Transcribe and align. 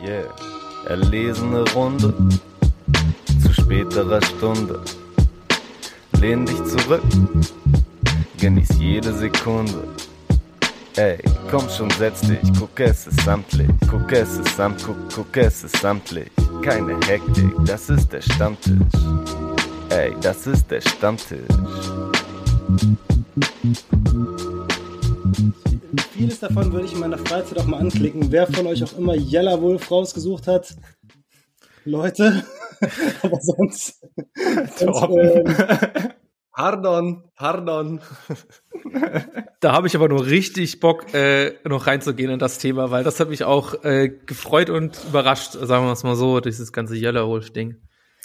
Yeah. 0.00 0.32
Erlesene 0.86 1.64
Runde 1.74 2.14
zu 3.42 3.52
späterer 3.52 4.22
Stunde. 4.22 4.80
Lehn 6.20 6.46
dich 6.46 6.64
zurück, 6.64 7.02
genieß 8.38 8.68
jede 8.78 9.12
Sekunde. 9.12 9.88
Ey, 10.96 11.18
komm 11.50 11.68
schon, 11.68 11.90
setz 11.90 12.20
dich, 12.20 12.38
guck 12.58 12.78
es 12.80 13.06
ist 13.08 13.20
samtlich, 13.22 13.68
guck 13.90 14.10
es 14.12 14.38
ist 14.38 14.56
samt, 14.56 14.82
guck, 14.84 14.96
guck 15.14 15.36
es 15.36 15.64
ist 15.64 15.76
samtlich. 15.76 16.30
Keine 16.62 16.94
Hektik, 17.06 17.52
das 17.64 17.90
ist 17.90 18.12
der 18.12 18.22
Stammtisch. 18.22 18.76
Ey, 19.90 20.14
das 20.20 20.46
ist 20.46 20.70
der 20.70 20.80
Stammtisch. 20.80 21.48
Vieles 26.12 26.40
davon 26.40 26.72
würde 26.72 26.86
ich 26.86 26.92
in 26.92 27.00
meiner 27.00 27.18
Freizeit 27.18 27.58
auch 27.58 27.66
mal 27.66 27.78
anklicken. 27.78 28.30
Wer 28.30 28.46
von 28.46 28.66
euch 28.66 28.82
auch 28.84 28.96
immer 28.98 29.14
Yellow 29.14 29.60
Wolf 29.62 29.90
rausgesucht 29.90 30.46
hat, 30.46 30.76
Leute, 31.84 32.44
aber 33.22 33.38
sonst. 33.40 34.04
sonst 34.76 35.02
ähm, 35.10 36.12
Pardon, 36.52 37.22
pardon. 37.36 38.00
Da 39.60 39.72
habe 39.72 39.86
ich 39.86 39.94
aber 39.94 40.08
nur 40.08 40.26
richtig 40.26 40.80
Bock, 40.80 41.14
äh, 41.14 41.54
noch 41.64 41.86
reinzugehen 41.86 42.30
in 42.32 42.38
das 42.40 42.58
Thema, 42.58 42.90
weil 42.90 43.04
das 43.04 43.20
hat 43.20 43.28
mich 43.28 43.44
auch 43.44 43.84
äh, 43.84 44.08
gefreut 44.08 44.68
und 44.68 44.98
überrascht, 45.08 45.52
sagen 45.52 45.86
wir 45.86 45.92
es 45.92 46.02
mal 46.02 46.16
so, 46.16 46.40
dieses 46.40 46.72
ganze 46.72 46.96
Yellow 46.96 47.28
Wolf-Ding. 47.28 47.76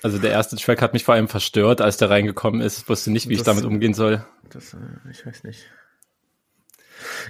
Also 0.01 0.17
der 0.17 0.31
erste 0.31 0.55
Track 0.57 0.81
hat 0.81 0.93
mich 0.93 1.03
vor 1.03 1.13
allem 1.13 1.27
verstört, 1.27 1.79
als 1.79 1.97
der 1.97 2.09
reingekommen 2.09 2.59
ist. 2.61 2.79
Ich 2.79 2.89
wusste 2.89 3.11
nicht, 3.11 3.29
wie 3.29 3.33
ich 3.33 3.39
Das- 3.39 3.45
damit 3.45 3.65
umgehen 3.65 3.93
soll. 3.93 4.25
Das, 4.49 4.73
äh, 4.73 4.77
ich 5.11 5.25
weiß 5.25 5.43
nicht. 5.43 5.65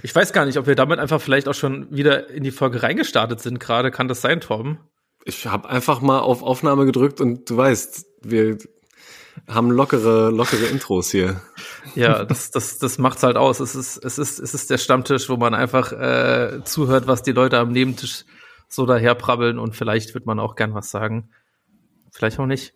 Ich 0.02 0.14
weiß 0.14 0.32
gar 0.32 0.44
nicht, 0.46 0.58
ob 0.58 0.66
wir 0.66 0.74
damit 0.74 0.98
einfach 0.98 1.20
vielleicht 1.20 1.48
auch 1.48 1.54
schon 1.54 1.90
wieder 1.90 2.30
in 2.30 2.44
die 2.44 2.50
Folge 2.50 2.82
reingestartet 2.82 3.40
sind 3.40 3.60
gerade. 3.60 3.90
Kann 3.90 4.08
das 4.08 4.20
sein, 4.20 4.40
Torben? 4.40 4.78
Ich 5.24 5.46
habe 5.46 5.68
einfach 5.68 6.00
mal 6.00 6.20
auf 6.20 6.42
Aufnahme 6.42 6.84
gedrückt 6.86 7.20
und 7.20 7.48
du 7.48 7.56
weißt, 7.56 8.06
wir 8.22 8.58
haben 9.48 9.70
lockere, 9.70 10.30
lockere 10.30 10.66
Intros 10.66 11.10
hier. 11.10 11.40
Ja, 11.94 12.24
das, 12.24 12.50
das, 12.50 12.78
das 12.78 12.98
macht's 12.98 13.22
halt 13.22 13.36
aus. 13.36 13.60
Es 13.60 13.74
ist, 13.74 13.96
es 13.96 14.18
ist, 14.18 14.38
es 14.38 14.54
ist 14.54 14.70
der 14.70 14.78
Stammtisch, 14.78 15.28
wo 15.28 15.36
man 15.36 15.54
einfach 15.54 15.92
äh, 15.92 16.62
zuhört, 16.64 17.06
was 17.06 17.22
die 17.22 17.32
Leute 17.32 17.58
am 17.58 17.72
Nebentisch 17.72 18.24
so 18.68 18.86
daherprabbeln 18.86 19.58
und 19.58 19.74
vielleicht 19.74 20.14
wird 20.14 20.26
man 20.26 20.40
auch 20.40 20.56
gern 20.56 20.74
was 20.74 20.90
sagen. 20.90 21.30
Vielleicht 22.12 22.38
auch 22.38 22.46
nicht. 22.46 22.74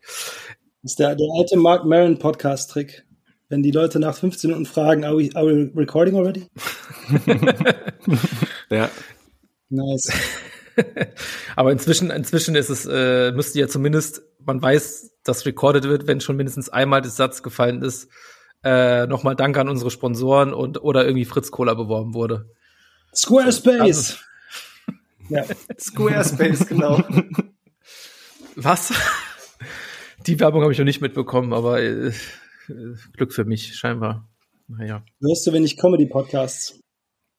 Das 0.82 0.92
ist 0.92 0.98
der, 0.98 1.14
der 1.16 1.28
alte 1.36 1.56
Mark 1.56 1.84
Maron 1.84 2.18
Podcast-Trick. 2.18 3.04
Wenn 3.48 3.62
die 3.62 3.70
Leute 3.70 3.98
nach 3.98 4.14
15 4.14 4.50
Minuten 4.50 4.66
fragen, 4.66 5.04
are 5.04 5.16
we, 5.16 5.30
are 5.34 5.46
we 5.46 5.70
recording 5.74 6.16
already? 6.16 6.46
Ja, 8.70 8.91
Nice. 9.70 10.10
Aber 11.56 11.72
inzwischen, 11.72 12.10
inzwischen 12.10 12.54
ist 12.54 12.70
es, 12.70 12.86
äh, 12.86 13.32
müsste 13.32 13.58
ja 13.58 13.69
zumindest, 13.69 14.22
man 14.44 14.62
weiß, 14.62 15.12
dass 15.24 15.44
recorded 15.44 15.84
wird, 15.84 16.06
wenn 16.06 16.20
schon 16.20 16.36
mindestens 16.36 16.69
einmal 16.69 17.02
der 17.02 17.10
Satz 17.10 17.42
gefallen 17.42 17.82
ist. 17.82 18.08
Äh, 18.64 19.06
Nochmal 19.06 19.36
Danke 19.36 19.60
an 19.60 19.69
unsere 19.69 19.91
Sponsoren 19.91 20.52
und 20.52 20.82
oder 20.82 21.04
irgendwie 21.04 21.24
Fritz 21.24 21.50
Cola 21.50 21.74
beworben 21.74 22.14
wurde. 22.14 22.50
Squarespace. 23.14 24.19
ja. 25.28 25.44
Squarespace, 25.78 26.66
genau. 26.66 27.02
Was? 28.56 28.92
Die 30.26 30.41
Werbung 30.41 30.62
habe 30.62 30.72
ich 30.72 30.78
noch 30.78 30.84
nicht 30.84 31.00
mitbekommen, 31.00 31.52
aber 31.52 31.80
äh, 31.80 32.08
äh, 32.08 32.12
Glück 33.12 33.33
für 33.33 33.44
mich, 33.44 33.77
scheinbar. 33.77 34.28
Naja. 34.69 35.02
Hörst 35.20 35.47
du 35.47 35.52
wenig 35.52 35.77
Comedy-Podcasts? 35.77 36.78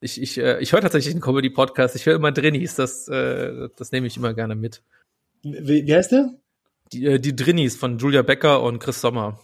Ich, 0.01 0.21
ich, 0.21 0.37
äh, 0.37 0.59
ich 0.59 0.73
höre 0.73 0.81
tatsächlich 0.81 1.13
einen 1.13 1.21
Comedy-Podcast. 1.21 1.95
Ich 1.95 2.05
höre 2.05 2.15
immer 2.15 2.31
Drinnies, 2.31 2.75
das, 2.75 3.07
äh, 3.07 3.69
das 3.75 3.91
nehme 3.91 4.07
ich 4.07 4.17
immer 4.17 4.33
gerne 4.33 4.55
mit. 4.55 4.81
Wie, 5.43 5.85
wie 5.85 5.93
heißt 5.93 6.11
der? 6.11 6.33
Die, 6.91 7.05
äh, 7.05 7.19
die 7.19 7.35
Drinnies 7.35 7.75
von 7.75 7.97
Julia 7.97 8.21
Becker 8.23 8.63
und 8.63 8.79
Chris 8.79 9.01
Sommer. 9.01 9.39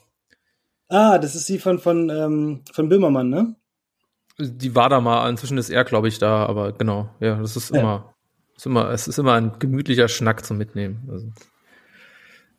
Ah, 0.87 1.17
das 1.19 1.35
ist 1.35 1.47
die 1.49 1.59
von, 1.59 1.79
von, 1.79 2.09
ähm, 2.09 2.61
von 2.71 2.89
Böhmermann, 2.89 3.29
ne? 3.29 3.55
Die 4.39 4.75
war 4.75 4.89
da 4.89 4.99
mal, 4.99 5.29
inzwischen 5.29 5.57
ist 5.57 5.69
er, 5.69 5.83
glaube 5.83 6.07
ich, 6.07 6.19
da, 6.19 6.45
aber 6.45 6.73
genau, 6.73 7.09
ja, 7.19 7.37
das 7.39 7.55
ist 7.55 7.73
Ja. 7.73 7.79
immer, 7.79 8.13
ist 8.55 8.65
immer, 8.65 8.89
es 8.91 9.07
ist 9.07 9.17
immer 9.17 9.33
ein 9.33 9.59
gemütlicher 9.59 10.07
Schnack 10.07 10.45
zum 10.45 10.57
Mitnehmen. 10.57 11.07
Also, 11.11 11.31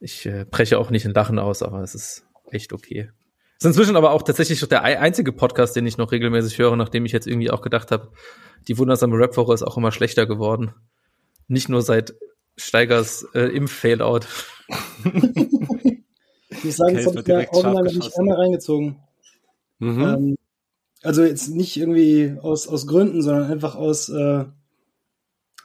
ich 0.00 0.26
äh, 0.26 0.44
breche 0.50 0.78
auch 0.78 0.90
nicht 0.90 1.04
in 1.04 1.12
Lachen 1.14 1.38
aus, 1.38 1.62
aber 1.62 1.82
es 1.82 1.94
ist 1.94 2.26
echt 2.50 2.72
okay. 2.72 3.10
Ist 3.58 3.64
inzwischen 3.64 3.96
aber 3.96 4.10
auch 4.10 4.22
tatsächlich 4.22 4.60
der 4.68 4.84
ei- 4.84 4.98
einzige 4.98 5.32
Podcast, 5.32 5.76
den 5.76 5.86
ich 5.86 5.96
noch 5.96 6.12
regelmäßig 6.12 6.58
höre, 6.58 6.76
nachdem 6.76 7.06
ich 7.06 7.12
jetzt 7.12 7.26
irgendwie 7.26 7.50
auch 7.50 7.62
gedacht 7.62 7.90
habe, 7.90 8.10
die 8.68 8.76
wundersame 8.78 9.16
Rap-Woche 9.16 9.54
ist 9.54 9.62
auch 9.62 9.76
immer 9.76 9.92
schlechter 9.92 10.26
geworden. 10.26 10.74
Nicht 11.48 11.68
nur 11.68 11.80
seit 11.82 12.14
Steigers 12.56 13.26
äh, 13.34 13.46
Impf-Failout. 13.56 14.20
Ich 16.48 16.64
muss 16.64 16.76
sagen, 16.76 16.96
das 16.96 17.06
Okay, 17.08 17.16
habe 17.16 17.42
ich 17.42 17.52
mir 17.52 17.52
original 17.52 17.82
nicht 17.82 18.18
einmal 18.18 18.36
reingezogen. 18.36 18.96
Mhm. 19.78 20.00
Ähm, 20.02 20.36
also 21.02 21.22
jetzt 21.22 21.48
nicht 21.48 21.76
irgendwie 21.76 22.34
aus, 22.40 22.66
aus 22.68 22.86
Gründen, 22.86 23.20
sondern 23.20 23.50
einfach 23.50 23.74
aus 23.74 24.08
äh, 24.08 24.44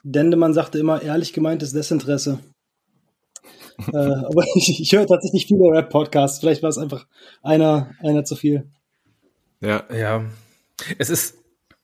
Dendemann 0.02 0.54
sagte 0.54 0.78
immer 0.78 1.00
ehrlich 1.02 1.32
gemeintes 1.32 1.72
Desinteresse. 1.72 2.40
Äh, 3.92 3.96
aber 3.96 4.44
ich, 4.54 4.80
ich 4.80 4.92
höre 4.92 5.06
tatsächlich 5.06 5.46
viele 5.46 5.64
Rap-Podcasts. 5.70 6.40
Vielleicht 6.40 6.62
war 6.62 6.70
es 6.70 6.78
einfach 6.78 7.06
einer, 7.42 7.90
einer 8.00 8.24
zu 8.24 8.36
viel. 8.36 8.70
Ja, 9.60 9.84
Ja, 9.94 10.24
es 10.98 11.10
ist, 11.10 11.36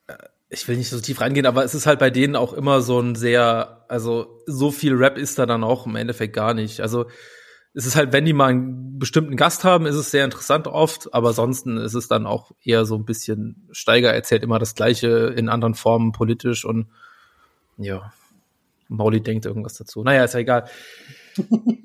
äh, 0.07 0.13
ich 0.49 0.67
will 0.67 0.77
nicht 0.77 0.89
so 0.89 0.99
tief 0.99 1.21
reingehen, 1.21 1.45
aber 1.45 1.63
es 1.63 1.73
ist 1.73 1.85
halt 1.85 1.99
bei 1.99 2.09
denen 2.09 2.35
auch 2.35 2.53
immer 2.53 2.81
so 2.81 2.99
ein 2.99 3.15
sehr, 3.15 3.85
also 3.87 4.41
so 4.45 4.71
viel 4.71 4.93
Rap 4.93 5.17
ist 5.17 5.39
da 5.39 5.45
dann 5.45 5.63
auch 5.63 5.85
im 5.85 5.95
Endeffekt 5.95 6.35
gar 6.35 6.53
nicht. 6.53 6.81
Also 6.81 7.05
es 7.73 7.85
ist 7.85 7.95
halt, 7.95 8.11
wenn 8.13 8.25
die 8.25 8.33
mal 8.33 8.49
einen 8.49 8.97
bestimmten 8.97 9.35
Gast 9.35 9.63
haben, 9.63 9.85
ist 9.85 9.95
es 9.95 10.11
sehr 10.11 10.25
interessant 10.25 10.67
oft, 10.67 11.13
aber 11.13 11.29
ansonsten 11.29 11.77
ist 11.77 11.93
es 11.93 12.07
dann 12.07 12.25
auch 12.25 12.51
eher 12.63 12.85
so 12.85 12.95
ein 12.95 13.05
bisschen, 13.05 13.67
Steiger 13.71 14.11
erzählt 14.11 14.43
immer 14.43 14.59
das 14.59 14.75
Gleiche 14.75 15.33
in 15.37 15.49
anderen 15.49 15.75
Formen 15.75 16.11
politisch 16.11 16.65
und 16.65 16.87
ja, 17.77 18.11
Mauli 18.89 19.21
denkt 19.21 19.45
irgendwas 19.45 19.75
dazu. 19.75 20.03
Naja, 20.03 20.23
ist 20.23 20.33
ja 20.33 20.39
egal. 20.41 20.65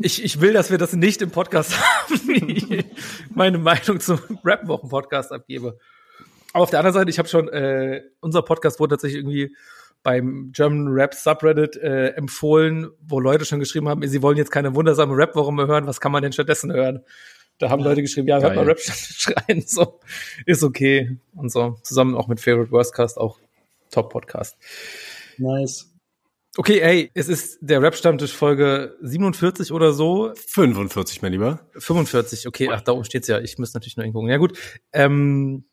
Ich, 0.00 0.22
ich 0.22 0.41
will, 0.41 0.53
dass 0.53 0.71
wir 0.71 0.78
das 0.78 0.93
nicht 0.94 1.22
im 1.22 1.31
Podcast 1.31 1.78
haben, 1.78 2.21
wie 2.27 2.77
ich 2.77 2.84
meine 3.34 3.59
Meinung 3.59 4.00
zum 4.00 4.19
Rap-Wochen-Podcast 4.44 5.32
abgebe. 5.32 5.78
Aber 6.53 6.62
auf 6.62 6.71
der 6.71 6.78
anderen 6.81 6.94
Seite, 6.94 7.10
ich 7.10 7.19
habe 7.19 7.28
schon, 7.28 7.49
äh, 7.49 8.03
unser 8.21 8.43
Podcast 8.43 8.81
wurde 8.81 8.94
tatsächlich 8.94 9.21
irgendwie 9.21 9.56
beim 10.03 10.53
German 10.53 10.88
Rap 10.88 11.15
Subreddit 11.15 11.77
äh, 11.77 12.09
empfohlen, 12.10 12.91
wo 13.00 13.19
Leute 13.19 13.44
schon 13.44 13.59
geschrieben 13.59 13.88
haben, 13.88 14.06
sie 14.06 14.22
wollen 14.22 14.37
jetzt 14.37 14.50
keine 14.50 14.75
wundersame 14.75 15.16
Rap-Woche 15.16 15.53
mehr 15.53 15.66
hören, 15.66 15.87
was 15.87 16.00
kann 16.00 16.12
man 16.12 16.22
denn 16.22 16.32
stattdessen 16.32 16.72
hören? 16.72 17.03
Da 17.59 17.71
haben 17.71 17.82
Leute 17.82 18.03
geschrieben, 18.03 18.28
ja, 18.28 18.41
hört 18.41 18.55
mal 18.55 18.65
Geil. 18.65 18.75
Rap 18.75 18.81
schreien, 18.81 19.62
so, 19.66 20.00
ist 20.44 20.62
okay. 20.62 21.16
Und 21.34 21.50
so, 21.50 21.78
zusammen 21.82 22.15
auch 22.15 22.28
mit 22.28 22.41
Favorite 22.41 22.71
Worstcast, 22.71 23.16
auch 23.16 23.38
Top-Podcast. 23.91 24.56
Nice. 25.38 25.94
Okay, 26.57 26.81
hey, 26.81 27.11
es 27.15 27.29
ist 27.29 27.59
der 27.63 27.83
Rap-Stammtisch 27.83 28.33
Folge 28.33 28.97
47 29.03 29.73
oder 29.73 29.93
so. 29.93 30.33
45, 30.47 31.21
mein 31.21 31.33
Lieber. 31.33 31.67
45, 31.77 32.47
okay, 32.47 32.69
ach, 32.71 32.81
da 32.81 32.93
oben 32.93 33.05
steht's 33.05 33.27
ja. 33.27 33.41
Ich 33.41 33.59
muss 33.59 33.75
natürlich 33.75 33.97
nur 33.97 34.05
hingucken. 34.05 34.31
Ja, 34.31 34.37
gut. 34.37 34.57
Ähm, 34.93 35.65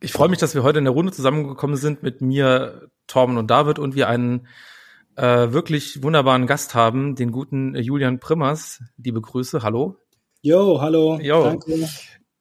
ich 0.00 0.12
freue 0.12 0.28
mich, 0.28 0.38
dass 0.38 0.56
wir 0.56 0.64
heute 0.64 0.80
in 0.80 0.84
der 0.84 0.92
Runde 0.92 1.12
zusammengekommen 1.12 1.76
sind 1.76 2.02
mit 2.02 2.20
mir, 2.20 2.88
Torben 3.06 3.38
und 3.38 3.48
David 3.48 3.78
und 3.78 3.94
wir 3.94 4.08
einen 4.08 4.48
äh, 5.14 5.52
wirklich 5.52 6.02
wunderbaren 6.02 6.48
Gast 6.48 6.74
haben, 6.74 7.14
den 7.14 7.30
guten 7.30 7.76
Julian 7.76 8.18
Primmers. 8.18 8.82
Liebe 8.96 9.20
Grüße, 9.20 9.62
hallo. 9.62 9.98
Yo, 10.42 10.80
hallo. 10.80 11.20
Yo. 11.20 11.44
Danke. 11.44 11.88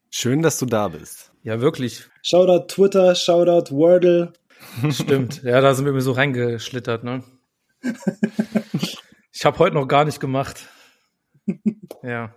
Schön, 0.09 0.41
dass 0.41 0.57
du 0.57 0.65
da 0.65 0.87
bist. 0.87 1.31
Ja, 1.43 1.61
wirklich. 1.61 2.05
Shoutout 2.23 2.73
Twitter, 2.73 3.13
Shoutout 3.13 3.71
Wordle. 3.71 4.33
Stimmt. 4.89 5.43
Ja, 5.43 5.61
da 5.61 5.75
sind 5.75 5.85
wir 5.85 5.93
mir 5.93 6.01
so 6.01 6.11
reingeschlittert, 6.11 7.03
ne? 7.03 7.23
Ich 9.31 9.45
habe 9.45 9.59
heute 9.59 9.75
noch 9.75 9.87
gar 9.87 10.05
nicht 10.05 10.19
gemacht. 10.19 10.67
Ja. 12.03 12.33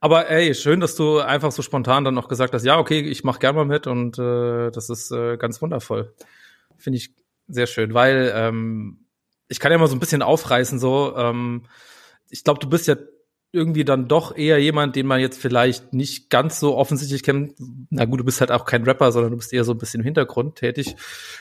Aber 0.00 0.30
ey, 0.30 0.54
schön, 0.54 0.80
dass 0.80 0.94
du 0.94 1.18
einfach 1.18 1.50
so 1.50 1.62
spontan 1.62 2.04
dann 2.04 2.14
noch 2.14 2.28
gesagt 2.28 2.54
hast, 2.54 2.64
ja, 2.64 2.78
okay, 2.78 3.00
ich 3.00 3.24
mach 3.24 3.38
gern 3.40 3.56
mal 3.56 3.64
mit 3.64 3.86
und 3.86 4.18
äh, 4.18 4.70
das 4.70 4.88
ist 4.88 5.10
äh, 5.10 5.36
ganz 5.36 5.60
wundervoll. 5.60 6.14
Finde 6.76 6.98
ich 6.98 7.14
sehr 7.48 7.66
schön, 7.66 7.94
weil 7.94 8.32
ähm, 8.34 9.06
ich 9.48 9.58
kann 9.58 9.72
ja 9.72 9.78
mal 9.78 9.88
so 9.88 9.96
ein 9.96 10.00
bisschen 10.00 10.22
aufreißen 10.22 10.78
so. 10.78 11.16
Ähm, 11.16 11.64
ich 12.30 12.44
glaube, 12.44 12.60
du 12.60 12.68
bist 12.68 12.86
ja 12.86 12.96
irgendwie 13.50 13.84
dann 13.84 14.08
doch 14.08 14.36
eher 14.36 14.58
jemand, 14.58 14.94
den 14.94 15.06
man 15.06 15.20
jetzt 15.20 15.40
vielleicht 15.40 15.94
nicht 15.94 16.28
ganz 16.28 16.60
so 16.60 16.76
offensichtlich 16.76 17.22
kennt. 17.22 17.54
Na 17.88 18.04
gut, 18.04 18.20
du 18.20 18.24
bist 18.24 18.40
halt 18.40 18.50
auch 18.50 18.66
kein 18.66 18.84
Rapper, 18.84 19.10
sondern 19.10 19.30
du 19.30 19.38
bist 19.38 19.52
eher 19.52 19.64
so 19.64 19.72
ein 19.72 19.78
bisschen 19.78 20.00
im 20.00 20.04
Hintergrund 20.04 20.56
tätig. 20.56 20.96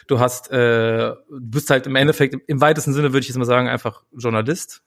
Du 0.07 0.19
hast, 0.19 0.49
äh, 0.51 1.13
du 1.29 1.51
bist 1.51 1.69
halt 1.69 1.85
im 1.85 1.95
Endeffekt, 1.95 2.35
im 2.47 2.61
weitesten 2.61 2.93
Sinne 2.93 3.09
würde 3.11 3.19
ich 3.19 3.27
jetzt 3.27 3.37
mal 3.37 3.45
sagen, 3.45 3.67
einfach 3.67 4.03
Journalist 4.17 4.83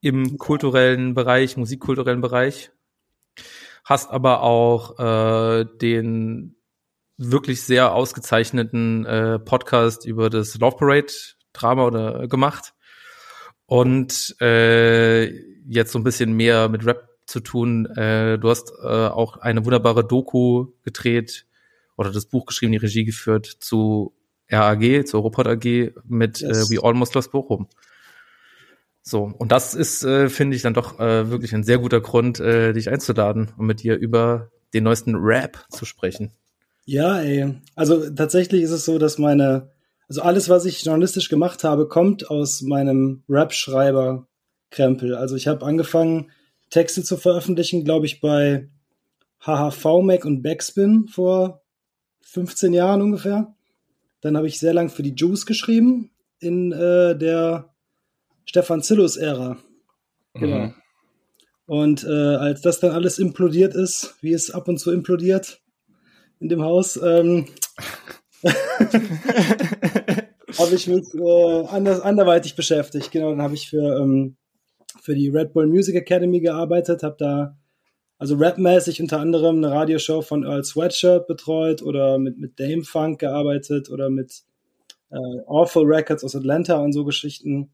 im 0.00 0.38
kulturellen 0.38 1.14
Bereich, 1.14 1.56
musikkulturellen 1.56 2.20
Bereich. 2.20 2.72
Hast 3.84 4.10
aber 4.10 4.42
auch 4.42 4.98
äh, 4.98 5.64
den 5.80 6.56
wirklich 7.16 7.62
sehr 7.62 7.92
ausgezeichneten 7.92 9.04
äh, 9.04 9.38
Podcast 9.38 10.06
über 10.06 10.30
das 10.30 10.58
Love 10.58 10.76
Parade 10.76 11.12
Drama 11.52 11.84
oder 11.84 12.22
äh, 12.22 12.28
gemacht 12.28 12.74
und 13.66 14.40
äh, 14.40 15.49
jetzt 15.70 15.92
so 15.92 15.98
ein 15.98 16.04
bisschen 16.04 16.32
mehr 16.32 16.68
mit 16.68 16.84
Rap 16.84 17.08
zu 17.26 17.40
tun. 17.40 17.86
Äh, 17.86 18.38
du 18.38 18.50
hast 18.50 18.72
äh, 18.82 18.86
auch 18.86 19.36
eine 19.38 19.64
wunderbare 19.64 20.04
Doku 20.04 20.66
gedreht 20.82 21.46
oder 21.96 22.10
das 22.10 22.26
Buch 22.26 22.46
geschrieben, 22.46 22.72
die 22.72 22.78
Regie 22.78 23.04
geführt 23.04 23.46
zu 23.46 24.14
RAG, 24.50 25.06
zur 25.06 25.22
Robot 25.22 25.46
AG 25.46 25.92
mit 26.04 26.40
yes. 26.40 26.70
äh, 26.70 26.74
We 26.74 26.82
Almost 26.82 27.14
Lost 27.14 27.30
Bochum. 27.30 27.68
So, 29.02 29.32
und 29.38 29.52
das 29.52 29.74
ist, 29.74 30.02
äh, 30.02 30.28
finde 30.28 30.56
ich, 30.56 30.62
dann 30.62 30.74
doch 30.74 30.98
äh, 30.98 31.30
wirklich 31.30 31.54
ein 31.54 31.64
sehr 31.64 31.78
guter 31.78 32.00
Grund, 32.00 32.40
äh, 32.40 32.72
dich 32.72 32.90
einzuladen 32.90 33.52
und 33.56 33.66
mit 33.66 33.82
dir 33.82 33.96
über 33.96 34.50
den 34.74 34.84
neuesten 34.84 35.14
Rap 35.14 35.64
zu 35.70 35.84
sprechen. 35.84 36.32
Ja, 36.84 37.20
ey. 37.20 37.54
Also 37.76 38.10
tatsächlich 38.10 38.62
ist 38.62 38.72
es 38.72 38.84
so, 38.84 38.98
dass 38.98 39.18
meine, 39.18 39.70
also 40.08 40.22
alles, 40.22 40.48
was 40.48 40.64
ich 40.64 40.82
journalistisch 40.82 41.28
gemacht 41.28 41.64
habe, 41.64 41.88
kommt 41.88 42.28
aus 42.30 42.62
meinem 42.62 43.22
Rap-Schreiber-Krempel. 44.70 45.14
Also 45.14 45.36
ich 45.36 45.46
habe 45.46 45.64
angefangen, 45.64 46.30
Texte 46.70 47.02
zu 47.02 47.16
veröffentlichen, 47.16 47.84
glaube 47.84 48.06
ich, 48.06 48.20
bei 48.20 48.68
HHV-Mac 49.40 50.24
und 50.24 50.42
Backspin 50.42 51.08
vor 51.08 51.62
15 52.22 52.72
Jahren 52.72 53.02
ungefähr. 53.02 53.54
Dann 54.20 54.36
habe 54.36 54.46
ich 54.46 54.58
sehr 54.58 54.74
lang 54.74 54.90
für 54.90 55.02
die 55.02 55.14
Juice 55.14 55.46
geschrieben 55.46 56.10
in 56.38 56.72
äh, 56.72 57.16
der 57.16 57.74
Stefan 58.44 58.82
Zillus-Ära. 58.82 59.58
Genau. 60.34 60.58
Mhm. 60.58 60.74
Und 61.66 62.04
äh, 62.04 62.36
als 62.36 62.62
das 62.62 62.80
dann 62.80 62.90
alles 62.90 63.18
implodiert 63.18 63.74
ist, 63.74 64.16
wie 64.20 64.32
es 64.32 64.50
ab 64.50 64.68
und 64.68 64.78
zu 64.78 64.92
implodiert 64.92 65.60
in 66.40 66.48
dem 66.48 66.62
Haus, 66.62 66.98
ähm, 67.02 67.46
habe 70.58 70.74
ich 70.74 70.86
mich 70.86 71.14
äh, 71.14 71.66
anders, 71.68 72.00
anderweitig 72.00 72.56
beschäftigt. 72.56 73.12
Genau, 73.12 73.30
dann 73.30 73.42
habe 73.42 73.54
ich 73.54 73.68
für, 73.68 74.00
ähm, 74.00 74.36
für 75.02 75.14
die 75.14 75.28
Red 75.28 75.52
Bull 75.52 75.66
Music 75.66 75.94
Academy 75.94 76.40
gearbeitet, 76.40 77.02
habe 77.02 77.16
da 77.18 77.56
also 78.18 78.36
rapmäßig 78.36 79.00
unter 79.00 79.18
anderem 79.18 79.56
eine 79.56 79.70
Radioshow 79.70 80.20
von 80.20 80.44
Earl 80.44 80.62
Sweatshirt 80.62 81.26
betreut 81.26 81.82
oder 81.82 82.18
mit, 82.18 82.38
mit 82.38 82.60
Dame 82.60 82.84
Funk 82.84 83.18
gearbeitet 83.18 83.90
oder 83.90 84.10
mit 84.10 84.42
äh, 85.10 85.16
Awful 85.46 85.86
Records 85.86 86.22
aus 86.22 86.36
Atlanta 86.36 86.76
und 86.78 86.92
so 86.92 87.04
Geschichten. 87.04 87.70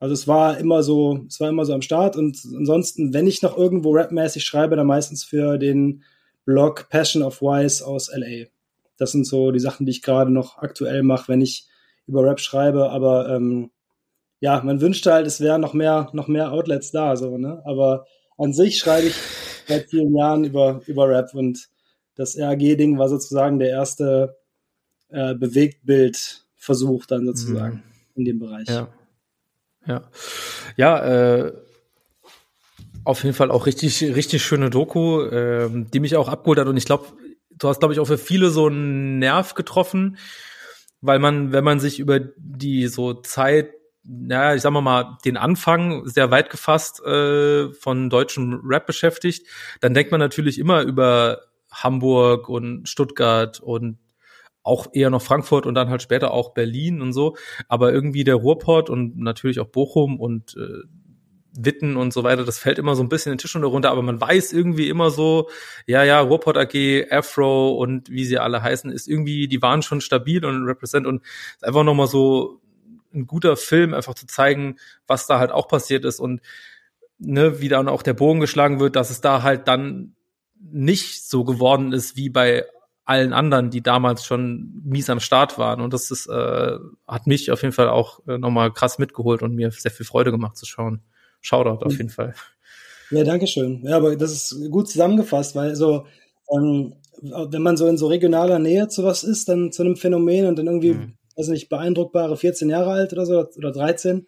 Also 0.00 0.12
es 0.12 0.26
war 0.26 0.58
immer 0.58 0.82
so, 0.82 1.24
es 1.28 1.38
war 1.40 1.48
immer 1.48 1.64
so 1.64 1.72
am 1.72 1.82
Start 1.82 2.16
und 2.16 2.36
ansonsten, 2.56 3.14
wenn 3.14 3.26
ich 3.26 3.42
noch 3.42 3.56
irgendwo 3.56 3.94
rapmäßig 3.94 4.44
schreibe, 4.44 4.76
dann 4.76 4.88
meistens 4.88 5.24
für 5.24 5.56
den 5.56 6.02
Blog 6.44 6.88
Passion 6.90 7.22
of 7.22 7.40
Wise 7.40 7.86
aus 7.86 8.10
LA. 8.12 8.46
Das 8.98 9.12
sind 9.12 9.24
so 9.24 9.52
die 9.52 9.60
Sachen, 9.60 9.86
die 9.86 9.92
ich 9.92 10.02
gerade 10.02 10.32
noch 10.32 10.58
aktuell 10.58 11.02
mache, 11.02 11.28
wenn 11.28 11.40
ich 11.40 11.68
über 12.06 12.24
Rap 12.24 12.40
schreibe, 12.40 12.90
aber 12.90 13.28
ähm, 13.28 13.70
ja, 14.46 14.62
man 14.62 14.80
wünschte 14.80 15.12
halt, 15.12 15.26
es 15.26 15.40
wären 15.40 15.60
noch 15.60 15.74
mehr, 15.74 16.08
noch 16.12 16.28
mehr 16.28 16.52
Outlets 16.52 16.92
da, 16.92 17.16
so, 17.16 17.36
ne? 17.36 17.60
Aber 17.64 18.06
an 18.38 18.52
sich 18.52 18.78
schreibe 18.78 19.08
ich 19.08 19.16
seit 19.66 19.90
vielen 19.90 20.14
Jahren 20.14 20.44
über, 20.44 20.82
über 20.86 21.08
Rap 21.08 21.34
und 21.34 21.68
das 22.14 22.38
RAG-Ding 22.38 22.96
war 22.96 23.08
sozusagen 23.08 23.58
der 23.58 23.70
erste 23.70 24.36
äh, 25.08 25.34
Bewegtbild-Versuch 25.34 27.06
dann 27.06 27.26
sozusagen 27.26 27.74
mhm. 27.74 27.82
in 28.14 28.24
dem 28.24 28.38
Bereich. 28.38 28.68
Ja. 28.68 28.88
Ja. 29.84 30.02
Ja, 30.76 31.38
äh, 31.44 31.52
auf 33.02 33.24
jeden 33.24 33.34
Fall 33.34 33.50
auch 33.50 33.66
richtig, 33.66 34.00
richtig 34.00 34.44
schöne 34.44 34.70
Doku, 34.70 35.22
äh, 35.22 35.68
die 35.92 35.98
mich 35.98 36.14
auch 36.14 36.28
abgeholt 36.28 36.60
hat. 36.60 36.68
Und 36.68 36.76
ich 36.76 36.84
glaube, 36.84 37.06
du 37.50 37.68
hast, 37.68 37.80
glaube 37.80 37.94
ich, 37.94 37.98
auch 37.98 38.06
für 38.06 38.16
viele 38.16 38.50
so 38.50 38.66
einen 38.66 39.18
Nerv 39.18 39.54
getroffen, 39.54 40.18
weil 41.00 41.18
man, 41.18 41.50
wenn 41.50 41.64
man 41.64 41.80
sich 41.80 41.98
über 41.98 42.20
die 42.20 42.86
so 42.86 43.12
Zeit 43.12 43.70
ja, 44.28 44.54
ich 44.54 44.62
sag 44.62 44.72
mal 44.72 44.80
mal, 44.80 45.18
den 45.24 45.36
Anfang 45.36 46.06
sehr 46.06 46.30
weit 46.30 46.50
gefasst 46.50 47.04
äh, 47.04 47.72
von 47.72 48.10
deutschem 48.10 48.60
Rap 48.64 48.86
beschäftigt, 48.86 49.46
dann 49.80 49.94
denkt 49.94 50.10
man 50.10 50.20
natürlich 50.20 50.58
immer 50.58 50.82
über 50.82 51.40
Hamburg 51.72 52.48
und 52.48 52.88
Stuttgart 52.88 53.60
und 53.60 53.98
auch 54.62 54.88
eher 54.92 55.10
noch 55.10 55.22
Frankfurt 55.22 55.66
und 55.66 55.74
dann 55.74 55.90
halt 55.90 56.02
später 56.02 56.32
auch 56.32 56.52
Berlin 56.52 57.00
und 57.00 57.12
so. 57.12 57.36
Aber 57.68 57.92
irgendwie 57.92 58.24
der 58.24 58.34
Ruhrpott 58.34 58.90
und 58.90 59.16
natürlich 59.16 59.60
auch 59.60 59.68
Bochum 59.68 60.18
und 60.18 60.56
äh, 60.56 60.82
Witten 61.58 61.96
und 61.96 62.12
so 62.12 62.22
weiter, 62.22 62.44
das 62.44 62.58
fällt 62.58 62.78
immer 62.78 62.94
so 62.96 63.02
ein 63.02 63.08
bisschen 63.08 63.32
den 63.32 63.38
Tisch 63.38 63.56
runter, 63.56 63.90
aber 63.90 64.02
man 64.02 64.20
weiß 64.20 64.52
irgendwie 64.52 64.88
immer 64.88 65.10
so, 65.10 65.48
ja, 65.86 66.04
ja, 66.04 66.20
Ruhrpott 66.20 66.58
AG, 66.58 67.06
Afro 67.10 67.70
und 67.76 68.10
wie 68.10 68.24
sie 68.26 68.38
alle 68.38 68.62
heißen, 68.62 68.90
ist 68.90 69.08
irgendwie, 69.08 69.48
die 69.48 69.62
waren 69.62 69.82
schon 69.82 70.02
stabil 70.02 70.44
und 70.44 70.64
represent 70.64 71.06
und 71.06 71.22
ist 71.54 71.64
einfach 71.64 71.84
nochmal 71.84 72.08
so 72.08 72.60
ein 73.16 73.26
guter 73.26 73.56
Film, 73.56 73.94
einfach 73.94 74.14
zu 74.14 74.26
zeigen, 74.26 74.76
was 75.06 75.26
da 75.26 75.38
halt 75.38 75.50
auch 75.50 75.68
passiert 75.68 76.04
ist 76.04 76.20
und 76.20 76.40
ne, 77.18 77.60
wie 77.60 77.68
dann 77.68 77.88
auch 77.88 78.02
der 78.02 78.14
Bogen 78.14 78.40
geschlagen 78.40 78.78
wird, 78.80 78.96
dass 78.96 79.10
es 79.10 79.20
da 79.20 79.42
halt 79.42 79.68
dann 79.68 80.14
nicht 80.60 81.28
so 81.28 81.44
geworden 81.44 81.92
ist 81.92 82.16
wie 82.16 82.28
bei 82.28 82.64
allen 83.04 83.32
anderen, 83.32 83.70
die 83.70 83.82
damals 83.82 84.24
schon 84.24 84.82
mies 84.84 85.08
am 85.10 85.20
Start 85.20 85.58
waren. 85.58 85.80
Und 85.80 85.92
das 85.92 86.10
ist, 86.10 86.26
äh, 86.26 86.72
hat 87.06 87.26
mich 87.26 87.52
auf 87.52 87.62
jeden 87.62 87.72
Fall 87.72 87.88
auch 87.88 88.20
äh, 88.26 88.36
nochmal 88.36 88.72
krass 88.72 88.98
mitgeholt 88.98 89.42
und 89.42 89.54
mir 89.54 89.70
sehr 89.70 89.92
viel 89.92 90.06
Freude 90.06 90.32
gemacht 90.32 90.56
zu 90.56 90.66
schauen. 90.66 91.02
Shoutout 91.40 91.84
auf 91.84 91.96
jeden 91.96 92.10
Fall. 92.10 92.34
Ja, 93.10 93.22
danke 93.22 93.46
schön. 93.46 93.82
Ja, 93.84 93.98
aber 93.98 94.16
das 94.16 94.32
ist 94.32 94.70
gut 94.70 94.88
zusammengefasst, 94.88 95.54
weil 95.54 95.76
so, 95.76 96.06
ähm, 96.52 96.94
wenn 97.22 97.62
man 97.62 97.76
so 97.76 97.86
in 97.86 97.96
so 97.96 98.08
regionaler 98.08 98.58
Nähe 98.58 98.88
zu 98.88 99.04
was 99.04 99.22
ist, 99.22 99.48
dann 99.48 99.70
zu 99.70 99.84
einem 99.84 99.96
Phänomen 99.96 100.46
und 100.46 100.58
dann 100.58 100.66
irgendwie 100.66 100.94
mhm 100.94 101.12
weiß 101.36 101.48
nicht, 101.48 101.68
beeindruckbare 101.68 102.36
14 102.36 102.68
Jahre 102.68 102.90
alt 102.90 103.12
oder 103.12 103.26
so 103.26 103.46
oder 103.56 103.72
13, 103.72 104.26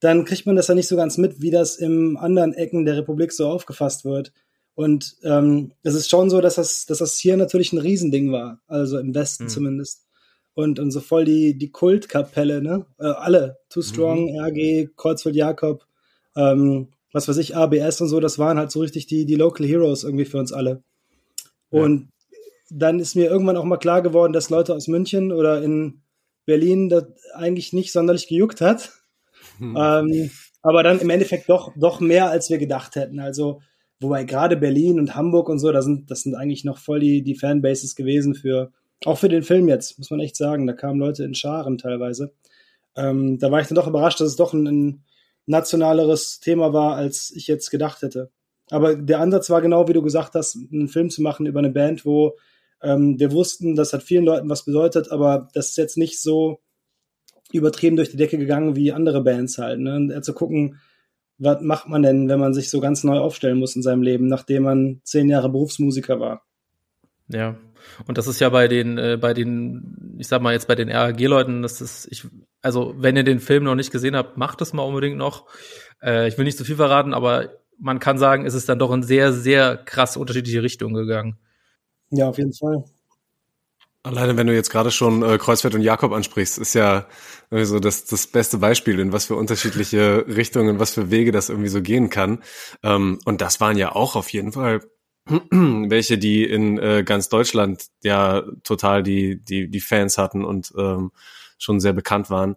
dann 0.00 0.24
kriegt 0.24 0.46
man 0.46 0.56
das 0.56 0.68
ja 0.68 0.74
nicht 0.74 0.88
so 0.88 0.96
ganz 0.96 1.16
mit, 1.18 1.40
wie 1.40 1.50
das 1.50 1.76
im 1.76 2.16
anderen 2.16 2.54
Ecken 2.54 2.84
der 2.84 2.96
Republik 2.96 3.32
so 3.32 3.48
aufgefasst 3.48 4.04
wird. 4.04 4.32
Und 4.74 5.16
ähm, 5.22 5.72
es 5.82 5.94
ist 5.94 6.08
schon 6.08 6.30
so, 6.30 6.40
dass 6.40 6.56
das, 6.56 6.86
dass 6.86 6.98
das 6.98 7.18
hier 7.18 7.36
natürlich 7.36 7.72
ein 7.72 7.78
Riesending 7.78 8.32
war, 8.32 8.60
also 8.66 8.98
im 8.98 9.14
Westen 9.14 9.44
mhm. 9.44 9.48
zumindest. 9.48 10.06
Und, 10.54 10.78
und 10.78 10.90
so 10.90 11.00
voll 11.00 11.24
die, 11.24 11.56
die 11.56 11.70
Kultkapelle, 11.70 12.60
ne? 12.60 12.84
Äh, 12.98 13.06
alle, 13.06 13.58
Too 13.70 13.80
Strong, 13.80 14.32
mhm. 14.32 14.38
RG, 14.40 14.88
Kreuzfeld 14.96 15.36
Jakob, 15.36 15.86
ähm, 16.36 16.88
was 17.12 17.28
weiß 17.28 17.38
ich, 17.38 17.56
ABS 17.56 18.00
und 18.00 18.08
so, 18.08 18.20
das 18.20 18.38
waren 18.38 18.58
halt 18.58 18.70
so 18.70 18.80
richtig 18.80 19.06
die, 19.06 19.24
die 19.24 19.34
Local 19.34 19.66
Heroes 19.66 20.04
irgendwie 20.04 20.24
für 20.24 20.38
uns 20.38 20.52
alle. 20.52 20.82
Ja. 21.70 21.82
Und 21.82 22.08
dann 22.70 22.98
ist 22.98 23.14
mir 23.14 23.30
irgendwann 23.30 23.56
auch 23.56 23.64
mal 23.64 23.76
klar 23.76 24.02
geworden, 24.02 24.32
dass 24.32 24.50
Leute 24.50 24.74
aus 24.74 24.88
München 24.88 25.32
oder 25.32 25.62
in 25.62 26.02
Berlin 26.44 26.88
das 26.88 27.04
eigentlich 27.34 27.72
nicht 27.72 27.92
sonderlich 27.92 28.28
gejuckt 28.28 28.60
hat. 28.60 28.90
Hm. 29.58 29.76
Ähm, 29.78 30.30
aber 30.62 30.82
dann 30.82 31.00
im 31.00 31.10
Endeffekt 31.10 31.48
doch, 31.48 31.72
doch 31.76 32.00
mehr, 32.00 32.30
als 32.30 32.50
wir 32.50 32.58
gedacht 32.58 32.94
hätten. 32.96 33.18
Also, 33.18 33.60
wobei 34.00 34.24
gerade 34.24 34.56
Berlin 34.56 34.98
und 34.98 35.14
Hamburg 35.14 35.48
und 35.48 35.58
so, 35.58 35.72
da 35.72 35.82
sind, 35.82 36.10
das 36.10 36.22
sind 36.22 36.34
eigentlich 36.34 36.64
noch 36.64 36.78
voll 36.78 37.00
die, 37.00 37.22
die 37.22 37.34
Fanbases 37.34 37.96
gewesen 37.96 38.34
für, 38.34 38.72
auch 39.04 39.18
für 39.18 39.28
den 39.28 39.42
Film 39.42 39.68
jetzt, 39.68 39.98
muss 39.98 40.10
man 40.10 40.20
echt 40.20 40.36
sagen. 40.36 40.66
Da 40.66 40.72
kamen 40.72 41.00
Leute 41.00 41.24
in 41.24 41.34
Scharen 41.34 41.78
teilweise. 41.78 42.32
Ähm, 42.96 43.38
da 43.38 43.50
war 43.50 43.60
ich 43.60 43.66
dann 43.66 43.76
doch 43.76 43.88
überrascht, 43.88 44.20
dass 44.20 44.28
es 44.28 44.36
doch 44.36 44.52
ein, 44.52 44.66
ein 44.66 45.04
nationaleres 45.46 46.40
Thema 46.40 46.72
war, 46.72 46.94
als 46.94 47.32
ich 47.34 47.46
jetzt 47.46 47.70
gedacht 47.70 48.02
hätte. 48.02 48.30
Aber 48.70 48.94
der 48.94 49.20
Ansatz 49.20 49.50
war 49.50 49.60
genau, 49.60 49.88
wie 49.88 49.92
du 49.92 50.02
gesagt 50.02 50.34
hast, 50.34 50.56
einen 50.72 50.88
Film 50.88 51.10
zu 51.10 51.22
machen 51.22 51.46
über 51.46 51.58
eine 51.58 51.70
Band, 51.70 52.06
wo 52.06 52.36
ähm, 52.82 53.18
wir 53.18 53.32
wussten, 53.32 53.74
das 53.74 53.92
hat 53.92 54.02
vielen 54.02 54.24
Leuten 54.24 54.48
was 54.48 54.64
bedeutet, 54.64 55.10
aber 55.10 55.48
das 55.54 55.70
ist 55.70 55.76
jetzt 55.76 55.96
nicht 55.96 56.20
so 56.20 56.60
übertrieben 57.52 57.96
durch 57.96 58.10
die 58.10 58.16
Decke 58.16 58.38
gegangen 58.38 58.76
wie 58.76 58.92
andere 58.92 59.22
Bands 59.22 59.58
halt. 59.58 59.80
Ne? 59.80 59.94
Und 59.96 60.24
zu 60.24 60.32
gucken, 60.32 60.80
was 61.38 61.60
macht 61.60 61.88
man 61.88 62.02
denn, 62.02 62.28
wenn 62.28 62.40
man 62.40 62.54
sich 62.54 62.70
so 62.70 62.80
ganz 62.80 63.04
neu 63.04 63.18
aufstellen 63.18 63.58
muss 63.58 63.76
in 63.76 63.82
seinem 63.82 64.02
Leben, 64.02 64.26
nachdem 64.28 64.64
man 64.64 65.00
zehn 65.04 65.28
Jahre 65.28 65.48
Berufsmusiker 65.48 66.20
war. 66.20 66.42
Ja, 67.28 67.56
und 68.06 68.18
das 68.18 68.26
ist 68.26 68.40
ja 68.40 68.48
bei 68.48 68.68
den, 68.68 68.98
äh, 68.98 69.18
bei 69.20 69.34
den, 69.34 70.16
ich 70.18 70.28
sag 70.28 70.42
mal 70.42 70.52
jetzt 70.52 70.68
bei 70.68 70.74
den 70.74 70.90
RAG-Leuten, 70.90 71.62
das 71.62 71.80
ist, 71.80 72.06
ich, 72.10 72.26
also 72.60 72.94
wenn 72.98 73.16
ihr 73.16 73.24
den 73.24 73.40
Film 73.40 73.64
noch 73.64 73.74
nicht 73.74 73.90
gesehen 73.90 74.16
habt, 74.16 74.36
macht 74.36 74.60
es 74.60 74.72
mal 74.72 74.82
unbedingt 74.82 75.16
noch. 75.16 75.46
Äh, 76.02 76.28
ich 76.28 76.38
will 76.38 76.44
nicht 76.44 76.58
zu 76.58 76.64
viel 76.64 76.76
verraten, 76.76 77.14
aber 77.14 77.50
man 77.78 77.98
kann 77.98 78.18
sagen, 78.18 78.46
es 78.46 78.54
ist 78.54 78.68
dann 78.68 78.78
doch 78.78 78.92
in 78.92 79.02
sehr, 79.02 79.32
sehr 79.32 79.76
krass 79.76 80.16
unterschiedliche 80.16 80.62
Richtungen 80.62 80.94
gegangen. 80.94 81.38
Ja, 82.12 82.28
auf 82.28 82.38
jeden 82.38 82.52
Fall. 82.52 82.84
Alleine, 84.04 84.36
wenn 84.36 84.48
du 84.48 84.54
jetzt 84.54 84.70
gerade 84.70 84.90
schon 84.90 85.22
äh, 85.22 85.38
Kreuzfeld 85.38 85.74
und 85.74 85.80
Jakob 85.80 86.12
ansprichst, 86.12 86.58
ist 86.58 86.74
ja 86.74 87.06
irgendwie 87.50 87.66
so 87.66 87.78
das, 87.78 88.04
das 88.04 88.26
beste 88.26 88.58
Beispiel, 88.58 88.98
in 88.98 89.12
was 89.12 89.26
für 89.26 89.36
unterschiedliche 89.36 90.26
Richtungen, 90.26 90.78
was 90.78 90.92
für 90.92 91.10
Wege 91.10 91.30
das 91.30 91.48
irgendwie 91.48 91.68
so 91.68 91.80
gehen 91.80 92.10
kann. 92.10 92.42
Ähm, 92.82 93.20
und 93.24 93.40
das 93.40 93.60
waren 93.60 93.78
ja 93.78 93.94
auch 93.94 94.16
auf 94.16 94.28
jeden 94.30 94.52
Fall 94.52 94.80
welche, 95.26 96.18
die 96.18 96.44
in 96.44 96.78
äh, 96.78 97.04
ganz 97.04 97.28
Deutschland 97.28 97.86
ja 98.02 98.42
total 98.64 99.02
die, 99.04 99.40
die, 99.42 99.68
die 99.68 99.80
Fans 99.80 100.18
hatten 100.18 100.44
und 100.44 100.72
ähm, 100.76 101.12
schon 101.58 101.80
sehr 101.80 101.92
bekannt 101.92 102.28
waren. 102.28 102.56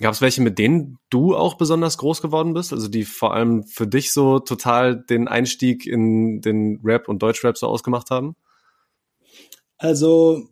Gab 0.00 0.14
es 0.14 0.22
welche, 0.22 0.40
mit 0.40 0.58
denen 0.58 0.98
du 1.10 1.36
auch 1.36 1.54
besonders 1.54 1.98
groß 1.98 2.22
geworden 2.22 2.54
bist? 2.54 2.72
Also 2.72 2.88
die 2.88 3.04
vor 3.04 3.34
allem 3.34 3.64
für 3.64 3.86
dich 3.86 4.12
so 4.12 4.38
total 4.38 4.96
den 4.96 5.28
Einstieg 5.28 5.86
in 5.86 6.40
den 6.40 6.80
Rap 6.82 7.08
und 7.08 7.22
Deutschrap 7.22 7.58
so 7.58 7.66
ausgemacht 7.66 8.10
haben? 8.10 8.36
Also, 9.78 10.48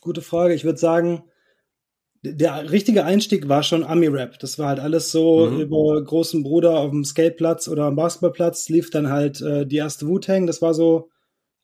gute 0.00 0.22
Frage. 0.22 0.54
Ich 0.54 0.64
würde 0.64 0.78
sagen, 0.78 1.24
der 2.22 2.70
richtige 2.70 3.04
Einstieg 3.04 3.48
war 3.48 3.62
schon 3.62 3.82
Ami-Rap. 3.82 4.38
Das 4.40 4.58
war 4.58 4.68
halt 4.68 4.78
alles 4.80 5.10
so 5.10 5.46
Mhm. 5.46 5.60
über 5.60 6.02
großen 6.04 6.42
Bruder 6.42 6.78
auf 6.78 6.90
dem 6.90 7.04
Skateplatz 7.04 7.66
oder 7.68 7.84
am 7.84 7.96
Basketballplatz 7.96 8.68
lief 8.68 8.90
dann 8.90 9.08
halt 9.08 9.40
äh, 9.40 9.66
die 9.66 9.76
erste 9.76 10.06
Wu-Tang. 10.06 10.46
Das 10.46 10.60
war 10.60 10.74
so, 10.74 11.08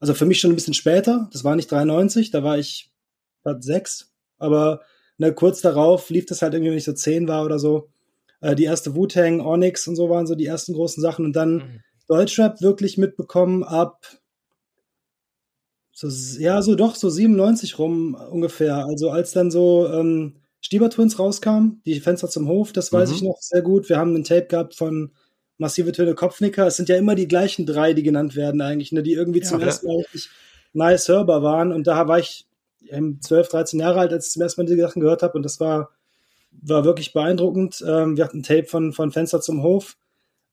also 0.00 0.14
für 0.14 0.25
mich 0.26 0.40
schon 0.40 0.50
ein 0.52 0.54
bisschen 0.56 0.75
später. 0.75 1.28
Das 1.32 1.44
war 1.44 1.56
nicht 1.56 1.70
93, 1.70 2.30
da 2.30 2.42
war 2.42 2.58
ich 2.58 2.90
grad 3.42 3.62
sechs. 3.62 4.12
Aber 4.38 4.80
ne, 5.18 5.32
kurz 5.35 5.61
darauf 5.61 6.08
lief 6.11 6.25
das 6.26 6.40
halt 6.42 6.54
irgendwie, 6.54 6.70
wenn 6.70 6.78
ich 6.78 6.85
so 6.85 6.92
zehn 6.94 7.28
war 7.28 7.44
oder 7.44 7.58
so. 7.58 7.90
Äh, 8.40 8.54
die 8.54 8.64
erste 8.64 8.94
Wu-Tang, 8.96 9.40
Onyx 9.40 9.87
und 9.88 9.96
so 9.96 10.08
waren 10.08 10.26
so 10.26 10.35
die 10.35 10.46
ersten 10.46 10.73
großen 10.73 11.02
Sachen. 11.02 11.26
Und 11.26 11.37
dann 11.37 11.54
Mhm. 11.56 11.80
Deutschrap 12.08 12.61
wirklich 12.62 12.96
mitbekommen 12.99 13.62
ab 13.62 14.06
so, 15.99 16.09
ja, 16.38 16.61
so 16.61 16.75
doch, 16.75 16.95
so 16.95 17.09
97 17.09 17.79
rum 17.79 18.15
ungefähr. 18.15 18.85
Also 18.87 19.11
als 19.11 19.33
dann 19.33 19.50
so 19.50 19.88
ähm, 19.91 20.37
Stieber 20.61 20.91
Twins 20.91 21.19
rauskam, 21.19 21.81
die 21.87 22.00
Fenster 22.00 22.29
zum 22.29 22.49
Hof, 22.49 22.73
das 22.75 22.93
weiß 22.93 23.09
Mhm. 23.11 23.15
ich 23.17 23.23
noch 23.23 23.38
sehr 23.41 23.62
gut. 23.62 23.88
Wir 23.88 23.97
haben 23.97 24.15
einen 24.15 24.25
Tape 24.25 24.47
gehabt 24.47 24.75
von 24.75 25.12
Massive 25.59 25.93
Töne 25.93 26.15
Kopfnicker. 26.15 26.67
Es 26.67 26.76
sind 26.76 26.91
ja 26.91 26.97
immer 26.97 27.15
die 27.15 27.29
gleichen 27.29 27.65
drei, 27.65 27.95
die 27.95 28.03
genannt 28.03 28.37
werden 28.37 28.61
eigentlich, 28.61 28.93
ne, 28.93 29.03
die 29.03 29.15
irgendwie 29.15 29.41
zum 29.41 29.61
Ja. 29.61 29.67
ersten 29.67 29.87
Mal 29.87 29.97
richtig 29.97 30.29
nice 30.75 31.09
hörbar 31.09 31.43
waren. 31.43 31.73
Und 31.73 31.87
da 31.87 32.07
war 32.09 32.19
ich 32.19 32.45
ähm, 32.91 33.19
12, 33.23 33.49
13 33.49 33.81
Jahre 33.81 34.00
alt, 34.00 34.12
als 34.12 34.26
ich 34.26 34.33
zum 34.33 34.43
ersten 34.43 34.61
Mal 34.61 34.67
die 34.67 34.79
Sachen 34.79 35.00
gehört 35.00 35.23
habe. 35.23 35.33
Und 35.38 35.45
das 35.45 35.59
war, 35.61 35.91
war 36.50 36.85
wirklich 36.85 37.15
beeindruckend. 37.15 37.83
Ähm, 37.88 38.19
wir 38.19 38.25
hatten 38.25 38.41
ein 38.41 38.43
Tape 38.43 38.65
von, 38.67 38.93
von 38.93 39.12
Fenster 39.12 39.41
zum 39.41 39.62
Hof. 39.62 39.97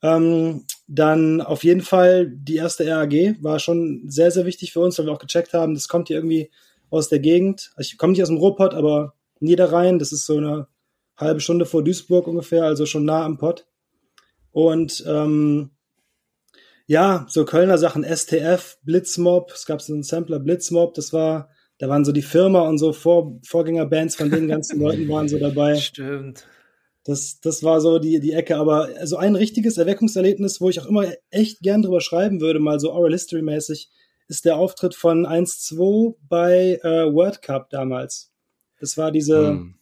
Ähm, 0.03 0.65
dann 0.87 1.39
auf 1.39 1.63
jeden 1.63 1.81
Fall 1.81 2.29
die 2.29 2.57
erste 2.57 2.85
RAG 2.85 3.13
war 3.41 3.57
schon 3.59 4.03
sehr, 4.05 4.31
sehr 4.31 4.45
wichtig 4.45 4.73
für 4.73 4.81
uns, 4.81 4.99
weil 4.99 5.05
wir 5.05 5.13
auch 5.13 5.19
gecheckt 5.19 5.53
haben, 5.53 5.73
das 5.73 5.87
kommt 5.87 6.09
hier 6.09 6.17
irgendwie 6.17 6.51
aus 6.89 7.07
der 7.07 7.19
Gegend. 7.19 7.71
Also 7.75 7.89
Ich 7.91 7.97
komme 7.97 8.11
nicht 8.11 8.21
aus 8.21 8.27
dem 8.27 8.37
Ruhrpott, 8.37 8.73
aber 8.73 9.13
Niederrhein, 9.39 9.99
das 9.99 10.11
ist 10.11 10.25
so 10.25 10.37
eine 10.37 10.67
halbe 11.15 11.39
Stunde 11.39 11.65
vor 11.65 11.83
Duisburg 11.83 12.27
ungefähr, 12.27 12.65
also 12.65 12.85
schon 12.85 13.05
nah 13.05 13.23
am 13.23 13.37
Pott. 13.37 13.65
Und 14.51 15.03
ähm, 15.07 15.71
ja, 16.85 17.25
so 17.29 17.45
Kölner 17.45 17.77
Sachen, 17.77 18.03
STF, 18.03 18.77
Blitzmob, 18.83 19.51
es 19.51 19.65
gab 19.65 19.81
so 19.81 19.93
einen 19.93 20.03
Sampler 20.03 20.39
Blitzmob, 20.39 20.93
das 20.95 21.13
war, 21.13 21.49
da 21.77 21.87
waren 21.87 22.03
so 22.03 22.11
die 22.11 22.21
Firma 22.21 22.67
und 22.67 22.77
so 22.77 22.91
Vor 22.91 23.39
Vorgängerbands 23.45 24.17
von 24.17 24.29
den 24.29 24.49
ganzen 24.49 24.79
Leuten 24.81 25.07
waren 25.07 25.29
so 25.29 25.39
dabei. 25.39 25.75
Stimmt. 25.75 26.45
Das, 27.05 27.39
das 27.41 27.63
war 27.63 27.81
so 27.81 27.99
die, 27.99 28.19
die 28.19 28.31
Ecke. 28.31 28.55
Aber 28.57 28.89
so 29.05 29.17
ein 29.17 29.35
richtiges 29.35 29.77
Erweckungserlebnis, 29.77 30.61
wo 30.61 30.69
ich 30.69 30.79
auch 30.79 30.85
immer 30.85 31.11
echt 31.29 31.59
gern 31.61 31.81
drüber 31.81 32.01
schreiben 32.01 32.39
würde, 32.39 32.59
mal 32.59 32.79
so 32.79 32.93
Oral 32.93 33.11
History 33.11 33.41
mäßig, 33.41 33.89
ist 34.27 34.45
der 34.45 34.57
Auftritt 34.57 34.95
von 34.95 35.25
1-2 35.27 36.15
bei 36.29 36.79
äh, 36.81 37.13
World 37.13 37.41
Cup 37.41 37.69
damals. 37.69 38.31
Das 38.79 38.97
war 38.97 39.11
diese, 39.11 39.49
Hm. 39.49 39.75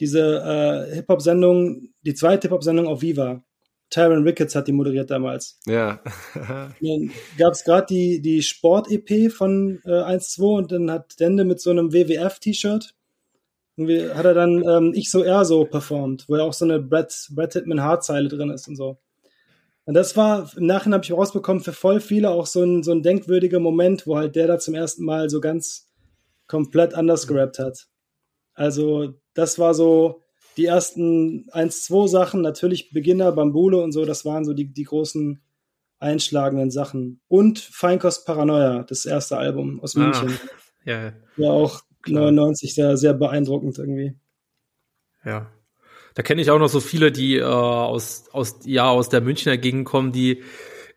diese 0.00 0.88
äh, 0.90 0.94
Hip-Hop-Sendung, 0.96 1.88
die 2.02 2.14
zweite 2.14 2.48
Hip-Hop-Sendung 2.48 2.86
auf 2.86 3.02
Viva. 3.02 3.44
Tyron 3.90 4.24
Ricketts 4.24 4.56
hat 4.56 4.66
die 4.66 4.72
moderiert 4.72 5.10
damals. 5.10 5.60
Ja. 5.66 6.00
Dann 6.34 7.10
gab 7.38 7.52
es 7.52 7.62
gerade 7.62 7.86
die, 7.88 8.20
die 8.20 8.42
Sport-EP 8.42 9.30
von 9.30 9.80
äh, 9.84 9.90
1-2 9.90 10.56
und 10.56 10.72
dann 10.72 10.90
hat 10.90 11.20
Dende 11.20 11.44
mit 11.44 11.60
so 11.60 11.70
einem 11.70 11.92
WWF-T-Shirt 11.92 12.94
irgendwie 13.76 14.10
hat 14.10 14.24
er 14.24 14.34
dann 14.34 14.62
ähm, 14.68 14.92
Ich 14.94 15.10
so 15.10 15.22
er 15.22 15.44
so 15.44 15.64
performt, 15.64 16.24
wo 16.28 16.36
ja 16.36 16.42
auch 16.44 16.52
so 16.52 16.64
eine 16.64 16.80
Brad, 16.80 17.12
Brad 17.30 17.52
Hitman 17.52 17.82
Hard-Zeile 17.82 18.28
drin 18.28 18.50
ist 18.50 18.68
und 18.68 18.76
so. 18.76 18.98
Und 19.86 19.94
das 19.94 20.16
war, 20.16 20.50
im 20.56 20.66
Nachhinein 20.66 20.94
habe 20.94 21.04
ich 21.04 21.12
rausbekommen, 21.12 21.62
für 21.62 21.72
voll 21.74 22.00
viele 22.00 22.30
auch 22.30 22.46
so 22.46 22.62
ein, 22.62 22.82
so 22.82 22.92
ein 22.92 23.02
denkwürdiger 23.02 23.60
Moment, 23.60 24.06
wo 24.06 24.16
halt 24.16 24.34
der 24.34 24.46
da 24.46 24.58
zum 24.58 24.74
ersten 24.74 25.04
Mal 25.04 25.28
so 25.28 25.40
ganz 25.40 25.90
komplett 26.46 26.94
anders 26.94 27.26
gerappt 27.26 27.58
hat. 27.58 27.86
Also, 28.54 29.14
das 29.34 29.58
war 29.58 29.74
so 29.74 30.22
die 30.56 30.64
ersten 30.66 31.50
1-2 31.50 32.08
Sachen, 32.08 32.40
natürlich 32.40 32.92
Beginner, 32.92 33.32
Bambule 33.32 33.78
und 33.82 33.92
so, 33.92 34.04
das 34.06 34.24
waren 34.24 34.44
so 34.44 34.54
die, 34.54 34.72
die 34.72 34.84
großen 34.84 35.42
einschlagenden 35.98 36.70
Sachen. 36.70 37.20
Und 37.28 37.58
Feinkost 37.58 38.24
Paranoia, 38.26 38.84
das 38.84 39.04
erste 39.04 39.36
Album 39.36 39.80
aus 39.80 39.96
Ah, 39.96 40.00
München. 40.00 40.38
ja, 40.84 41.12
War 41.36 41.52
auch 41.52 41.82
Klar. 42.04 42.30
99 42.30 42.74
sehr, 42.74 42.96
sehr 42.96 43.14
beeindruckend 43.14 43.78
irgendwie. 43.78 44.14
ja. 45.24 45.50
Da 46.14 46.22
kenne 46.22 46.40
ich 46.40 46.50
auch 46.50 46.60
noch 46.60 46.68
so 46.68 46.78
viele, 46.78 47.10
die 47.10 47.38
äh, 47.38 47.42
aus, 47.42 48.26
aus, 48.30 48.60
ja, 48.64 48.88
aus 48.88 49.08
der 49.08 49.20
Münchner 49.20 49.56
Gegend 49.56 49.84
kommen, 49.84 50.12
die 50.12 50.44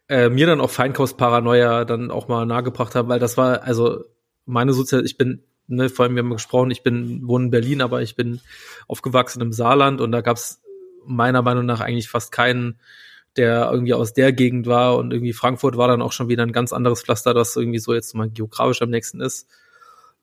äh, 0.10 0.30
mir 0.30 0.46
dann 0.46 0.62
auch 0.62 0.70
Feinkostparanoia 0.70 1.86
dann 1.86 2.12
auch 2.12 2.28
mal 2.28 2.46
nahegebracht 2.46 2.94
haben, 2.94 3.10
weil 3.10 3.20
das 3.20 3.36
war, 3.36 3.64
also 3.64 4.04
meine 4.46 4.74
Sozial, 4.74 5.04
ich 5.06 5.18
bin, 5.18 5.44
ne, 5.68 5.90
vor 5.90 6.06
allem 6.06 6.16
wir 6.16 6.22
haben 6.22 6.30
gesprochen, 6.30 6.70
ich 6.70 6.84
bin, 6.84 7.28
wohne 7.28 7.46
in 7.46 7.52
Berlin, 7.52 7.82
aber 7.82 8.04
ich 8.04 8.16
bin 8.16 8.40
aufgewachsen 8.88 9.42
im 9.42 9.52
Saarland 9.52 10.02
und 10.02 10.12
da 10.12 10.22
gab's 10.22 10.62
meiner 11.06 11.42
Meinung 11.42 11.66
nach 11.66 11.82
eigentlich 11.82 12.10
fast 12.10 12.32
keinen, 12.32 12.80
der 13.38 13.70
irgendwie 13.72 13.94
aus 13.94 14.14
der 14.14 14.32
Gegend 14.34 14.68
war 14.68 14.98
und 14.98 15.12
irgendwie 15.12 15.34
Frankfurt 15.34 15.78
war 15.78 15.88
dann 15.88 16.02
auch 16.02 16.12
schon 16.12 16.30
wieder 16.30 16.44
ein 16.44 16.52
ganz 16.52 16.74
anderes 16.74 17.02
Pflaster, 17.02 17.34
das 17.34 17.56
irgendwie 17.56 17.80
so 17.80 17.94
jetzt 17.94 18.14
mal 18.14 18.30
geografisch 18.30 18.82
am 18.82 18.90
nächsten 18.90 19.20
ist. 19.20 19.48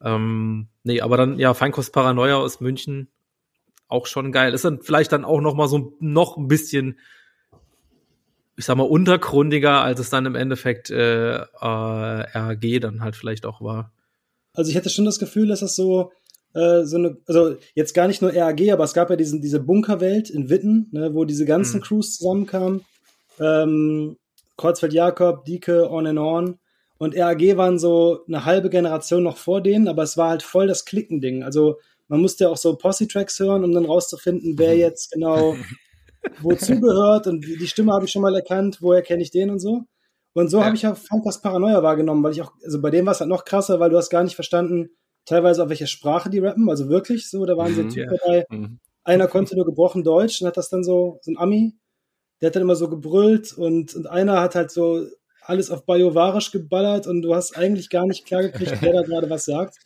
Ähm, 0.05 0.69
nee, 0.83 1.01
aber 1.01 1.17
dann, 1.17 1.39
ja, 1.39 1.55
Feinkostparanoia 1.55 2.37
aus 2.37 2.61
München, 2.61 3.09
auch 3.89 4.07
schon 4.07 4.33
geil. 4.33 4.53
Ist 4.53 4.65
dann 4.65 4.83
vielleicht 4.83 5.13
dann 5.13 5.25
auch 5.25 5.41
noch 5.41 5.55
mal 5.55 5.67
so 5.69 5.97
noch 6.01 6.37
ein 6.37 6.47
bisschen, 6.47 6.99
ich 8.57 8.67
sag 8.67 8.77
mal, 8.77 8.85
untergrundiger, 8.85 9.83
als 9.83 10.01
es 10.01 10.11
dann 10.11 10.27
im 10.27 10.35
Endeffekt 10.35 10.91
äh, 10.91 11.37
äh, 11.37 11.45
RAG 11.61 12.81
dann 12.81 13.01
halt 13.03 13.17
vielleicht 13.17 13.47
auch 13.47 13.61
war. 13.61 13.93
Also 14.53 14.71
ich 14.71 14.77
hätte 14.77 14.91
schon 14.91 15.05
das 15.07 15.19
Gefühl, 15.19 15.49
dass 15.49 15.61
das 15.61 15.75
so, 15.75 16.13
äh, 16.53 16.85
so 16.85 16.97
eine, 16.99 17.17
also 17.27 17.57
jetzt 17.75 17.95
gar 17.95 18.07
nicht 18.07 18.23
nur 18.23 18.33
RAG, 18.35 18.61
aber 18.71 18.85
es 18.85 18.95
gab 18.95 19.11
ja 19.11 19.17
diesen, 19.17 19.41
diese 19.41 19.61
Bunkerwelt 19.61 20.31
in 20.31 20.51
Witten, 20.51 20.89
ne, 20.93 21.15
wo 21.15 21.25
diese 21.25 21.45
ganzen 21.47 21.79
Mhm. 21.79 21.83
Crews 21.83 22.17
zusammenkamen. 22.17 22.85
Ähm, 23.41 24.17
Kreuzfeld 24.57 24.93
Jakob, 24.93 25.45
Dieke, 25.47 25.91
On 25.91 26.07
and 26.07 26.19
On. 26.19 26.59
Und 27.05 27.17
RAG 27.17 27.57
waren 27.57 27.79
so 27.79 28.25
eine 28.27 28.45
halbe 28.45 28.71
Generation 28.71 29.23
noch 29.23 29.37
vor 29.37 29.61
denen, 29.61 29.89
aber 29.89 30.03
es 30.03 30.17
war 30.17 30.31
halt 30.31 30.43
voll 30.43 30.67
das 30.67 30.85
Klickending. 30.85 31.43
Also 31.45 31.79
man 32.09 32.21
musste 32.21 32.45
ja 32.45 32.51
auch 32.51 32.57
so 32.57 32.77
Posse-Tracks 32.77 33.39
hören, 33.41 33.65
um 33.65 33.73
dann 33.73 33.85
rauszufinden, 33.87 34.59
wer 34.59 34.77
jetzt 34.77 35.13
genau 35.13 35.57
wozu 36.41 36.81
gehört 36.81 37.27
und 37.27 37.45
die 37.45 37.67
Stimme 37.67 37.93
habe 37.93 38.07
ich 38.07 38.11
schon 38.13 38.23
mal 38.23 38.35
erkannt, 38.35 38.79
woher 38.81 39.03
kenne 39.03 39.23
ich 39.23 39.31
den 39.31 39.51
und 39.51 39.59
so. 39.61 39.83
Und 40.35 40.49
so 40.49 40.59
Ja. 40.61 40.65
habe 40.67 40.77
ich 40.77 40.87
auch 40.87 40.97
Fantas 40.97 41.41
Paranoia 41.41 41.83
wahrgenommen, 41.83 42.23
weil 42.25 42.33
ich 42.33 42.43
auch, 42.43 42.53
also 42.65 42.81
bei 42.81 42.91
dem 42.91 43.07
war 43.07 43.13
es 43.13 43.21
halt 43.21 43.31
noch 43.31 43.45
krasser, 43.45 43.79
weil 43.81 43.91
du 43.91 43.97
hast 43.97 44.11
gar 44.11 44.25
nicht 44.25 44.35
verstanden, 44.35 44.91
teilweise 45.27 45.63
auf 45.63 45.69
welche 45.69 45.87
Sprache 45.87 46.29
die 46.31 46.41
rappen, 46.41 46.69
also 46.69 46.89
wirklich 46.89 47.31
so, 47.31 47.45
da 47.47 47.57
waren 47.57 47.73
so 47.73 47.83
Mhm. 47.83 47.89
Typen 47.91 48.13
Ja. 48.13 48.19
dabei, 48.27 48.47
Mhm. 48.51 48.79
einer 49.05 49.29
konnte 49.29 49.57
nur 49.57 49.65
gebrochen 49.65 50.03
Deutsch 50.05 50.41
und 50.43 50.49
hat 50.49 50.57
das 50.57 50.71
dann 50.71 50.83
so, 50.85 51.19
so 51.23 51.31
ein 51.31 51.39
Ami, 51.39 51.77
der 52.41 52.49
hat 52.49 52.57
dann 52.57 52.63
immer 52.63 52.77
so 52.77 52.89
gebrüllt 52.89 53.53
und, 53.57 53.95
und 53.95 54.07
einer 54.09 54.41
hat 54.41 54.55
halt 54.57 54.71
so 54.71 55.07
alles 55.47 55.71
auf 55.71 55.85
Bajovarisch 55.87 56.51
geballert 56.51 57.07
und 57.07 57.23
du 57.23 57.35
hast 57.35 57.57
eigentlich 57.57 57.91
gar 57.91 58.07
nicht 58.07 58.27
klar 58.27 58.43
gekriegt, 58.43 58.79
wer 58.81 58.93
da 58.93 59.03
gerade 59.03 59.31
was 59.31 59.45
sagt. 59.45 59.77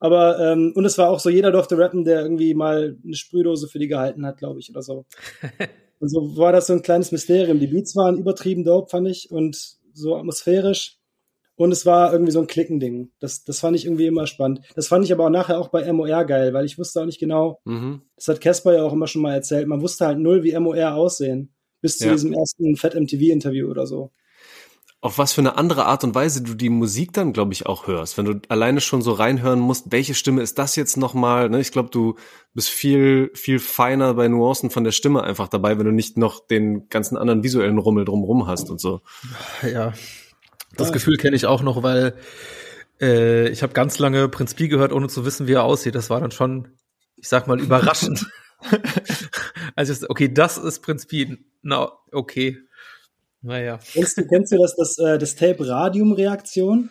Aber, 0.00 0.38
ähm, 0.38 0.72
und 0.76 0.84
es 0.84 0.96
war 0.98 1.10
auch 1.10 1.18
so, 1.20 1.28
jeder 1.28 1.50
durfte 1.50 1.76
rappen, 1.76 2.04
der 2.04 2.20
irgendwie 2.22 2.54
mal 2.54 2.96
eine 3.04 3.14
Sprühdose 3.16 3.66
für 3.68 3.78
die 3.80 3.88
gehalten 3.88 4.24
hat, 4.24 4.38
glaube 4.38 4.60
ich, 4.60 4.70
oder 4.70 4.82
so. 4.82 5.04
Und 6.00 6.08
so 6.10 6.36
war 6.36 6.52
das 6.52 6.68
so 6.68 6.74
ein 6.74 6.82
kleines 6.82 7.10
Mysterium. 7.10 7.58
Die 7.58 7.66
Beats 7.66 7.96
waren 7.96 8.18
übertrieben 8.18 8.62
dope, 8.62 8.88
fand 8.88 9.08
ich, 9.08 9.32
und 9.32 9.56
so 9.92 10.14
atmosphärisch. 10.14 10.96
Und 11.56 11.72
es 11.72 11.84
war 11.86 12.12
irgendwie 12.12 12.30
so 12.30 12.38
ein 12.38 12.46
Klickending. 12.46 13.10
Das, 13.18 13.42
das 13.42 13.58
fand 13.58 13.74
ich 13.74 13.84
irgendwie 13.84 14.06
immer 14.06 14.28
spannend. 14.28 14.60
Das 14.76 14.86
fand 14.86 15.04
ich 15.04 15.12
aber 15.12 15.24
auch 15.26 15.30
nachher 15.30 15.58
auch 15.58 15.70
bei 15.70 15.92
MOR 15.92 16.24
geil, 16.24 16.52
weil 16.54 16.64
ich 16.66 16.78
wusste 16.78 17.00
auch 17.00 17.04
nicht 17.04 17.18
genau, 17.18 17.58
Mhm. 17.64 18.02
das 18.14 18.28
hat 18.28 18.40
Casper 18.40 18.74
ja 18.74 18.84
auch 18.84 18.92
immer 18.92 19.08
schon 19.08 19.22
mal 19.22 19.34
erzählt, 19.34 19.66
man 19.66 19.80
wusste 19.82 20.06
halt 20.06 20.20
null, 20.20 20.44
wie 20.44 20.56
MOR 20.56 20.94
aussehen. 20.94 21.52
Bis 21.80 21.98
zu 21.98 22.06
Ja. 22.06 22.12
diesem 22.12 22.32
ersten 22.32 22.76
Fat 22.76 22.94
MTV-Interview 22.94 23.68
oder 23.68 23.84
so. 23.88 24.12
Auf 25.00 25.16
was 25.16 25.32
für 25.32 25.42
eine 25.42 25.56
andere 25.56 25.86
Art 25.86 26.02
und 26.02 26.16
Weise 26.16 26.42
du 26.42 26.54
die 26.54 26.70
Musik 26.70 27.12
dann, 27.12 27.32
glaube 27.32 27.52
ich, 27.52 27.66
auch 27.66 27.86
hörst. 27.86 28.18
Wenn 28.18 28.24
du 28.24 28.40
alleine 28.48 28.80
schon 28.80 29.00
so 29.00 29.12
reinhören 29.12 29.60
musst, 29.60 29.92
welche 29.92 30.14
Stimme 30.14 30.42
ist 30.42 30.58
das 30.58 30.74
jetzt 30.74 30.96
nochmal? 30.96 31.48
Ne? 31.50 31.60
Ich 31.60 31.70
glaube, 31.70 31.90
du 31.90 32.16
bist 32.52 32.68
viel, 32.68 33.30
viel 33.34 33.60
feiner 33.60 34.14
bei 34.14 34.26
Nuancen 34.26 34.70
von 34.70 34.82
der 34.82 34.90
Stimme 34.90 35.22
einfach 35.22 35.46
dabei, 35.46 35.78
wenn 35.78 35.86
du 35.86 35.92
nicht 35.92 36.16
noch 36.16 36.44
den 36.44 36.88
ganzen 36.88 37.16
anderen 37.16 37.44
visuellen 37.44 37.78
Rummel 37.78 38.04
drumrum 38.04 38.48
hast 38.48 38.70
und 38.70 38.80
so. 38.80 39.00
Ja. 39.62 39.92
Das. 40.76 40.92
Gefühl 40.92 41.16
kenne 41.16 41.36
ich 41.36 41.46
auch 41.46 41.62
noch, 41.62 41.82
weil 41.82 42.16
äh, 43.00 43.48
ich 43.50 43.62
habe 43.62 43.72
ganz 43.72 43.98
lange 43.98 44.28
Prinz 44.28 44.54
Pi 44.54 44.68
gehört, 44.68 44.92
ohne 44.92 45.08
zu 45.08 45.24
wissen, 45.24 45.46
wie 45.46 45.54
er 45.54 45.64
aussieht. 45.64 45.94
Das 45.94 46.10
war 46.10 46.20
dann 46.20 46.30
schon, 46.30 46.68
ich 47.16 47.28
sag 47.28 47.46
mal, 47.46 47.60
überraschend. 47.60 48.26
also, 49.76 50.06
okay, 50.08 50.32
das 50.32 50.58
ist 50.58 50.80
Prinz 50.80 51.06
Pi. 51.06 51.38
Na, 51.62 51.92
okay. 52.12 52.58
Naja, 53.42 53.78
Kennst 53.92 54.18
du, 54.18 54.26
kennst 54.26 54.52
du 54.52 54.58
das, 54.58 54.74
das, 54.76 54.98
äh, 54.98 55.18
das 55.18 55.34
Tape 55.36 55.66
Radium-Reaktion? 55.68 56.90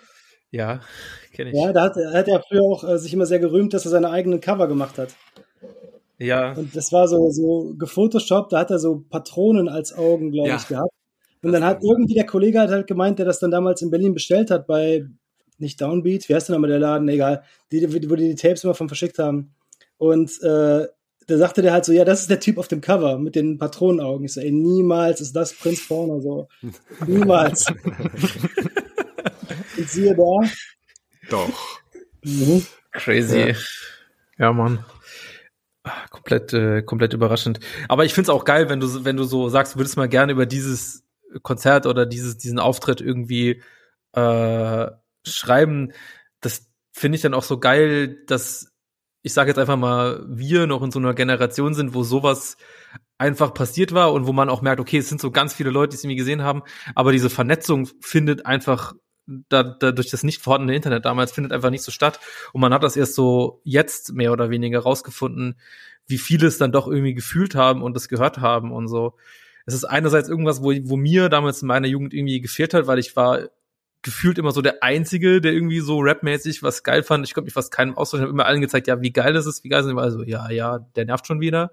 ja, 0.51 0.81
kenne 1.33 1.49
ich. 1.51 1.55
Ja, 1.57 1.73
da 1.73 1.81
hat, 1.83 1.97
er 1.97 2.13
hat 2.13 2.27
er 2.27 2.41
früher 2.47 2.61
auch 2.63 2.83
äh, 2.83 2.97
sich 2.97 3.13
immer 3.13 3.25
sehr 3.25 3.39
gerühmt, 3.39 3.73
dass 3.73 3.85
er 3.85 3.91
seine 3.91 4.09
eigenen 4.09 4.39
Cover 4.41 4.67
gemacht 4.67 4.97
hat. 4.97 5.09
Ja, 6.19 6.53
Und 6.53 6.75
das 6.75 6.91
war 6.91 7.07
so, 7.07 7.29
so 7.29 7.75
gefotoshoppt, 7.77 8.51
da 8.53 8.59
hat 8.59 8.71
er 8.71 8.79
so 8.79 9.03
Patronen 9.09 9.69
als 9.69 9.93
Augen, 9.93 10.31
glaube 10.31 10.49
Ja. 10.49 10.55
ich, 10.55 10.67
gehabt. 10.67 10.91
Und 11.43 11.51
dann 11.51 11.63
hat 11.63 11.83
irgendwie 11.83 12.15
der 12.15 12.25
Kollege 12.25 12.59
hat 12.59 12.71
halt 12.71 12.87
gemeint, 12.87 13.19
der 13.19 13.25
das 13.27 13.39
dann 13.39 13.51
damals 13.51 13.81
in 13.83 13.91
Berlin 13.91 14.13
bestellt 14.15 14.49
hat 14.49 14.65
bei, 14.65 15.05
nicht 15.59 15.79
Downbeat, 15.79 16.27
wie 16.27 16.33
heißt 16.35 16.49
denn 16.49 16.53
nochmal 16.55 16.71
der 16.71 16.79
Laden, 16.79 17.07
egal, 17.09 17.43
die, 17.71 17.85
die- 17.85 18.09
wo 18.09 18.15
die 18.15 18.29
die 18.29 18.35
Tapes 18.35 18.63
immer 18.63 18.73
von 18.73 18.87
verschickt 18.87 19.19
haben. 19.19 19.53
Und 19.97 20.31
äh, 20.41 20.87
da 21.27 21.37
sagte 21.37 21.61
der 21.61 21.73
halt 21.73 21.85
so, 21.85 21.91
ja, 21.91 22.05
das 22.05 22.21
ist 22.21 22.29
der 22.29 22.39
Typ 22.39 22.57
auf 22.57 22.69
dem 22.69 22.81
Cover 22.81 23.19
mit 23.19 23.35
den 23.35 23.57
Patronenaugen. 23.57 24.25
Ich 24.25 24.33
so, 24.33 24.41
ey, 24.41 24.51
niemals 24.51 25.21
ist 25.21 25.35
das 25.35 25.53
Prinz 25.53 25.81
Fauna 25.81 26.21
so. 26.21 26.47
niemals. 27.05 27.65
Und 29.77 29.89
siehe 29.89 30.15
da. 30.15 30.49
Doch. 31.29 31.79
Mhm. 32.23 32.65
Crazy. 32.91 33.49
Ja, 33.49 33.55
ja 34.37 34.53
Mann. 34.53 34.85
Ah, 35.83 36.07
Komplett, 36.09 36.53
äh, 36.53 36.81
komplett 36.81 37.13
überraschend. 37.13 37.59
Aber 37.89 38.05
ich 38.05 38.13
find's 38.13 38.29
auch 38.29 38.45
geil, 38.45 38.69
wenn 38.69 38.79
du, 38.79 39.05
wenn 39.05 39.17
du 39.17 39.25
so 39.25 39.49
sagst, 39.49 39.75
du 39.75 39.79
würdest 39.79 39.97
mal 39.97 40.09
gerne 40.09 40.31
über 40.31 40.45
dieses 40.45 41.03
Konzert 41.43 41.85
oder 41.85 42.05
dieses, 42.05 42.37
diesen 42.37 42.59
Auftritt 42.59 43.01
irgendwie 43.01 43.61
äh, 44.13 44.87
schreiben. 45.25 45.91
Das 46.39 46.67
finde 46.93 47.17
ich 47.17 47.21
dann 47.21 47.33
auch 47.33 47.43
so 47.43 47.59
geil, 47.59 48.17
dass 48.27 48.71
ich 49.21 49.33
sage 49.33 49.49
jetzt 49.49 49.57
einfach 49.57 49.77
mal, 49.77 50.25
wir 50.27 50.67
noch 50.67 50.81
in 50.83 50.91
so 50.91 50.99
einer 50.99 51.13
Generation 51.13 51.73
sind, 51.73 51.93
wo 51.93 52.03
sowas 52.03 52.57
einfach 53.17 53.53
passiert 53.53 53.93
war 53.93 54.13
und 54.13 54.27
wo 54.27 54.33
man 54.33 54.49
auch 54.49 54.61
merkt, 54.61 54.79
okay, 54.79 54.97
es 54.99 55.09
sind 55.09 55.19
so 55.19 55.31
ganz 55.31 55.53
viele 55.53 55.71
Leute, 55.71 55.91
die 55.91 55.95
es 55.95 56.03
irgendwie 56.03 56.17
gesehen 56.17 56.43
haben, 56.43 56.63
aber 56.95 57.11
diese 57.11 57.29
Vernetzung 57.29 57.89
findet 57.99 58.45
einfach 58.45 58.93
da, 59.25 59.63
da 59.63 59.91
durch 59.91 60.09
das 60.09 60.23
nicht 60.23 60.41
vorhandene 60.41 60.75
Internet 60.75 61.03
damals 61.03 61.33
findet 61.33 61.51
einfach 61.51 61.69
nicht 61.69 61.83
so 61.83 61.91
statt 61.91 62.19
und 62.53 62.61
man 62.61 62.73
hat 62.73 62.83
das 62.83 62.95
erst 62.95 63.15
so 63.15 63.61
jetzt 63.65 64.13
mehr 64.13 64.31
oder 64.31 64.49
weniger 64.49 64.79
rausgefunden, 64.79 65.59
wie 66.05 66.17
viele 66.17 66.47
es 66.47 66.57
dann 66.57 66.71
doch 66.71 66.87
irgendwie 66.87 67.13
gefühlt 67.13 67.55
haben 67.55 67.83
und 67.83 67.93
das 67.93 68.07
gehört 68.07 68.37
haben 68.37 68.71
und 68.71 68.87
so. 68.87 69.15
Es 69.65 69.73
ist 69.73 69.83
einerseits 69.83 70.29
irgendwas, 70.29 70.63
wo, 70.63 70.71
wo 70.83 70.95
mir 70.95 71.27
damals 71.27 71.61
in 71.61 71.67
meiner 71.67 71.87
Jugend 71.87 72.13
irgendwie 72.13 72.39
gefehlt 72.39 72.73
hat, 72.73 72.87
weil 72.87 72.99
ich 72.99 73.17
war 73.17 73.49
gefühlt 74.01 74.37
immer 74.37 74.51
so 74.51 74.61
der 74.61 74.83
Einzige, 74.83 75.41
der 75.41 75.53
irgendwie 75.53 75.79
so 75.79 75.99
rapmäßig 75.99 76.63
was 76.63 76.83
geil 76.83 77.03
fand. 77.03 77.25
Ich 77.25 77.33
konnte 77.33 77.45
mich 77.45 77.53
fast 77.53 77.71
keinem 77.71 77.97
austauschen. 77.97 78.23
Ich 78.23 78.27
habe 78.27 78.33
immer 78.33 78.45
allen 78.45 78.61
gezeigt, 78.61 78.87
ja, 78.87 79.01
wie 79.01 79.11
geil 79.11 79.33
das 79.33 79.45
ist, 79.45 79.63
wie 79.63 79.69
geil 79.69 79.81
ist 79.81 79.87
es. 79.87 79.97
Also, 79.97 80.23
ja, 80.23 80.49
ja, 80.49 80.79
der 80.95 81.05
nervt 81.05 81.27
schon 81.27 81.41
wieder. 81.41 81.71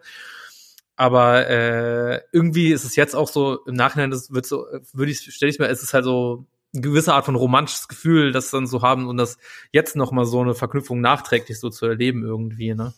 Aber 0.96 1.48
äh, 1.48 2.20
irgendwie 2.32 2.72
ist 2.72 2.84
es 2.84 2.96
jetzt 2.96 3.14
auch 3.16 3.28
so, 3.28 3.64
im 3.66 3.74
Nachhinein, 3.74 4.10
das 4.10 4.32
wird 4.32 4.46
so, 4.46 4.66
würde 4.92 5.10
ich, 5.10 5.20
stelle 5.34 5.50
ich 5.50 5.58
mir, 5.58 5.68
es 5.68 5.82
ist 5.82 5.92
halt 5.92 6.04
so 6.04 6.46
eine 6.72 6.82
gewisse 6.82 7.14
Art 7.14 7.24
von 7.24 7.34
romantisches 7.34 7.88
Gefühl, 7.88 8.32
das 8.32 8.50
dann 8.50 8.66
so 8.66 8.82
haben 8.82 9.08
und 9.08 9.16
das 9.16 9.38
jetzt 9.72 9.96
nochmal 9.96 10.24
so 10.24 10.40
eine 10.40 10.54
Verknüpfung 10.54 11.00
nachträglich 11.00 11.58
so 11.58 11.68
zu 11.68 11.86
erleben 11.86 12.24
irgendwie, 12.24 12.74
ne? 12.74 12.94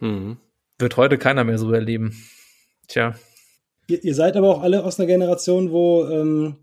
Mhm. 0.00 0.38
Wird 0.78 0.96
heute 0.96 1.18
keiner 1.18 1.44
mehr 1.44 1.58
so 1.58 1.70
erleben. 1.72 2.16
Tja. 2.88 3.14
Ihr, 3.88 4.02
ihr 4.02 4.14
seid 4.14 4.36
aber 4.36 4.48
auch 4.48 4.62
alle 4.62 4.84
aus 4.84 4.98
einer 4.98 5.06
Generation, 5.06 5.70
wo 5.70 6.06
ähm, 6.08 6.56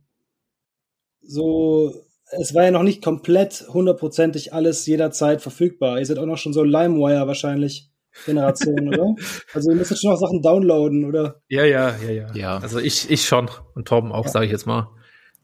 so, 1.21 1.93
es 2.39 2.53
war 2.53 2.63
ja 2.63 2.71
noch 2.71 2.83
nicht 2.83 3.03
komplett 3.03 3.65
hundertprozentig 3.69 4.53
alles 4.53 4.85
jederzeit 4.85 5.41
verfügbar. 5.41 5.99
Ihr 5.99 6.05
seid 6.05 6.19
auch 6.19 6.25
noch 6.25 6.37
schon 6.37 6.53
so 6.53 6.63
LimeWire 6.63 7.27
wahrscheinlich 7.27 7.89
Generation, 8.25 8.87
oder? 8.89 9.15
Also 9.53 9.69
ihr 9.71 9.75
müsst 9.77 9.91
jetzt 9.91 10.01
schon 10.01 10.11
noch 10.11 10.19
Sachen 10.19 10.41
downloaden, 10.41 11.05
oder? 11.05 11.41
Ja, 11.47 11.63
ja, 11.65 11.95
ja, 12.03 12.11
ja. 12.11 12.35
Ja. 12.35 12.57
Also 12.57 12.79
ich, 12.79 13.09
ich 13.09 13.25
schon. 13.25 13.49
Und 13.75 13.87
Torben 13.87 14.11
auch, 14.11 14.25
Ja. 14.25 14.31
sage 14.31 14.45
ich 14.45 14.51
jetzt 14.51 14.65
mal. 14.65 14.89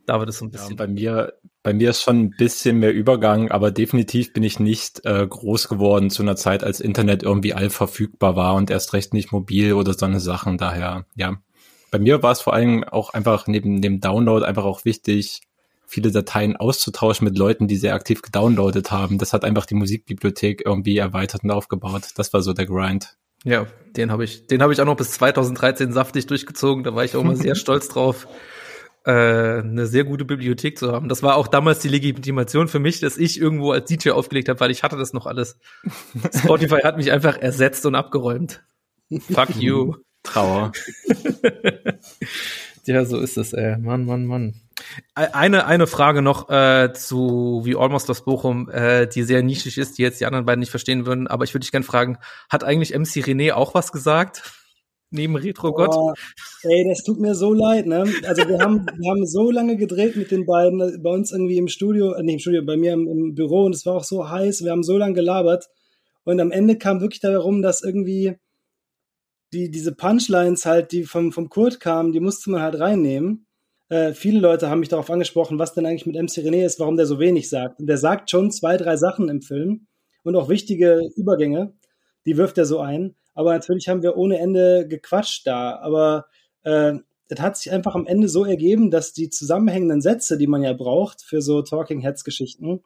David 0.06 0.30
ist 0.30 0.38
so 0.38 0.46
ein 0.46 0.50
Ja, 0.52 0.60
bisschen. 0.60 0.76
bei 0.76 0.88
mir, 0.88 1.34
bei 1.64 1.74
mir 1.74 1.90
ist 1.90 2.04
schon 2.04 2.20
ein 2.22 2.30
bisschen 2.38 2.78
mehr 2.78 2.94
Übergang, 2.94 3.50
aber 3.50 3.72
definitiv 3.72 4.34
bin 4.34 4.44
ich 4.44 4.60
nicht 4.60 5.04
äh, 5.04 5.26
groß 5.28 5.68
geworden 5.68 6.12
zu 6.12 6.22
einer 6.22 6.36
Zeit, 6.36 6.64
als 6.64 6.80
Internet 6.80 7.24
irgendwie 7.24 7.54
all 7.56 7.72
verfügbar 7.72 8.36
war 8.36 8.54
und 8.54 8.70
erst 8.70 8.94
recht 8.94 9.14
nicht 9.16 9.32
mobil 9.32 9.74
oder 9.74 9.94
so 9.94 10.06
eine 10.06 10.20
Sachen. 10.20 10.58
Daher, 10.60 11.06
ja. 11.16 11.38
Bei 11.90 11.98
mir 11.98 12.22
war 12.22 12.34
es 12.34 12.42
vor 12.42 12.54
allem 12.54 12.84
auch 12.84 13.12
einfach 13.14 13.48
neben 13.48 13.82
dem 13.82 14.00
Download 14.00 14.46
einfach 14.46 14.66
auch 14.66 14.86
wichtig, 14.86 15.42
viele 15.88 16.12
Dateien 16.12 16.56
auszutauschen 16.56 17.26
mit 17.26 17.38
Leuten, 17.38 17.68
die 17.68 17.78
sehr 17.78 17.94
aktiv 17.94 18.22
gedownloadet 18.22 18.92
haben. 18.92 19.18
Das 19.18 19.34
hat 19.34 19.44
einfach 19.44 19.66
die 19.66 19.76
Musikbibliothek 19.76 20.64
irgendwie 20.66 20.98
erweitert 20.98 21.44
und 21.44 21.52
aufgebaut. 21.52 22.10
Das 22.16 22.34
war 22.34 22.42
so 22.42 22.54
der 22.54 22.66
Grind. 22.66 23.18
Ja, 23.44 23.68
den 23.96 24.12
habe 24.12 24.24
ich, 24.24 24.48
den 24.48 24.62
habe 24.62 24.74
ich 24.74 24.82
auch 24.82 24.86
noch 24.86 24.98
bis 24.98 25.12
2013 25.12 25.94
saftig 25.94 26.26
durchgezogen. 26.26 26.84
Da 26.84 26.96
war 26.96 27.04
ich 27.04 27.16
auch 27.16 27.24
mal 27.24 27.36
sehr 27.36 27.56
stolz 27.56 27.88
drauf, 27.88 28.28
äh, 29.06 29.12
eine 29.12 29.86
sehr 29.86 30.04
gute 30.04 30.26
Bibliothek 30.26 30.80
zu 30.80 30.92
haben. 30.92 31.10
Das 31.10 31.22
war 31.22 31.36
auch 31.36 31.48
damals 31.48 31.80
die 31.80 31.90
Legitimation 31.90 32.68
für 32.68 32.80
mich, 32.80 33.00
dass 33.00 33.18
ich 33.18 33.40
irgendwo 33.40 33.72
als 33.72 33.86
DJ 33.88 34.12
aufgelegt 34.12 34.50
habe, 34.50 34.60
weil 34.60 34.72
ich 34.72 34.84
hatte 34.84 34.98
das 34.98 35.14
noch 35.14 35.28
alles. 35.28 35.60
Spotify 36.36 36.82
hat 36.82 36.98
mich 36.98 37.12
einfach 37.12 37.38
ersetzt 37.38 37.86
und 37.86 37.96
abgeräumt. 37.96 38.64
Fuck 39.32 39.56
you. 39.58 39.96
Trauer. 40.24 40.72
Ja, 42.86 43.04
so 43.04 43.20
ist 43.20 43.38
es, 43.38 43.54
ey. 43.54 43.78
Mann, 43.78 44.06
Mann, 44.06 44.26
Mann. 44.26 44.54
Eine, 45.14 45.66
eine 45.66 45.88
Frage 45.88 46.22
noch 46.22 46.50
äh, 46.50 46.92
zu 46.94 47.62
wie 47.64 47.76
Almost 47.76 48.10
aus 48.10 48.26
Bochum, 48.26 48.70
äh, 48.70 49.08
die 49.08 49.24
sehr 49.24 49.42
nischig 49.42 49.78
ist, 49.78 49.98
die 49.98 50.02
jetzt 50.02 50.20
die 50.20 50.26
anderen 50.26 50.46
beiden 50.46 50.60
nicht 50.60 50.70
verstehen 50.70 51.06
würden. 51.06 51.28
Aber 51.28 51.46
ich 51.46 51.54
würde 51.54 51.62
dich 51.62 51.72
gerne 51.72 51.86
fragen, 51.86 52.18
hat 52.50 52.64
eigentlich 52.64 52.94
MC 52.94 53.24
René 53.26 53.54
auch 53.54 53.74
was 53.74 53.92
gesagt? 53.92 54.44
Neben 55.12 55.36
Retro 55.38 55.72
Gott? 55.72 55.92
Boah, 55.92 56.14
ey, 56.64 56.86
das 56.90 57.04
tut 57.04 57.20
mir 57.20 57.36
so 57.36 57.54
leid, 57.54 57.86
ne? 57.86 58.06
Also 58.28 58.48
wir 58.50 58.60
haben, 58.60 58.86
wir 58.98 59.12
haben 59.12 59.26
so 59.26 59.50
lange 59.50 59.78
gedreht 59.78 60.18
mit 60.18 60.32
den 60.32 60.46
beiden, 60.46 60.82
äh, 60.82 60.98
bei 60.98 61.12
uns 61.12 61.32
irgendwie 61.32 61.58
im 61.58 61.70
Studio, 61.70 62.14
äh, 62.14 62.24
nicht 62.24 62.34
im 62.34 62.40
Studio, 62.40 62.66
bei 62.66 62.76
mir 62.76 62.94
im, 62.94 63.08
im 63.08 63.36
Büro 63.36 63.64
und 63.64 63.76
es 63.76 63.86
war 63.86 63.96
auch 63.96 64.04
so 64.04 64.30
heiß, 64.30 64.64
wir 64.66 64.72
haben 64.72 64.84
so 64.84 64.98
lange 64.98 65.14
gelabert 65.14 65.70
und 66.26 66.42
am 66.42 66.52
Ende 66.52 66.78
kam 66.78 67.00
wirklich 67.00 67.22
darum, 67.22 67.62
dass 67.62 67.82
irgendwie 67.82 68.36
die, 69.54 69.72
diese 69.72 69.94
Punchlines 69.94 70.66
halt, 70.66 70.92
die 70.92 71.04
vom, 71.04 71.32
vom 71.32 71.50
Kurt 71.50 71.80
kamen, 71.80 72.12
die 72.12 72.20
musste 72.20 72.50
man 72.50 72.62
halt 72.62 72.80
reinnehmen. 72.80 73.46
Äh, 73.90 74.14
viele 74.14 74.40
Leute 74.40 74.70
haben 74.70 74.80
mich 74.80 74.90
darauf 74.90 75.10
angesprochen, 75.10 75.60
was 75.60 75.74
denn 75.74 75.86
eigentlich 75.86 76.06
mit 76.06 76.16
MC 76.16 76.44
René 76.46 76.66
ist, 76.66 76.80
warum 76.80 76.98
der 76.98 77.06
so 77.06 77.20
wenig 77.20 77.50
sagt. 77.50 77.80
Und 77.80 77.88
der 77.88 77.98
sagt 77.98 78.32
schon 78.32 78.52
zwei, 78.52 78.78
drei 78.78 78.98
Sachen 78.98 79.30
im 79.30 79.42
Film 79.42 79.88
und 80.24 80.36
auch 80.36 80.50
wichtige 80.50 81.02
Übergänge, 81.16 81.74
die 82.26 82.38
wirft 82.38 82.58
er 82.58 82.66
so 82.66 82.80
ein. 82.80 83.16
Aber 83.34 83.54
natürlich 83.54 83.88
haben 83.90 84.02
wir 84.02 84.18
ohne 84.18 84.40
Ende 84.40 84.88
gequatscht 84.88 85.46
da. 85.46 85.78
Aber 85.80 86.26
äh, 86.64 86.94
es 87.28 87.40
hat 87.40 87.58
sich 87.58 87.72
einfach 87.72 87.96
am 87.96 88.08
Ende 88.08 88.30
so 88.30 88.46
ergeben, 88.46 88.92
dass 88.92 89.14
die 89.14 89.30
zusammenhängenden 89.30 90.02
Sätze, 90.02 90.38
die 90.38 90.48
man 90.48 90.64
ja 90.64 90.74
braucht 90.74 91.22
für 91.22 91.42
so 91.42 91.62
Talking 91.62 92.02
Heads 92.02 92.24
Geschichten, 92.24 92.82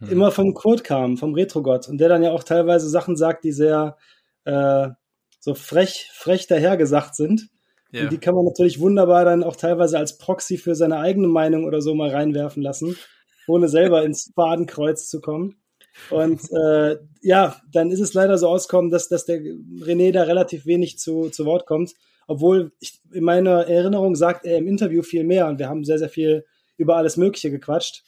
Hm. 0.00 0.10
immer 0.10 0.30
vom 0.30 0.54
Kurt 0.54 0.82
kamen, 0.82 1.16
vom 1.16 1.34
Retrogott. 1.34 1.88
Und 1.88 1.98
der 1.98 2.08
dann 2.08 2.22
ja 2.22 2.32
auch 2.32 2.42
teilweise 2.42 2.88
Sachen 2.88 3.16
sagt, 3.16 3.44
die 3.44 3.52
sehr 3.52 3.96
äh, 4.44 4.88
so 5.38 5.54
frech, 5.54 6.10
frech 6.12 6.46
dahergesagt 6.46 7.14
sind. 7.14 7.48
Ja. 7.92 8.04
Und 8.04 8.12
die 8.12 8.18
kann 8.18 8.34
man 8.34 8.44
natürlich 8.44 8.80
wunderbar 8.80 9.24
dann 9.24 9.42
auch 9.42 9.56
teilweise 9.56 9.98
als 9.98 10.18
Proxy 10.18 10.58
für 10.58 10.74
seine 10.74 10.98
eigene 10.98 11.28
Meinung 11.28 11.64
oder 11.64 11.82
so 11.82 11.94
mal 11.94 12.10
reinwerfen 12.10 12.62
lassen, 12.62 12.96
ohne 13.46 13.68
selber 13.68 14.04
ins 14.04 14.32
Fadenkreuz 14.34 15.08
zu 15.08 15.20
kommen. 15.20 15.56
Und 16.08 16.40
äh, 16.52 16.96
ja, 17.20 17.56
dann 17.72 17.90
ist 17.90 18.00
es 18.00 18.14
leider 18.14 18.38
so 18.38 18.48
ausgekommen, 18.48 18.90
dass, 18.90 19.08
dass 19.08 19.26
der 19.26 19.40
René 19.40 20.12
da 20.12 20.22
relativ 20.22 20.64
wenig 20.66 20.98
zu, 20.98 21.30
zu 21.30 21.44
Wort 21.44 21.66
kommt. 21.66 21.94
Obwohl 22.26 22.72
ich, 22.78 23.00
in 23.12 23.24
meiner 23.24 23.66
Erinnerung 23.66 24.14
sagt 24.14 24.46
er 24.46 24.58
im 24.58 24.68
Interview 24.68 25.02
viel 25.02 25.24
mehr 25.24 25.48
und 25.48 25.58
wir 25.58 25.68
haben 25.68 25.84
sehr, 25.84 25.98
sehr 25.98 26.08
viel 26.08 26.44
über 26.76 26.96
alles 26.96 27.16
Mögliche 27.16 27.50
gequatscht. 27.50 28.04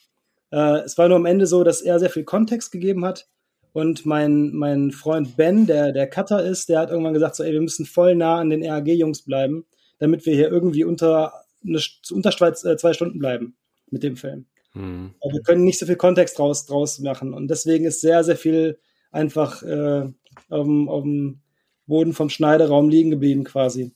Äh, 0.52 0.82
es 0.84 0.96
war 0.96 1.08
nur 1.08 1.16
am 1.16 1.26
Ende 1.26 1.46
so, 1.46 1.64
dass 1.64 1.82
er 1.82 1.98
sehr 1.98 2.10
viel 2.10 2.24
Kontext 2.24 2.70
gegeben 2.70 3.04
hat. 3.04 3.26
Und 3.72 4.04
mein, 4.04 4.52
mein 4.52 4.90
Freund 4.90 5.36
Ben, 5.36 5.66
der 5.66 5.92
der 5.92 6.06
Cutter 6.06 6.44
ist, 6.44 6.68
der 6.68 6.80
hat 6.80 6.90
irgendwann 6.90 7.14
gesagt, 7.14 7.36
so, 7.36 7.42
ey, 7.42 7.52
wir 7.52 7.60
müssen 7.60 7.86
voll 7.86 8.14
nah 8.14 8.38
an 8.38 8.50
den 8.50 8.64
RAG-Jungs 8.64 9.22
bleiben, 9.22 9.64
damit 9.98 10.26
wir 10.26 10.34
hier 10.34 10.50
irgendwie 10.50 10.84
unter, 10.84 11.32
eine, 11.66 11.80
unter 12.10 12.30
zwei, 12.30 12.48
äh, 12.48 12.76
zwei 12.76 12.92
Stunden 12.92 13.18
bleiben 13.18 13.56
mit 13.90 14.02
dem 14.02 14.16
Film. 14.16 14.46
Mhm. 14.74 15.14
Aber 15.20 15.32
wir 15.32 15.42
können 15.42 15.64
nicht 15.64 15.78
so 15.78 15.86
viel 15.86 15.96
Kontext 15.96 16.38
draus, 16.38 16.66
draus 16.66 16.98
machen. 16.98 17.32
Und 17.32 17.48
deswegen 17.48 17.84
ist 17.84 18.00
sehr, 18.00 18.24
sehr 18.24 18.36
viel 18.36 18.78
einfach 19.10 19.62
äh, 19.62 20.08
auf, 20.48 20.64
dem, 20.64 20.88
auf 20.88 21.02
dem 21.02 21.40
Boden 21.86 22.12
vom 22.12 22.30
Schneideraum 22.30 22.88
liegen 22.88 23.10
geblieben 23.10 23.44
quasi. 23.44 23.94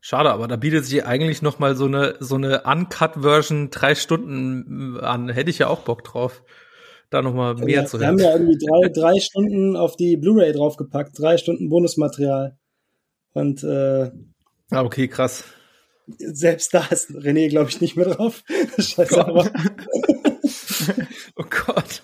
Schade, 0.00 0.30
aber 0.30 0.46
da 0.46 0.56
bietet 0.56 0.84
sich 0.84 1.04
eigentlich 1.04 1.42
noch 1.42 1.58
mal 1.58 1.74
so 1.74 1.86
eine 1.86 2.16
so 2.20 2.36
eine 2.36 2.62
Uncut-Version 2.62 3.70
drei 3.70 3.94
Stunden 3.94 4.98
an. 5.00 5.28
Hätte 5.28 5.50
ich 5.50 5.58
ja 5.58 5.66
auch 5.66 5.80
Bock 5.80 6.04
drauf, 6.04 6.42
da 7.10 7.22
noch 7.22 7.34
mal 7.34 7.54
mehr 7.54 7.66
wir, 7.66 7.86
zu 7.86 7.98
wir 8.00 8.06
haben 8.06 8.18
hören. 8.20 8.26
ja 8.30 8.36
irgendwie 8.36 8.58
drei, 8.66 8.88
drei 8.88 9.20
Stunden 9.20 9.76
auf 9.76 9.96
die 9.96 10.16
Blu-ray 10.16 10.52
draufgepackt, 10.52 11.18
drei 11.18 11.36
Stunden 11.38 11.68
Bonusmaterial. 11.68 12.58
Und 13.32 13.62
äh, 13.64 14.10
Ah, 14.70 14.82
okay, 14.84 15.08
krass. 15.08 15.44
selbst 16.18 16.74
da 16.74 16.84
ist 16.90 17.10
René, 17.10 17.48
glaube 17.48 17.70
ich, 17.70 17.80
nicht 17.80 17.96
mehr 17.96 18.06
drauf. 18.10 18.44
Scheiße, 18.78 19.26
aber, 19.26 19.50
Oh 21.36 21.44
Gott. 21.66 22.02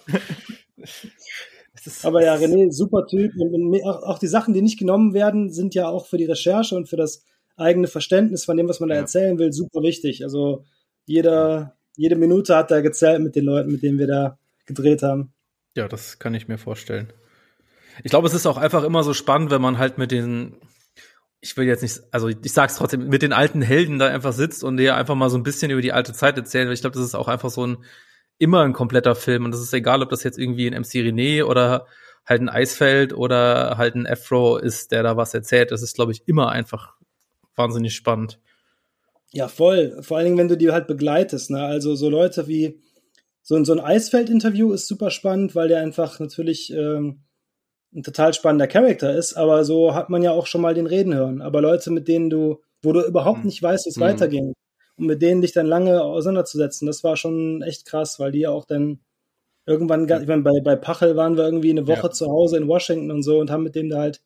Aber 2.02 2.22
ja, 2.24 2.34
René, 2.34 2.70
super 2.72 3.06
Typ. 3.06 3.32
Und, 3.38 3.82
auch 3.84 4.18
die 4.18 4.26
Sachen, 4.26 4.54
die 4.54 4.62
nicht 4.62 4.78
genommen 4.78 5.12
werden, 5.12 5.50
sind 5.50 5.74
ja 5.74 5.88
auch 5.88 6.06
für 6.06 6.16
die 6.18 6.24
Recherche 6.24 6.74
und 6.76 6.88
für 6.88 6.96
das 6.96 7.22
eigene 7.56 7.86
Verständnis 7.86 8.44
von 8.44 8.56
dem, 8.56 8.68
was 8.68 8.80
man 8.80 8.88
da 8.88 8.94
Ja. 8.94 9.02
erzählen 9.02 9.38
will, 9.38 9.52
super 9.52 9.82
wichtig. 9.82 10.24
Also 10.24 10.64
jeder, 11.06 11.76
jede 11.96 12.16
Minute 12.16 12.56
hat 12.56 12.70
da 12.70 12.80
gezählt 12.80 13.22
mit 13.22 13.36
den 13.36 13.44
Leuten, 13.44 13.70
mit 13.70 13.82
denen 13.82 13.98
wir 13.98 14.06
da 14.06 14.38
gedreht 14.66 15.02
haben. 15.02 15.32
Ja, 15.76 15.88
das 15.88 16.18
kann 16.18 16.34
ich 16.34 16.48
mir 16.48 16.58
vorstellen. 16.58 17.12
Ich 18.02 18.10
glaube, 18.10 18.26
es 18.26 18.34
ist 18.34 18.46
auch 18.46 18.56
einfach 18.56 18.82
immer 18.84 19.04
so 19.04 19.14
spannend, 19.14 19.50
wenn 19.50 19.62
man 19.62 19.78
halt 19.78 19.98
mit 19.98 20.10
den, 20.10 20.56
ich 21.40 21.56
will 21.56 21.66
jetzt 21.66 21.82
nicht, 21.82 22.00
also 22.10 22.28
ich 22.28 22.52
sag's 22.52 22.76
trotzdem, 22.76 23.08
mit 23.08 23.22
den 23.22 23.32
alten 23.32 23.62
Helden 23.62 23.98
da 23.98 24.08
einfach 24.08 24.32
sitzt 24.32 24.64
und 24.64 24.76
dir 24.76 24.96
einfach 24.96 25.14
mal 25.14 25.30
so 25.30 25.36
ein 25.36 25.42
bisschen 25.42 25.70
über 25.70 25.82
die 25.82 25.92
alte 25.92 26.12
Zeit 26.12 26.36
erzählen. 26.36 26.66
Weil 26.66 26.74
ich 26.74 26.80
glaube, 26.80 26.96
das 26.96 27.04
ist 27.04 27.14
auch 27.14 27.28
einfach 27.28 27.50
so 27.50 27.66
ein, 27.66 27.84
immer 28.38 28.62
ein 28.62 28.72
kompletter 28.72 29.14
Film. 29.14 29.44
Und 29.44 29.52
das 29.52 29.60
ist 29.60 29.72
egal, 29.72 30.02
ob 30.02 30.10
das 30.10 30.24
jetzt 30.24 30.38
irgendwie 30.38 30.66
ein 30.66 30.80
MC 30.80 31.02
René 31.02 31.44
oder 31.44 31.86
halt 32.26 32.40
ein 32.40 32.48
Eisfeld 32.48 33.12
oder 33.12 33.76
halt 33.76 33.94
ein 33.94 34.06
Afro 34.06 34.56
ist, 34.56 34.92
der 34.92 35.02
da 35.02 35.16
was 35.16 35.34
erzählt. 35.34 35.70
Das 35.70 35.82
ist, 35.82 35.94
glaube 35.94 36.12
ich, 36.12 36.26
immer 36.26 36.50
einfach 36.50 36.94
wahnsinnig 37.54 37.94
spannend. 37.94 38.40
Ja, 39.32 39.48
voll. 39.48 40.02
Vor 40.02 40.16
allen 40.16 40.26
Dingen, 40.26 40.38
wenn 40.38 40.48
du 40.48 40.56
die 40.56 40.70
halt 40.70 40.86
begleitest. 40.86 41.50
Ne? 41.50 41.62
Also 41.62 41.94
so 41.94 42.08
Leute 42.08 42.48
wie 42.48 42.80
so, 43.44 43.62
so 43.62 43.72
ein 43.74 43.80
Eisfeld-Interview 43.80 44.72
ist 44.72 44.88
super 44.88 45.10
spannend, 45.10 45.54
weil 45.54 45.68
der 45.68 45.80
einfach 45.80 46.18
natürlich 46.18 46.72
ähm, 46.72 47.20
ein 47.94 48.02
total 48.02 48.32
spannender 48.32 48.66
Charakter 48.66 49.14
ist. 49.14 49.34
Aber 49.34 49.64
so 49.64 49.94
hat 49.94 50.08
man 50.08 50.22
ja 50.22 50.32
auch 50.32 50.46
schon 50.46 50.62
mal 50.62 50.72
den 50.72 50.86
Reden 50.86 51.14
hören. 51.14 51.42
Aber 51.42 51.60
Leute, 51.60 51.90
mit 51.90 52.08
denen 52.08 52.30
du, 52.30 52.62
wo 52.82 52.92
du 52.92 53.02
überhaupt 53.02 53.40
hm. 53.40 53.46
nicht 53.46 53.62
weißt, 53.62 53.84
wie 53.84 53.90
es 53.90 53.96
mhm. 53.96 54.00
weiterging, 54.00 54.54
und 54.96 55.06
mit 55.06 55.22
denen 55.22 55.42
dich 55.42 55.52
dann 55.52 55.66
lange 55.66 56.02
auseinanderzusetzen, 56.02 56.86
das 56.86 57.04
war 57.04 57.16
schon 57.16 57.62
echt 57.62 57.84
krass, 57.84 58.18
weil 58.18 58.32
die 58.32 58.40
ja 58.40 58.50
auch 58.50 58.64
dann 58.64 59.00
irgendwann, 59.66 60.04
ich 60.04 60.28
meine, 60.28 60.42
bei, 60.42 60.60
bei 60.62 60.76
Pachel 60.76 61.16
waren 61.16 61.36
wir 61.36 61.44
irgendwie 61.44 61.70
eine 61.70 61.86
Woche 61.86 62.06
ja. 62.06 62.10
zu 62.10 62.26
Hause 62.26 62.56
in 62.56 62.68
Washington 62.68 63.10
und 63.10 63.22
so 63.22 63.40
und 63.40 63.50
haben 63.50 63.64
mit 63.64 63.74
dem 63.74 63.90
da 63.90 63.98
halt 63.98 64.22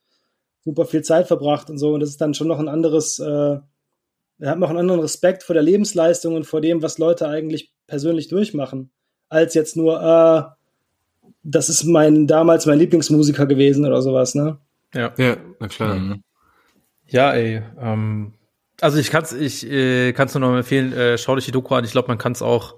super 0.64 0.84
viel 0.84 1.02
Zeit 1.02 1.26
verbracht 1.26 1.70
und 1.70 1.78
so. 1.78 1.94
Und 1.94 2.00
das 2.00 2.10
ist 2.10 2.20
dann 2.20 2.34
schon 2.34 2.48
noch 2.48 2.58
ein 2.58 2.68
anderes, 2.68 3.18
äh, 3.18 3.58
wir 4.38 4.50
haben 4.50 4.62
auch 4.62 4.68
einen 4.68 4.78
anderen 4.78 5.00
Respekt 5.00 5.42
vor 5.42 5.54
der 5.54 5.62
Lebensleistung 5.62 6.34
und 6.34 6.44
vor 6.44 6.60
dem, 6.60 6.82
was 6.82 6.98
Leute 6.98 7.28
eigentlich 7.28 7.72
persönlich 7.86 8.28
durchmachen, 8.28 8.90
als 9.28 9.54
jetzt 9.54 9.76
nur, 9.76 10.00
äh, 10.02 11.30
das 11.42 11.68
ist 11.68 11.84
mein 11.84 12.26
damals 12.26 12.66
mein 12.66 12.78
Lieblingsmusiker 12.78 13.46
gewesen 13.46 13.84
oder 13.84 14.02
sowas, 14.02 14.34
ne? 14.34 14.58
Ja, 14.94 15.12
ja, 15.16 15.36
na 15.60 15.68
klar. 15.68 15.94
Mhm. 15.94 16.22
Ja, 17.06 17.32
ey, 17.32 17.62
ähm, 17.80 18.34
also 18.80 18.98
ich 18.98 19.10
kann's, 19.10 19.32
ich 19.32 19.68
äh, 19.68 20.12
kann's 20.12 20.34
nur 20.34 20.48
noch 20.48 20.56
empfehlen, 20.56 20.92
äh, 20.92 21.18
schau 21.18 21.34
dich 21.34 21.46
die 21.46 21.52
Doku 21.52 21.74
an. 21.74 21.84
Ich 21.84 21.92
glaube, 21.92 22.08
man 22.08 22.18
kann 22.18 22.32
es 22.32 22.42
auch 22.42 22.76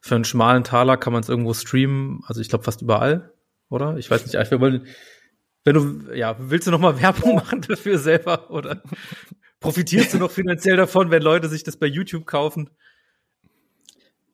für 0.00 0.14
einen 0.14 0.24
schmalen 0.24 0.64
Taler 0.64 0.96
kann 0.96 1.12
man 1.12 1.22
es 1.22 1.28
irgendwo 1.28 1.54
streamen. 1.54 2.20
Also 2.26 2.40
ich 2.40 2.48
glaube 2.48 2.64
fast 2.64 2.82
überall, 2.82 3.32
oder? 3.68 3.96
Ich 3.96 4.10
weiß 4.10 4.24
nicht. 4.26 4.50
Wir 4.50 4.60
wollen, 4.60 4.86
wenn 5.64 5.74
du, 5.74 6.14
ja, 6.14 6.36
willst 6.38 6.66
du 6.66 6.70
noch 6.70 6.80
mal 6.80 7.00
Werbung 7.00 7.36
machen 7.36 7.62
dafür 7.62 7.98
selber 7.98 8.50
oder 8.50 8.82
profitierst 9.60 10.14
du 10.14 10.18
noch 10.18 10.30
finanziell 10.30 10.76
davon, 10.76 11.10
wenn 11.10 11.22
Leute 11.22 11.48
sich 11.48 11.64
das 11.64 11.76
bei 11.76 11.86
YouTube 11.86 12.26
kaufen? 12.26 12.70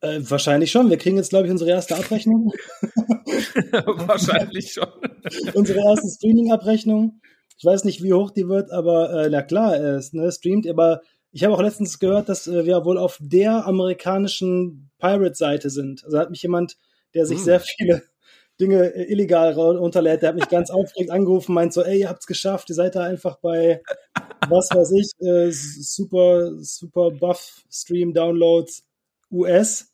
Äh, 0.04 0.30
wahrscheinlich 0.30 0.70
schon. 0.70 0.90
Wir 0.90 0.98
kriegen 0.98 1.16
jetzt, 1.16 1.30
glaube 1.30 1.46
ich, 1.46 1.50
unsere 1.50 1.70
erste 1.70 1.96
Abrechnung. 1.96 2.52
wahrscheinlich 4.06 4.72
schon. 4.72 4.88
unsere 5.54 5.80
erste 5.80 6.08
Streaming-Abrechnung. 6.08 7.20
Ich 7.56 7.64
weiß 7.64 7.84
nicht, 7.84 8.02
wie 8.02 8.12
hoch 8.12 8.30
die 8.30 8.46
wird, 8.48 8.70
aber 8.70 9.24
äh, 9.24 9.30
na 9.30 9.40
klar, 9.40 9.76
ist, 9.76 10.12
ne, 10.12 10.30
streamt, 10.30 10.68
aber 10.68 11.00
ich 11.32 11.42
habe 11.42 11.54
auch 11.54 11.62
letztens 11.62 11.98
gehört, 11.98 12.28
dass 12.28 12.46
äh, 12.46 12.66
wir 12.66 12.84
wohl 12.84 12.98
auf 12.98 13.18
der 13.20 13.66
amerikanischen 13.66 14.90
Pirate-Seite 14.98 15.70
sind. 15.70 16.04
Also 16.04 16.18
hat 16.18 16.30
mich 16.30 16.42
jemand, 16.42 16.76
der 17.14 17.24
sich 17.24 17.38
hm. 17.38 17.44
sehr 17.44 17.60
viele 17.60 18.02
Dinge 18.60 18.94
äh, 18.94 19.10
illegal 19.10 19.52
runterlädt, 19.52 20.20
der 20.20 20.30
hat 20.30 20.36
mich 20.36 20.48
ganz 20.48 20.70
aufgeregt 20.70 21.10
angerufen, 21.10 21.54
meint 21.54 21.72
so, 21.72 21.82
ey, 21.82 22.00
ihr 22.00 22.08
habt's 22.10 22.26
geschafft, 22.26 22.68
ihr 22.68 22.74
seid 22.74 22.94
da 22.94 23.04
einfach 23.04 23.38
bei, 23.40 23.82
was 24.48 24.68
weiß 24.70 24.92
ich, 24.92 25.10
äh, 25.26 25.50
super, 25.50 26.52
super 26.58 27.10
Buff 27.10 27.62
Stream 27.70 28.12
Downloads 28.12 28.84
US. 29.30 29.93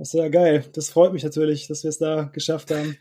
Das 0.00 0.14
ist 0.14 0.18
ja 0.18 0.28
geil. 0.28 0.64
Das 0.72 0.88
freut 0.88 1.12
mich 1.12 1.24
natürlich, 1.24 1.68
dass 1.68 1.82
wir 1.82 1.90
es 1.90 1.98
da 1.98 2.30
geschafft 2.32 2.70
haben. 2.70 2.96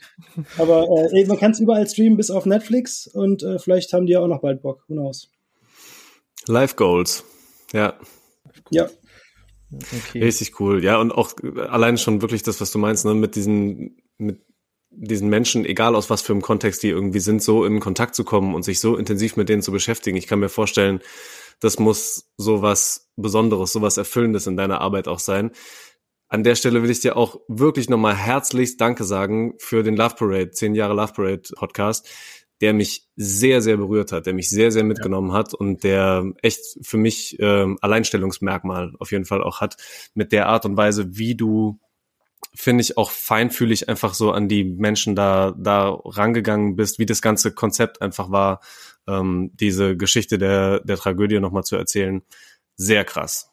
Aber 0.58 0.86
äh, 1.14 1.26
man 1.28 1.40
kann 1.40 1.52
es 1.52 1.62
überall 1.62 1.88
streamen, 1.88 2.18
bis 2.18 2.30
auf 2.30 2.46
Netflix 2.46 3.08
und 3.08 3.42
äh, 3.42 3.58
vielleicht 3.58 3.94
haben 3.94 4.06
die 4.06 4.12
ja 4.12 4.20
auch 4.20 4.28
noch 4.28 4.42
bald 4.42 4.62
Bock. 4.62 4.84
Who 4.90 4.96
knows? 4.96 5.32
Live 6.48 6.76
Goals. 6.76 7.24
Ja. 7.72 7.98
Ja. 8.70 8.90
Okay. 9.72 10.22
Richtig 10.22 10.60
cool. 10.60 10.84
Ja, 10.84 11.00
und 11.00 11.14
auch 11.14 11.32
allein 11.70 11.98
schon 11.98 12.22
wirklich 12.22 12.44
das, 12.44 12.60
was 12.60 12.70
du 12.70 12.80
meinst, 12.80 13.06
ne, 13.06 13.14
mit 13.14 13.38
diesen, 13.38 14.02
mit 14.18 14.42
diesen 14.90 15.30
Menschen, 15.30 15.64
egal 15.64 15.96
aus 15.96 16.10
was 16.10 16.22
für 16.22 16.34
einem 16.34 16.42
Kontext 16.42 16.84
die 16.84 16.90
irgendwie 16.90 17.22
sind, 17.22 17.42
so 17.42 17.64
in 17.64 17.80
Kontakt 17.80 18.14
zu 18.14 18.26
kommen 18.26 18.54
und 18.54 18.64
sich 18.64 18.82
so 18.82 18.98
intensiv 18.98 19.38
mit 19.38 19.48
denen 19.48 19.62
zu 19.62 19.72
beschäftigen. 19.72 20.18
Ich 20.18 20.28
kann 20.28 20.40
mir 20.40 20.50
vorstellen, 20.50 21.00
das 21.62 21.80
muss 21.80 22.30
so 22.36 22.62
was 22.62 23.10
Besonderes, 23.16 23.72
so 23.72 23.82
was 23.82 23.96
Erfüllendes 23.96 24.48
in 24.48 24.58
deiner 24.58 24.82
Arbeit 24.82 25.08
auch 25.08 25.20
sein. 25.20 25.52
An 26.30 26.44
der 26.44 26.54
Stelle 26.54 26.84
will 26.84 26.92
ich 26.92 27.00
dir 27.00 27.18
auch 27.18 27.42
wirklich 27.48 27.90
nochmal 27.90 28.16
herzlichst 28.16 28.80
Danke 28.80 29.04
sagen 29.04 29.56
für 29.58 29.82
den 29.82 29.98
Love 29.98 30.14
Parade, 30.16 30.52
zehn 30.52 30.76
Jahre 30.76 30.94
Love 30.94 31.14
Parade 31.14 31.42
Podcast, 31.56 32.08
der 32.62 32.74
mich 32.74 33.08
sehr, 33.16 33.64
sehr 33.64 33.78
berührt 33.78 34.12
hat, 34.12 34.28
der 34.28 34.34
mich 34.34 34.48
sehr, 34.50 34.72
sehr 34.72 34.84
mitgenommen 34.84 35.30
ja. 35.30 35.38
hat 35.38 35.56
und 35.56 35.84
der 35.84 36.32
echt 36.44 36.62
für 36.82 36.98
mich 36.98 37.38
ähm, 37.40 37.80
Alleinstellungsmerkmal 37.82 38.94
auf 39.00 39.12
jeden 39.12 39.26
Fall 39.26 39.42
auch 39.42 39.60
hat, 39.60 39.78
mit 40.14 40.32
der 40.32 40.48
Art 40.48 40.66
und 40.66 40.78
Weise, 40.78 41.18
wie 41.18 41.36
du 41.36 41.80
finde 42.56 42.82
ich 42.82 42.98
auch 42.98 43.12
feinfühlig 43.12 43.90
einfach 43.90 44.14
so 44.14 44.32
an 44.32 44.48
die 44.48 44.64
Menschen 44.64 45.16
da 45.16 45.54
da 45.58 45.90
rangegangen 45.90 46.76
bist, 46.76 47.00
wie 47.00 47.06
das 47.06 47.22
ganze 47.22 47.54
Konzept 47.54 48.02
einfach 48.02 48.32
war, 48.32 48.62
ähm, 49.08 49.52
diese 49.56 49.98
Geschichte 49.98 50.38
der 50.38 50.80
der 50.82 50.98
Tragödie 50.98 51.40
nochmal 51.40 51.64
zu 51.64 51.76
erzählen. 51.76 52.22
Sehr 52.76 53.04
krass. 53.04 53.50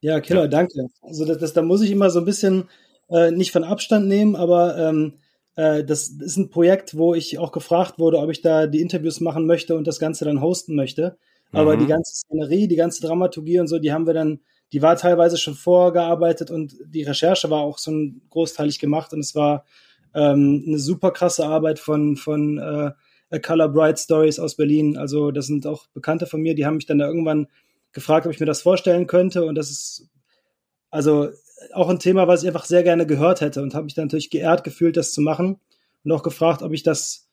Ja, 0.00 0.20
Killer, 0.20 0.42
ja. 0.42 0.48
danke. 0.48 0.86
Also 1.02 1.24
das, 1.24 1.38
das, 1.38 1.52
da 1.52 1.62
muss 1.62 1.82
ich 1.82 1.90
immer 1.90 2.10
so 2.10 2.20
ein 2.20 2.24
bisschen 2.24 2.68
äh, 3.10 3.30
nicht 3.30 3.52
von 3.52 3.64
Abstand 3.64 4.08
nehmen, 4.08 4.36
aber 4.36 4.78
ähm, 4.78 5.14
äh, 5.56 5.84
das 5.84 6.08
ist 6.08 6.36
ein 6.36 6.50
Projekt, 6.50 6.96
wo 6.96 7.14
ich 7.14 7.38
auch 7.38 7.52
gefragt 7.52 7.98
wurde, 7.98 8.18
ob 8.18 8.30
ich 8.30 8.40
da 8.40 8.66
die 8.66 8.80
Interviews 8.80 9.20
machen 9.20 9.46
möchte 9.46 9.76
und 9.76 9.86
das 9.86 9.98
Ganze 9.98 10.24
dann 10.24 10.40
hosten 10.40 10.74
möchte. 10.74 11.18
Aber 11.52 11.74
mhm. 11.74 11.80
die 11.80 11.86
ganze 11.86 12.14
Szenerie, 12.14 12.68
die 12.68 12.76
ganze 12.76 13.02
Dramaturgie 13.02 13.58
und 13.58 13.66
so, 13.66 13.78
die 13.78 13.92
haben 13.92 14.06
wir 14.06 14.14
dann, 14.14 14.40
die 14.72 14.82
war 14.82 14.96
teilweise 14.96 15.36
schon 15.36 15.54
vorgearbeitet 15.54 16.50
und 16.50 16.76
die 16.86 17.02
Recherche 17.02 17.50
war 17.50 17.60
auch 17.60 17.78
so 17.78 17.90
ein 17.90 18.22
großteilig 18.30 18.78
gemacht 18.78 19.12
und 19.12 19.20
es 19.20 19.34
war 19.34 19.64
ähm, 20.14 20.64
eine 20.66 20.78
super 20.78 21.10
krasse 21.10 21.44
Arbeit 21.44 21.78
von, 21.78 22.16
von 22.16 22.58
äh, 22.58 22.92
A 23.32 23.38
Color 23.38 23.68
Bright 23.68 23.98
Stories 23.98 24.38
aus 24.38 24.56
Berlin. 24.56 24.96
Also 24.96 25.30
das 25.32 25.46
sind 25.46 25.66
auch 25.66 25.86
Bekannte 25.88 26.26
von 26.26 26.40
mir, 26.40 26.54
die 26.54 26.66
haben 26.66 26.76
mich 26.76 26.86
dann 26.86 26.98
da 26.98 27.06
irgendwann 27.06 27.48
gefragt, 27.92 28.26
ob 28.26 28.32
ich 28.32 28.40
mir 28.40 28.46
das 28.46 28.62
vorstellen 28.62 29.06
könnte. 29.06 29.44
Und 29.44 29.54
das 29.54 29.70
ist 29.70 30.08
also 30.90 31.30
auch 31.72 31.88
ein 31.88 31.98
Thema, 31.98 32.26
was 32.26 32.42
ich 32.42 32.48
einfach 32.48 32.64
sehr 32.64 32.82
gerne 32.82 33.06
gehört 33.06 33.40
hätte 33.40 33.62
und 33.62 33.74
habe 33.74 33.84
mich 33.84 33.94
dann 33.94 34.06
natürlich 34.06 34.30
geehrt 34.30 34.64
gefühlt, 34.64 34.96
das 34.96 35.12
zu 35.12 35.20
machen 35.20 35.60
und 36.04 36.12
auch 36.12 36.22
gefragt, 36.22 36.62
ob 36.62 36.72
ich 36.72 36.82
das 36.82 37.28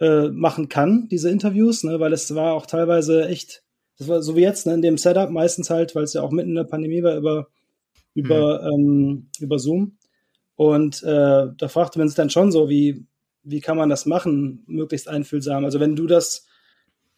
äh, 0.00 0.28
machen 0.28 0.68
kann, 0.68 1.08
diese 1.08 1.30
Interviews, 1.30 1.84
ne, 1.84 2.00
weil 2.00 2.12
es 2.12 2.34
war 2.34 2.52
auch 2.52 2.66
teilweise 2.66 3.28
echt, 3.28 3.62
das 3.98 4.08
war 4.08 4.22
so 4.22 4.36
wie 4.36 4.42
jetzt, 4.42 4.66
ne, 4.66 4.74
in 4.74 4.82
dem 4.82 4.98
Setup, 4.98 5.30
meistens 5.30 5.70
halt, 5.70 5.94
weil 5.94 6.04
es 6.04 6.14
ja 6.14 6.22
auch 6.22 6.30
mitten 6.30 6.50
in 6.50 6.54
der 6.56 6.64
Pandemie 6.64 7.02
war, 7.02 7.16
über, 7.16 7.48
über, 8.14 8.62
mhm. 8.62 8.72
ähm, 8.72 9.28
über 9.40 9.58
Zoom. 9.58 9.98
Und 10.54 11.02
äh, 11.02 11.46
da 11.56 11.68
fragte 11.68 11.98
man 11.98 12.08
sich 12.08 12.16
dann 12.16 12.30
schon 12.30 12.50
so, 12.50 12.68
wie, 12.68 13.06
wie 13.42 13.60
kann 13.60 13.76
man 13.76 13.88
das 13.88 14.06
machen, 14.06 14.64
möglichst 14.66 15.08
einfühlsam. 15.08 15.64
Also 15.64 15.80
wenn 15.80 15.96
du 15.96 16.06
das 16.06 16.46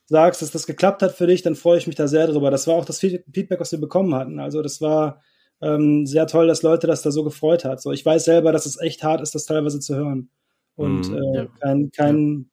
sagst, 0.08 0.40
dass 0.42 0.50
das 0.50 0.66
geklappt 0.66 1.02
hat 1.02 1.14
für 1.14 1.26
dich, 1.26 1.42
dann 1.42 1.54
freue 1.54 1.78
ich 1.78 1.86
mich 1.86 1.96
da 1.96 2.08
sehr 2.08 2.26
drüber. 2.26 2.50
Das 2.50 2.66
war 2.66 2.74
auch 2.74 2.86
das 2.86 2.98
Feedback, 2.98 3.60
was 3.60 3.72
wir 3.72 3.78
bekommen 3.78 4.14
hatten. 4.14 4.40
Also 4.40 4.62
das 4.62 4.80
war 4.80 5.22
ähm, 5.60 6.06
sehr 6.06 6.26
toll, 6.26 6.46
dass 6.46 6.62
Leute 6.62 6.86
das 6.86 7.02
da 7.02 7.10
so 7.10 7.24
gefreut 7.24 7.64
hat. 7.64 7.82
So, 7.82 7.92
ich 7.92 8.04
weiß 8.04 8.24
selber, 8.24 8.52
dass 8.52 8.64
es 8.64 8.80
echt 8.80 9.02
hart 9.02 9.20
ist, 9.20 9.34
das 9.34 9.44
teilweise 9.44 9.80
zu 9.80 9.96
hören. 9.96 10.30
Und 10.76 11.10
mm, 11.10 11.14
äh, 11.14 11.36
ja. 11.36 11.46
kein, 11.60 11.90
kein, 11.90 12.50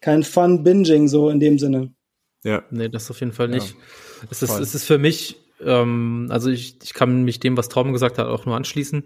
kein 0.00 0.22
Fun-Binging 0.24 1.06
so 1.06 1.30
in 1.30 1.38
dem 1.38 1.58
Sinne. 1.58 1.92
Ja. 2.42 2.64
Nee, 2.70 2.88
das 2.88 3.10
auf 3.10 3.20
jeden 3.20 3.32
Fall 3.32 3.48
nicht. 3.48 3.70
Ja, 3.70 4.28
es, 4.30 4.42
ist, 4.42 4.58
es 4.58 4.74
ist 4.74 4.84
für 4.84 4.98
mich, 4.98 5.36
ähm, 5.60 6.26
also 6.30 6.50
ich, 6.50 6.78
ich 6.82 6.94
kann 6.94 7.22
mich 7.22 7.38
dem, 7.38 7.56
was 7.56 7.68
Tom 7.68 7.92
gesagt 7.92 8.18
hat, 8.18 8.26
auch 8.26 8.46
nur 8.46 8.56
anschließen. 8.56 9.04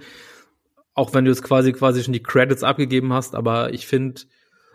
Auch 0.94 1.12
wenn 1.12 1.24
du 1.24 1.32
jetzt 1.32 1.42
quasi 1.42 1.72
quasi 1.72 2.02
schon 2.02 2.12
die 2.12 2.22
Credits 2.22 2.62
abgegeben 2.62 3.12
hast, 3.12 3.34
aber 3.34 3.74
ich 3.74 3.86
finde, 3.86 4.22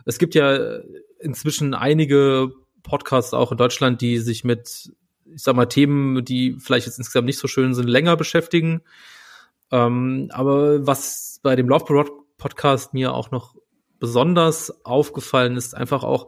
es 0.06 0.20
gibt 0.20 0.36
ja 0.36 0.80
inzwischen 1.20 1.74
einige 1.74 2.52
Podcasts 2.84 3.34
auch 3.34 3.52
in 3.52 3.58
Deutschland, 3.58 4.02
die 4.02 4.20
sich 4.20 4.44
mit, 4.44 4.92
ich 5.26 5.42
sag 5.42 5.56
mal, 5.56 5.66
Themen, 5.66 6.24
die 6.24 6.58
vielleicht 6.60 6.86
jetzt 6.88 6.98
insgesamt 6.98 7.26
nicht 7.26 7.40
so 7.40 7.48
schön 7.48 7.74
sind, 7.74 7.88
länger 7.88 8.16
beschäftigen. 8.16 8.82
Ähm, 9.72 10.30
aber 10.32 10.86
was 10.86 11.40
bei 11.44 11.56
dem 11.56 11.68
Love 11.68 12.06
Podcast 12.38 12.94
mir 12.94 13.14
auch 13.14 13.32
noch 13.32 13.56
besonders 14.00 14.86
aufgefallen 14.86 15.58
ist, 15.58 15.76
einfach 15.76 16.04
auch, 16.04 16.28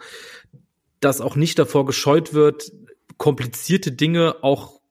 dass 0.99 1.21
auch 1.21 1.35
nicht 1.35 1.57
davor 1.57 1.85
gescheut 1.85 2.33
wird, 2.33 2.71
komplizierte 3.17 3.91
Dinge 3.91 4.43
auch 4.43 4.81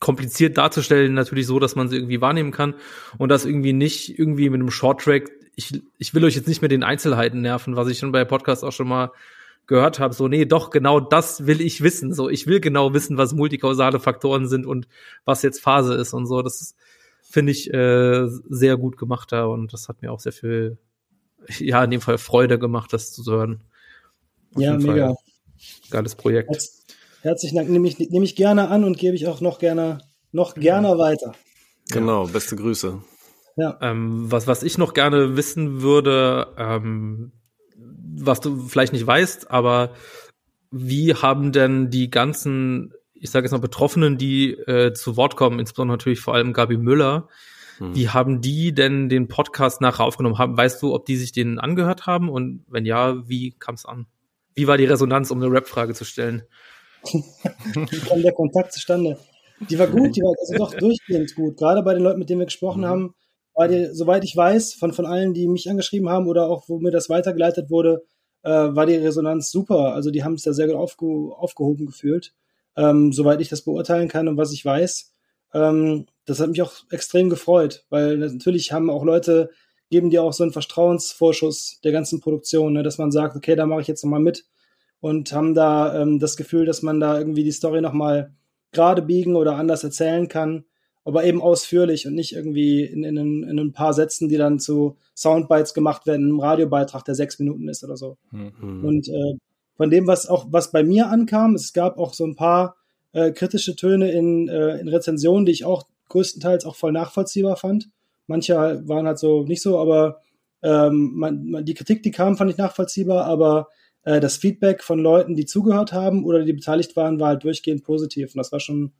kompliziert 0.00 0.58
darzustellen, 0.58 1.14
natürlich 1.14 1.46
so, 1.46 1.58
dass 1.58 1.74
man 1.74 1.88
sie 1.88 1.96
irgendwie 1.96 2.20
wahrnehmen 2.20 2.52
kann 2.52 2.74
und 3.18 3.30
das 3.30 3.44
irgendwie 3.44 3.72
nicht 3.72 4.18
irgendwie 4.18 4.48
mit 4.48 4.60
einem 4.60 4.70
Shorttrack. 4.70 5.30
Ich, 5.56 5.82
ich 5.98 6.14
will 6.14 6.24
euch 6.24 6.36
jetzt 6.36 6.46
nicht 6.46 6.62
mit 6.62 6.70
den 6.70 6.84
Einzelheiten 6.84 7.40
nerven, 7.40 7.74
was 7.74 7.88
ich 7.88 7.98
schon 7.98 8.12
bei 8.12 8.24
Podcasts 8.24 8.62
auch 8.62 8.72
schon 8.72 8.88
mal 8.88 9.10
gehört 9.68 10.00
habe, 10.00 10.14
so, 10.14 10.26
nee, 10.26 10.46
doch, 10.46 10.70
genau 10.70 10.98
das 10.98 11.46
will 11.46 11.60
ich 11.60 11.82
wissen. 11.82 12.12
So, 12.12 12.28
ich 12.28 12.46
will 12.46 12.58
genau 12.58 12.94
wissen, 12.94 13.16
was 13.18 13.34
multikausale 13.34 14.00
Faktoren 14.00 14.48
sind 14.48 14.66
und 14.66 14.88
was 15.24 15.42
jetzt 15.42 15.60
Phase 15.60 15.94
ist 15.94 16.14
und 16.14 16.26
so. 16.26 16.42
Das 16.42 16.74
finde 17.22 17.52
ich 17.52 17.72
äh, 17.72 18.26
sehr 18.48 18.76
gut 18.78 18.96
gemacht 18.96 19.30
da 19.30 19.44
und 19.44 19.72
das 19.72 19.88
hat 19.88 20.02
mir 20.02 20.10
auch 20.10 20.20
sehr 20.20 20.32
viel, 20.32 20.78
ja, 21.58 21.84
in 21.84 21.90
dem 21.90 22.00
Fall 22.00 22.18
Freude 22.18 22.58
gemacht, 22.58 22.92
das 22.92 23.12
zu 23.12 23.30
hören. 23.30 23.62
Auf 24.54 24.62
ja, 24.62 24.76
mega. 24.76 25.14
Geiles 25.90 26.14
Projekt. 26.14 26.50
Herz, 26.50 26.84
herzlichen 27.20 27.56
Dank. 27.56 27.68
Nehme 27.68 27.86
ich, 27.86 27.98
nehme 27.98 28.24
ich 28.24 28.36
gerne 28.36 28.68
an 28.68 28.84
und 28.84 28.96
gebe 28.96 29.14
ich 29.14 29.26
auch 29.26 29.42
noch 29.42 29.58
gerne, 29.58 29.98
noch 30.32 30.54
gerne 30.54 30.88
ja. 30.88 30.98
weiter. 30.98 31.34
Genau, 31.90 32.26
beste 32.26 32.56
Grüße. 32.56 33.02
Ja. 33.56 33.76
Ähm, 33.82 34.30
was, 34.30 34.46
was 34.46 34.62
ich 34.62 34.78
noch 34.78 34.94
gerne 34.94 35.36
wissen 35.36 35.82
würde, 35.82 36.54
ähm, 36.56 37.32
was 38.20 38.40
du 38.40 38.58
vielleicht 38.68 38.92
nicht 38.92 39.06
weißt, 39.06 39.50
aber 39.50 39.90
wie 40.70 41.14
haben 41.14 41.52
denn 41.52 41.90
die 41.90 42.10
ganzen, 42.10 42.92
ich 43.14 43.30
sage 43.30 43.44
jetzt 43.44 43.52
mal 43.52 43.58
Betroffenen, 43.58 44.18
die 44.18 44.52
äh, 44.52 44.92
zu 44.92 45.16
Wort 45.16 45.36
kommen, 45.36 45.58
insbesondere 45.58 45.96
natürlich 45.96 46.20
vor 46.20 46.34
allem 46.34 46.52
Gabi 46.52 46.76
Müller, 46.76 47.28
hm. 47.78 47.94
wie 47.94 48.08
haben 48.08 48.40
die 48.40 48.72
denn 48.72 49.08
den 49.08 49.28
Podcast 49.28 49.80
nachher 49.80 50.04
aufgenommen? 50.04 50.38
Haben, 50.38 50.56
weißt 50.56 50.82
du, 50.82 50.94
ob 50.94 51.06
die 51.06 51.16
sich 51.16 51.32
den 51.32 51.58
angehört 51.58 52.06
haben 52.06 52.28
und 52.28 52.64
wenn 52.68 52.84
ja, 52.84 53.28
wie 53.28 53.52
kam 53.58 53.74
es 53.74 53.86
an? 53.86 54.06
Wie 54.54 54.66
war 54.66 54.76
die 54.76 54.86
Resonanz, 54.86 55.30
um 55.30 55.42
eine 55.42 55.50
Rap-Frage 55.50 55.94
zu 55.94 56.04
stellen? 56.04 56.42
wie 57.04 58.00
kam 58.00 58.22
der 58.22 58.32
Kontakt 58.32 58.72
zustande? 58.72 59.18
Die 59.60 59.78
war 59.78 59.86
gut, 59.86 60.16
die 60.16 60.20
war 60.20 60.34
also 60.38 60.54
doch 60.54 60.74
durchgehend 60.78 61.34
gut. 61.34 61.56
Gerade 61.56 61.82
bei 61.82 61.94
den 61.94 62.02
Leuten, 62.02 62.18
mit 62.18 62.28
denen 62.28 62.40
wir 62.40 62.46
gesprochen 62.46 62.82
mhm. 62.82 62.86
haben, 62.86 63.14
die, 63.66 63.88
soweit 63.92 64.22
ich 64.22 64.36
weiß, 64.36 64.74
von, 64.74 64.92
von 64.92 65.06
allen, 65.06 65.34
die 65.34 65.48
mich 65.48 65.68
angeschrieben 65.68 66.08
haben 66.08 66.28
oder 66.28 66.48
auch 66.48 66.68
wo 66.68 66.78
mir 66.78 66.92
das 66.92 67.08
weitergeleitet 67.08 67.70
wurde, 67.70 68.04
äh, 68.42 68.50
war 68.50 68.86
die 68.86 68.94
Resonanz 68.94 69.50
super. 69.50 69.94
Also 69.94 70.10
die 70.10 70.22
haben 70.22 70.34
es 70.34 70.42
da 70.42 70.52
sehr 70.52 70.66
gut 70.68 70.76
aufge, 70.76 71.06
aufgehoben 71.06 71.86
gefühlt, 71.86 72.34
ähm, 72.76 73.12
soweit 73.12 73.40
ich 73.40 73.48
das 73.48 73.62
beurteilen 73.62 74.08
kann 74.08 74.28
und 74.28 74.36
was 74.36 74.52
ich 74.52 74.64
weiß. 74.64 75.12
Ähm, 75.54 76.06
das 76.24 76.40
hat 76.40 76.50
mich 76.50 76.62
auch 76.62 76.72
extrem 76.90 77.30
gefreut, 77.30 77.84
weil 77.90 78.18
natürlich 78.18 78.72
haben 78.72 78.90
auch 78.90 79.04
Leute, 79.04 79.50
geben 79.90 80.10
dir 80.10 80.22
auch 80.22 80.32
so 80.32 80.44
einen 80.44 80.52
Vertrauensvorschuss 80.52 81.80
der 81.82 81.92
ganzen 81.92 82.20
Produktion, 82.20 82.74
ne, 82.74 82.82
dass 82.82 82.98
man 82.98 83.10
sagt, 83.10 83.34
okay, 83.34 83.56
da 83.56 83.66
mache 83.66 83.80
ich 83.80 83.88
jetzt 83.88 84.04
nochmal 84.04 84.20
mit 84.20 84.44
und 85.00 85.32
haben 85.32 85.54
da 85.54 86.00
ähm, 86.00 86.18
das 86.18 86.36
Gefühl, 86.36 86.66
dass 86.66 86.82
man 86.82 87.00
da 87.00 87.18
irgendwie 87.18 87.44
die 87.44 87.52
Story 87.52 87.80
nochmal 87.80 88.34
gerade 88.72 89.02
biegen 89.02 89.36
oder 89.36 89.56
anders 89.56 89.84
erzählen 89.84 90.28
kann, 90.28 90.64
aber 91.08 91.24
eben 91.24 91.40
ausführlich 91.40 92.06
und 92.06 92.14
nicht 92.14 92.34
irgendwie 92.34 92.84
in, 92.84 93.02
in, 93.02 93.16
in, 93.16 93.58
ein 93.58 93.72
paar 93.72 93.94
Sätzen, 93.94 94.28
die 94.28 94.36
dann 94.36 94.58
zu 94.58 94.98
Soundbites 95.16 95.72
gemacht 95.72 96.06
werden, 96.06 96.24
in 96.24 96.28
einem 96.28 96.40
Radiobeitrag, 96.40 97.02
der 97.02 97.14
sechs 97.14 97.38
Minuten 97.38 97.66
ist 97.66 97.82
oder 97.82 97.96
so. 97.96 98.18
Mhm. 98.30 98.84
Und 98.84 99.08
äh, 99.08 99.38
von 99.78 99.88
dem, 99.88 100.06
was 100.06 100.28
auch 100.28 100.48
was 100.50 100.70
bei 100.70 100.84
mir 100.84 101.08
ankam, 101.08 101.54
es 101.54 101.72
gab 101.72 101.96
auch 101.96 102.12
so 102.12 102.26
ein 102.26 102.36
paar 102.36 102.76
äh, 103.12 103.30
kritische 103.30 103.74
Töne 103.74 104.12
in, 104.12 104.48
äh, 104.48 104.76
in 104.80 104.88
Rezensionen, 104.88 105.46
die 105.46 105.52
ich 105.52 105.64
auch 105.64 105.84
größtenteils 106.10 106.66
auch 106.66 106.76
voll 106.76 106.92
nachvollziehbar 106.92 107.56
fand. 107.56 107.88
Manche 108.26 108.82
waren 108.86 109.06
halt 109.06 109.18
so 109.18 109.44
nicht 109.44 109.62
so, 109.62 109.78
aber 109.78 110.20
ähm, 110.62 111.12
man, 111.14 111.48
man, 111.48 111.64
die 111.64 111.72
Kritik, 111.72 112.02
die 112.02 112.10
kam, 112.10 112.36
fand 112.36 112.50
ich 112.50 112.58
nachvollziehbar, 112.58 113.24
aber 113.24 113.68
äh, 114.02 114.20
das 114.20 114.36
Feedback 114.36 114.82
von 114.82 114.98
Leuten, 114.98 115.36
die 115.36 115.46
zugehört 115.46 115.94
haben 115.94 116.26
oder 116.26 116.44
die 116.44 116.52
beteiligt 116.52 116.96
waren, 116.96 117.18
war 117.18 117.28
halt 117.28 117.44
durchgehend 117.44 117.82
positiv. 117.82 118.34
Und 118.34 118.38
das 118.38 118.52
war 118.52 118.60
schon, 118.60 118.92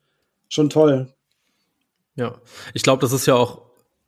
schon 0.49 0.71
toll. 0.71 1.13
Ja, 2.19 2.41
ich 2.75 2.83
glaube, 2.83 3.01
das 3.01 3.13
ist 3.13 3.27
ja 3.27 3.37
auch, 3.37 3.63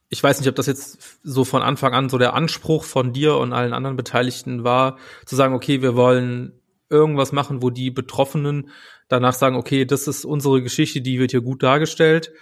ich 0.09 0.21
weiß 0.21 0.41
nicht, 0.41 0.49
ob 0.49 0.57
das 0.57 0.67
jetzt 0.67 1.21
so 1.23 1.45
von 1.45 1.63
Anfang 1.63 1.95
an 1.95 2.09
so 2.09 2.19
der 2.19 2.35
Anspruch 2.35 2.83
von 2.83 3.13
dir 3.13 3.37
und 3.37 3.53
allen 3.53 3.73
anderen 3.73 3.97
Beteiligten 3.97 4.65
war, 4.65 4.99
zu 5.27 5.37
sagen, 5.37 5.55
okay, 5.55 5.81
wir 5.81 5.95
wollen 5.95 6.61
irgendwas 6.89 7.31
machen, 7.31 7.63
wo 7.63 7.71
die 7.71 7.93
Betroffenen 7.93 8.71
danach 9.07 9.35
sagen, 9.35 9.55
okay, 9.55 9.85
das 9.85 10.09
ist 10.09 10.25
unsere 10.25 10.61
Geschichte, 10.61 11.01
die 11.01 11.21
wird 11.21 11.31
hier 11.31 11.41
gut 11.41 11.63
dargestellt. 11.63 12.33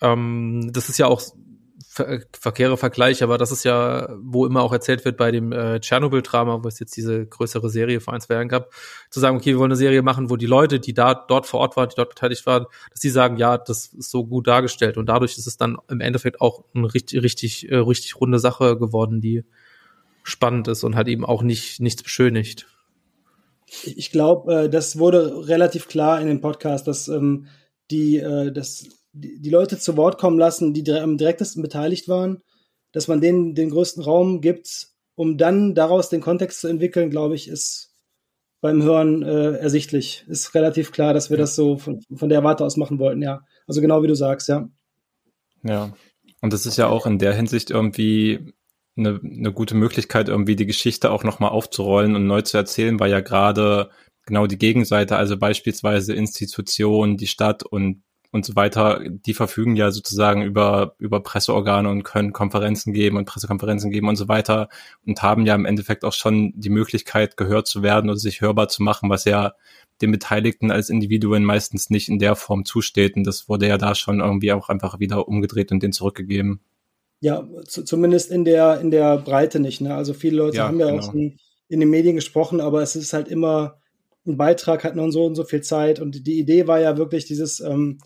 Ähm, 0.00 0.70
das 0.72 0.88
ist 0.88 0.98
ja 0.98 1.08
auch 1.08 1.20
ver 1.92 2.20
verkehre 2.32 2.76
Vergleich, 2.76 3.20
aber 3.24 3.36
das 3.36 3.50
ist 3.50 3.64
ja, 3.64 4.08
wo 4.22 4.46
immer 4.46 4.62
auch 4.62 4.72
erzählt 4.72 5.04
wird 5.04 5.16
bei 5.16 5.32
dem 5.32 5.50
äh, 5.50 5.80
Tschernobyl-Drama, 5.80 6.62
wo 6.62 6.68
es 6.68 6.78
jetzt 6.78 6.96
diese 6.96 7.26
größere 7.26 7.68
Serie 7.68 8.00
vor 8.00 8.14
ein, 8.14 8.20
zwei 8.20 8.34
Jahren 8.34 8.48
gab, 8.48 8.72
zu 9.10 9.18
sagen, 9.18 9.36
okay, 9.36 9.46
wir 9.46 9.58
wollen 9.58 9.72
eine 9.72 9.76
Serie 9.76 10.02
machen, 10.02 10.30
wo 10.30 10.36
die 10.36 10.46
Leute, 10.46 10.78
die 10.78 10.94
da 10.94 11.14
dort 11.14 11.46
vor 11.46 11.58
Ort 11.58 11.76
waren, 11.76 11.88
die 11.88 11.96
dort 11.96 12.10
beteiligt 12.10 12.46
waren, 12.46 12.66
dass 12.92 13.00
die 13.00 13.08
sagen, 13.08 13.38
ja, 13.38 13.58
das 13.58 13.86
ist 13.86 14.08
so 14.08 14.24
gut 14.24 14.46
dargestellt 14.46 14.98
und 14.98 15.06
dadurch 15.06 15.36
ist 15.36 15.48
es 15.48 15.56
dann 15.56 15.78
im 15.88 16.00
Endeffekt 16.00 16.40
auch 16.40 16.62
eine 16.74 16.94
richtig, 16.94 17.24
richtig, 17.24 17.68
äh, 17.72 17.78
richtig 17.78 18.20
runde 18.20 18.38
Sache 18.38 18.78
geworden, 18.78 19.20
die 19.20 19.44
spannend 20.22 20.68
ist 20.68 20.84
und 20.84 20.94
hat 20.94 21.08
eben 21.08 21.24
auch 21.24 21.42
nicht 21.42 21.80
nichts 21.80 22.04
beschönigt. 22.04 22.68
Ich 23.82 24.12
glaube, 24.12 24.54
äh, 24.54 24.70
das 24.70 24.96
wurde 24.96 25.48
relativ 25.48 25.88
klar 25.88 26.20
in 26.20 26.28
dem 26.28 26.40
Podcast, 26.40 26.86
dass 26.86 27.08
ähm, 27.08 27.48
die, 27.90 28.18
äh, 28.18 28.52
das 28.52 28.99
die, 29.12 29.50
Leute 29.50 29.78
zu 29.78 29.96
Wort 29.96 30.18
kommen 30.18 30.38
lassen, 30.38 30.72
die 30.72 30.90
am 30.92 31.18
direktesten 31.18 31.62
beteiligt 31.62 32.08
waren, 32.08 32.42
dass 32.92 33.08
man 33.08 33.20
denen 33.20 33.54
den 33.54 33.70
größten 33.70 34.02
Raum 34.02 34.40
gibt, 34.40 34.88
um 35.14 35.36
dann 35.36 35.74
daraus 35.74 36.08
den 36.08 36.20
Kontext 36.20 36.60
zu 36.60 36.68
entwickeln, 36.68 37.10
glaube 37.10 37.34
ich, 37.34 37.48
ist 37.48 37.94
beim 38.60 38.82
Hören 38.82 39.22
äh, 39.22 39.56
ersichtlich. 39.56 40.24
Ist 40.28 40.54
relativ 40.54 40.92
klar, 40.92 41.14
dass 41.14 41.30
wir 41.30 41.36
das 41.36 41.54
so 41.54 41.78
von, 41.78 42.00
von 42.14 42.28
der 42.28 42.44
Warte 42.44 42.64
aus 42.64 42.76
machen 42.76 42.98
wollten, 42.98 43.22
ja. 43.22 43.42
Also 43.66 43.80
genau 43.80 44.02
wie 44.02 44.08
du 44.08 44.14
sagst, 44.14 44.48
ja. 44.48 44.68
Ja. 45.62 45.92
Und 46.40 46.52
das 46.52 46.66
ist 46.66 46.78
ja 46.78 46.88
auch 46.88 47.06
in 47.06 47.18
der 47.18 47.34
Hinsicht 47.34 47.70
irgendwie 47.70 48.54
eine, 48.96 49.20
eine 49.22 49.52
gute 49.52 49.74
Möglichkeit, 49.74 50.28
irgendwie 50.28 50.56
die 50.56 50.66
Geschichte 50.66 51.10
auch 51.10 51.24
nochmal 51.24 51.50
aufzurollen 51.50 52.16
und 52.16 52.26
neu 52.26 52.42
zu 52.42 52.56
erzählen, 52.56 52.98
weil 52.98 53.10
ja 53.10 53.20
gerade 53.20 53.90
genau 54.24 54.46
die 54.46 54.58
Gegenseite, 54.58 55.16
also 55.16 55.36
beispielsweise 55.36 56.14
Institutionen, 56.14 57.16
die 57.16 57.26
Stadt 57.26 57.62
und 57.62 58.02
und 58.32 58.44
so 58.44 58.54
weiter, 58.54 59.00
die 59.08 59.34
verfügen 59.34 59.74
ja 59.74 59.90
sozusagen 59.90 60.42
über, 60.42 60.94
über 60.98 61.20
Presseorgane 61.20 61.88
und 61.88 62.04
können 62.04 62.32
Konferenzen 62.32 62.92
geben 62.92 63.16
und 63.16 63.24
Pressekonferenzen 63.24 63.90
geben 63.90 64.08
und 64.08 64.16
so 64.16 64.28
weiter 64.28 64.68
und 65.04 65.22
haben 65.22 65.46
ja 65.46 65.54
im 65.54 65.64
Endeffekt 65.64 66.04
auch 66.04 66.12
schon 66.12 66.52
die 66.54 66.70
Möglichkeit, 66.70 67.36
gehört 67.36 67.66
zu 67.66 67.82
werden 67.82 68.08
oder 68.08 68.18
sich 68.18 68.40
hörbar 68.40 68.68
zu 68.68 68.82
machen, 68.82 69.10
was 69.10 69.24
ja 69.24 69.54
den 70.00 70.12
Beteiligten 70.12 70.70
als 70.70 70.90
Individuen 70.90 71.44
meistens 71.44 71.90
nicht 71.90 72.08
in 72.08 72.18
der 72.18 72.36
Form 72.36 72.64
zusteht. 72.64 73.16
Und 73.16 73.24
das 73.24 73.48
wurde 73.48 73.66
ja 73.66 73.78
da 73.78 73.94
schon 73.94 74.20
irgendwie 74.20 74.52
auch 74.52 74.68
einfach 74.68 75.00
wieder 75.00 75.26
umgedreht 75.28 75.72
und 75.72 75.82
denen 75.82 75.92
zurückgegeben. 75.92 76.60
Ja, 77.20 77.46
zumindest 77.66 78.30
in 78.30 78.44
der, 78.44 78.80
in 78.80 78.90
der 78.90 79.18
Breite 79.18 79.60
nicht. 79.60 79.80
Ne? 79.80 79.94
Also 79.94 80.14
viele 80.14 80.38
Leute 80.38 80.58
ja, 80.58 80.68
haben 80.68 80.80
ja 80.80 80.90
genau. 80.90 81.02
auch 81.02 81.12
in, 81.12 81.36
in 81.68 81.80
den 81.80 81.90
Medien 81.90 82.14
gesprochen, 82.14 82.60
aber 82.60 82.80
es 82.80 82.96
ist 82.96 83.12
halt 83.12 83.28
immer, 83.28 83.78
ein 84.26 84.36
Beitrag 84.36 84.84
hat 84.84 84.96
nur 84.96 85.10
so 85.12 85.26
und 85.26 85.34
so 85.34 85.44
viel 85.44 85.60
Zeit. 85.60 86.00
Und 86.00 86.26
die 86.26 86.38
Idee 86.38 86.66
war 86.66 86.80
ja 86.80 86.96
wirklich 86.96 87.26
dieses, 87.26 87.60
ähm, 87.60 87.98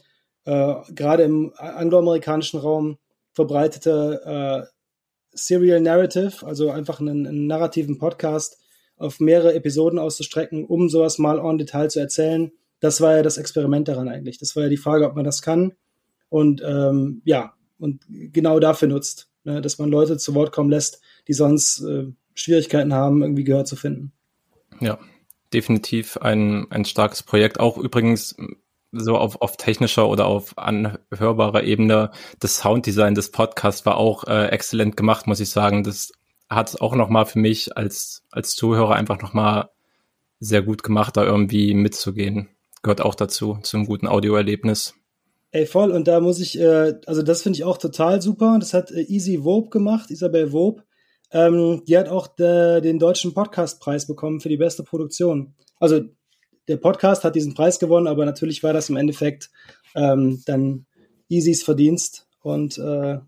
äh, 0.44 0.74
gerade 0.94 1.22
im 1.22 1.52
angloamerikanischen 1.56 2.60
Raum 2.60 2.98
verbreitete 3.32 4.20
äh, 4.24 4.74
Serial 5.32 5.80
Narrative, 5.80 6.46
also 6.46 6.70
einfach 6.70 7.00
einen, 7.00 7.26
einen, 7.26 7.46
narrativen 7.46 7.98
Podcast 7.98 8.58
auf 8.96 9.18
mehrere 9.20 9.54
Episoden 9.54 9.98
auszustrecken, 9.98 10.64
um 10.64 10.88
sowas 10.88 11.18
mal 11.18 11.38
en 11.38 11.58
Detail 11.58 11.88
zu 11.88 11.98
erzählen. 11.98 12.52
Das 12.78 13.00
war 13.00 13.16
ja 13.16 13.22
das 13.22 13.38
Experiment 13.38 13.88
daran 13.88 14.08
eigentlich. 14.08 14.38
Das 14.38 14.54
war 14.54 14.64
ja 14.64 14.68
die 14.68 14.76
Frage, 14.76 15.06
ob 15.06 15.16
man 15.16 15.24
das 15.24 15.42
kann. 15.42 15.72
Und 16.28 16.62
ähm, 16.64 17.22
ja, 17.24 17.54
und 17.78 18.04
genau 18.08 18.60
dafür 18.60 18.88
nutzt, 18.88 19.28
ne, 19.42 19.60
dass 19.60 19.78
man 19.78 19.90
Leute 19.90 20.16
zu 20.16 20.34
Wort 20.34 20.52
kommen 20.52 20.70
lässt, 20.70 21.00
die 21.26 21.32
sonst 21.32 21.80
äh, 21.82 22.06
Schwierigkeiten 22.34 22.94
haben, 22.94 23.22
irgendwie 23.22 23.44
Gehör 23.44 23.64
zu 23.64 23.76
finden. 23.76 24.12
Ja, 24.80 24.98
definitiv 25.52 26.16
ein, 26.18 26.66
ein 26.70 26.84
starkes 26.84 27.22
Projekt. 27.22 27.58
Auch 27.60 27.78
übrigens 27.78 28.36
so 28.94 29.16
auf, 29.16 29.40
auf 29.40 29.56
technischer 29.56 30.08
oder 30.08 30.26
auf 30.26 30.56
anhörbarer 30.58 31.64
Ebene. 31.64 32.10
Das 32.40 32.56
Sounddesign 32.56 33.14
des 33.14 33.30
Podcasts 33.30 33.84
war 33.86 33.96
auch 33.96 34.24
äh, 34.24 34.46
exzellent 34.46 34.96
gemacht, 34.96 35.26
muss 35.26 35.40
ich 35.40 35.50
sagen. 35.50 35.84
Das 35.84 36.12
hat 36.48 36.68
es 36.70 36.80
auch 36.80 36.94
nochmal 36.94 37.26
für 37.26 37.38
mich 37.38 37.76
als, 37.76 38.22
als 38.30 38.54
Zuhörer 38.54 38.94
einfach 38.94 39.20
nochmal 39.20 39.70
sehr 40.40 40.62
gut 40.62 40.82
gemacht, 40.82 41.16
da 41.16 41.24
irgendwie 41.24 41.74
mitzugehen. 41.74 42.48
Gehört 42.82 43.00
auch 43.00 43.14
dazu, 43.14 43.58
zum 43.62 43.86
guten 43.86 44.06
Audioerlebnis. 44.06 44.94
Ey, 45.50 45.66
voll. 45.66 45.92
Und 45.92 46.08
da 46.08 46.20
muss 46.20 46.40
ich, 46.40 46.58
äh, 46.58 46.94
also 47.06 47.22
das 47.22 47.42
finde 47.42 47.56
ich 47.58 47.64
auch 47.64 47.78
total 47.78 48.20
super. 48.20 48.56
Das 48.58 48.74
hat 48.74 48.90
äh, 48.90 49.02
Easy 49.02 49.44
Wob 49.44 49.70
gemacht, 49.70 50.10
Isabel 50.10 50.52
Wob. 50.52 50.82
Ähm, 51.30 51.82
die 51.86 51.96
hat 51.96 52.08
auch 52.08 52.26
de, 52.26 52.80
den 52.80 52.98
deutschen 52.98 53.34
Podcastpreis 53.34 54.06
bekommen 54.06 54.40
für 54.40 54.48
die 54.48 54.56
beste 54.56 54.82
Produktion. 54.82 55.54
Also 55.78 56.00
der 56.68 56.76
Podcast 56.76 57.24
hat 57.24 57.34
diesen 57.34 57.54
Preis 57.54 57.78
gewonnen, 57.78 58.06
aber 58.06 58.24
natürlich 58.24 58.62
war 58.62 58.72
das 58.72 58.88
im 58.88 58.96
Endeffekt 58.96 59.50
ähm, 59.94 60.42
dann 60.46 60.86
Easys 61.28 61.62
Verdienst. 61.62 62.26
Und, 62.42 62.78
äh, 62.78 63.18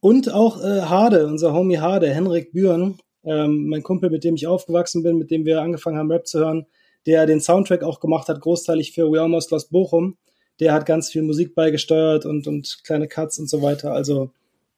und 0.00 0.32
auch 0.32 0.62
äh, 0.62 0.82
Hade, 0.82 1.26
unser 1.26 1.52
Homie 1.52 1.78
Hade, 1.78 2.12
Henrik 2.12 2.52
Bühren, 2.52 2.98
ähm, 3.24 3.68
mein 3.68 3.82
Kumpel, 3.82 4.10
mit 4.10 4.24
dem 4.24 4.34
ich 4.34 4.46
aufgewachsen 4.46 5.02
bin, 5.02 5.18
mit 5.18 5.30
dem 5.30 5.44
wir 5.44 5.60
angefangen 5.60 5.98
haben, 5.98 6.10
Rap 6.10 6.26
zu 6.26 6.40
hören, 6.40 6.66
der 7.06 7.26
den 7.26 7.40
Soundtrack 7.40 7.82
auch 7.82 8.00
gemacht 8.00 8.28
hat, 8.28 8.40
großteilig 8.40 8.92
für 8.92 9.10
We 9.10 9.20
Almost 9.20 9.50
Lost 9.50 9.70
Bochum. 9.70 10.16
Der 10.58 10.72
hat 10.72 10.86
ganz 10.86 11.10
viel 11.10 11.22
Musik 11.22 11.54
beigesteuert 11.54 12.26
und, 12.26 12.46
und 12.46 12.80
kleine 12.84 13.08
Cuts 13.08 13.38
und 13.38 13.48
so 13.48 13.62
weiter. 13.62 13.92
Also 13.92 14.30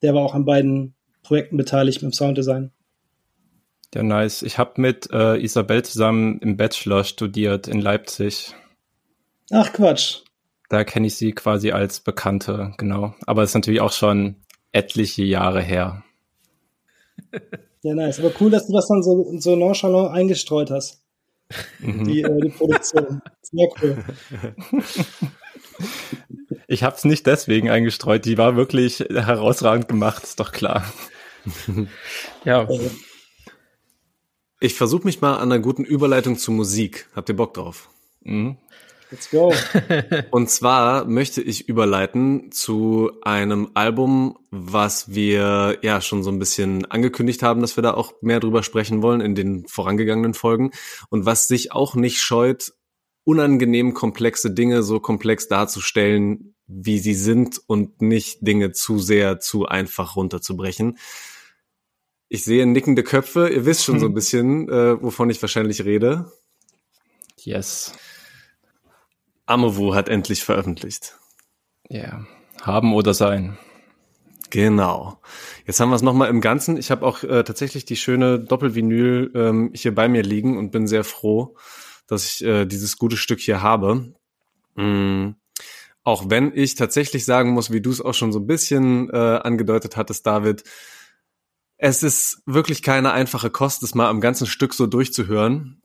der 0.03 0.15
war 0.15 0.23
auch 0.23 0.35
an 0.35 0.45
beiden 0.45 0.95
Projekten 1.23 1.57
beteiligt 1.57 2.03
mit 2.03 2.13
dem 2.13 2.15
Sounddesign. 2.15 2.71
Ja, 3.95 4.03
nice. 4.03 4.43
Ich 4.43 4.59
habe 4.59 4.81
mit 4.81 5.11
äh, 5.13 5.37
Isabel 5.37 5.85
zusammen 5.85 6.39
im 6.39 6.57
Bachelor 6.57 7.05
studiert 7.05 7.69
in 7.69 7.81
Leipzig. 7.81 8.55
Ach 9.51 9.73
Quatsch. 9.73 10.21
Da 10.69 10.85
kenne 10.85 11.09
ich 11.09 11.17
sie 11.17 11.33
quasi 11.33 11.73
als 11.73 12.01
Bekannte, 12.01 12.73
genau. 12.79 13.15
Aber 13.27 13.43
es 13.43 13.51
ist 13.51 13.55
natürlich 13.55 13.83
auch 13.83 13.93
schon 13.93 14.37
etliche 14.73 15.23
Jahre 15.23 15.61
her. 15.61 16.03
Ja, 17.83 17.95
nice. 17.95 18.21
Aber 18.21 18.33
cool, 18.41 18.51
dass 18.51 18.67
du 18.67 18.73
das 18.73 18.89
dann 18.89 19.03
so, 19.03 19.35
so 19.39 19.57
nonchalant 19.57 20.15
eingestreut 20.15 20.71
hast. 20.71 21.03
Mhm. 21.81 22.05
Die, 22.05 22.23
äh, 22.23 22.41
die 22.41 22.49
Produktion. 22.49 23.21
Sehr 23.43 23.69
cool. 23.83 24.05
Ich 26.69 26.83
habe 26.85 26.97
es 26.97 27.05
nicht 27.05 27.27
deswegen 27.27 27.69
eingestreut. 27.69 28.25
Die 28.25 28.39
war 28.39 28.57
wirklich 28.57 29.01
herausragend 29.01 29.89
gemacht, 29.89 30.23
ist 30.23 30.41
doch 30.41 30.53
klar. 30.53 30.85
ja. 32.45 32.67
Ich 34.63 34.75
versuche 34.75 35.05
mich 35.05 35.21
mal 35.21 35.39
an 35.39 35.51
einer 35.51 35.59
guten 35.59 35.83
Überleitung 35.83 36.39
zu 36.39 36.53
Musik. 36.53 37.09
Habt 37.17 37.29
ihr 37.29 37.35
Bock 37.35 37.53
drauf? 37.53 37.89
Mhm. 38.23 38.59
Let's 39.11 39.29
go. 39.29 39.53
Und 40.31 40.51
zwar 40.51 41.05
möchte 41.05 41.43
ich 41.43 41.69
überleiten 41.69 42.53
zu 42.53 43.11
einem 43.23 43.73
Album, 43.75 44.39
was 44.53 45.13
wir 45.13 45.79
ja 45.83 46.01
schon 46.01 46.23
so 46.23 46.31
ein 46.31 46.39
bisschen 46.39 46.85
angekündigt 46.85 47.43
haben, 47.43 47.61
dass 47.61 47.77
wir 47.77 47.83
da 47.83 47.95
auch 47.95 48.15
mehr 48.23 48.39
drüber 48.39 48.63
sprechen 48.63 49.03
wollen 49.03 49.21
in 49.21 49.35
den 49.35 49.67
vorangegangenen 49.67 50.33
Folgen 50.33 50.71
und 51.11 51.27
was 51.27 51.49
sich 51.49 51.73
auch 51.73 51.97
nicht 51.97 52.21
scheut, 52.21 52.73
unangenehm 53.25 53.95
komplexe 53.95 54.53
Dinge 54.53 54.85
so 54.85 55.01
komplex 55.01 55.49
darzustellen, 55.49 56.55
wie 56.69 57.01
sie 57.01 57.15
sind 57.15 57.61
und 57.67 58.01
nicht 58.01 58.47
Dinge 58.47 58.71
zu 58.71 59.01
sehr, 59.01 59.41
zu 59.41 59.67
einfach 59.67 60.15
runterzubrechen. 60.15 60.99
Ich 62.35 62.45
sehe 62.45 62.65
nickende 62.65 63.03
Köpfe. 63.03 63.51
Ihr 63.51 63.67
wisst 63.67 63.85
schon 63.85 64.01
so 64.01 64.07
ein 64.07 64.15
bisschen, 64.15 64.67
äh, 64.71 65.03
wovon 65.03 65.29
ich 65.29 65.43
wahrscheinlich 65.43 65.85
rede. 65.85 66.33
Yes. 67.37 67.93
Amewu 69.45 69.95
hat 69.95 70.09
endlich 70.09 70.43
veröffentlicht. 70.43 71.19
Ja. 71.91 72.01
Yeah. 72.01 72.27
Haben 72.63 72.95
oder 72.95 73.13
sein. 73.13 73.59
Genau. 74.49 75.21
Jetzt 75.67 75.79
haben 75.79 75.91
wir 75.91 75.97
es 75.97 76.01
nochmal 76.01 76.31
im 76.31 76.41
Ganzen. 76.41 76.79
Ich 76.79 76.91
habe 76.91 77.05
auch 77.05 77.23
äh, 77.23 77.45
tatsächlich 77.45 77.85
die 77.85 77.97
schöne 77.97 78.39
Doppelvinyl 78.41 79.33
ähm, 79.35 79.71
hier 79.75 79.95
bei 79.95 80.09
mir 80.09 80.23
liegen 80.23 80.57
und 80.57 80.71
bin 80.71 80.87
sehr 80.87 81.05
froh, 81.05 81.55
dass 82.07 82.25
ich 82.27 82.45
äh, 82.47 82.65
dieses 82.65 82.97
gute 82.97 83.19
Stück 83.19 83.41
hier 83.41 83.61
habe. 83.61 84.15
Mm. 84.77 85.33
Auch 86.03 86.31
wenn 86.31 86.51
ich 86.55 86.77
tatsächlich 86.77 87.27
sagen 87.27 87.51
muss, 87.51 87.71
wie 87.71 87.83
du 87.83 87.91
es 87.91 88.01
auch 88.01 88.15
schon 88.15 88.33
so 88.33 88.39
ein 88.39 88.47
bisschen 88.47 89.11
äh, 89.11 89.17
angedeutet 89.19 89.99
hattest, 89.99 90.27
David, 90.27 90.65
es 91.85 92.05
ist 92.05 92.43
wirklich 92.47 92.81
keine 92.81 93.11
einfache 93.11 93.51
Kost, 93.51 93.83
es 93.83 93.97
mal 93.97 94.09
am 94.09 94.21
ganzen 94.21 94.47
Stück 94.47 94.73
so 94.73 94.87
durchzuhören 94.87 95.83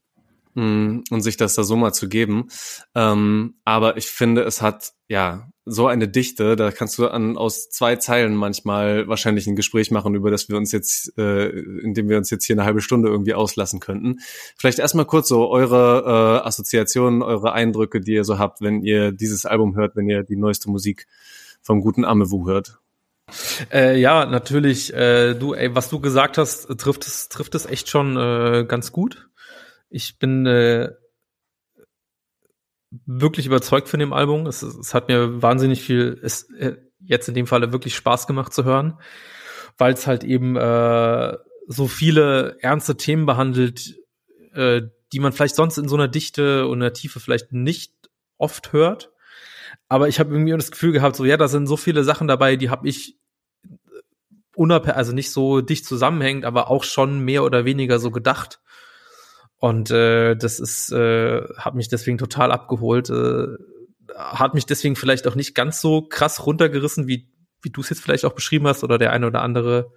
mm, 0.54 1.00
und 1.10 1.22
sich 1.22 1.38
das 1.38 1.56
da 1.56 1.64
so 1.64 1.76
mal 1.76 1.92
zu 1.92 2.08
geben. 2.08 2.50
Ähm, 2.94 3.56
aber 3.66 3.98
ich 3.98 4.06
finde, 4.06 4.44
es 4.44 4.62
hat 4.62 4.94
ja 5.08 5.50
so 5.66 5.88
eine 5.88 6.08
Dichte, 6.08 6.56
da 6.56 6.70
kannst 6.70 7.00
du 7.00 7.08
an 7.08 7.36
aus 7.36 7.72
zwei 7.72 7.96
Zeilen 7.96 8.36
manchmal 8.36 9.08
wahrscheinlich 9.08 9.48
ein 9.48 9.56
Gespräch 9.56 9.90
machen, 9.90 10.14
über 10.14 10.30
das 10.30 10.50
wir 10.50 10.58
uns 10.58 10.72
jetzt, 10.72 11.18
äh, 11.18 11.50
indem 11.50 12.10
wir 12.10 12.18
uns 12.20 12.30
jetzt 12.30 12.46
hier 12.46 12.56
eine 12.56 12.66
halbe 12.66 12.82
Stunde 12.82 13.10
irgendwie 13.10 13.34
auslassen 13.34 13.80
könnten. 13.80 14.20
Vielleicht 14.56 14.78
erstmal 14.78 15.06
kurz 15.06 15.28
so 15.28 15.50
eure 15.50 16.42
äh, 16.44 16.48
Assoziationen, 16.48 17.24
eure 17.24 17.54
Eindrücke, 17.54 18.02
die 18.02 18.14
ihr 18.14 18.24
so 18.24 18.38
habt, 18.38 18.62
wenn 18.62 18.84
ihr 18.84 19.12
dieses 19.12 19.48
Album 19.48 19.76
hört, 19.76 19.96
wenn 19.96 20.08
ihr 20.08 20.22
die 20.22 20.38
neueste 20.38 20.70
Musik 20.70 21.08
vom 21.64 21.82
guten 21.82 22.06
Amewu 22.06 22.48
hört. 22.48 22.78
Äh, 23.72 24.00
ja, 24.00 24.26
natürlich. 24.26 24.94
Äh, 24.94 25.34
du, 25.34 25.54
ey, 25.54 25.76
was 25.76 25.90
du 25.90 26.00
gesagt 26.00 26.38
hast, 26.38 26.68
trifft 26.80 27.06
es, 27.06 27.30
trifft 27.30 27.56
es 27.56 27.66
echt 27.66 27.90
schon 27.90 28.18
äh, 28.18 28.66
ganz 28.68 28.92
gut. 28.92 29.30
Ich 29.90 30.18
bin 30.20 30.46
äh, 30.46 30.92
wirklich 33.06 33.46
überzeugt 33.46 33.90
von 33.90 34.00
dem 34.00 34.14
Album. 34.14 34.48
Es, 34.48 34.62
es 34.62 34.94
hat 34.94 35.08
mir 35.08 35.42
wahnsinnig 35.42 35.82
viel, 35.82 36.20
es, 36.24 36.50
äh, 36.52 36.78
jetzt 37.00 37.28
in 37.28 37.36
dem 37.36 37.48
Falle 37.48 37.72
wirklich 37.72 37.96
Spaß 37.96 38.28
gemacht 38.28 38.54
zu 38.54 38.64
hören, 38.64 39.00
weil 39.78 39.94
es 39.94 40.08
halt 40.08 40.24
eben 40.24 40.56
äh, 40.56 41.38
so 41.68 41.88
viele 41.88 42.58
ernste 42.62 42.96
Themen 42.96 43.26
behandelt, 43.26 43.96
äh, 44.54 44.82
die 45.14 45.20
man 45.20 45.34
vielleicht 45.34 45.56
sonst 45.56 45.78
in 45.78 45.88
so 45.88 45.96
einer 45.96 46.08
Dichte 46.08 46.68
und 46.68 46.82
einer 46.82 46.94
Tiefe 46.94 47.20
vielleicht 47.20 47.52
nicht 47.52 47.94
oft 48.38 48.74
hört. 48.74 49.12
Aber 49.88 50.08
ich 50.08 50.20
habe 50.20 50.32
irgendwie 50.34 50.52
das 50.52 50.72
Gefühl 50.72 50.92
gehabt, 50.92 51.16
so 51.16 51.26
ja, 51.26 51.38
da 51.38 51.48
sind 51.48 51.68
so 51.68 51.78
viele 51.78 52.04
Sachen 52.04 52.28
dabei, 52.28 52.56
die 52.56 52.70
habe 52.70 52.88
ich 52.88 53.18
unabhängig, 54.56 54.98
also 54.98 55.14
nicht 55.14 55.32
so 55.32 55.62
dicht 55.62 55.86
zusammenhängend, 55.86 56.46
aber 56.46 56.70
auch 56.70 56.84
schon 56.84 57.20
mehr 57.20 57.44
oder 57.44 57.66
weniger 57.66 58.00
so 58.00 58.12
gedacht. 58.12 58.60
Und 59.60 59.92
äh, 59.92 60.36
das 60.36 60.60
ist, 60.60 60.92
äh, 60.92 61.42
hat 61.58 61.76
mich 61.76 61.88
deswegen 61.90 62.18
total 62.18 62.52
abgeholt. 62.52 63.10
Äh, 63.10 63.48
hat 64.16 64.54
mich 64.54 64.66
deswegen 64.66 64.96
vielleicht 64.96 65.28
auch 65.28 65.36
nicht 65.36 65.56
ganz 65.56 65.82
so 65.82 66.02
krass 66.02 66.46
runtergerissen, 66.46 67.08
wie, 67.08 67.30
wie 67.62 67.70
du 67.70 67.82
es 67.82 67.90
jetzt 67.90 68.02
vielleicht 68.02 68.26
auch 68.26 68.34
beschrieben 68.34 68.68
hast 68.68 68.84
oder 68.84 68.98
der 68.98 69.14
eine 69.14 69.28
oder 69.28 69.42
andere 69.42 69.92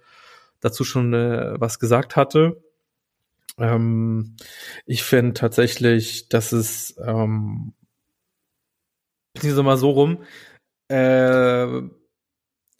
dazu 0.59 0.83
schon 0.83 1.13
äh, 1.13 1.59
was 1.59 1.79
gesagt 1.79 2.15
hatte. 2.15 2.63
Ähm, 3.57 4.35
ich 4.85 5.03
finde 5.03 5.33
tatsächlich, 5.33 6.29
dass 6.29 6.51
es 6.51 6.95
ähm, 7.03 7.73
diese 9.41 9.63
mal 9.63 9.77
so 9.77 9.91
rum, 9.91 10.23
äh, 10.87 11.81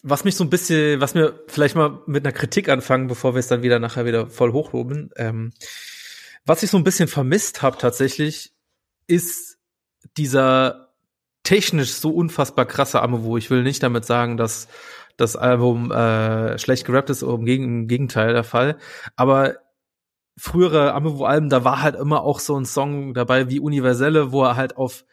was 0.03 0.23
mich 0.23 0.35
so 0.35 0.43
ein 0.43 0.49
bisschen, 0.49 0.99
was 0.99 1.13
mir 1.13 1.39
vielleicht 1.47 1.75
mal 1.75 2.01
mit 2.07 2.25
einer 2.25 2.33
Kritik 2.33 2.69
anfangen, 2.69 3.07
bevor 3.07 3.35
wir 3.35 3.39
es 3.39 3.47
dann 3.47 3.61
wieder 3.61 3.79
nachher 3.79 4.05
wieder 4.05 4.27
voll 4.27 4.51
hochloben. 4.51 5.11
Ähm, 5.15 5.53
was 6.45 6.63
ich 6.63 6.71
so 6.71 6.77
ein 6.77 6.83
bisschen 6.83 7.07
vermisst 7.07 7.61
habe 7.61 7.77
tatsächlich, 7.77 8.51
ist 9.07 9.59
dieser 10.17 10.93
technisch 11.43 11.93
so 11.93 12.11
unfassbar 12.11 12.65
krasse 12.65 13.01
Amewo. 13.01 13.37
Ich 13.37 13.49
will 13.49 13.63
nicht 13.63 13.83
damit 13.83 14.05
sagen, 14.05 14.37
dass 14.37 14.67
das 15.17 15.35
Album 15.35 15.91
äh, 15.91 16.57
schlecht 16.57 16.85
gerappt 16.85 17.09
ist, 17.09 17.21
im, 17.21 17.45
im 17.45 17.87
Gegenteil 17.87 18.33
der 18.33 18.43
Fall. 18.43 18.77
Aber 19.15 19.55
frühere 20.37 20.93
Amewo-Alben, 20.93 21.49
da 21.49 21.63
war 21.63 21.81
halt 21.81 21.95
immer 21.95 22.23
auch 22.23 22.39
so 22.39 22.57
ein 22.57 22.65
Song 22.65 23.13
dabei 23.13 23.49
wie 23.49 23.59
Universelle, 23.59 24.31
wo 24.31 24.43
er 24.43 24.55
halt 24.55 24.77
auf 24.77 25.05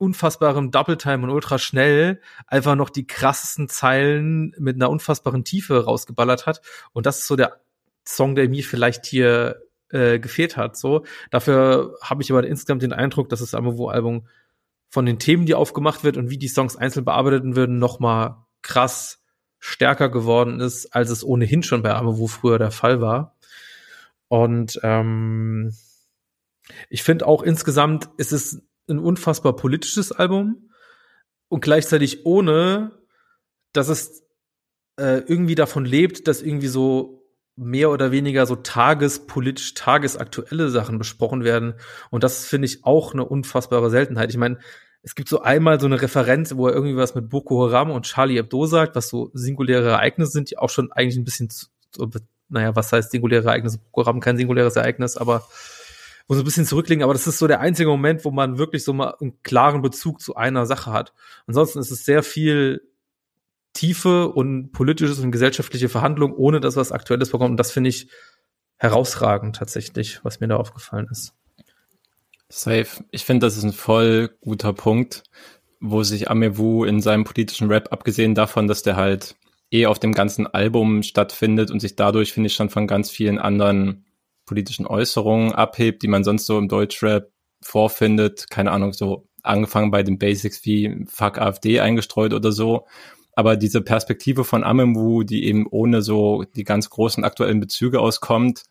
unfassbarem 0.00 0.70
Double 0.70 0.96
Time 0.96 1.24
und 1.24 1.30
ultra 1.30 1.58
schnell 1.58 2.20
einfach 2.46 2.74
noch 2.74 2.90
die 2.90 3.06
krassesten 3.06 3.68
Zeilen 3.68 4.54
mit 4.58 4.76
einer 4.76 4.90
unfassbaren 4.90 5.44
Tiefe 5.44 5.84
rausgeballert 5.84 6.46
hat. 6.46 6.62
Und 6.92 7.06
das 7.06 7.18
ist 7.18 7.26
so 7.26 7.36
der 7.36 7.60
Song, 8.06 8.34
der 8.34 8.48
mir 8.48 8.64
vielleicht 8.64 9.04
hier 9.04 9.60
äh, 9.90 10.18
gefehlt 10.18 10.56
hat. 10.56 10.76
So 10.76 11.04
dafür 11.30 11.96
habe 12.02 12.22
ich 12.22 12.30
aber 12.30 12.46
insgesamt 12.46 12.82
den 12.82 12.94
Eindruck, 12.94 13.28
dass 13.28 13.40
das 13.40 13.54
Amovo-Album 13.54 14.26
von 14.88 15.06
den 15.06 15.18
Themen, 15.18 15.46
die 15.46 15.54
aufgemacht 15.54 16.02
wird 16.02 16.16
und 16.16 16.30
wie 16.30 16.38
die 16.38 16.48
Songs 16.48 16.76
einzeln 16.76 17.04
bearbeitet 17.04 17.54
werden, 17.54 17.78
noch 17.78 18.00
mal 18.00 18.46
krass 18.62 19.22
stärker 19.58 20.08
geworden 20.08 20.60
ist, 20.60 20.94
als 20.94 21.10
es 21.10 21.22
ohnehin 21.22 21.62
schon 21.62 21.82
bei 21.82 21.94
Amovo 21.94 22.26
früher 22.26 22.58
der 22.58 22.70
Fall 22.70 23.02
war. 23.02 23.36
Und 24.28 24.80
ähm, 24.82 25.74
ich 26.88 27.02
finde 27.02 27.26
auch 27.26 27.42
insgesamt 27.42 28.08
ist 28.16 28.32
es 28.32 28.62
ein 28.88 28.98
unfassbar 28.98 29.54
politisches 29.56 30.12
Album 30.12 30.70
und 31.48 31.60
gleichzeitig 31.60 32.26
ohne, 32.26 32.92
dass 33.72 33.88
es 33.88 34.22
äh, 34.96 35.22
irgendwie 35.26 35.54
davon 35.54 35.84
lebt, 35.84 36.28
dass 36.28 36.42
irgendwie 36.42 36.68
so 36.68 37.20
mehr 37.56 37.90
oder 37.90 38.10
weniger 38.10 38.46
so 38.46 38.56
tagespolitisch, 38.56 39.74
tagesaktuelle 39.74 40.70
Sachen 40.70 40.98
besprochen 40.98 41.44
werden. 41.44 41.74
Und 42.10 42.24
das 42.24 42.46
finde 42.46 42.66
ich 42.66 42.84
auch 42.84 43.12
eine 43.12 43.24
unfassbare 43.24 43.90
Seltenheit. 43.90 44.30
Ich 44.30 44.38
meine, 44.38 44.58
es 45.02 45.14
gibt 45.14 45.28
so 45.28 45.40
einmal 45.40 45.80
so 45.80 45.86
eine 45.86 46.00
Referenz, 46.00 46.56
wo 46.56 46.68
er 46.68 46.74
irgendwie 46.74 46.96
was 46.96 47.14
mit 47.14 47.28
Boko 47.28 47.66
Haram 47.66 47.90
und 47.90 48.06
Charlie 48.06 48.36
Hebdo 48.36 48.66
sagt, 48.66 48.96
was 48.96 49.08
so 49.08 49.30
singuläre 49.34 49.90
Ereignisse 49.90 50.32
sind, 50.32 50.50
die 50.50 50.58
auch 50.58 50.70
schon 50.70 50.92
eigentlich 50.92 51.16
ein 51.16 51.24
bisschen, 51.24 51.48
so, 51.94 52.10
naja, 52.48 52.74
was 52.76 52.92
heißt 52.92 53.10
singuläre 53.10 53.46
Ereignisse? 53.46 53.78
Boko 53.78 54.06
Haram 54.06 54.20
kein 54.20 54.36
singuläres 54.36 54.76
Ereignis, 54.76 55.16
aber 55.16 55.46
so 56.34 56.42
ein 56.42 56.44
bisschen 56.44 56.66
zurücklegen. 56.66 57.02
Aber 57.02 57.12
das 57.12 57.26
ist 57.26 57.38
so 57.38 57.46
der 57.46 57.60
einzige 57.60 57.88
Moment, 57.88 58.24
wo 58.24 58.30
man 58.30 58.58
wirklich 58.58 58.84
so 58.84 58.92
mal 58.92 59.14
einen 59.20 59.42
klaren 59.42 59.82
Bezug 59.82 60.20
zu 60.20 60.36
einer 60.36 60.66
Sache 60.66 60.92
hat. 60.92 61.12
Ansonsten 61.46 61.78
ist 61.80 61.90
es 61.90 62.04
sehr 62.04 62.22
viel 62.22 62.82
Tiefe 63.72 64.28
und 64.28 64.72
politisches 64.72 65.18
und 65.18 65.32
gesellschaftliche 65.32 65.88
Verhandlungen, 65.88 66.34
ohne 66.34 66.60
dass 66.60 66.76
was 66.76 66.92
Aktuelles 66.92 67.30
vorkommt. 67.30 67.52
Und 67.52 67.56
das 67.56 67.72
finde 67.72 67.90
ich 67.90 68.08
herausragend 68.76 69.56
tatsächlich, 69.56 70.24
was 70.24 70.40
mir 70.40 70.48
da 70.48 70.56
aufgefallen 70.56 71.08
ist. 71.10 71.34
Safe. 72.48 72.88
Ich 73.10 73.24
finde, 73.24 73.46
das 73.46 73.56
ist 73.56 73.62
ein 73.62 73.72
voll 73.72 74.30
guter 74.40 74.72
Punkt, 74.72 75.22
wo 75.80 76.02
sich 76.02 76.30
Amewu 76.30 76.84
in 76.84 77.00
seinem 77.00 77.24
politischen 77.24 77.68
Rap, 77.68 77.92
abgesehen 77.92 78.34
davon, 78.34 78.66
dass 78.68 78.82
der 78.82 78.96
halt 78.96 79.36
eh 79.70 79.86
auf 79.86 79.98
dem 79.98 80.12
ganzen 80.12 80.46
Album 80.46 81.02
stattfindet 81.02 81.70
und 81.70 81.80
sich 81.80 81.94
dadurch, 81.94 82.32
finde 82.32 82.48
ich, 82.48 82.54
schon 82.54 82.70
von 82.70 82.86
ganz 82.86 83.10
vielen 83.10 83.38
anderen 83.38 84.04
politischen 84.50 84.86
Äußerungen 84.86 85.52
abhebt, 85.52 86.02
die 86.02 86.08
man 86.08 86.24
sonst 86.24 86.46
so 86.46 86.58
im 86.58 86.68
Deutschrap 86.68 87.30
vorfindet. 87.62 88.50
Keine 88.50 88.72
Ahnung, 88.72 88.92
so 88.92 89.28
angefangen 89.42 89.92
bei 89.92 90.02
den 90.02 90.18
Basics 90.18 90.64
wie 90.64 91.06
Fuck 91.06 91.38
AfD 91.38 91.78
eingestreut 91.78 92.34
oder 92.34 92.50
so 92.50 92.86
aber 93.40 93.56
diese 93.56 93.80
Perspektive 93.80 94.44
von 94.44 94.64
Amemwu, 94.64 95.22
die 95.22 95.44
eben 95.46 95.66
ohne 95.70 96.02
so 96.02 96.44
die 96.56 96.64
ganz 96.64 96.90
großen 96.90 97.24
aktuellen 97.24 97.58
Bezüge 97.58 98.00
auskommt, 98.00 98.64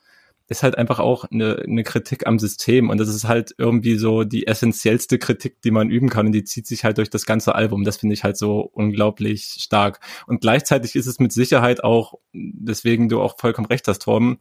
ist 0.48 0.64
halt 0.64 0.78
einfach 0.78 1.00
auch 1.00 1.26
eine, 1.26 1.58
eine 1.58 1.84
Kritik 1.84 2.26
am 2.26 2.40
System 2.40 2.90
und 2.90 3.00
das 3.00 3.10
ist 3.10 3.28
halt 3.28 3.54
irgendwie 3.58 3.96
so 3.96 4.24
die 4.24 4.48
essentiellste 4.48 5.20
Kritik, 5.20 5.62
die 5.62 5.72
man 5.72 5.90
üben 5.90 6.10
kann 6.10 6.26
und 6.26 6.32
die 6.32 6.44
zieht 6.44 6.66
sich 6.68 6.84
halt 6.84 6.98
durch 6.98 7.10
das 7.10 7.26
ganze 7.26 7.54
Album. 7.54 7.84
Das 7.84 7.98
finde 7.98 8.14
ich 8.14 8.24
halt 8.24 8.36
so 8.38 8.62
unglaublich 8.62 9.58
stark. 9.60 10.00
Und 10.26 10.42
gleichzeitig 10.42 10.96
ist 10.96 11.06
es 11.06 11.20
mit 11.20 11.32
Sicherheit 11.32 11.84
auch, 11.84 12.16
deswegen 12.34 13.10
du 13.10 13.22
auch 13.22 13.40
vollkommen 13.40 13.68
recht 13.68 13.88
hast, 13.88 14.00
Torben, 14.00 14.40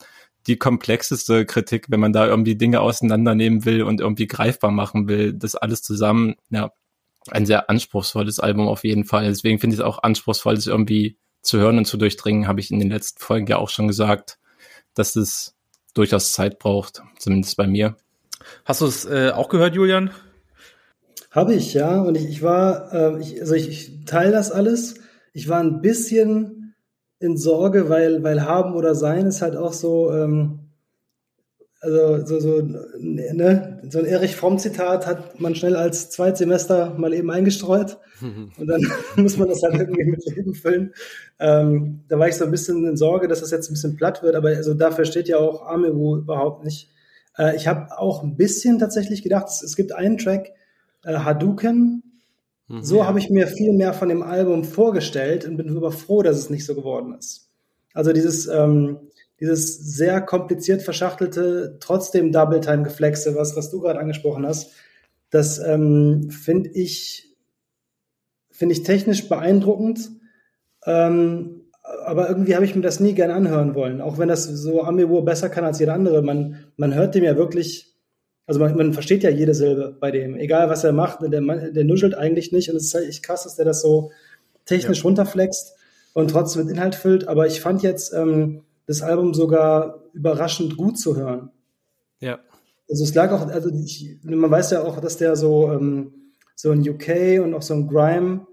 die 0.48 0.56
komplexeste 0.56 1.44
Kritik, 1.44 1.86
wenn 1.90 2.00
man 2.00 2.12
da 2.12 2.26
irgendwie 2.26 2.56
Dinge 2.56 2.80
auseinandernehmen 2.80 3.64
will 3.64 3.82
und 3.82 4.00
irgendwie 4.00 4.26
greifbar 4.26 4.70
machen 4.70 5.06
will, 5.06 5.34
das 5.34 5.54
alles 5.54 5.82
zusammen, 5.82 6.36
ja, 6.50 6.72
ein 7.30 7.44
sehr 7.44 7.68
anspruchsvolles 7.68 8.40
Album 8.40 8.66
auf 8.66 8.84
jeden 8.84 9.04
Fall. 9.04 9.26
Deswegen 9.26 9.58
finde 9.58 9.74
ich 9.74 9.80
es 9.80 9.84
auch 9.84 10.02
anspruchsvoll, 10.02 10.54
das 10.54 10.66
irgendwie 10.66 11.18
zu 11.42 11.58
hören 11.58 11.78
und 11.78 11.84
zu 11.84 11.98
durchdringen, 11.98 12.48
habe 12.48 12.60
ich 12.60 12.70
in 12.70 12.78
den 12.78 12.90
letzten 12.90 13.20
Folgen 13.20 13.46
ja 13.46 13.58
auch 13.58 13.68
schon 13.68 13.86
gesagt, 13.86 14.38
dass 14.94 15.14
es 15.14 15.54
durchaus 15.94 16.32
Zeit 16.32 16.58
braucht, 16.58 17.02
zumindest 17.18 17.56
bei 17.56 17.66
mir. 17.66 17.96
Hast 18.64 18.80
du 18.80 18.86
es 18.86 19.04
äh, 19.04 19.30
auch 19.34 19.48
gehört, 19.48 19.74
Julian? 19.74 20.10
Habe 21.30 21.54
ich, 21.54 21.74
ja. 21.74 22.00
Und 22.00 22.16
ich, 22.16 22.26
ich 22.28 22.42
war, 22.42 22.92
äh, 22.92 23.20
ich, 23.20 23.40
also 23.40 23.54
ich, 23.54 23.68
ich 23.68 24.04
teile 24.06 24.32
das 24.32 24.50
alles. 24.50 24.94
Ich 25.34 25.48
war 25.48 25.60
ein 25.60 25.82
bisschen 25.82 26.57
in 27.20 27.36
Sorge, 27.36 27.88
weil, 27.88 28.22
weil 28.22 28.44
haben 28.44 28.74
oder 28.74 28.94
sein 28.94 29.26
ist 29.26 29.42
halt 29.42 29.56
auch 29.56 29.72
so, 29.72 30.12
ähm, 30.12 30.60
also 31.80 32.24
so, 32.26 32.40
so, 32.40 32.62
ne, 32.98 33.80
so 33.88 34.00
ein 34.00 34.04
Erich 34.04 34.34
Fromm-Zitat 34.34 35.06
hat 35.06 35.40
man 35.40 35.54
schnell 35.54 35.76
als 35.76 36.10
Zweitsemester 36.10 36.94
mal 36.98 37.14
eben 37.14 37.30
eingestreut 37.30 37.98
und 38.58 38.66
dann 38.66 38.86
muss 39.16 39.36
man 39.36 39.48
das 39.48 39.62
halt 39.62 39.74
irgendwie 39.76 40.04
mit 40.04 40.24
Leben 40.26 40.54
füllen. 40.54 40.92
Ähm, 41.38 42.00
da 42.08 42.18
war 42.18 42.28
ich 42.28 42.36
so 42.36 42.44
ein 42.44 42.50
bisschen 42.50 42.84
in 42.84 42.96
Sorge, 42.96 43.28
dass 43.28 43.40
das 43.40 43.50
jetzt 43.50 43.70
ein 43.70 43.74
bisschen 43.74 43.96
platt 43.96 44.22
wird, 44.22 44.34
aber 44.34 44.48
also 44.48 44.74
dafür 44.74 45.04
steht 45.04 45.28
ja 45.28 45.38
auch 45.38 45.66
Amewu 45.66 46.16
überhaupt 46.16 46.64
nicht. 46.64 46.90
Äh, 47.36 47.56
ich 47.56 47.68
habe 47.68 47.96
auch 47.98 48.22
ein 48.22 48.36
bisschen 48.36 48.78
tatsächlich 48.78 49.22
gedacht, 49.22 49.46
es, 49.48 49.62
es 49.62 49.76
gibt 49.76 49.92
einen 49.92 50.18
Track, 50.18 50.52
äh, 51.04 51.14
Hadouken, 51.14 52.02
mhm, 52.68 52.82
so 52.82 53.06
habe 53.06 53.18
ich 53.18 53.30
mir 53.30 53.46
viel 53.46 53.72
mehr 53.72 53.92
von 53.92 54.08
dem 54.08 54.22
Album 54.22 54.64
vorgestellt 54.64 55.44
und 55.44 55.56
bin 55.56 55.76
aber 55.76 55.92
froh, 55.92 56.22
dass 56.22 56.36
es 56.36 56.50
nicht 56.50 56.64
so 56.64 56.74
geworden 56.74 57.14
ist. 57.18 57.50
Also 57.94 58.12
dieses, 58.12 58.46
ähm, 58.46 58.98
dieses 59.40 59.78
sehr 59.78 60.20
kompliziert 60.20 60.82
verschachtelte, 60.82 61.78
trotzdem 61.80 62.32
Double-Time-Geflexe, 62.32 63.34
was, 63.34 63.56
was 63.56 63.70
du 63.70 63.80
gerade 63.80 63.98
angesprochen 63.98 64.46
hast, 64.46 64.72
das 65.30 65.58
ähm, 65.58 66.30
finde 66.30 66.70
ich, 66.70 67.36
finde 68.50 68.74
ich 68.74 68.82
technisch 68.82 69.28
beeindruckend. 69.28 70.10
Ähm, 70.86 71.62
aber 72.04 72.28
irgendwie 72.28 72.54
habe 72.54 72.64
ich 72.64 72.74
mir 72.74 72.82
das 72.82 73.00
nie 73.00 73.14
gern 73.14 73.30
anhören 73.30 73.74
wollen, 73.74 74.00
auch 74.00 74.18
wenn 74.18 74.28
das 74.28 74.44
so 74.44 74.82
Amiibo 74.82 75.22
besser 75.22 75.48
kann 75.48 75.64
als 75.64 75.78
jeder 75.78 75.94
andere. 75.94 76.22
Man, 76.22 76.66
man 76.76 76.94
hört 76.94 77.14
dem 77.14 77.24
ja 77.24 77.36
wirklich, 77.36 77.94
also 78.48 78.60
man, 78.60 78.76
man 78.76 78.92
versteht 78.94 79.22
ja 79.22 79.30
jede 79.30 79.54
Silbe 79.54 79.96
bei 80.00 80.10
dem, 80.10 80.34
egal 80.36 80.70
was 80.70 80.82
er 80.82 80.92
macht, 80.92 81.20
der, 81.22 81.40
der 81.40 81.84
nuschelt 81.84 82.14
eigentlich 82.14 82.50
nicht 82.50 82.70
und 82.70 82.76
es 82.76 82.86
ist 82.86 82.94
halt 82.94 83.06
echt 83.06 83.22
krass, 83.22 83.44
dass 83.44 83.56
der 83.56 83.66
das 83.66 83.82
so 83.82 84.10
technisch 84.64 84.98
ja. 84.98 85.04
runterflext 85.04 85.74
und 86.14 86.30
trotzdem 86.30 86.64
mit 86.64 86.74
Inhalt 86.74 86.94
füllt. 86.94 87.28
Aber 87.28 87.46
ich 87.46 87.60
fand 87.60 87.82
jetzt, 87.82 88.12
ähm, 88.14 88.62
das 88.86 89.02
Album 89.02 89.34
sogar 89.34 90.02
überraschend 90.14 90.78
gut 90.78 90.98
zu 90.98 91.14
hören. 91.14 91.50
Ja. 92.20 92.38
Also 92.88 93.04
es 93.04 93.14
lag 93.14 93.30
auch, 93.32 93.48
also 93.48 93.68
ich, 93.68 94.16
man 94.22 94.50
weiß 94.50 94.70
ja 94.70 94.82
auch, 94.82 94.98
dass 94.98 95.18
der 95.18 95.36
so, 95.36 95.70
ähm, 95.70 96.32
so 96.56 96.70
ein 96.70 96.80
UK 96.80 97.44
und 97.44 97.52
auch 97.52 97.62
so 97.62 97.74
ein 97.74 97.86
Grime 97.86 98.46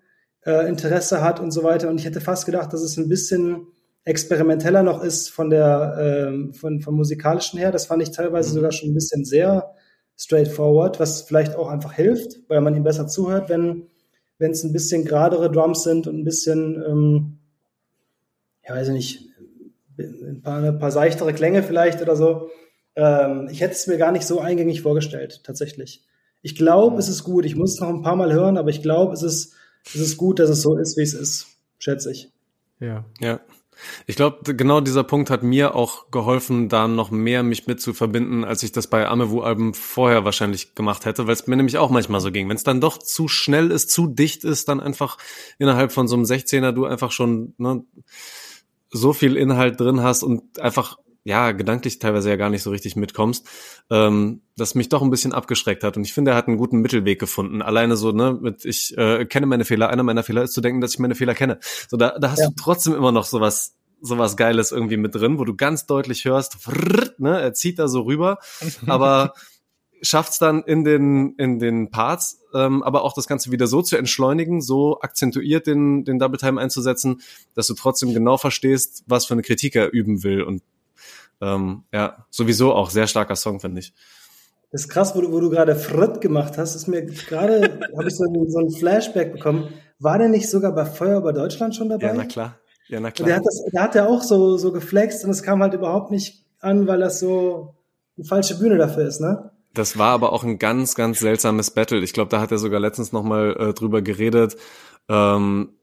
äh, 0.45 0.67
Interesse 0.67 1.21
hat 1.21 1.39
und 1.39 1.51
so 1.51 1.63
weiter. 1.63 1.89
Und 1.89 1.99
ich 1.99 2.05
hätte 2.05 2.19
fast 2.19 2.45
gedacht, 2.45 2.73
dass 2.73 2.81
es 2.81 2.97
ein 2.97 3.07
bisschen 3.07 3.67
experimenteller 4.03 4.83
noch 4.83 5.01
ist 5.01 5.31
von 5.31 5.49
der 5.49 6.27
ähm, 6.27 6.53
von 6.53 6.81
vom 6.81 6.95
musikalischen 6.95 7.57
her. 7.57 7.71
Das 7.71 7.85
fand 7.85 8.03
ich 8.03 8.11
teilweise 8.11 8.49
mhm. 8.49 8.55
sogar 8.55 8.71
schon 8.73 8.89
ein 8.89 8.93
bisschen 8.93 9.23
sehr 9.23 9.73
straightforward, 10.17 10.99
was 10.99 11.21
vielleicht 11.21 11.55
auch 11.55 11.67
einfach 11.67 11.93
hilft, 11.93 12.39
weil 12.47 12.61
man 12.61 12.75
ihm 12.75 12.83
besser 12.83 13.07
zuhört, 13.07 13.49
wenn 13.49 13.87
wenn 14.37 14.51
es 14.51 14.63
ein 14.63 14.73
bisschen 14.73 15.05
geradere 15.05 15.49
Drums 15.49 15.83
sind 15.83 16.07
und 16.07 16.19
ein 16.19 16.25
bisschen 16.25 16.83
ähm, 16.85 17.39
ja 18.67 18.75
weiß 18.75 18.89
ich 18.89 18.93
nicht 18.93 19.29
ein 19.97 20.41
paar, 20.41 20.63
ein 20.63 20.79
paar 20.79 20.91
seichtere 20.91 21.33
Klänge 21.33 21.63
vielleicht 21.63 22.01
oder 22.01 22.15
so. 22.15 22.49
Ähm, 22.95 23.47
ich 23.51 23.61
hätte 23.61 23.73
es 23.73 23.87
mir 23.87 23.97
gar 23.97 24.11
nicht 24.11 24.25
so 24.25 24.39
eingängig 24.39 24.81
vorgestellt, 24.81 25.41
tatsächlich. 25.43 26.03
Ich 26.41 26.55
glaube, 26.55 26.97
es 26.97 27.09
ist 27.09 27.23
gut. 27.23 27.45
Ich 27.45 27.55
muss 27.55 27.73
es 27.73 27.79
noch 27.79 27.89
ein 27.89 28.01
paar 28.01 28.15
Mal 28.15 28.33
hören, 28.33 28.57
aber 28.57 28.69
ich 28.69 28.81
glaube, 28.81 29.13
es 29.13 29.23
ist, 29.23 29.53
es 29.85 29.95
ist 29.95 30.17
gut, 30.17 30.39
dass 30.39 30.49
es 30.49 30.61
so 30.61 30.77
ist, 30.77 30.97
wie 30.97 31.01
es 31.01 31.13
ist, 31.13 31.47
schätze 31.79 32.11
ich. 32.11 32.29
Ja. 32.79 33.05
Ja. 33.19 33.39
Ich 34.07 34.15
glaube, 34.15 34.55
genau 34.55 34.81
dieser 34.81 35.03
Punkt 35.03 35.29
hat 35.29 35.43
mir 35.43 35.75
auch 35.75 36.11
geholfen, 36.11 36.69
da 36.69 36.87
noch 36.87 37.11
mehr 37.11 37.43
mich 37.43 37.67
mit 37.67 37.81
zu 37.81 37.93
verbinden, 37.93 38.43
als 38.43 38.63
ich 38.63 38.71
das 38.71 38.87
bei 38.87 39.07
Amewu-Alben 39.07 39.73
vorher 39.73 40.25
wahrscheinlich 40.25 40.75
gemacht 40.75 41.05
hätte, 41.05 41.27
weil 41.27 41.33
es 41.33 41.47
mir 41.47 41.55
nämlich 41.55 41.77
auch 41.77 41.89
manchmal 41.89 42.21
so 42.21 42.31
ging. 42.31 42.49
Wenn 42.49 42.57
es 42.57 42.63
dann 42.63 42.81
doch 42.81 42.97
zu 42.97 43.27
schnell 43.27 43.71
ist, 43.71 43.91
zu 43.91 44.07
dicht 44.07 44.43
ist, 44.43 44.69
dann 44.69 44.79
einfach 44.79 45.17
innerhalb 45.59 45.91
von 45.91 46.07
so 46.07 46.15
einem 46.15 46.25
16er 46.25 46.71
du 46.71 46.85
einfach 46.85 47.11
schon 47.11 47.53
ne, 47.57 47.83
so 48.89 49.13
viel 49.13 49.35
Inhalt 49.35 49.79
drin 49.79 50.01
hast 50.01 50.23
und 50.23 50.59
einfach 50.59 50.97
ja, 51.25 51.53
gedanklich 51.53 51.97
teilweise 51.97 52.29
ja 52.29 52.35
gar 52.35 52.51
nicht 52.51 52.61
so 52.61 52.69
richtig 52.69 52.95
mitkommst, 52.95 53.47
ähm, 53.89 54.43
das 54.55 54.75
mich 54.75 54.89
doch 54.89 55.01
ein 55.01 55.09
bisschen 55.09 55.33
abgeschreckt 55.33 55.83
hat. 55.83 55.97
Und 55.97 56.03
ich 56.03 56.13
finde, 56.13 56.31
er 56.31 56.37
hat 56.37 56.47
einen 56.47 56.57
guten 56.57 56.81
Mittelweg 56.81 57.19
gefunden. 57.19 57.63
Alleine 57.63 57.97
so, 57.97 58.11
ne, 58.11 58.37
mit 58.39 58.63
ich 58.63 58.95
äh, 58.95 59.25
kenne 59.25 59.47
meine 59.47 59.65
Fehler. 59.65 59.89
Einer 59.89 60.03
meiner 60.03 60.21
Fehler 60.21 60.43
ist 60.43 60.53
zu 60.53 60.61
denken, 60.61 60.81
dass 60.81 60.93
ich 60.93 60.99
meine 60.99 61.15
Fehler 61.15 61.33
kenne. 61.33 61.57
So, 61.89 61.97
da, 61.97 62.17
da 62.19 62.29
hast 62.29 62.39
ja. 62.39 62.49
du 62.49 62.53
trotzdem 62.55 62.93
immer 62.93 63.11
noch 63.11 63.25
sowas, 63.25 63.75
sowas 64.01 64.37
Geiles 64.37 64.71
irgendwie 64.71 64.97
mit 64.97 65.15
drin, 65.15 65.39
wo 65.39 65.45
du 65.45 65.55
ganz 65.55 65.87
deutlich 65.87 66.25
hörst, 66.25 66.57
ne, 67.17 67.41
er 67.41 67.53
zieht 67.53 67.79
da 67.79 67.87
so 67.87 68.01
rüber, 68.01 68.37
aber 68.85 69.33
schafft 70.03 70.39
dann 70.43 70.61
in 70.61 70.83
den, 70.83 71.33
in 71.37 71.57
den 71.57 71.89
Parts, 71.89 72.39
ähm, 72.53 72.83
aber 72.83 73.01
auch 73.01 73.13
das 73.13 73.25
Ganze 73.25 73.51
wieder 73.51 73.65
so 73.65 73.81
zu 73.81 73.97
entschleunigen, 73.97 74.61
so 74.61 74.99
akzentuiert 75.01 75.65
den, 75.65 76.03
den 76.03 76.19
Double 76.19 76.37
Time 76.37 76.61
einzusetzen, 76.61 77.21
dass 77.55 77.65
du 77.65 77.73
trotzdem 77.73 78.13
genau 78.13 78.37
verstehst, 78.37 79.03
was 79.07 79.25
für 79.25 79.33
eine 79.33 79.41
Kritik 79.41 79.75
er 79.75 79.91
üben 79.91 80.21
will. 80.21 80.43
Und 80.43 80.61
ähm, 81.41 81.83
ja, 81.93 82.25
sowieso 82.29 82.73
auch 82.73 82.89
sehr 82.89 83.07
starker 83.07 83.35
Song, 83.35 83.59
finde 83.59 83.79
ich. 83.79 83.93
Das 84.71 84.81
ist 84.81 84.89
krass, 84.89 85.15
wo 85.15 85.21
du, 85.21 85.31
wo 85.31 85.39
du 85.39 85.49
gerade 85.49 85.75
Fritt 85.75 86.21
gemacht 86.21 86.57
hast, 86.57 86.75
ist 86.75 86.87
mir 86.87 87.05
gerade, 87.05 87.79
habe 87.97 88.07
ich 88.07 88.15
so, 88.15 88.25
so 88.47 88.59
ein 88.59 88.71
Flashback 88.71 89.33
bekommen. 89.33 89.69
War 89.99 90.17
der 90.17 90.27
nicht 90.27 90.49
sogar 90.49 90.73
bei 90.73 90.85
Feuer 90.85 91.19
über 91.19 91.33
Deutschland 91.33 91.75
schon 91.75 91.89
dabei? 91.89 92.07
Ja, 92.07 92.13
na 92.13 92.25
klar. 92.25 92.59
Ja, 92.87 92.99
na 92.99 93.11
klar. 93.11 93.27
Der 93.27 93.37
hat 93.37 93.45
das, 93.45 93.63
der 93.71 93.81
hat 93.81 93.95
ja 93.95 94.07
auch 94.07 94.21
so, 94.21 94.57
so 94.57 94.71
geflext 94.71 95.23
und 95.23 95.31
es 95.31 95.43
kam 95.43 95.61
halt 95.61 95.73
überhaupt 95.73 96.11
nicht 96.11 96.43
an, 96.59 96.87
weil 96.87 96.99
das 96.99 97.19
so 97.19 97.75
eine 98.17 98.25
falsche 98.25 98.59
Bühne 98.59 98.77
dafür 98.77 99.07
ist, 99.07 99.21
ne? 99.21 99.51
Das 99.73 99.97
war 99.97 100.11
aber 100.11 100.31
auch 100.31 100.43
ein 100.43 100.57
ganz, 100.57 100.95
ganz 100.95 101.19
seltsames 101.19 101.71
Battle. 101.71 101.99
Ich 101.99 102.13
glaube, 102.13 102.29
da 102.29 102.39
hat 102.39 102.51
er 102.51 102.57
sogar 102.57 102.79
letztens 102.79 103.11
noch 103.11 103.23
mal 103.23 103.55
äh, 103.59 103.73
drüber 103.73 104.01
geredet. 104.01 104.55
Ähm, 105.09 105.74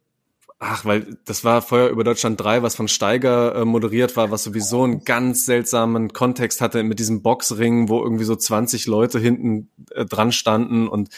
ach, 0.63 0.85
weil 0.85 1.19
das 1.25 1.43
war 1.43 1.61
Feuer 1.61 1.89
über 1.89 2.05
Deutschland 2.05 2.41
3, 2.41 2.63
was 2.63 2.77
von 2.77 2.87
Steiger 2.87 3.57
äh, 3.57 3.65
moderiert 3.65 4.17
war, 4.17 4.31
was 4.31 4.45
sowieso 4.45 4.85
einen 4.85 5.05
ganz 5.05 5.45
seltsamen 5.45 6.13
Kontext 6.13 6.61
hatte 6.61 6.85
mit 6.85 7.01
diesem 7.01 7.21
Boxring, 7.21 7.89
wo 7.89 8.01
irgendwie 8.01 8.25
so 8.25 8.37
20 8.37 8.87
Leute 8.87 9.19
hinten 9.19 9.71
äh, 9.91 10.05
dran 10.05 10.31
standen 10.31 10.87
und 10.87 11.09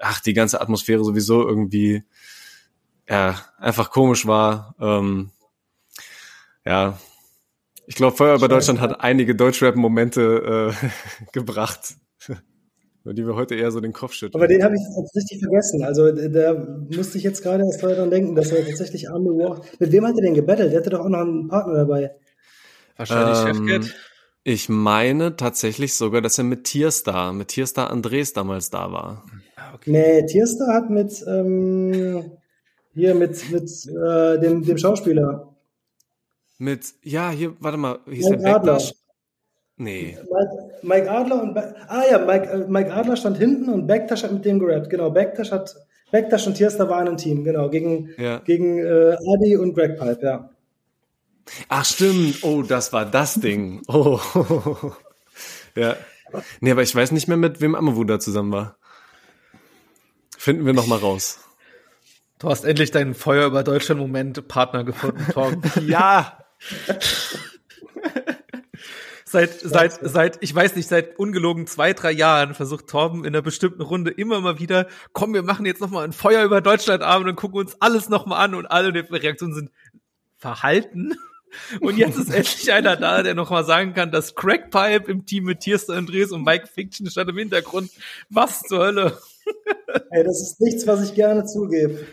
ach, 0.00 0.20
die 0.20 0.34
ganze 0.34 0.60
Atmosphäre 0.60 1.04
sowieso 1.04 1.46
irgendwie 1.46 2.02
ja, 3.08 3.40
einfach 3.58 3.90
komisch 3.90 4.26
war. 4.26 4.74
Ähm, 4.80 5.30
ja, 6.64 6.98
ich 7.86 7.94
glaube, 7.94 8.16
Feuer 8.16 8.36
über 8.36 8.48
Deutschland 8.48 8.80
hat 8.80 9.00
einige 9.00 9.36
Deutschrap-Momente 9.36 10.74
äh, 10.82 10.86
gebracht. 11.32 11.94
Über 13.02 13.14
die 13.14 13.26
wir 13.26 13.34
heute 13.34 13.54
eher 13.54 13.70
so 13.70 13.80
den 13.80 13.94
Kopf 13.94 14.12
schütteln. 14.12 14.40
Aber 14.40 14.46
den 14.46 14.62
habe 14.62 14.74
ich 14.74 14.82
jetzt 14.82 15.16
richtig 15.16 15.40
vergessen. 15.40 15.82
Also 15.84 16.12
da 16.12 16.66
musste 16.94 17.16
ich 17.16 17.24
jetzt 17.24 17.42
gerade 17.42 17.64
erst 17.64 17.82
daran 17.82 18.10
denken, 18.10 18.34
dass 18.34 18.52
er 18.52 18.64
tatsächlich 18.64 19.08
Army 19.08 19.30
War. 19.30 19.62
Mit 19.78 19.90
wem 19.92 20.06
hat 20.06 20.16
er 20.16 20.22
denn 20.22 20.34
gebettelt? 20.34 20.72
Der 20.72 20.80
hatte 20.80 20.90
doch 20.90 21.00
auch 21.00 21.08
noch 21.08 21.20
einen 21.20 21.48
Partner 21.48 21.74
dabei. 21.74 22.14
Wahrscheinlich 22.96 23.38
ähm, 23.38 23.68
Chefcat. 23.68 23.94
Ich 24.44 24.68
meine 24.68 25.36
tatsächlich 25.36 25.94
sogar, 25.94 26.20
dass 26.20 26.38
er 26.38 26.44
mit 26.44 26.64
Tierstar, 26.64 27.32
mit 27.32 27.48
Tierstar 27.48 27.90
Andres 27.90 28.32
damals 28.32 28.70
da 28.70 28.92
war. 28.92 29.24
Ah, 29.56 29.74
okay. 29.74 29.90
Nee, 29.90 30.26
Tierstar 30.26 30.74
hat 30.74 30.90
mit 30.90 31.24
ähm, 31.26 32.32
hier 32.94 33.14
mit, 33.14 33.50
mit 33.50 33.70
äh, 33.86 34.38
dem, 34.40 34.62
dem 34.64 34.78
Schauspieler. 34.78 35.54
Mit, 36.58 36.94
ja, 37.02 37.30
hier, 37.30 37.54
warte 37.60 37.78
mal, 37.78 38.00
hieß 38.06 38.30
Mike 38.30 38.42
der 38.42 38.52
Backlash? 38.52 38.92
Nee. 39.76 40.18
Mike, 40.18 40.69
Mike 40.82 41.10
Adler 41.10 41.42
und, 41.42 41.56
ah 41.56 42.02
ja, 42.10 42.18
Mike, 42.18 42.48
äh, 42.48 42.66
Mike 42.68 42.92
Adler 42.92 43.16
stand 43.16 43.38
hinten 43.38 43.68
und 43.68 43.86
Backtash 43.86 44.22
hat 44.22 44.32
mit 44.32 44.44
dem 44.44 44.58
gerappt. 44.58 44.90
Genau, 44.90 45.10
Backtash 45.10 45.50
hat, 45.50 45.74
Backtash 46.10 46.46
und 46.46 46.54
Tierstar 46.54 46.88
waren 46.88 47.08
ein 47.08 47.16
Team, 47.16 47.44
genau, 47.44 47.68
gegen, 47.68 48.10
ja. 48.18 48.38
gegen 48.38 48.78
äh, 48.78 49.16
Adi 49.34 49.56
und 49.56 49.74
Greg 49.74 49.98
Pipe, 49.98 50.20
ja. 50.22 50.50
Ach 51.68 51.84
stimmt, 51.84 52.42
oh, 52.42 52.62
das 52.62 52.92
war 52.92 53.04
das 53.04 53.34
Ding. 53.34 53.82
Oh. 53.88 54.20
ja. 55.74 55.96
Nee, 56.60 56.70
aber 56.70 56.82
ich 56.82 56.94
weiß 56.94 57.10
nicht 57.12 57.28
mehr, 57.28 57.36
mit 57.36 57.60
wem 57.60 57.74
Amavu 57.74 58.04
da 58.04 58.20
zusammen 58.20 58.52
war. 58.52 58.76
Finden 60.36 60.64
wir 60.64 60.72
noch 60.72 60.86
mal 60.86 60.98
raus. 60.98 61.40
Du 62.38 62.48
hast 62.48 62.64
endlich 62.64 62.90
deinen 62.90 63.14
Feuer 63.14 63.46
über 63.46 63.62
Deutschland 63.62 64.00
Moment 64.00 64.48
Partner 64.48 64.84
gefunden, 64.84 65.26
Tom. 65.32 65.60
ja, 65.86 66.38
seit, 69.30 69.60
seit, 69.60 69.98
seit, 70.02 70.38
ich 70.40 70.54
weiß 70.54 70.76
nicht, 70.76 70.88
seit 70.88 71.18
ungelogen 71.18 71.66
zwei, 71.66 71.92
drei 71.92 72.10
Jahren 72.10 72.54
versucht 72.54 72.88
Torben 72.88 73.20
in 73.20 73.28
einer 73.28 73.42
bestimmten 73.42 73.82
Runde 73.82 74.10
immer 74.10 74.40
mal 74.40 74.58
wieder, 74.58 74.86
komm, 75.12 75.34
wir 75.34 75.42
machen 75.42 75.66
jetzt 75.66 75.80
nochmal 75.80 76.04
ein 76.04 76.12
Feuer 76.12 76.44
über 76.44 76.60
Deutschland 76.60 77.02
Abend 77.02 77.28
und 77.28 77.36
gucken 77.36 77.60
uns 77.60 77.76
alles 77.80 78.08
nochmal 78.08 78.44
an 78.44 78.54
und 78.54 78.66
alle 78.66 78.92
Reaktionen 78.92 79.54
sind 79.54 79.70
verhalten. 80.36 81.14
Und 81.80 81.98
jetzt 81.98 82.16
ist 82.16 82.32
endlich 82.32 82.72
einer 82.72 82.94
da, 82.94 83.24
der 83.24 83.34
nochmal 83.34 83.64
sagen 83.64 83.92
kann, 83.92 84.12
dass 84.12 84.36
Crackpipe 84.36 85.10
im 85.10 85.26
Team 85.26 85.42
mit 85.42 85.58
Tierster 85.58 85.94
Andres 85.94 86.30
und 86.30 86.44
Mike 86.44 86.68
Fiction 86.68 87.10
stand 87.10 87.28
im 87.28 87.38
Hintergrund. 87.38 87.90
Was 88.28 88.60
zur 88.60 88.84
Hölle? 88.84 89.18
Ey, 90.10 90.22
das 90.22 90.40
ist 90.40 90.60
nichts, 90.60 90.86
was 90.86 91.02
ich 91.02 91.12
gerne 91.12 91.44
zugebe. 91.46 92.06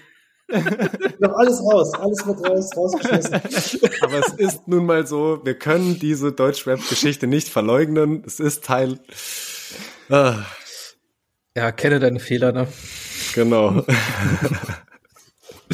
Doch 1.20 1.34
alles 1.34 1.62
raus, 1.62 1.94
alles 1.96 2.26
wird 2.26 2.50
raus, 2.50 2.70
rausgeschmissen. 2.76 3.34
Aber 4.02 4.20
es 4.20 4.34
ist 4.34 4.68
nun 4.68 4.86
mal 4.86 5.06
so, 5.06 5.42
wir 5.44 5.56
können 5.56 6.00
diese 6.00 6.32
Deutschrap-Geschichte 6.32 7.28
nicht 7.28 7.50
verleugnen. 7.50 8.24
Es 8.26 8.40
ist 8.40 8.64
Teil. 8.64 9.00
Ah. 10.10 10.46
Ja, 11.56 11.72
kenne 11.72 12.00
deine 12.00 12.20
Fehler, 12.20 12.54
ne? 12.54 12.68
Genau. 13.34 13.84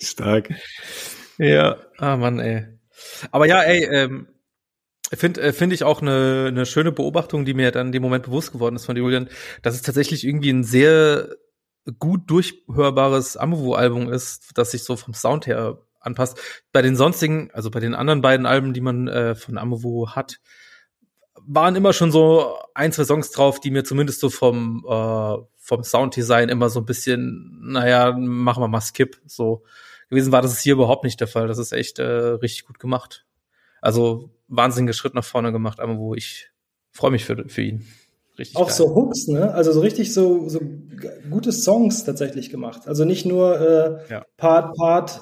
Stark. 0.00 0.48
Ja, 1.36 1.76
ah 1.98 2.16
Mann, 2.16 2.38
ey. 2.38 2.66
Aber 3.30 3.46
ja, 3.46 3.60
ey, 3.62 3.84
ähm, 3.84 4.28
finde 5.12 5.40
äh, 5.42 5.52
finde 5.52 5.74
ich 5.74 5.84
auch 5.84 6.00
eine, 6.00 6.46
eine 6.48 6.64
schöne 6.64 6.92
Beobachtung, 6.92 7.44
die 7.44 7.52
mir 7.54 7.72
dann 7.72 7.88
in 7.88 7.92
dem 7.92 8.02
Moment 8.02 8.24
bewusst 8.24 8.52
geworden 8.52 8.76
ist 8.76 8.86
von 8.86 8.96
Julian, 8.96 9.28
dass 9.62 9.74
es 9.74 9.82
tatsächlich 9.82 10.24
irgendwie 10.24 10.50
ein 10.50 10.64
sehr 10.64 11.36
gut 11.98 12.30
durchhörbares 12.30 13.36
Amovo-Album 13.36 14.10
ist, 14.10 14.50
das 14.54 14.70
sich 14.70 14.84
so 14.84 14.96
vom 14.96 15.14
Sound 15.14 15.46
her 15.46 15.78
anpasst. 16.00 16.38
Bei 16.72 16.82
den 16.82 16.96
sonstigen, 16.96 17.50
also 17.52 17.70
bei 17.70 17.80
den 17.80 17.94
anderen 17.94 18.20
beiden 18.20 18.46
Alben, 18.46 18.72
die 18.72 18.80
man 18.80 19.08
äh, 19.08 19.34
von 19.34 19.58
Amovo 19.58 20.10
hat, 20.10 20.40
waren 21.44 21.76
immer 21.76 21.92
schon 21.92 22.12
so 22.12 22.56
ein, 22.74 22.92
zwei 22.92 23.04
Songs 23.04 23.30
drauf, 23.30 23.60
die 23.60 23.70
mir 23.70 23.84
zumindest 23.84 24.20
so 24.20 24.30
vom, 24.30 24.84
äh, 24.88 25.36
vom 25.58 25.84
Sounddesign 25.84 26.48
immer 26.48 26.68
so 26.68 26.80
ein 26.80 26.86
bisschen, 26.86 27.58
naja, 27.62 28.12
machen 28.12 28.62
wir 28.62 28.68
mal 28.68 28.80
Skip, 28.80 29.20
so 29.26 29.64
gewesen 30.08 30.32
war. 30.32 30.42
Das 30.42 30.52
ist 30.52 30.60
hier 30.60 30.74
überhaupt 30.74 31.04
nicht 31.04 31.20
der 31.20 31.28
Fall. 31.28 31.48
Das 31.48 31.58
ist 31.58 31.72
echt 31.72 31.98
äh, 31.98 32.04
richtig 32.04 32.66
gut 32.66 32.78
gemacht. 32.78 33.26
Also 33.80 34.30
wahnsinniger 34.48 34.92
Schritt 34.92 35.14
nach 35.14 35.24
vorne 35.24 35.50
gemacht, 35.50 35.78
wo 35.82 36.14
ich 36.14 36.50
freue 36.92 37.10
mich 37.10 37.24
für, 37.24 37.48
für 37.48 37.62
ihn. 37.62 37.86
Richtig 38.38 38.56
auch 38.56 38.68
geil. 38.68 38.76
so 38.76 38.94
Hooks, 38.94 39.28
ne? 39.28 39.52
Also 39.54 39.72
so 39.72 39.80
richtig 39.80 40.14
so, 40.14 40.48
so 40.48 40.60
gute 41.30 41.52
Songs 41.52 42.04
tatsächlich 42.04 42.50
gemacht. 42.50 42.82
Also 42.86 43.04
nicht 43.04 43.26
nur 43.26 43.60
äh, 43.60 44.12
ja. 44.12 44.24
Part, 44.36 44.74
Part, 44.76 45.20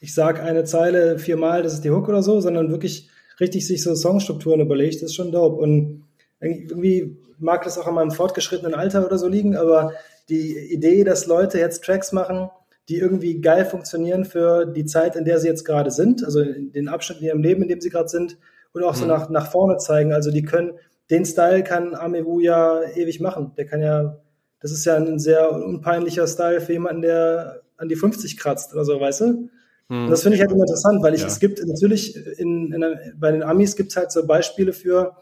ich 0.00 0.14
sag 0.14 0.40
eine 0.40 0.64
Zeile 0.64 1.18
viermal, 1.18 1.62
das 1.62 1.74
ist 1.74 1.84
die 1.84 1.90
Hook 1.90 2.08
oder 2.08 2.22
so, 2.22 2.40
sondern 2.40 2.70
wirklich 2.70 3.10
richtig 3.40 3.66
sich 3.66 3.82
so 3.82 3.94
Songstrukturen 3.94 4.60
überlegt, 4.60 4.96
das 4.96 5.10
ist 5.10 5.14
schon 5.14 5.32
dope. 5.32 5.56
Und 5.56 6.04
irgendwie 6.40 7.16
mag 7.38 7.64
das 7.64 7.78
auch 7.78 7.86
an 7.86 7.94
meinem 7.94 8.10
fortgeschrittenen 8.10 8.74
Alter 8.74 9.04
oder 9.04 9.18
so 9.18 9.28
liegen, 9.28 9.56
aber 9.56 9.92
die 10.28 10.56
Idee, 10.72 11.04
dass 11.04 11.26
Leute 11.26 11.58
jetzt 11.58 11.84
Tracks 11.84 12.12
machen, 12.12 12.50
die 12.88 12.98
irgendwie 12.98 13.40
geil 13.40 13.64
funktionieren 13.64 14.24
für 14.24 14.66
die 14.66 14.84
Zeit, 14.84 15.16
in 15.16 15.24
der 15.24 15.38
sie 15.38 15.48
jetzt 15.48 15.64
gerade 15.64 15.90
sind, 15.90 16.24
also 16.24 16.42
den 16.44 16.88
Abschnitt 16.88 17.20
in 17.20 17.26
ihrem 17.26 17.42
Leben, 17.42 17.62
in 17.62 17.68
dem 17.68 17.80
sie 17.80 17.90
gerade 17.90 18.08
sind, 18.08 18.38
und 18.72 18.82
auch 18.82 18.94
so 18.94 19.04
mhm. 19.04 19.10
nach, 19.10 19.30
nach 19.30 19.50
vorne 19.50 19.78
zeigen. 19.78 20.12
Also 20.12 20.30
die 20.30 20.42
können, 20.42 20.72
den 21.10 21.24
Style 21.24 21.62
kann 21.64 21.94
Amewu 21.94 22.40
ja 22.40 22.82
ewig 22.94 23.20
machen. 23.20 23.52
Der 23.56 23.66
kann 23.66 23.80
ja, 23.82 24.18
das 24.60 24.72
ist 24.72 24.84
ja 24.84 24.96
ein 24.96 25.18
sehr 25.18 25.52
unpeinlicher 25.52 26.26
Style 26.26 26.60
für 26.60 26.72
jemanden, 26.72 27.02
der 27.02 27.62
an 27.76 27.88
die 27.88 27.96
50 27.96 28.36
kratzt 28.36 28.72
oder 28.72 28.84
so, 28.84 29.00
weißt 29.00 29.20
du? 29.22 29.48
Und 29.88 30.10
das 30.10 30.22
finde 30.22 30.36
ich 30.36 30.40
halt 30.40 30.50
immer 30.50 30.62
interessant, 30.62 31.02
weil 31.02 31.14
ich, 31.14 31.20
ja. 31.20 31.26
es 31.26 31.38
gibt 31.38 31.64
natürlich 31.64 32.16
in, 32.38 32.72
in, 32.72 32.84
bei 33.16 33.30
den 33.30 33.42
Amis 33.42 33.76
gibt 33.76 33.90
es 33.90 33.96
halt 33.96 34.10
so 34.10 34.26
Beispiele 34.26 34.72
für 34.72 35.16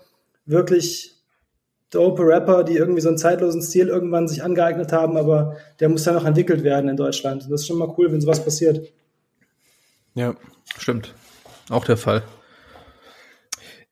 wirklich 0.45 1.17
dope 1.91 2.23
Rapper, 2.23 2.65
die 2.65 2.77
irgendwie 2.77 3.01
so 3.01 3.09
einen 3.09 3.19
zeitlosen 3.19 3.61
Stil 3.61 3.89
irgendwann 3.89 4.29
sich 4.29 4.43
angeeignet 4.43 4.93
haben, 4.93 5.17
aber 5.17 5.57
der 5.81 5.89
muss 5.89 6.05
ja 6.05 6.13
noch 6.13 6.25
entwickelt 6.25 6.63
werden 6.63 6.89
in 6.89 6.97
Deutschland. 6.97 7.43
Und 7.45 7.53
das 7.53 7.63
ist 7.63 7.67
schon 7.67 7.79
mal 7.79 7.93
cool, 7.99 8.13
wenn 8.13 8.21
sowas 8.21 8.43
passiert. 8.43 8.89
Ja, 10.15 10.35
stimmt. 10.79 11.15
Auch 11.69 11.85
der 11.85 11.97
Fall. 11.97 12.23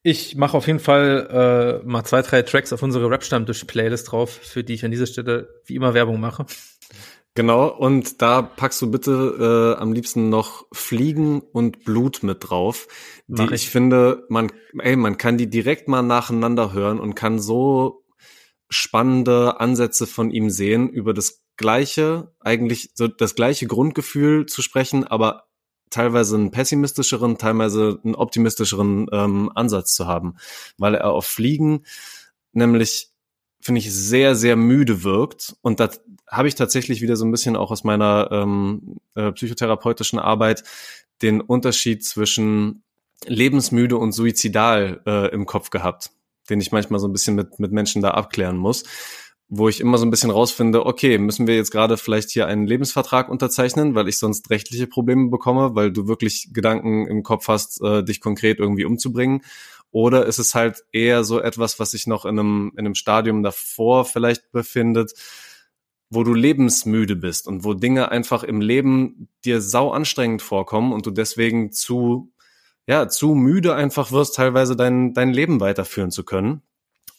Ich 0.03 0.35
mache 0.35 0.57
auf 0.57 0.67
jeden 0.67 0.79
Fall 0.79 1.83
äh, 1.83 1.87
mal 1.87 2.05
zwei, 2.05 2.23
drei 2.23 2.43
Tracks 2.43 2.73
auf 2.73 2.83
unsere 2.83 3.11
Rap-Stammtisch-Playlist 3.11 4.11
drauf, 4.11 4.31
für 4.31 4.65
die 4.65 4.75
ich 4.75 4.85
an 4.85 4.91
dieser 4.91 5.07
Stelle 5.07 5.61
wie 5.67 5.75
immer 5.75 5.93
Werbung 5.93 6.21
mache. 6.21 6.47
Genau, 7.35 7.69
und 7.69 8.23
da 8.23 8.43
packst 8.43 8.83
du 8.83 8.91
bitte 8.91 9.77
äh, 9.77 9.81
am 9.81 9.93
liebsten 9.93 10.31
noch 10.31 10.67
Fliegen 10.73 11.41
und 11.41 11.85
Blut 11.85 12.23
mit 12.23 12.49
drauf. 12.49 12.89
Die 13.29 13.45
ich. 13.45 13.53
ich 13.53 13.71
finde, 13.71 14.25
man, 14.29 14.51
ey, 14.79 14.97
man 14.97 15.17
kann 15.17 15.39
die 15.39 15.49
direkt 15.49 15.87
mal 15.87 16.03
nacheinander 16.03 16.73
hören 16.73 16.99
und 16.99 17.15
kann 17.15 17.39
so 17.39 18.05
spannende 18.69 19.61
Ansätze 19.61 20.07
von 20.07 20.31
ihm 20.31 20.51
sehen, 20.51 20.89
über 20.89 21.13
das 21.13 21.43
gleiche, 21.57 22.35
eigentlich 22.41 22.93
so 22.95 23.07
das 23.07 23.35
gleiche 23.35 23.67
Grundgefühl 23.67 24.47
zu 24.47 24.63
sprechen, 24.63 25.07
aber 25.07 25.50
teilweise 25.91 26.37
einen 26.37 26.51
pessimistischeren, 26.51 27.39
teilweise 27.39 28.01
einen 28.05 28.15
optimistischeren 28.15 29.07
ähm, 29.13 29.51
Ansatz 29.55 29.95
zu 29.95 30.07
haben, 30.07 30.37
weil 30.79 30.95
er 30.95 31.11
auf 31.13 31.27
Fliegen 31.27 31.85
nämlich 32.53 33.11
finde 33.61 33.81
ich 33.81 33.93
sehr 33.93 34.35
sehr 34.35 34.57
müde 34.57 35.05
wirkt. 35.05 35.57
Und 35.61 35.81
das 35.81 36.01
habe 36.27 36.49
ich 36.49 36.55
tatsächlich 36.55 37.03
wieder 37.03 37.17
so 37.17 37.25
ein 37.25 37.31
bisschen 37.31 37.57
auch 37.57 37.71
aus 37.71 37.85
meiner 37.85 38.29
ähm, 38.31 38.97
äh, 39.15 39.33
psychotherapeutischen 39.33 40.19
Arbeit 40.19 40.65
den 41.23 41.41
Unterschied 41.41 42.05
zwischen 42.05 42.83
lebensmüde 43.27 43.99
und 43.99 44.13
suizidal 44.13 45.03
äh, 45.07 45.29
im 45.35 45.45
Kopf 45.45 45.69
gehabt, 45.69 46.11
den 46.49 46.61
ich 46.61 46.73
manchmal 46.73 47.01
so 47.01 47.09
ein 47.09 47.13
bisschen 47.13 47.35
mit 47.35 47.59
mit 47.59 47.73
Menschen 47.73 48.01
da 48.01 48.13
abklären 48.13 48.57
muss 48.57 48.85
wo 49.53 49.69
ich 49.69 49.81
immer 49.81 49.99
so 49.99 50.07
ein 50.07 50.11
bisschen 50.11 50.31
rausfinde, 50.31 50.87
okay, 50.87 51.19
müssen 51.19 51.49
wir 51.49 51.57
jetzt 51.57 51.73
gerade 51.73 51.97
vielleicht 51.97 52.31
hier 52.31 52.47
einen 52.47 52.69
Lebensvertrag 52.69 53.29
unterzeichnen, 53.29 53.97
weil 53.97 54.09
ich 54.09 54.17
sonst 54.17 54.49
rechtliche 54.49 54.87
Probleme 54.87 55.29
bekomme, 55.29 55.75
weil 55.75 55.91
du 55.91 56.07
wirklich 56.07 56.51
Gedanken 56.53 57.09
im 57.09 57.25
Kopf 57.25 57.49
hast, 57.49 57.83
äh, 57.83 58.05
dich 58.05 58.21
konkret 58.21 58.61
irgendwie 58.61 58.85
umzubringen. 58.85 59.43
Oder 59.91 60.27
ist 60.27 60.39
es 60.39 60.55
halt 60.55 60.85
eher 60.93 61.25
so 61.25 61.41
etwas, 61.41 61.81
was 61.81 61.91
sich 61.91 62.07
noch 62.07 62.25
in 62.25 62.39
einem, 62.39 62.73
in 62.75 62.87
einem 62.87 62.95
Stadium 62.95 63.43
davor 63.43 64.05
vielleicht 64.05 64.53
befindet, 64.53 65.15
wo 66.11 66.23
du 66.23 66.33
lebensmüde 66.33 67.17
bist 67.17 67.49
und 67.49 67.65
wo 67.65 67.75
Dinge 67.75 68.13
einfach 68.13 68.45
im 68.45 68.61
Leben 68.61 69.29
dir 69.45 69.61
sau 69.61 69.91
anstrengend 69.91 70.43
vorkommen 70.43 70.93
und 70.93 71.07
du 71.07 71.11
deswegen 71.11 71.73
zu, 71.73 72.33
ja, 72.87 73.09
zu 73.09 73.35
müde 73.35 73.75
einfach 73.75 74.13
wirst, 74.13 74.37
teilweise 74.37 74.77
dein, 74.77 75.13
dein 75.13 75.33
Leben 75.33 75.59
weiterführen 75.61 76.13
zu 76.13 76.23
können. 76.23 76.63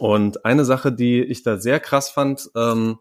Und 0.02 0.46
eine 0.46 0.66
Sache, 0.66 0.92
die 0.92 1.22
ich 1.22 1.44
da 1.44 1.60
sehr 1.60 1.80
krass 1.80 2.10
fand, 2.10 2.50
ähm, 2.56 2.98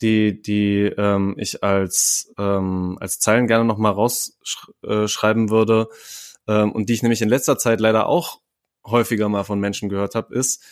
die, 0.00 0.40
die 0.40 0.84
ähm, 0.96 1.34
ich 1.36 1.62
als, 1.62 2.32
ähm, 2.38 2.96
als 3.02 3.20
Zeilen 3.20 3.46
gerne 3.46 3.66
nochmal 3.66 3.92
rausschreiben 3.92 5.48
äh, 5.48 5.50
würde 5.50 5.88
ähm, 6.46 6.72
und 6.72 6.88
die 6.88 6.94
ich 6.94 7.02
nämlich 7.02 7.20
in 7.20 7.28
letzter 7.28 7.58
Zeit 7.58 7.80
leider 7.80 8.06
auch 8.06 8.40
häufiger 8.86 9.28
mal 9.28 9.44
von 9.44 9.60
Menschen 9.60 9.90
gehört 9.90 10.14
habe, 10.14 10.34
ist, 10.34 10.64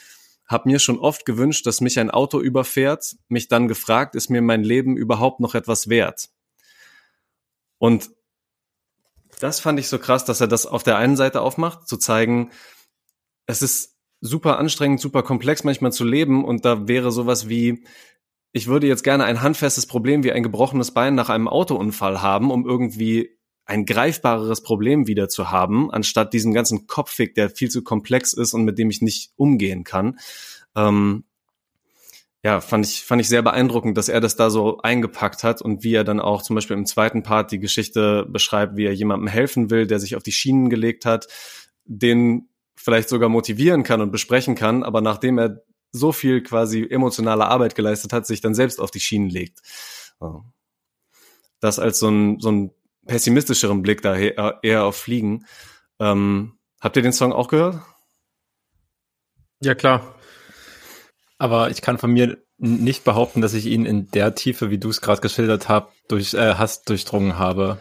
habe 0.46 0.70
mir 0.70 0.78
schon 0.78 0.98
oft 0.98 1.26
gewünscht, 1.26 1.66
dass 1.66 1.82
mich 1.82 1.98
ein 1.98 2.10
Auto 2.10 2.40
überfährt, 2.40 3.14
mich 3.28 3.48
dann 3.48 3.68
gefragt, 3.68 4.14
ist 4.14 4.30
mir 4.30 4.40
mein 4.40 4.64
Leben 4.64 4.96
überhaupt 4.96 5.40
noch 5.40 5.54
etwas 5.54 5.90
wert? 5.90 6.30
Und 7.76 8.12
das 9.40 9.60
fand 9.60 9.78
ich 9.78 9.88
so 9.88 9.98
krass, 9.98 10.24
dass 10.24 10.40
er 10.40 10.48
das 10.48 10.64
auf 10.64 10.84
der 10.84 10.96
einen 10.96 11.16
Seite 11.16 11.42
aufmacht, 11.42 11.86
zu 11.86 11.98
zeigen, 11.98 12.50
es 13.44 13.60
ist 13.60 13.95
super 14.20 14.58
anstrengend, 14.58 15.00
super 15.00 15.22
komplex 15.22 15.64
manchmal 15.64 15.92
zu 15.92 16.04
leben 16.04 16.44
und 16.44 16.64
da 16.64 16.88
wäre 16.88 17.12
sowas 17.12 17.48
wie, 17.48 17.84
ich 18.52 18.66
würde 18.66 18.86
jetzt 18.86 19.04
gerne 19.04 19.24
ein 19.24 19.42
handfestes 19.42 19.86
Problem 19.86 20.24
wie 20.24 20.32
ein 20.32 20.42
gebrochenes 20.42 20.92
Bein 20.92 21.14
nach 21.14 21.28
einem 21.28 21.48
Autounfall 21.48 22.22
haben, 22.22 22.50
um 22.50 22.66
irgendwie 22.66 23.36
ein 23.66 23.84
greifbareres 23.84 24.62
Problem 24.62 25.06
wieder 25.06 25.28
zu 25.28 25.50
haben, 25.50 25.90
anstatt 25.90 26.32
diesen 26.32 26.54
ganzen 26.54 26.86
Kopfweg, 26.86 27.34
der 27.34 27.50
viel 27.50 27.68
zu 27.68 27.82
komplex 27.82 28.32
ist 28.32 28.54
und 28.54 28.64
mit 28.64 28.78
dem 28.78 28.90
ich 28.90 29.02
nicht 29.02 29.32
umgehen 29.36 29.82
kann. 29.82 30.18
Ähm, 30.76 31.24
ja, 32.44 32.60
fand 32.60 32.86
ich, 32.86 33.02
fand 33.02 33.20
ich 33.20 33.28
sehr 33.28 33.42
beeindruckend, 33.42 33.98
dass 33.98 34.08
er 34.08 34.20
das 34.20 34.36
da 34.36 34.50
so 34.50 34.78
eingepackt 34.78 35.42
hat 35.42 35.60
und 35.60 35.82
wie 35.82 35.94
er 35.94 36.04
dann 36.04 36.20
auch 36.20 36.42
zum 36.42 36.54
Beispiel 36.54 36.76
im 36.76 36.86
zweiten 36.86 37.24
Part 37.24 37.50
die 37.50 37.58
Geschichte 37.58 38.24
beschreibt, 38.28 38.76
wie 38.76 38.84
er 38.84 38.94
jemandem 38.94 39.26
helfen 39.26 39.68
will, 39.68 39.88
der 39.88 39.98
sich 39.98 40.14
auf 40.14 40.22
die 40.22 40.30
Schienen 40.30 40.70
gelegt 40.70 41.04
hat, 41.04 41.26
den 41.84 42.48
vielleicht 42.76 43.08
sogar 43.08 43.28
motivieren 43.28 43.82
kann 43.82 44.00
und 44.00 44.12
besprechen 44.12 44.54
kann, 44.54 44.82
aber 44.82 45.00
nachdem 45.00 45.38
er 45.38 45.62
so 45.92 46.12
viel 46.12 46.42
quasi 46.42 46.86
emotionale 46.88 47.46
Arbeit 47.46 47.74
geleistet 47.74 48.12
hat, 48.12 48.26
sich 48.26 48.40
dann 48.40 48.54
selbst 48.54 48.80
auf 48.80 48.90
die 48.90 49.00
Schienen 49.00 49.30
legt. 49.30 49.60
Das 51.60 51.78
als 51.78 51.98
so 51.98 52.08
ein, 52.08 52.40
so 52.40 52.50
ein 52.50 52.70
pessimistischeren 53.06 53.82
Blick 53.82 54.02
da 54.02 54.16
eher 54.16 54.84
auf 54.84 54.96
Fliegen. 54.96 55.46
Ähm, 55.98 56.58
habt 56.80 56.96
ihr 56.96 57.02
den 57.02 57.12
Song 57.12 57.32
auch 57.32 57.48
gehört? 57.48 57.80
Ja, 59.60 59.74
klar. 59.74 60.14
Aber 61.38 61.70
ich 61.70 61.82
kann 61.82 61.98
von 61.98 62.12
mir 62.12 62.38
nicht 62.58 63.04
behaupten, 63.04 63.40
dass 63.40 63.54
ich 63.54 63.66
ihn 63.66 63.84
in 63.84 64.10
der 64.10 64.34
Tiefe, 64.34 64.70
wie 64.70 64.78
du 64.78 64.88
es 64.88 65.00
gerade 65.00 65.20
geschildert 65.20 65.68
hast, 65.68 65.88
durch, 66.08 66.34
äh, 66.34 66.54
hast 66.54 66.88
durchdrungen 66.88 67.38
habe. 67.38 67.78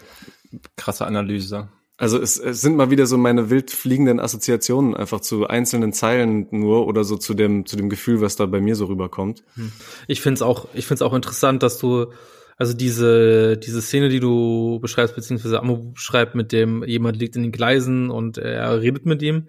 Krasse 0.75 1.05
Analyse. 1.05 1.69
Also 1.97 2.19
es, 2.19 2.37
es 2.37 2.59
sind 2.59 2.75
mal 2.75 2.91
wieder 2.91 3.05
so 3.05 3.17
meine 3.17 3.49
wild 3.49 3.71
fliegenden 3.71 4.19
Assoziationen 4.19 4.95
einfach 4.95 5.21
zu 5.21 5.47
einzelnen 5.47 5.93
Zeilen 5.93 6.47
nur 6.51 6.87
oder 6.87 7.05
so 7.05 7.15
zu 7.15 7.33
dem 7.33 7.65
zu 7.65 7.77
dem 7.77 7.89
Gefühl, 7.89 8.19
was 8.19 8.35
da 8.35 8.45
bei 8.45 8.59
mir 8.59 8.75
so 8.75 8.85
rüberkommt. 8.85 9.43
Hm. 9.55 9.71
Ich 10.07 10.21
find's 10.21 10.41
auch 10.41 10.67
ich 10.73 10.87
find's 10.87 11.01
auch 11.01 11.13
interessant, 11.13 11.63
dass 11.63 11.77
du 11.77 12.11
also 12.57 12.73
diese 12.73 13.57
diese 13.57 13.81
Szene, 13.81 14.09
die 14.09 14.19
du 14.19 14.79
beschreibst 14.81 15.15
beziehungsweise 15.15 15.59
Amo 15.59 15.93
schreibt 15.95 16.35
mit 16.35 16.51
dem 16.51 16.83
jemand 16.83 17.17
liegt 17.17 17.37
in 17.37 17.43
den 17.43 17.51
Gleisen 17.53 18.11
und 18.11 18.37
er 18.37 18.81
redet 18.81 19.05
mit 19.05 19.21
ihm, 19.21 19.47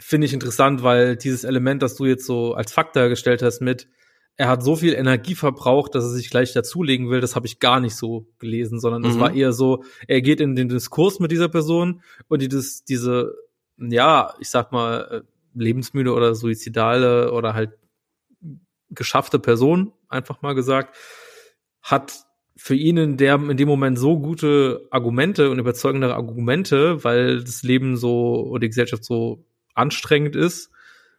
finde 0.00 0.26
ich 0.26 0.32
interessant, 0.32 0.82
weil 0.82 1.16
dieses 1.16 1.44
Element, 1.44 1.80
das 1.80 1.94
du 1.94 2.06
jetzt 2.06 2.26
so 2.26 2.54
als 2.54 2.72
Fakt 2.72 2.96
dargestellt 2.96 3.42
hast 3.42 3.60
mit 3.60 3.88
er 4.36 4.48
hat 4.48 4.62
so 4.62 4.76
viel 4.76 4.92
Energie 4.92 5.34
verbraucht, 5.34 5.94
dass 5.94 6.04
er 6.04 6.10
sich 6.10 6.30
gleich 6.30 6.52
dazulegen 6.52 7.08
will. 7.08 7.20
Das 7.20 7.36
habe 7.36 7.46
ich 7.46 7.58
gar 7.58 7.80
nicht 7.80 7.96
so 7.96 8.26
gelesen, 8.38 8.80
sondern 8.80 9.02
das 9.02 9.14
Mhm. 9.16 9.20
war 9.20 9.32
eher 9.34 9.52
so, 9.52 9.82
er 10.06 10.20
geht 10.20 10.40
in 10.40 10.54
den 10.56 10.68
Diskurs 10.68 11.20
mit 11.20 11.30
dieser 11.30 11.48
Person 11.48 12.02
und 12.28 12.42
dieses, 12.42 12.84
diese, 12.84 13.34
ja, 13.78 14.34
ich 14.38 14.50
sag 14.50 14.72
mal, 14.72 15.00
äh, 15.10 15.20
lebensmüde 15.54 16.12
oder 16.12 16.34
suizidale 16.34 17.32
oder 17.32 17.54
halt 17.54 17.70
geschaffte 18.90 19.38
Person, 19.38 19.92
einfach 20.08 20.42
mal 20.42 20.54
gesagt, 20.54 20.96
hat 21.82 22.24
für 22.56 22.74
ihn 22.74 22.96
in, 22.96 23.16
der, 23.16 23.36
in 23.36 23.56
dem 23.56 23.68
Moment 23.68 23.98
so 23.98 24.18
gute 24.18 24.86
Argumente 24.90 25.50
und 25.50 25.58
überzeugende 25.58 26.14
Argumente, 26.14 27.04
weil 27.04 27.42
das 27.42 27.62
Leben 27.62 27.96
so 27.96 28.46
oder 28.48 28.60
die 28.60 28.68
Gesellschaft 28.68 29.04
so 29.04 29.44
anstrengend 29.74 30.36
ist 30.36 30.70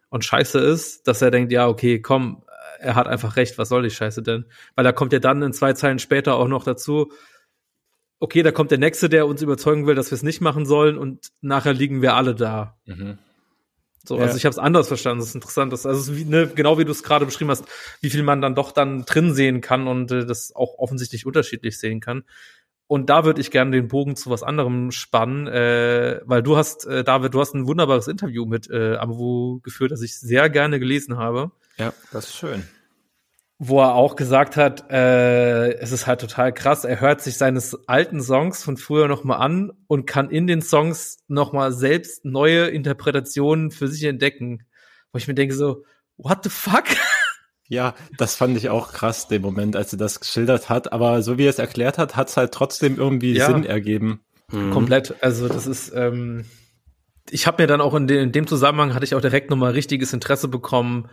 und 0.08 0.24
scheiße 0.24 0.58
ist, 0.58 1.06
dass 1.06 1.22
er 1.22 1.30
denkt, 1.30 1.52
ja, 1.52 1.68
okay, 1.68 2.00
komm, 2.00 2.42
er 2.78 2.94
hat 2.94 3.08
einfach 3.08 3.36
recht, 3.36 3.58
was 3.58 3.68
soll 3.68 3.82
die 3.82 3.90
Scheiße 3.90 4.22
denn? 4.22 4.46
Weil 4.74 4.84
da 4.84 4.92
kommt 4.92 5.12
ja 5.12 5.18
dann 5.18 5.42
in 5.42 5.52
zwei 5.52 5.72
Zeilen 5.72 5.98
später 5.98 6.36
auch 6.36 6.48
noch 6.48 6.64
dazu, 6.64 7.10
okay, 8.20 8.42
da 8.42 8.50
kommt 8.50 8.70
der 8.70 8.78
Nächste, 8.78 9.08
der 9.08 9.26
uns 9.26 9.42
überzeugen 9.42 9.86
will, 9.86 9.94
dass 9.94 10.10
wir 10.10 10.16
es 10.16 10.22
nicht 10.22 10.40
machen 10.40 10.66
sollen 10.66 10.98
und 10.98 11.28
nachher 11.40 11.72
liegen 11.72 12.02
wir 12.02 12.14
alle 12.14 12.34
da. 12.34 12.76
Mhm. 12.86 13.18
So, 14.04 14.16
Ja. 14.16 14.22
also 14.22 14.36
ich 14.36 14.44
habe 14.44 14.52
es 14.52 14.58
anders 14.58 14.88
verstanden. 14.88 15.20
Das 15.20 15.28
ist 15.28 15.34
interessant. 15.34 15.72
Das, 15.72 15.84
also 15.86 16.16
wie, 16.16 16.24
ne, 16.24 16.48
genau 16.54 16.78
wie 16.78 16.84
du 16.84 16.92
es 16.92 17.02
gerade 17.02 17.26
beschrieben 17.26 17.50
hast, 17.50 17.64
wie 18.00 18.10
viel 18.10 18.22
man 18.22 18.40
dann 18.40 18.54
doch 18.54 18.72
dann 18.72 19.04
drin 19.04 19.34
sehen 19.34 19.60
kann 19.60 19.86
und 19.86 20.10
äh, 20.10 20.24
das 20.24 20.54
auch 20.54 20.78
offensichtlich 20.78 21.26
unterschiedlich 21.26 21.78
sehen 21.78 22.00
kann. 22.00 22.24
Und 22.86 23.10
da 23.10 23.26
würde 23.26 23.40
ich 23.42 23.50
gerne 23.50 23.72
den 23.72 23.88
Bogen 23.88 24.16
zu 24.16 24.30
was 24.30 24.42
anderem 24.42 24.92
spannen, 24.92 25.46
äh, 25.46 26.22
weil 26.24 26.42
du 26.42 26.56
hast, 26.56 26.86
äh, 26.86 27.04
David, 27.04 27.34
du 27.34 27.40
hast 27.40 27.54
ein 27.54 27.66
wunderbares 27.66 28.08
Interview 28.08 28.46
mit 28.46 28.70
äh, 28.70 28.96
Amu 28.96 29.60
geführt, 29.60 29.92
das 29.92 30.00
ich 30.00 30.18
sehr 30.18 30.48
gerne 30.48 30.80
gelesen 30.80 31.18
habe, 31.18 31.50
Ja, 31.78 31.92
das 32.12 32.26
ist 32.26 32.36
schön. 32.36 32.64
wo 33.60 33.80
er 33.80 33.94
auch 33.94 34.14
gesagt 34.14 34.56
hat, 34.56 34.88
äh, 34.90 35.72
es 35.78 35.90
ist 35.90 36.06
halt 36.06 36.20
total 36.20 36.52
krass. 36.52 36.84
Er 36.84 37.00
hört 37.00 37.20
sich 37.20 37.36
seines 37.36 37.88
alten 37.88 38.20
Songs 38.20 38.62
von 38.62 38.76
früher 38.76 39.08
noch 39.08 39.24
mal 39.24 39.36
an 39.36 39.72
und 39.88 40.06
kann 40.06 40.30
in 40.30 40.46
den 40.46 40.62
Songs 40.62 41.18
noch 41.26 41.52
mal 41.52 41.72
selbst 41.72 42.24
neue 42.24 42.66
Interpretationen 42.68 43.70
für 43.72 43.88
sich 43.88 44.04
entdecken. 44.04 44.64
Wo 45.12 45.18
ich 45.18 45.26
mir 45.26 45.34
denke 45.34 45.54
so, 45.54 45.84
what 46.16 46.44
the 46.44 46.50
fuck? 46.50 46.84
Ja, 47.70 47.94
das 48.16 48.34
fand 48.34 48.56
ich 48.56 48.70
auch 48.70 48.94
krass, 48.94 49.28
den 49.28 49.42
Moment, 49.42 49.76
als 49.76 49.92
er 49.92 49.98
das 49.98 50.20
geschildert 50.20 50.70
hat. 50.70 50.90
Aber 50.90 51.20
so 51.20 51.36
wie 51.36 51.44
er 51.44 51.50
es 51.50 51.58
erklärt 51.58 51.98
hat, 51.98 52.16
hat 52.16 52.30
es 52.30 52.38
halt 52.38 52.52
trotzdem 52.52 52.96
irgendwie 52.96 53.34
Ja. 53.34 53.44
Sinn 53.46 53.66
ergeben. 53.66 54.22
Mhm. 54.50 54.70
Komplett. 54.70 55.16
Also 55.20 55.48
das 55.48 55.66
ist, 55.66 55.92
ähm, 55.94 56.46
ich 57.28 57.46
habe 57.46 57.62
mir 57.62 57.66
dann 57.66 57.82
auch 57.82 57.92
in, 57.94 58.06
de 58.06 58.22
in 58.22 58.32
dem 58.32 58.46
Zusammenhang 58.46 58.94
hatte 58.94 59.04
ich 59.04 59.14
auch 59.14 59.20
direkt 59.20 59.50
nochmal 59.50 59.72
richtiges 59.72 60.14
Interesse 60.14 60.48
bekommen, 60.48 61.10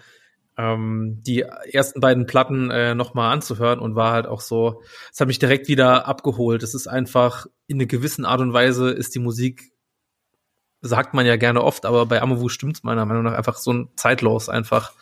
ähm, 0.57 1.21
die 1.25 1.41
ersten 1.41 1.99
beiden 1.99 2.25
Platten 2.25 2.71
äh, 2.71 2.95
nochmal 2.95 3.33
anzuhören 3.33 3.79
und 3.79 3.95
war 3.95 4.11
halt 4.11 4.27
auch 4.27 4.41
so, 4.41 4.81
es 5.11 5.19
hat 5.19 5.27
mich 5.27 5.39
direkt 5.39 5.67
wieder 5.67 6.07
abgeholt. 6.07 6.63
Es 6.63 6.73
ist 6.73 6.87
einfach, 6.87 7.47
in 7.67 7.77
einer 7.77 7.87
gewissen 7.87 8.25
Art 8.25 8.41
und 8.41 8.53
Weise 8.53 8.91
ist 8.91 9.15
die 9.15 9.19
Musik, 9.19 9.71
sagt 10.81 11.13
man 11.13 11.25
ja 11.25 11.35
gerne 11.35 11.63
oft, 11.63 11.85
aber 11.85 12.05
bei 12.05 12.21
Amovu 12.21 12.47
stimmt's 12.47 12.83
meiner 12.83 13.05
Meinung 13.05 13.23
nach 13.23 13.33
einfach 13.33 13.57
so 13.57 13.73
ein 13.73 13.89
zeitlos 13.95 14.49
einfach. 14.49 14.93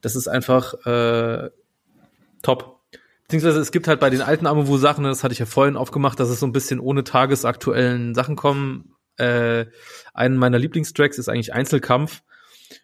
Das 0.00 0.16
ist 0.16 0.28
einfach 0.28 0.74
äh, 0.86 1.50
top. 2.42 2.80
Beziehungsweise 3.24 3.60
es 3.60 3.72
gibt 3.72 3.88
halt 3.88 3.98
bei 3.98 4.08
den 4.08 4.22
alten 4.22 4.46
Amovu-Sachen, 4.46 5.02
das 5.02 5.24
hatte 5.24 5.32
ich 5.32 5.40
ja 5.40 5.46
vorhin 5.46 5.76
aufgemacht, 5.76 6.20
dass 6.20 6.28
es 6.28 6.38
so 6.38 6.46
ein 6.46 6.52
bisschen 6.52 6.78
ohne 6.78 7.02
tagesaktuellen 7.02 8.14
Sachen 8.14 8.36
kommen. 8.36 8.94
Äh, 9.16 9.66
einen 10.14 10.36
meiner 10.36 10.60
Lieblingstracks 10.60 11.18
ist 11.18 11.28
eigentlich 11.28 11.52
Einzelkampf. 11.52 12.22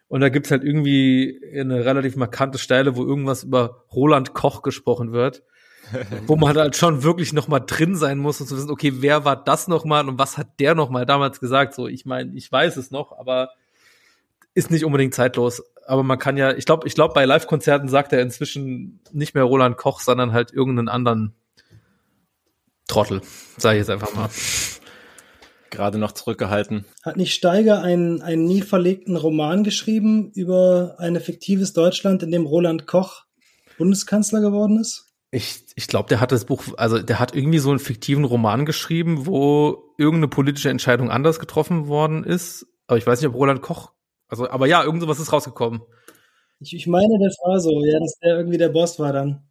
Und 0.08 0.20
da 0.20 0.28
gibt's 0.28 0.50
halt 0.50 0.64
irgendwie 0.64 1.40
eine 1.58 1.84
relativ 1.84 2.16
markante 2.16 2.58
Stelle, 2.58 2.96
wo 2.96 3.04
irgendwas 3.04 3.44
über 3.44 3.84
Roland 3.92 4.34
Koch 4.34 4.62
gesprochen 4.62 5.12
wird. 5.12 5.42
wo 6.26 6.36
man 6.36 6.56
halt 6.56 6.76
schon 6.76 7.02
wirklich 7.02 7.32
noch 7.32 7.48
mal 7.48 7.60
drin 7.60 7.96
sein 7.96 8.18
muss 8.18 8.40
und 8.40 8.46
zu 8.46 8.56
wissen, 8.56 8.70
okay, 8.70 8.92
wer 8.96 9.24
war 9.24 9.42
das 9.42 9.68
noch 9.68 9.84
mal 9.84 10.08
und 10.08 10.18
was 10.18 10.38
hat 10.38 10.60
der 10.60 10.74
noch 10.74 10.90
mal 10.90 11.06
damals 11.06 11.40
gesagt? 11.40 11.74
So, 11.74 11.88
ich 11.88 12.06
meine, 12.06 12.34
ich 12.34 12.50
weiß 12.50 12.76
es 12.76 12.90
noch, 12.90 13.18
aber 13.18 13.50
ist 14.54 14.70
nicht 14.70 14.84
unbedingt 14.84 15.14
zeitlos. 15.14 15.62
Aber 15.86 16.02
man 16.02 16.18
kann 16.18 16.36
ja, 16.36 16.52
ich 16.52 16.66
glaube, 16.66 16.86
ich 16.86 16.94
glaube, 16.94 17.14
bei 17.14 17.24
Live-Konzerten 17.24 17.88
sagt 17.88 18.12
er 18.12 18.20
inzwischen 18.20 19.00
nicht 19.12 19.34
mehr 19.34 19.44
Roland 19.44 19.76
Koch, 19.76 20.00
sondern 20.00 20.32
halt 20.32 20.52
irgendeinen 20.52 20.88
anderen 20.88 21.34
Trottel, 22.86 23.22
sage 23.56 23.78
ich 23.78 23.80
jetzt 23.80 23.90
einfach 23.90 24.14
mal. 24.14 24.28
Gerade 25.72 25.96
noch 25.96 26.12
zurückgehalten. 26.12 26.84
Hat 27.02 27.16
nicht 27.16 27.32
Steiger 27.32 27.80
einen, 27.82 28.20
einen 28.20 28.44
nie 28.44 28.60
verlegten 28.60 29.16
Roman 29.16 29.64
geschrieben 29.64 30.30
über 30.34 30.96
ein 30.98 31.18
fiktives 31.18 31.72
Deutschland, 31.72 32.22
in 32.22 32.30
dem 32.30 32.44
Roland 32.44 32.86
Koch 32.86 33.24
Bundeskanzler 33.78 34.42
geworden 34.42 34.78
ist? 34.78 35.14
Ich, 35.30 35.64
ich 35.74 35.86
glaube, 35.86 36.10
der 36.10 36.20
hat 36.20 36.30
das 36.30 36.44
Buch, 36.44 36.62
also 36.76 36.98
der 36.98 37.18
hat 37.18 37.34
irgendwie 37.34 37.58
so 37.58 37.70
einen 37.70 37.78
fiktiven 37.78 38.24
Roman 38.24 38.66
geschrieben, 38.66 39.26
wo 39.26 39.94
irgendeine 39.96 40.28
politische 40.28 40.68
Entscheidung 40.68 41.10
anders 41.10 41.40
getroffen 41.40 41.88
worden 41.88 42.22
ist. 42.22 42.66
Aber 42.86 42.98
ich 42.98 43.06
weiß 43.06 43.22
nicht, 43.22 43.30
ob 43.30 43.34
Roland 43.34 43.62
Koch, 43.62 43.92
also, 44.28 44.50
aber 44.50 44.66
ja, 44.66 44.84
irgend 44.84 45.00
sowas 45.00 45.20
ist 45.20 45.32
rausgekommen. 45.32 45.80
Ich, 46.60 46.76
ich 46.76 46.86
meine, 46.86 47.18
das 47.18 47.38
war 47.42 47.58
so, 47.60 47.82
ja, 47.82 47.98
dass 47.98 48.18
der 48.22 48.36
irgendwie 48.36 48.58
der 48.58 48.68
Boss 48.68 48.98
war 48.98 49.14
dann. 49.14 49.48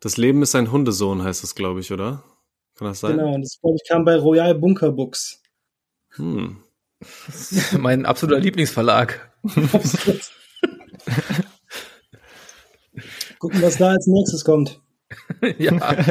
Das 0.00 0.16
Leben 0.16 0.42
ist 0.42 0.56
ein 0.56 0.72
Hundesohn, 0.72 1.22
heißt 1.22 1.44
es, 1.44 1.54
glaube 1.54 1.78
ich, 1.78 1.92
oder? 1.92 2.24
Kann 2.74 2.88
das 2.88 2.98
sein? 2.98 3.16
Genau, 3.16 3.34
und 3.34 3.42
das, 3.42 3.60
glaube 3.60 3.76
ich, 3.80 3.88
kam 3.88 4.04
bei 4.04 4.16
Royal 4.16 4.56
Bunker 4.56 4.90
Books. 4.90 5.43
Hm. 6.16 6.62
mein 7.78 8.06
absoluter 8.06 8.40
Lieblingsverlag. 8.40 9.30
Gucken, 13.38 13.62
was 13.62 13.76
da 13.78 13.90
als 13.90 14.06
nächstes 14.06 14.44
kommt. 14.44 14.80
ja, 15.58 16.06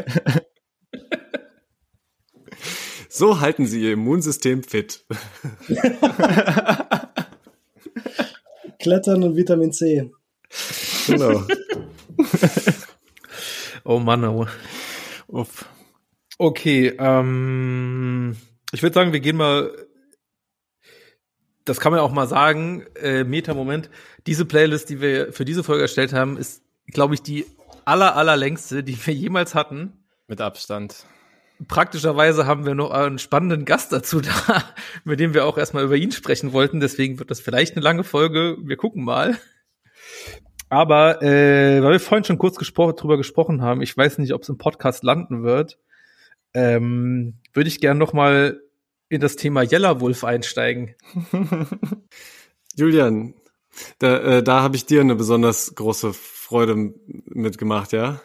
So 3.10 3.40
halten 3.40 3.66
sie 3.68 3.82
ihr 3.82 3.94
Immunsystem 3.94 4.64
fit. 4.64 5.06
Klettern 8.80 9.24
und 9.24 9.36
Vitamin 9.36 9.72
C. 9.72 10.12
Genau. 11.08 11.44
oh 13.84 14.00
Mann, 14.00 14.24
oh. 14.26 14.48
Uff. 15.28 15.66
Okay, 16.38 16.94
ähm, 16.98 18.36
ich 18.72 18.82
würde 18.82 18.94
sagen, 18.94 19.14
wir 19.14 19.20
gehen 19.20 19.38
mal. 19.38 19.72
Das 21.66 21.80
kann 21.80 21.92
man 21.92 22.02
auch 22.02 22.12
mal 22.12 22.28
sagen, 22.28 22.86
äh, 23.02 23.24
Meta-Moment. 23.24 23.90
Diese 24.28 24.46
Playlist, 24.46 24.90
die 24.90 25.00
wir 25.02 25.32
für 25.32 25.46
diese 25.46 25.64
Folge 25.64 25.84
erstellt 25.84 26.14
haben, 26.14 26.38
ist, 26.38 26.62
glaube 26.88 27.14
ich, 27.14 27.22
die 27.22 27.46
aller, 27.86 28.16
allerlängste, 28.16 28.84
die 28.84 28.98
wir 29.06 29.14
jemals 29.14 29.56
hatten. 29.56 29.94
Mit 30.28 30.42
Abstand. 30.42 31.06
Praktischerweise 31.68 32.46
haben 32.46 32.66
wir 32.66 32.76
noch 32.76 32.92
einen 32.92 33.20
spannenden 33.20 33.64
Gast 33.66 33.94
dazu 33.94 34.20
da, 34.22 34.64
mit 35.04 35.20
dem 35.20 35.34
wir 35.34 35.46
auch 35.46 35.58
erstmal 35.58 35.84
über 35.84 35.96
ihn 35.96 36.12
sprechen 36.12 36.52
wollten. 36.52 36.80
Deswegen 36.80 37.20
wird 37.20 37.32
das 37.32 37.40
vielleicht 37.40 37.76
eine 37.76 37.84
lange 37.84 38.04
Folge. 38.04 38.58
Wir 38.62 38.76
gucken 38.76 39.04
mal. 39.04 39.38
Aber 40.70 41.22
äh, 41.22 41.84
weil 41.84 41.92
wir 41.92 42.00
vorhin 42.00 42.24
schon 42.24 42.40
kurz 42.40 42.58
gespro 42.58 42.92
drüber 42.92 43.18
gesprochen 43.18 43.62
haben, 43.62 43.82
ich 43.82 43.96
weiß 43.96 44.18
nicht, 44.18 44.34
ob 44.34 44.42
es 44.42 44.50
im 44.50 44.58
Podcast 44.58 45.04
landen 45.04 45.44
wird, 45.44 45.78
ähm, 46.54 47.36
würde 47.54 47.68
ich 47.68 47.80
gern 47.80 48.00
noch 48.00 48.12
mal 48.12 48.60
in 49.14 49.22
das 49.22 49.36
Thema 49.36 49.62
Yellow 49.64 50.02
Wolf 50.02 50.24
einsteigen. 50.24 50.96
Julian, 52.76 53.36
da, 54.00 54.18
äh, 54.18 54.44
da 54.44 54.62
habe 54.62 54.76
ich 54.76 54.86
dir 54.86 55.02
eine 55.02 55.16
besonders 55.16 55.76
große 55.76 56.14
Freude 56.14 56.94
mitgemacht, 57.26 57.94
ja? 57.94 58.22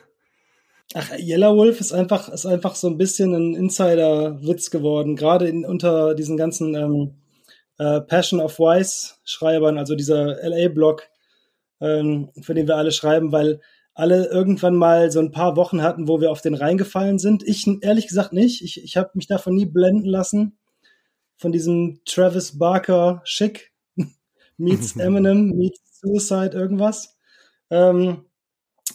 Ach, 0.95 1.11
Yellow 1.18 1.57
Wolf 1.57 1.80
ist 1.80 1.93
einfach, 1.93 2.30
ist 2.30 2.47
einfach 2.47 2.74
so 2.74 2.89
ein 2.89 2.97
bisschen 2.97 3.34
ein 3.34 3.55
Insider-Witz 3.55 4.70
geworden, 4.70 5.16
gerade 5.16 5.47
in, 5.47 5.66
unter 5.66 6.14
diesen 6.14 6.39
ganzen 6.39 6.74
ähm, 6.74 7.14
äh, 7.76 8.01
Passion 8.01 8.41
of 8.41 8.59
Wise 8.59 9.14
Schreibern, 9.24 9.76
also 9.76 9.95
dieser 9.95 10.43
LA-Blog, 10.43 11.03
ähm, 11.82 12.30
für 12.41 12.55
den 12.55 12.66
wir 12.66 12.76
alle 12.76 12.93
schreiben, 12.93 13.30
weil 13.30 13.61
alle 13.93 14.26
irgendwann 14.28 14.76
mal 14.76 15.11
so 15.11 15.20
ein 15.20 15.32
paar 15.32 15.57
Wochen 15.57 15.82
hatten, 15.82 16.09
wo 16.09 16.20
wir 16.20 16.30
auf 16.30 16.41
den 16.41 16.55
reingefallen 16.55 17.18
sind. 17.18 17.43
Ich 17.47 17.66
ehrlich 17.82 18.07
gesagt 18.07 18.32
nicht. 18.32 18.62
Ich, 18.62 18.82
ich 18.82 18.97
habe 18.97 19.11
mich 19.14 19.26
davon 19.26 19.55
nie 19.55 19.66
blenden 19.66 20.09
lassen. 20.09 20.58
Von 21.39 21.53
diesem 21.53 22.01
Travis 22.05 22.59
Barker 22.59 23.22
Schick 23.24 23.72
meets 24.57 24.97
Eminem 24.97 25.51
meets 25.57 25.80
Suicide 26.01 26.51
irgendwas. 26.51 27.16
Ähm, 27.70 28.24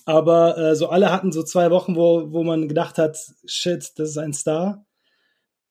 aber 0.05 0.57
äh, 0.57 0.75
so 0.75 0.89
alle 0.89 1.11
hatten 1.11 1.31
so 1.31 1.43
zwei 1.43 1.71
Wochen, 1.71 1.95
wo, 1.95 2.31
wo 2.31 2.43
man 2.43 2.67
gedacht 2.67 2.97
hat, 2.97 3.17
shit, 3.45 3.93
das 3.97 4.09
ist 4.09 4.17
ein 4.17 4.33
Star. 4.33 4.85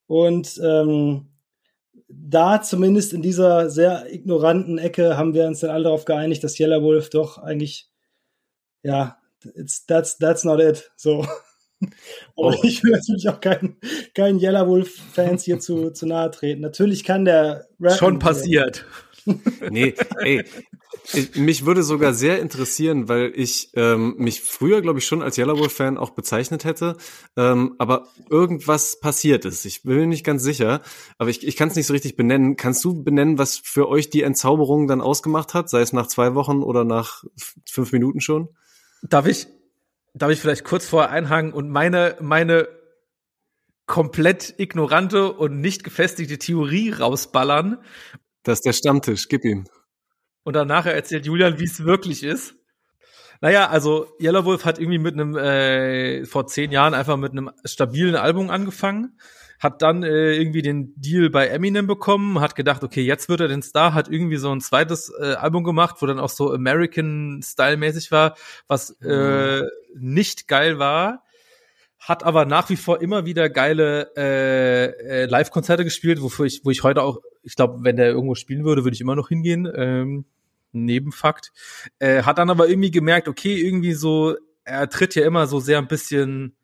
Und 0.06 0.60
ähm, 0.62 1.32
da 2.08 2.62
zumindest 2.62 3.12
in 3.12 3.22
dieser 3.22 3.70
sehr 3.70 4.12
ignoranten 4.12 4.78
Ecke 4.78 5.16
haben 5.16 5.34
wir 5.34 5.46
uns 5.46 5.60
dann 5.60 5.70
alle 5.70 5.84
darauf 5.84 6.04
geeinigt, 6.04 6.44
dass 6.44 6.58
Yellow 6.58 6.82
Wolf 6.82 7.10
doch 7.10 7.38
eigentlich, 7.38 7.90
ja, 8.82 9.18
it's, 9.54 9.86
that's, 9.86 10.18
that's 10.18 10.44
not 10.44 10.60
it. 10.60 10.90
So. 10.96 11.26
Aber 12.36 12.56
Oh. 12.56 12.60
ich 12.62 12.82
will 12.82 12.92
natürlich 12.92 13.28
auch 13.28 13.40
keinen 13.40 13.76
kein 14.14 14.38
Yellow 14.38 14.66
Wolf-Fans 14.68 15.44
hier 15.44 15.60
zu, 15.60 15.90
zu 15.90 16.06
nahe 16.06 16.30
treten. 16.30 16.60
Natürlich 16.62 17.04
kann 17.04 17.24
der 17.24 17.66
Rap 17.80 17.98
Schon 17.98 18.18
passiert. 18.18 18.84
Nee, 19.70 19.94
ey, 20.18 20.42
Ich, 21.14 21.36
mich 21.36 21.64
würde 21.64 21.84
sogar 21.84 22.12
sehr 22.12 22.40
interessieren, 22.40 23.08
weil 23.08 23.32
ich 23.36 23.70
ähm, 23.74 24.16
mich 24.18 24.40
früher, 24.40 24.82
glaube 24.82 24.98
ich, 24.98 25.06
schon 25.06 25.22
als 25.22 25.38
Yellowwolf-Fan 25.38 25.96
auch 25.96 26.10
bezeichnet 26.10 26.64
hätte, 26.64 26.96
ähm, 27.36 27.76
aber 27.78 28.08
irgendwas 28.30 28.98
passiert 28.98 29.44
ist. 29.44 29.64
Ich 29.64 29.84
bin 29.84 29.96
mir 29.96 30.06
nicht 30.08 30.24
ganz 30.24 30.42
sicher, 30.42 30.82
aber 31.18 31.30
ich, 31.30 31.46
ich 31.46 31.54
kann 31.56 31.68
es 31.68 31.76
nicht 31.76 31.86
so 31.86 31.92
richtig 31.92 32.16
benennen. 32.16 32.56
Kannst 32.56 32.82
du 32.84 33.00
benennen, 33.02 33.38
was 33.38 33.58
für 33.58 33.88
euch 33.88 34.10
die 34.10 34.22
Entzauberung 34.22 34.88
dann 34.88 35.00
ausgemacht 35.00 35.54
hat, 35.54 35.70
sei 35.70 35.82
es 35.82 35.92
nach 35.92 36.08
zwei 36.08 36.34
Wochen 36.34 36.62
oder 36.62 36.82
nach 36.84 37.22
fünf 37.64 37.92
Minuten 37.92 38.20
schon? 38.20 38.48
Darf 39.02 39.26
ich, 39.28 39.46
darf 40.14 40.30
ich 40.30 40.40
vielleicht 40.40 40.64
kurz 40.64 40.86
vorher 40.86 41.10
einhaken 41.10 41.52
und 41.52 41.68
meine, 41.70 42.16
meine 42.20 42.68
komplett 43.86 44.54
ignorante 44.58 45.32
und 45.32 45.60
nicht 45.60 45.84
gefestigte 45.84 46.38
Theorie 46.38 46.90
rausballern? 46.90 47.78
Das 48.42 48.58
ist 48.58 48.64
der 48.64 48.72
Stammtisch, 48.72 49.28
gib 49.28 49.44
ihm. 49.44 49.66
Und 50.44 50.54
dann 50.54 50.68
nachher 50.68 50.94
erzählt 50.94 51.26
Julian, 51.26 51.58
wie 51.58 51.64
es 51.64 51.84
wirklich 51.84 52.22
ist. 52.22 52.54
Naja, 53.40 53.68
also 53.68 54.06
Yellowwolf 54.20 54.64
hat 54.64 54.78
irgendwie 54.78 54.98
mit 54.98 55.14
einem, 55.14 55.36
äh, 55.36 56.24
vor 56.26 56.46
zehn 56.46 56.70
Jahren 56.70 56.94
einfach 56.94 57.16
mit 57.16 57.32
einem 57.32 57.50
stabilen 57.64 58.14
Album 58.14 58.50
angefangen, 58.50 59.18
hat 59.62 59.80
dann 59.80 60.02
äh, 60.02 60.34
irgendwie 60.34 60.62
den 60.62 60.92
Deal 60.96 61.30
bei 61.30 61.46
Eminem 61.46 61.86
bekommen, 61.86 62.40
hat 62.40 62.56
gedacht, 62.56 62.82
okay, 62.82 63.02
jetzt 63.02 63.28
wird 63.28 63.40
er 63.40 63.48
den 63.48 63.62
Star, 63.62 63.94
hat 63.94 64.08
irgendwie 64.08 64.36
so 64.36 64.50
ein 64.50 64.60
zweites 64.60 65.12
äh, 65.20 65.34
Album 65.34 65.62
gemacht, 65.62 65.96
wo 66.00 66.06
dann 66.06 66.18
auch 66.18 66.30
so 66.30 66.52
American-Style-mäßig 66.52 68.10
war, 68.10 68.36
was 68.66 68.90
äh, 69.02 69.62
nicht 69.94 70.48
geil 70.48 70.78
war 70.78 71.22
hat 72.02 72.24
aber 72.24 72.46
nach 72.46 72.68
wie 72.68 72.76
vor 72.76 73.00
immer 73.00 73.26
wieder 73.26 73.48
geile 73.48 74.10
äh, 74.16 74.86
äh, 74.86 75.26
Live-Konzerte 75.26 75.84
gespielt, 75.84 76.20
wofür 76.20 76.46
ich, 76.46 76.62
wo 76.64 76.70
ich 76.70 76.82
heute 76.82 77.00
auch, 77.00 77.18
ich 77.44 77.54
glaube, 77.54 77.84
wenn 77.84 77.96
der 77.96 78.08
irgendwo 78.08 78.34
spielen 78.34 78.64
würde, 78.64 78.82
würde 78.82 78.96
ich 78.96 79.00
immer 79.00 79.14
noch 79.14 79.28
hingehen. 79.28 79.70
Ähm, 79.72 80.24
Nebenfakt. 80.72 81.52
Äh, 82.00 82.24
hat 82.24 82.38
dann 82.38 82.50
aber 82.50 82.68
irgendwie 82.68 82.90
gemerkt, 82.90 83.28
okay, 83.28 83.54
irgendwie 83.54 83.92
so, 83.92 84.34
er 84.64 84.88
tritt 84.88 85.14
ja 85.14 85.24
immer 85.24 85.46
so 85.46 85.60
sehr 85.60 85.78
ein 85.78 85.86
bisschen, 85.86 86.56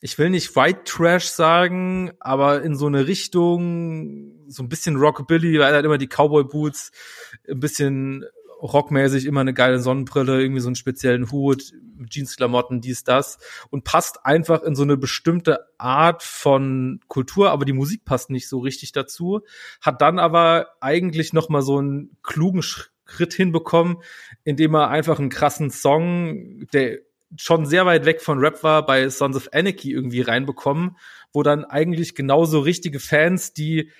ich 0.00 0.18
will 0.18 0.30
nicht 0.30 0.56
White 0.56 0.84
Trash 0.84 1.26
sagen, 1.26 2.12
aber 2.20 2.62
in 2.62 2.74
so 2.74 2.86
eine 2.86 3.06
Richtung, 3.06 4.32
so 4.48 4.62
ein 4.62 4.68
bisschen 4.68 4.96
Rockabilly, 4.96 5.58
weil 5.58 5.72
er 5.72 5.78
hat 5.78 5.84
immer 5.84 5.98
die 5.98 6.08
Cowboy 6.08 6.44
Boots, 6.44 6.90
ein 7.48 7.60
bisschen 7.60 8.24
rockmäßig 8.62 9.26
immer 9.26 9.40
eine 9.40 9.54
geile 9.54 9.78
Sonnenbrille, 9.78 10.40
irgendwie 10.40 10.60
so 10.60 10.68
einen 10.68 10.76
speziellen 10.76 11.30
Hut, 11.30 11.72
Jeansklamotten, 12.08 12.80
dies, 12.80 13.04
das. 13.04 13.38
Und 13.70 13.84
passt 13.84 14.24
einfach 14.24 14.62
in 14.62 14.74
so 14.74 14.82
eine 14.82 14.96
bestimmte 14.96 15.66
Art 15.78 16.22
von 16.22 17.00
Kultur, 17.08 17.50
aber 17.50 17.64
die 17.64 17.72
Musik 17.72 18.04
passt 18.04 18.30
nicht 18.30 18.48
so 18.48 18.58
richtig 18.58 18.92
dazu, 18.92 19.40
hat 19.80 20.00
dann 20.00 20.18
aber 20.18 20.68
eigentlich 20.80 21.32
noch 21.32 21.48
mal 21.48 21.62
so 21.62 21.78
einen 21.78 22.16
klugen 22.22 22.62
Schritt 22.62 23.34
hinbekommen, 23.34 23.98
indem 24.44 24.74
er 24.74 24.88
einfach 24.88 25.18
einen 25.18 25.30
krassen 25.30 25.70
Song, 25.70 26.66
der 26.72 27.00
schon 27.36 27.66
sehr 27.66 27.86
weit 27.86 28.04
weg 28.04 28.20
von 28.20 28.38
Rap 28.38 28.62
war, 28.62 28.84
bei 28.84 29.08
Sons 29.08 29.36
of 29.36 29.48
Anarchy 29.52 29.92
irgendwie 29.92 30.20
reinbekommen, 30.20 30.96
wo 31.32 31.42
dann 31.42 31.64
eigentlich 31.64 32.14
genauso 32.14 32.60
richtige 32.60 33.00
Fans, 33.00 33.52
die 33.52 33.90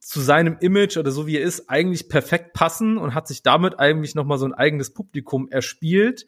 zu 0.00 0.20
seinem 0.20 0.56
Image 0.60 0.96
oder 0.96 1.10
so 1.10 1.26
wie 1.26 1.36
er 1.36 1.42
ist, 1.42 1.68
eigentlich 1.68 2.08
perfekt 2.08 2.52
passen 2.52 2.98
und 2.98 3.14
hat 3.14 3.26
sich 3.26 3.42
damit 3.42 3.78
eigentlich 3.78 4.14
nochmal 4.14 4.38
so 4.38 4.46
ein 4.46 4.54
eigenes 4.54 4.94
Publikum 4.94 5.48
erspielt 5.50 6.26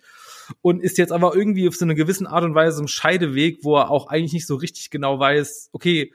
und 0.61 0.83
ist 0.83 0.99
jetzt 0.99 1.13
aber 1.13 1.35
irgendwie 1.35 1.69
auf 1.69 1.77
so 1.77 1.85
eine 1.85 1.95
gewissen 1.95 2.27
Art 2.27 2.45
und 2.45 2.55
Weise 2.55 2.81
im 2.81 2.89
Scheideweg, 2.89 3.61
wo 3.63 3.77
er 3.77 3.91
auch 3.91 4.09
eigentlich 4.09 4.33
nicht 4.33 4.47
so 4.47 4.57
richtig 4.57 4.91
genau 4.91 5.19
weiß, 5.19 5.71
okay, 5.73 6.13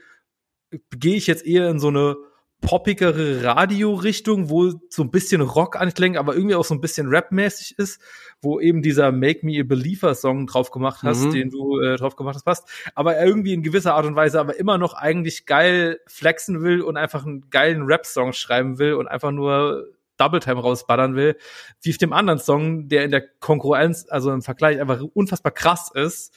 gehe 0.92 1.16
ich 1.16 1.28
jetzt 1.28 1.46
eher 1.46 1.70
in 1.70 1.80
so 1.80 1.88
eine 1.88 2.18
poppigere 2.66 3.44
Radio-Richtung, 3.44 4.50
wo 4.50 4.74
so 4.90 5.04
ein 5.04 5.12
bisschen 5.12 5.42
Rock 5.42 5.80
anklingt, 5.80 6.18
aber 6.18 6.36
irgendwie 6.36 6.56
auch 6.56 6.66
so 6.66 6.74
ein 6.74 6.82
bisschen 6.82 7.08
Rap-mäßig 7.08 7.78
ist, 7.78 8.02
wo 8.42 8.60
eben 8.60 8.82
dieser 8.82 9.12
Make 9.12 9.46
Me 9.46 9.60
a 9.60 9.64
Believer-Song 9.64 10.48
drauf 10.48 10.72
gemacht 10.72 11.04
hast, 11.04 11.26
mhm. 11.26 11.32
den 11.32 11.50
du 11.52 11.80
äh, 11.80 11.96
drauf 11.98 12.16
gemacht 12.16 12.36
hast, 12.36 12.44
passt. 12.44 12.68
Aber 12.96 13.16
er 13.16 13.28
irgendwie 13.28 13.54
in 13.54 13.64
gewisser 13.64 13.94
Art 13.94 14.06
und 14.06 14.16
Weise 14.16 14.40
aber 14.40 14.58
immer 14.60 14.78
noch 14.78 14.94
eigentlich 14.94 15.46
geil 15.46 16.00
flexen 16.08 16.64
will 16.64 16.82
und 16.82 16.98
einfach 16.98 17.26
einen 17.26 17.50
geilen 17.50 17.84
Rap-Song 17.84 18.34
schreiben 18.34 18.80
will 18.80 18.94
und 18.94 19.08
einfach 19.08 19.32
nur 19.32 19.86
Double 20.18 20.40
Time 20.40 20.62
rausballern 20.62 21.16
will, 21.16 21.38
wie 21.82 21.92
auf 21.92 21.98
dem 21.98 22.14
anderen 22.14 22.40
Song, 22.40 22.88
der 22.88 23.04
in 23.04 23.12
der 23.12 23.28
Konkurrenz, 23.40 24.08
also 24.10 24.32
im 24.32 24.42
Vergleich 24.42 24.80
einfach 24.80 25.02
unfassbar 25.14 25.52
krass 25.52 25.92
ist. 25.94 26.34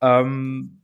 Ähm, 0.00 0.81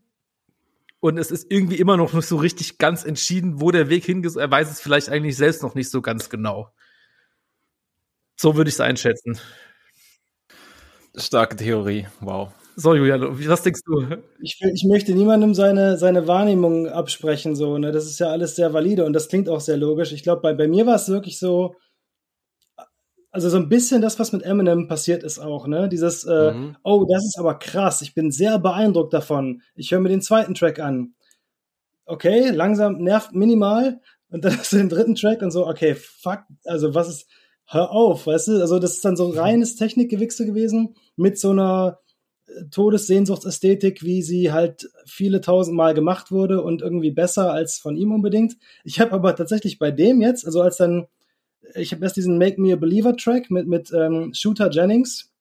und 1.00 1.18
es 1.18 1.30
ist 1.30 1.46
irgendwie 1.50 1.76
immer 1.76 1.96
noch 1.96 2.12
nicht 2.12 2.26
so 2.26 2.36
richtig 2.36 2.78
ganz 2.78 3.04
entschieden, 3.04 3.60
wo 3.60 3.70
der 3.70 3.88
Weg 3.88 4.04
hingeht. 4.04 4.36
Er 4.36 4.50
weiß 4.50 4.70
es 4.70 4.80
vielleicht 4.80 5.08
eigentlich 5.08 5.36
selbst 5.36 5.62
noch 5.62 5.74
nicht 5.74 5.90
so 5.90 6.02
ganz 6.02 6.28
genau. 6.28 6.70
So 8.36 8.56
würde 8.56 8.68
ich 8.68 8.74
es 8.74 8.80
einschätzen. 8.80 9.38
Starke 11.16 11.56
Theorie, 11.56 12.06
wow. 12.20 12.52
So, 12.76 12.94
Julian, 12.94 13.22
was 13.48 13.62
denkst 13.62 13.80
du? 13.86 14.18
Ich, 14.40 14.60
ich 14.60 14.84
möchte 14.84 15.12
niemandem 15.12 15.52
seine, 15.52 15.98
seine 15.98 16.28
Wahrnehmung 16.28 16.86
absprechen, 16.88 17.56
so, 17.56 17.76
ne? 17.76 17.90
Das 17.90 18.06
ist 18.06 18.20
ja 18.20 18.28
alles 18.28 18.54
sehr 18.54 18.72
valide 18.72 19.04
und 19.04 19.14
das 19.14 19.28
klingt 19.28 19.48
auch 19.48 19.60
sehr 19.60 19.76
logisch. 19.76 20.12
Ich 20.12 20.22
glaube, 20.22 20.42
bei, 20.42 20.54
bei 20.54 20.68
mir 20.68 20.86
war 20.86 20.94
es 20.94 21.08
wirklich 21.08 21.40
so, 21.40 21.74
also 23.30 23.50
so 23.50 23.58
ein 23.58 23.68
bisschen 23.68 24.00
das, 24.00 24.18
was 24.18 24.32
mit 24.32 24.42
Eminem 24.42 24.88
passiert 24.88 25.22
ist 25.22 25.38
auch, 25.38 25.66
ne? 25.66 25.88
Dieses, 25.88 26.24
äh, 26.24 26.52
mhm. 26.52 26.76
oh, 26.82 27.06
das 27.08 27.24
ist 27.24 27.38
aber 27.38 27.58
krass, 27.58 28.00
ich 28.02 28.14
bin 28.14 28.30
sehr 28.30 28.58
beeindruckt 28.58 29.12
davon. 29.12 29.62
Ich 29.74 29.90
höre 29.90 30.00
mir 30.00 30.08
den 30.08 30.22
zweiten 30.22 30.54
Track 30.54 30.78
an. 30.78 31.14
Okay, 32.06 32.50
langsam 32.50 33.02
nervt 33.02 33.34
minimal 33.34 34.00
und 34.30 34.44
dann 34.44 34.52
hast 34.58 34.72
du 34.72 34.76
den 34.76 34.88
dritten 34.88 35.14
Track 35.14 35.42
und 35.42 35.50
so, 35.50 35.66
okay, 35.66 35.94
fuck, 35.94 36.40
also 36.64 36.94
was 36.94 37.08
ist, 37.08 37.26
hör 37.66 37.90
auf, 37.90 38.26
weißt 38.26 38.48
du? 38.48 38.60
Also 38.60 38.78
das 38.78 38.94
ist 38.94 39.04
dann 39.04 39.16
so 39.16 39.28
reines 39.28 39.76
Technikgewichse 39.76 40.46
gewesen 40.46 40.94
mit 41.16 41.38
so 41.38 41.50
einer 41.50 41.98
äh, 42.46 42.64
Todessehnsuchtsästhetik, 42.70 44.02
wie 44.02 44.22
sie 44.22 44.52
halt 44.52 44.88
viele 45.04 45.42
tausendmal 45.42 45.92
gemacht 45.92 46.30
wurde 46.30 46.62
und 46.62 46.80
irgendwie 46.80 47.10
besser 47.10 47.52
als 47.52 47.76
von 47.76 47.94
ihm 47.94 48.12
unbedingt. 48.12 48.56
Ich 48.84 49.00
habe 49.00 49.12
aber 49.12 49.36
tatsächlich 49.36 49.78
bei 49.78 49.90
dem 49.90 50.22
jetzt, 50.22 50.46
also 50.46 50.62
als 50.62 50.78
dann 50.78 51.08
ich 51.74 51.92
habe 51.92 52.04
erst 52.04 52.16
diesen 52.16 52.38
Make 52.38 52.60
Me 52.60 52.72
a 52.72 52.76
Believer 52.76 53.16
Track 53.16 53.50
mit, 53.50 53.66
mit 53.66 53.92
ähm, 53.92 54.32
Shooter 54.34 54.70
Jennings. 54.70 55.32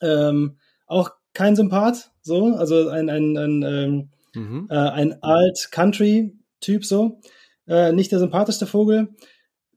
Ähm, 0.00 0.56
auch 0.86 1.10
kein 1.34 1.56
Sympath, 1.56 2.10
so, 2.22 2.54
also 2.56 2.88
ein, 2.88 3.08
ein, 3.08 3.36
ein, 3.36 3.62
ähm, 3.62 4.08
mhm. 4.34 4.68
äh, 4.70 4.74
ein 4.74 5.22
Alt-Country-Typ, 5.22 6.84
so. 6.84 7.20
Äh, 7.68 7.92
nicht 7.92 8.10
der 8.10 8.18
sympathischste 8.18 8.66
Vogel. 8.66 9.14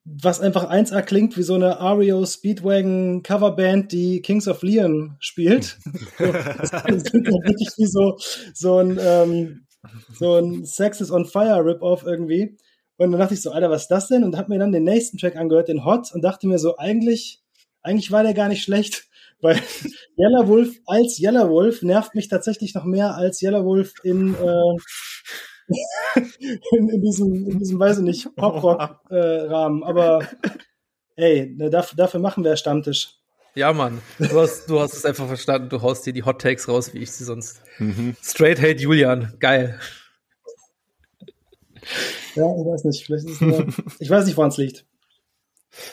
Was 0.05 0.41
einfach 0.41 0.69
1A 0.69 1.01
klingt 1.03 1.37
wie 1.37 1.43
so 1.43 1.53
eine 1.53 1.79
Ario 1.79 2.25
Speedwagon 2.25 3.23
Coverband, 3.23 3.91
die 3.91 4.21
Kings 4.21 4.47
of 4.47 4.61
Leon 4.61 5.15
spielt. 5.19 5.77
das 6.17 6.71
klingt 7.03 7.27
wirklich 7.27 7.69
wie 7.77 7.85
so, 7.85 8.17
so 8.53 8.79
ein, 8.79 8.99
ähm, 8.99 9.67
so 10.13 10.35
ein 10.35 10.65
Sex 10.65 10.99
is 10.99 11.11
on 11.11 11.25
Fire 11.25 11.63
Rip-Off 11.63 12.03
irgendwie. 12.03 12.57
Und 12.97 13.11
dann 13.11 13.19
dachte 13.19 13.33
ich 13.33 13.41
so, 13.41 13.51
Alter, 13.51 13.69
was 13.69 13.83
ist 13.83 13.91
das 13.91 14.07
denn? 14.07 14.23
Und 14.23 14.37
habe 14.37 14.51
mir 14.51 14.59
dann 14.59 14.71
den 14.71 14.83
nächsten 14.83 15.17
Track 15.17 15.35
angehört, 15.35 15.67
den 15.67 15.83
Hot, 15.85 16.13
und 16.13 16.21
dachte 16.21 16.47
mir 16.47 16.59
so, 16.59 16.77
eigentlich, 16.77 17.41
eigentlich 17.81 18.11
war 18.11 18.23
der 18.23 18.33
gar 18.33 18.49
nicht 18.49 18.63
schlecht, 18.63 19.07
weil 19.41 19.59
Yellow 20.17 20.47
Wolf 20.47 20.79
als 20.85 21.19
Yellow 21.19 21.49
Wolf 21.49 21.81
nervt 21.81 22.15
mich 22.15 22.27
tatsächlich 22.27 22.73
noch 22.75 22.85
mehr 22.85 23.15
als 23.15 23.41
Yellow 23.41 23.65
Wolf 23.65 23.93
in, 24.03 24.35
äh, 24.35 24.77
in, 26.71 26.89
in, 26.89 27.01
diesem, 27.01 27.33
in 27.49 27.59
diesem, 27.59 27.79
weiß 27.79 27.99
ich 27.99 28.03
nicht, 28.03 28.35
Pop-Rock-Rahmen. 28.35 29.81
Äh, 29.81 29.85
Aber 29.85 30.27
ey, 31.15 31.53
ne, 31.55 31.69
dafür, 31.69 31.97
dafür 31.97 32.19
machen 32.19 32.43
wir 32.43 32.55
Stammtisch. 32.55 33.15
Ja, 33.55 33.71
Mann. 33.71 34.01
Du 34.17 34.39
hast, 34.39 34.67
du 34.67 34.79
hast 34.79 34.95
es 34.95 35.05
einfach 35.05 35.27
verstanden. 35.27 35.69
Du 35.69 35.81
haust 35.81 36.05
dir 36.05 36.13
die 36.13 36.23
Hot 36.23 36.41
Takes 36.41 36.67
raus, 36.67 36.93
wie 36.93 36.99
ich 36.99 37.11
sie 37.11 37.23
sonst. 37.23 37.61
Mhm. 37.77 38.15
Straight 38.21 38.59
Hate 38.59 38.81
Julian. 38.81 39.33
Geil. 39.39 39.79
Ja, 42.35 42.45
ich 42.45 42.65
weiß 42.65 42.83
nicht. 42.85 43.05
Vielleicht 43.05 43.25
ist 43.25 43.35
es 43.35 43.41
nur, 43.41 43.67
ich 43.99 44.09
weiß 44.09 44.25
nicht, 44.25 44.37
woran 44.37 44.49
es 44.49 44.57
liegt. 44.57 44.85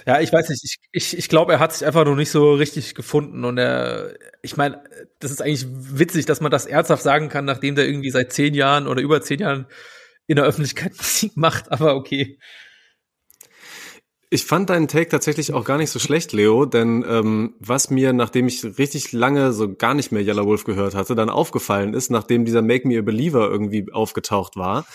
Ja, 0.07 0.21
ich 0.21 0.33
weiß 0.33 0.49
nicht. 0.51 0.63
Ich, 0.65 0.79
ich, 0.93 1.19
ich 1.19 1.29
glaube, 1.29 1.53
er 1.53 1.59
hat 1.59 1.73
sich 1.73 1.87
einfach 1.87 2.05
noch 2.05 2.17
nicht 2.17 2.31
so 2.31 2.55
richtig 2.55 2.95
gefunden. 2.95 3.45
Und 3.45 3.59
er, 3.59 4.15
ich 4.43 4.57
meine, 4.57 4.83
das 5.19 5.31
ist 5.31 5.43
eigentlich 5.43 5.67
witzig, 5.71 6.27
dass 6.27 6.41
man 6.41 6.51
das 6.51 6.67
ernsthaft 6.67 7.03
sagen 7.03 7.29
kann, 7.29 7.45
nachdem 7.45 7.75
der 7.75 7.87
irgendwie 7.87 8.11
seit 8.11 8.33
zehn 8.33 8.55
Jahren 8.55 8.87
oder 8.87 9.01
über 9.01 9.23
zehn 9.23 9.41
Jahren 9.41 9.67
in 10.27 10.37
der 10.37 10.45
Öffentlichkeit 10.45 10.93
Musik 10.97 11.37
macht, 11.37 11.73
aber 11.73 11.97
okay. 11.97 12.39
Ich 14.33 14.45
fand 14.45 14.71
deinen 14.71 14.87
Take 14.87 15.09
tatsächlich 15.09 15.53
auch 15.53 15.65
gar 15.65 15.77
nicht 15.77 15.91
so 15.91 15.99
schlecht, 15.99 16.33
Leo, 16.33 16.65
denn 16.65 17.05
ähm, 17.09 17.55
was 17.59 17.91
mir, 17.91 18.13
nachdem 18.13 18.47
ich 18.47 18.65
richtig 18.79 19.11
lange 19.11 19.53
so 19.53 19.75
gar 19.75 19.93
nicht 19.93 20.13
mehr 20.13 20.23
Yellow 20.23 20.47
Wolf 20.47 20.63
gehört 20.63 20.95
hatte, 20.95 21.17
dann 21.17 21.31
aufgefallen 21.31 21.95
ist, 21.95 22.11
nachdem 22.11 22.45
dieser 22.45 22.63
Make 22.63 22.87
Me 22.87 22.97
a 22.97 23.03
Believer 23.03 23.51
irgendwie 23.51 23.93
aufgetaucht 23.93 24.55
war, 24.55 24.87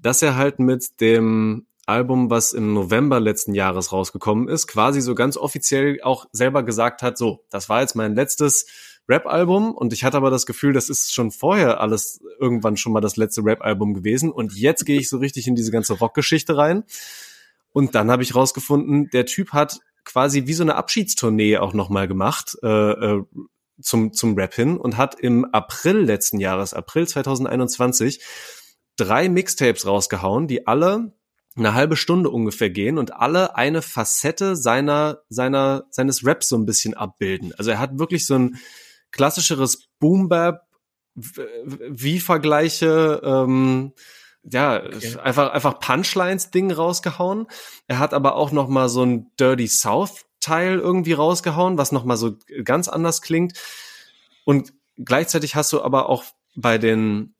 dass 0.00 0.22
er 0.22 0.36
halt 0.36 0.58
mit 0.58 1.00
dem 1.00 1.66
Album, 1.86 2.28
was 2.28 2.52
im 2.52 2.74
November 2.74 3.18
letzten 3.18 3.54
Jahres 3.54 3.92
rausgekommen 3.92 4.48
ist, 4.48 4.66
quasi 4.66 5.00
so 5.00 5.14
ganz 5.14 5.36
offiziell 5.36 6.00
auch 6.02 6.26
selber 6.32 6.62
gesagt 6.62 7.02
hat, 7.02 7.16
so, 7.16 7.44
das 7.50 7.68
war 7.68 7.80
jetzt 7.80 7.96
mein 7.96 8.14
letztes 8.14 8.66
Rap-Album 9.08 9.72
und 9.74 9.94
ich 9.94 10.04
hatte 10.04 10.18
aber 10.18 10.30
das 10.30 10.44
Gefühl, 10.44 10.74
das 10.74 10.90
ist 10.90 11.14
schon 11.14 11.30
vorher 11.30 11.80
alles 11.80 12.20
irgendwann 12.38 12.76
schon 12.76 12.92
mal 12.92 13.00
das 13.00 13.16
letzte 13.16 13.42
Rap-Album 13.42 13.94
gewesen 13.94 14.30
und 14.30 14.54
jetzt 14.54 14.84
gehe 14.84 15.00
ich 15.00 15.08
so 15.08 15.16
richtig 15.16 15.46
in 15.46 15.56
diese 15.56 15.70
ganze 15.70 15.94
Rock-Geschichte 15.94 16.56
rein. 16.56 16.84
Und 17.70 17.94
dann 17.94 18.10
habe 18.10 18.22
ich 18.22 18.34
rausgefunden, 18.34 19.08
der 19.10 19.24
Typ 19.24 19.52
hat 19.52 19.80
quasi 20.04 20.46
wie 20.46 20.54
so 20.54 20.62
eine 20.62 20.74
Abschiedstournee 20.74 21.58
auch 21.58 21.72
nochmal 21.72 22.08
gemacht 22.08 22.56
äh, 22.62 22.66
äh, 22.68 23.24
zum, 23.80 24.12
zum 24.12 24.34
Rap 24.34 24.54
hin 24.54 24.76
und 24.76 24.96
hat 24.96 25.18
im 25.20 25.44
April 25.46 25.98
letzten 25.98 26.38
Jahres, 26.40 26.74
April 26.74 27.06
2021, 27.06 28.20
drei 28.98 29.28
Mixtapes 29.28 29.86
rausgehauen, 29.86 30.46
die 30.46 30.66
alle 30.66 31.12
eine 31.56 31.74
halbe 31.74 31.96
Stunde 31.96 32.30
ungefähr 32.30 32.70
gehen 32.70 32.98
und 32.98 33.14
alle 33.14 33.56
eine 33.56 33.82
Facette 33.82 34.54
seiner, 34.54 35.22
seiner, 35.28 35.86
seines 35.90 36.24
Raps 36.24 36.48
so 36.48 36.56
ein 36.56 36.66
bisschen 36.66 36.94
abbilden. 36.94 37.52
Also 37.56 37.70
er 37.70 37.78
hat 37.78 37.98
wirklich 37.98 38.26
so 38.26 38.34
ein 38.34 38.56
klassischeres 39.10 39.88
Boom-Bap, 39.98 40.62
wie 41.14 42.20
Vergleiche, 42.20 43.20
ähm, 43.24 43.92
ja, 44.44 44.82
okay. 44.84 45.16
einfach, 45.18 45.52
einfach 45.52 45.80
Punchlines-Ding 45.80 46.70
rausgehauen. 46.70 47.48
Er 47.88 47.98
hat 47.98 48.14
aber 48.14 48.36
auch 48.36 48.52
noch 48.52 48.68
mal 48.68 48.88
so 48.88 49.04
ein 49.04 49.30
Dirty 49.38 49.66
South-Teil 49.66 50.78
irgendwie 50.78 51.14
rausgehauen, 51.14 51.76
was 51.76 51.90
noch 51.90 52.04
mal 52.04 52.16
so 52.16 52.36
ganz 52.62 52.86
anders 52.86 53.20
klingt. 53.20 53.58
Und 54.44 54.72
gleichzeitig 54.96 55.56
hast 55.56 55.72
du 55.72 55.82
aber 55.82 56.08
auch 56.08 56.24
bei 56.54 56.78
den, 56.78 57.34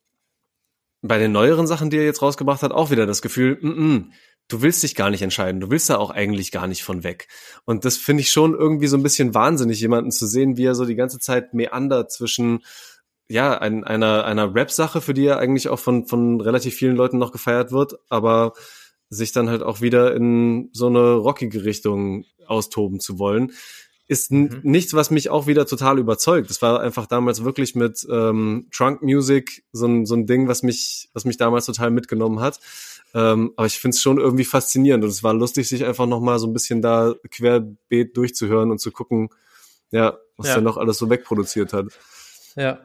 bei 1.03 1.19
den 1.19 1.33
neueren 1.33 1.67
Sachen, 1.67 1.91
die 1.91 1.99
er 1.99 2.05
jetzt 2.05 2.23
rausgebracht 2.23 2.63
hat, 2.63 2.73
auch 2.73 2.91
wieder 2.91 3.07
das 3.07 3.23
Gefühl, 3.23 3.59
mm 3.61 3.69
-mm, 3.69 4.05
du 4.49 4.63
willst 4.63 4.83
dich 4.83 4.95
gar 4.95 5.11
nicht 5.11 5.23
entscheiden, 5.23 5.61
du 5.61 5.71
willst 5.71 5.91
da 5.91 5.97
auch 5.99 6.11
eigentlich 6.11 6.51
gar 6.51 6.67
nicht 6.67 6.83
von 6.83 7.05
weg. 7.05 7.29
Und 7.65 7.85
das 7.85 7.97
finde 7.97 8.23
ich 8.23 8.31
schon 8.31 8.55
irgendwie 8.55 8.87
so 8.87 8.97
ein 8.97 9.03
bisschen 9.03 9.35
wahnsinnig, 9.35 9.81
jemanden 9.81 10.11
zu 10.11 10.27
sehen, 10.27 10.57
wie 10.57 10.65
er 10.65 10.75
so 10.75 10.87
die 10.87 10.97
ganze 10.97 11.19
Zeit 11.19 11.55
meandert 11.55 12.11
zwischen 12.11 12.65
ja, 13.29 13.59
ein, 13.59 13.85
einer, 13.85 14.25
einer 14.25 14.55
Rap-Sache, 14.55 15.03
für 15.03 15.13
die 15.13 15.27
er 15.27 15.39
eigentlich 15.39 15.69
auch 15.69 15.79
von, 15.79 16.07
von 16.07 16.41
relativ 16.41 16.75
vielen 16.75 16.97
Leuten 16.97 17.19
noch 17.19 17.31
gefeiert 17.31 17.73
wird, 17.73 17.95
aber 18.09 18.55
sich 19.11 19.33
dann 19.33 19.51
halt 19.51 19.63
auch 19.63 19.83
wieder 19.83 20.15
in 20.15 20.71
so 20.73 20.87
eine 20.87 21.13
rockige 21.13 21.65
Richtung 21.65 22.25
austoben 22.47 23.01
zu 23.01 23.19
wollen, 23.19 23.53
ist 24.09 24.33
mhm. 24.33 24.61
nichts, 24.63 24.95
was 24.95 25.11
mich 25.11 25.31
auch 25.31 25.47
wieder 25.47 25.67
total 25.67 25.99
überzeugt. 25.99 26.49
Das 26.51 26.63
war 26.63 26.81
einfach 26.81 27.07
damals 27.07 27.45
wirklich 27.45 27.75
mit 27.75 28.07
ähm, 28.11 28.69
Trunk 28.73 29.03
Music 29.03 29.65
so 29.73 29.87
ein, 29.87 30.07
so 30.07 30.15
ein 30.15 30.27
Ding, 30.27 30.49
was 30.49 30.63
mich, 30.63 31.11
was 31.13 31.25
mich 31.27 31.37
damals 31.37 31.67
total 31.67 31.91
mitgenommen 31.91 32.41
hat. 32.41 32.59
Ähm, 33.15 33.53
aber 33.57 33.67
ich 33.67 33.79
finde 33.79 33.95
es 33.95 34.01
schon 34.01 34.19
irgendwie 34.19 34.45
faszinierend 34.45 35.05
und 35.05 35.11
es 35.11 35.23
war 35.23 35.35
lustig, 35.35 35.69
sich 35.69 35.85
einfach 35.85 36.07
nochmal 36.07 36.39
so 36.39 36.47
ein 36.47 36.53
bisschen 36.53 36.83
da 36.83 37.15
querbeet 37.31 38.17
durchzuhören 38.17 38.71
und 38.71 38.81
zu 38.81 38.91
gucken, 38.91 39.29
ja, 39.91 40.19
was 40.37 40.49
ja. 40.49 40.55
er 40.57 40.61
noch 40.63 40.77
alles 40.77 40.99
so 40.99 41.09
wegproduziert 41.09 41.73
hat. 41.73 41.87
Ja, 42.57 42.81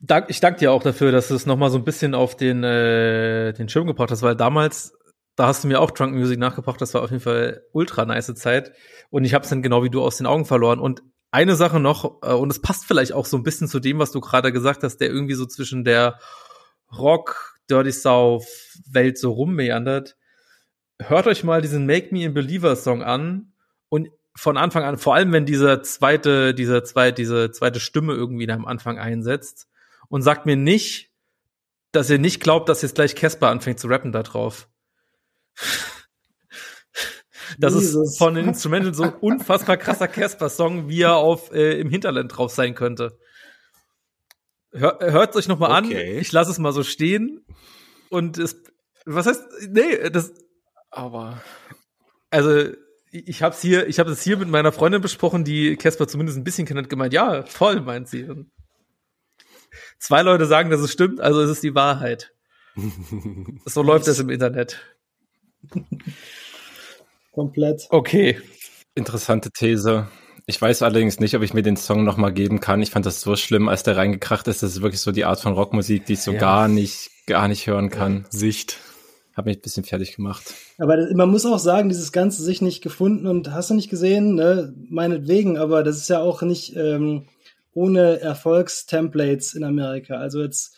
Dank, 0.00 0.26
ich 0.28 0.40
danke 0.40 0.58
dir 0.58 0.72
auch 0.72 0.82
dafür, 0.82 1.12
dass 1.12 1.28
du 1.28 1.34
es 1.34 1.46
nochmal 1.46 1.70
so 1.70 1.78
ein 1.78 1.84
bisschen 1.84 2.14
auf 2.14 2.36
den, 2.36 2.62
äh, 2.62 3.52
den 3.52 3.68
Schirm 3.68 3.86
gebracht 3.86 4.10
hast, 4.10 4.22
weil 4.22 4.36
damals, 4.36 4.93
da 5.36 5.46
hast 5.46 5.64
du 5.64 5.68
mir 5.68 5.80
auch 5.80 5.90
Drunk 5.90 6.14
Music 6.14 6.38
nachgebracht, 6.38 6.80
das 6.80 6.94
war 6.94 7.02
auf 7.02 7.10
jeden 7.10 7.22
Fall 7.22 7.62
ultra 7.72 8.04
nice 8.04 8.34
Zeit. 8.34 8.72
Und 9.10 9.24
ich 9.24 9.34
habe 9.34 9.44
es 9.44 9.50
dann 9.50 9.62
genau 9.62 9.82
wie 9.82 9.90
du 9.90 10.02
aus 10.02 10.16
den 10.16 10.26
Augen 10.26 10.44
verloren. 10.44 10.78
Und 10.80 11.02
eine 11.30 11.56
Sache 11.56 11.80
noch, 11.80 12.22
äh, 12.22 12.32
und 12.32 12.50
es 12.50 12.60
passt 12.60 12.84
vielleicht 12.86 13.12
auch 13.12 13.26
so 13.26 13.36
ein 13.36 13.42
bisschen 13.42 13.68
zu 13.68 13.80
dem, 13.80 13.98
was 13.98 14.12
du 14.12 14.20
gerade 14.20 14.52
gesagt 14.52 14.82
hast, 14.82 14.98
der 14.98 15.08
irgendwie 15.08 15.34
so 15.34 15.46
zwischen 15.46 15.84
der 15.84 16.18
Rock, 16.96 17.58
Dirty 17.68 17.92
South 17.92 18.46
Welt 18.90 19.18
so 19.18 19.32
rummeandert. 19.32 20.16
Hört 21.00 21.26
euch 21.26 21.42
mal 21.42 21.62
diesen 21.62 21.86
Make 21.86 22.14
Me 22.14 22.26
a 22.26 22.30
Believer 22.30 22.76
Song 22.76 23.02
an 23.02 23.52
und 23.88 24.10
von 24.36 24.56
Anfang 24.56 24.84
an, 24.84 24.98
vor 24.98 25.14
allem 25.14 25.32
wenn 25.32 25.46
dieser 25.46 25.82
zweite, 25.82 26.54
dieser 26.54 26.84
zweite, 26.84 27.14
diese 27.14 27.50
zweite 27.50 27.80
Stimme 27.80 28.14
irgendwie 28.14 28.50
am 28.50 28.66
Anfang 28.66 28.98
einsetzt, 28.98 29.68
und 30.08 30.22
sagt 30.22 30.46
mir 30.46 30.56
nicht, 30.56 31.10
dass 31.92 32.10
ihr 32.10 32.18
nicht 32.18 32.40
glaubt, 32.40 32.68
dass 32.68 32.82
jetzt 32.82 32.94
gleich 32.94 33.14
Casper 33.14 33.48
anfängt 33.48 33.78
zu 33.78 33.88
rappen 33.88 34.12
da 34.12 34.22
drauf. 34.22 34.68
Das 37.58 37.74
Jesus. 37.74 38.12
ist 38.12 38.18
von 38.18 38.34
den 38.34 38.48
Instrumentals 38.48 38.96
so 38.96 39.04
ein 39.04 39.14
unfassbar 39.14 39.76
krasser 39.76 40.08
Casper-Song, 40.08 40.88
wie 40.88 41.02
er 41.02 41.16
auf 41.16 41.52
äh, 41.52 41.78
im 41.78 41.88
Hinterland 41.90 42.36
drauf 42.36 42.52
sein 42.52 42.74
könnte. 42.74 43.18
Hör, 44.72 44.98
hört 45.00 45.36
euch 45.36 45.46
noch 45.46 45.58
mal 45.58 45.70
okay. 45.70 46.14
an. 46.14 46.18
Ich 46.18 46.32
lasse 46.32 46.50
es 46.50 46.58
mal 46.58 46.72
so 46.72 46.82
stehen. 46.82 47.44
Und 48.08 48.38
es, 48.38 48.60
was 49.04 49.26
heißt, 49.26 49.42
nee, 49.68 50.10
das, 50.10 50.32
aber, 50.90 51.42
also, 52.30 52.70
ich 53.12 53.42
hab's 53.42 53.60
hier, 53.62 53.86
ich 53.86 54.00
habe 54.00 54.10
es 54.10 54.22
hier 54.22 54.36
mit 54.36 54.48
meiner 54.48 54.72
Freundin 54.72 55.00
besprochen, 55.00 55.44
die 55.44 55.76
Casper 55.76 56.08
zumindest 56.08 56.38
ein 56.38 56.44
bisschen 56.44 56.66
kennt, 56.66 56.90
gemeint, 56.90 57.12
ja, 57.12 57.44
voll, 57.44 57.80
meint 57.80 58.08
sie. 58.08 58.24
Und 58.24 58.50
Zwei 59.98 60.22
Leute 60.22 60.46
sagen, 60.46 60.70
dass 60.70 60.80
es 60.80 60.92
stimmt, 60.92 61.20
also 61.20 61.40
ist 61.40 61.50
es 61.50 61.60
die 61.60 61.74
Wahrheit. 61.74 62.34
so 63.64 63.82
läuft 63.82 64.08
es 64.08 64.18
im 64.18 64.30
Internet. 64.30 64.93
Komplett. 67.32 67.86
Okay. 67.90 68.40
Interessante 68.94 69.50
These. 69.50 70.08
Ich 70.46 70.60
weiß 70.60 70.82
allerdings 70.82 71.20
nicht, 71.20 71.34
ob 71.34 71.42
ich 71.42 71.54
mir 71.54 71.62
den 71.62 71.76
Song 71.76 72.04
noch 72.04 72.16
mal 72.16 72.32
geben 72.32 72.60
kann. 72.60 72.82
Ich 72.82 72.90
fand 72.90 73.06
das 73.06 73.20
so 73.20 73.34
schlimm, 73.34 73.68
als 73.68 73.82
der 73.82 73.96
reingekracht 73.96 74.46
ist. 74.46 74.62
Das 74.62 74.72
ist 74.72 74.82
wirklich 74.82 75.00
so 75.00 75.10
die 75.10 75.24
Art 75.24 75.40
von 75.40 75.54
Rockmusik, 75.54 76.04
die 76.06 76.12
ich 76.14 76.22
so 76.22 76.32
ja. 76.32 76.38
gar 76.38 76.68
nicht, 76.68 77.10
gar 77.26 77.48
nicht 77.48 77.66
hören 77.66 77.90
kann. 77.90 78.26
Sicht. 78.30 78.78
Hat 79.34 79.46
mich 79.46 79.56
ein 79.56 79.62
bisschen 79.62 79.84
fertig 79.84 80.14
gemacht. 80.14 80.54
Aber 80.78 80.96
das, 80.96 81.12
man 81.12 81.30
muss 81.30 81.44
auch 81.44 81.58
sagen, 81.58 81.88
dieses 81.88 82.12
Ganze 82.12 82.42
sich 82.42 82.62
nicht 82.62 82.82
gefunden 82.82 83.26
und 83.26 83.50
hast 83.52 83.70
du 83.70 83.74
nicht 83.74 83.90
gesehen, 83.90 84.36
ne? 84.36 84.72
Meinetwegen, 84.90 85.58
aber 85.58 85.82
das 85.82 85.96
ist 85.96 86.08
ja 86.08 86.20
auch 86.20 86.42
nicht, 86.42 86.76
ähm, 86.76 87.26
ohne 87.72 88.20
Erfolgstemplates 88.20 89.54
in 89.54 89.64
Amerika. 89.64 90.16
Also 90.16 90.42
jetzt, 90.42 90.76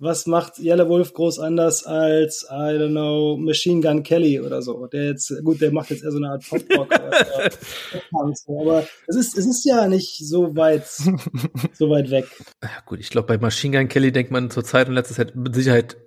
was 0.00 0.26
macht 0.26 0.58
Yellow 0.58 0.88
Wolf 0.88 1.12
groß 1.12 1.38
anders 1.38 1.84
als, 1.84 2.46
I 2.50 2.72
don't 2.78 2.90
know, 2.90 3.36
Machine 3.36 3.82
Gun 3.82 4.02
Kelly 4.02 4.40
oder 4.40 4.62
so? 4.62 4.86
Der 4.86 5.08
jetzt, 5.08 5.32
gut, 5.44 5.60
der 5.60 5.72
macht 5.72 5.90
jetzt 5.90 6.02
eher 6.02 6.10
so 6.10 6.16
eine 6.16 6.30
Art 6.30 6.48
Pop-Rock. 6.48 6.92
aber 8.48 8.88
es 9.06 9.16
ist, 9.16 9.36
es 9.36 9.46
ist 9.46 9.64
ja 9.66 9.86
nicht 9.88 10.26
so 10.26 10.56
weit, 10.56 10.86
so 10.86 11.90
weit 11.90 12.10
weg. 12.10 12.24
Ja, 12.62 12.70
gut, 12.86 12.98
ich 12.98 13.10
glaube, 13.10 13.28
bei 13.28 13.38
Machine 13.38 13.76
Gun 13.76 13.88
Kelly 13.88 14.10
denkt 14.10 14.30
man 14.30 14.50
zur 14.50 14.64
Zeit 14.64 14.88
und 14.88 14.94
letzter 14.94 15.14
Zeit 15.14 15.36
mit 15.36 15.54
Sicherheit 15.54 15.98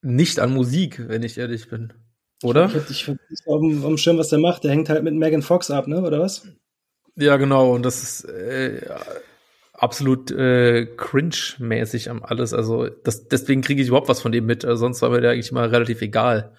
nicht 0.00 0.38
an 0.40 0.54
Musik, 0.54 1.06
wenn 1.08 1.22
ich 1.22 1.36
ehrlich 1.36 1.68
bin. 1.68 1.92
Oder? 2.42 2.66
Ich, 2.66 2.90
ich, 2.90 3.08
ich, 3.08 3.46
auf, 3.46 3.60
dem, 3.60 3.98
Schirm, 3.98 4.18
was 4.18 4.28
der 4.28 4.38
macht. 4.38 4.64
Der 4.64 4.70
hängt 4.70 4.88
halt 4.88 5.04
mit 5.04 5.14
Megan 5.14 5.42
Fox 5.42 5.70
ab, 5.70 5.86
ne? 5.86 6.02
Oder 6.02 6.20
was? 6.20 6.46
Ja, 7.16 7.36
genau. 7.36 7.74
Und 7.74 7.84
das 7.84 8.02
ist, 8.02 8.24
äh, 8.24 8.80
absolut 9.74 10.30
äh, 10.30 10.86
cringe-mäßig 10.86 12.10
am 12.10 12.22
alles. 12.22 12.54
Also 12.54 12.88
das, 12.88 13.28
deswegen 13.28 13.60
kriege 13.60 13.82
ich 13.82 13.88
überhaupt 13.88 14.08
was 14.08 14.22
von 14.22 14.32
dem 14.32 14.46
mit. 14.46 14.64
Also, 14.64 14.80
sonst 14.80 15.02
war 15.02 15.10
mir 15.10 15.20
der 15.20 15.32
eigentlich 15.32 15.52
mal 15.52 15.68
relativ 15.68 16.00
egal. 16.00 16.54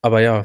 Aber 0.00 0.20
ja. 0.20 0.44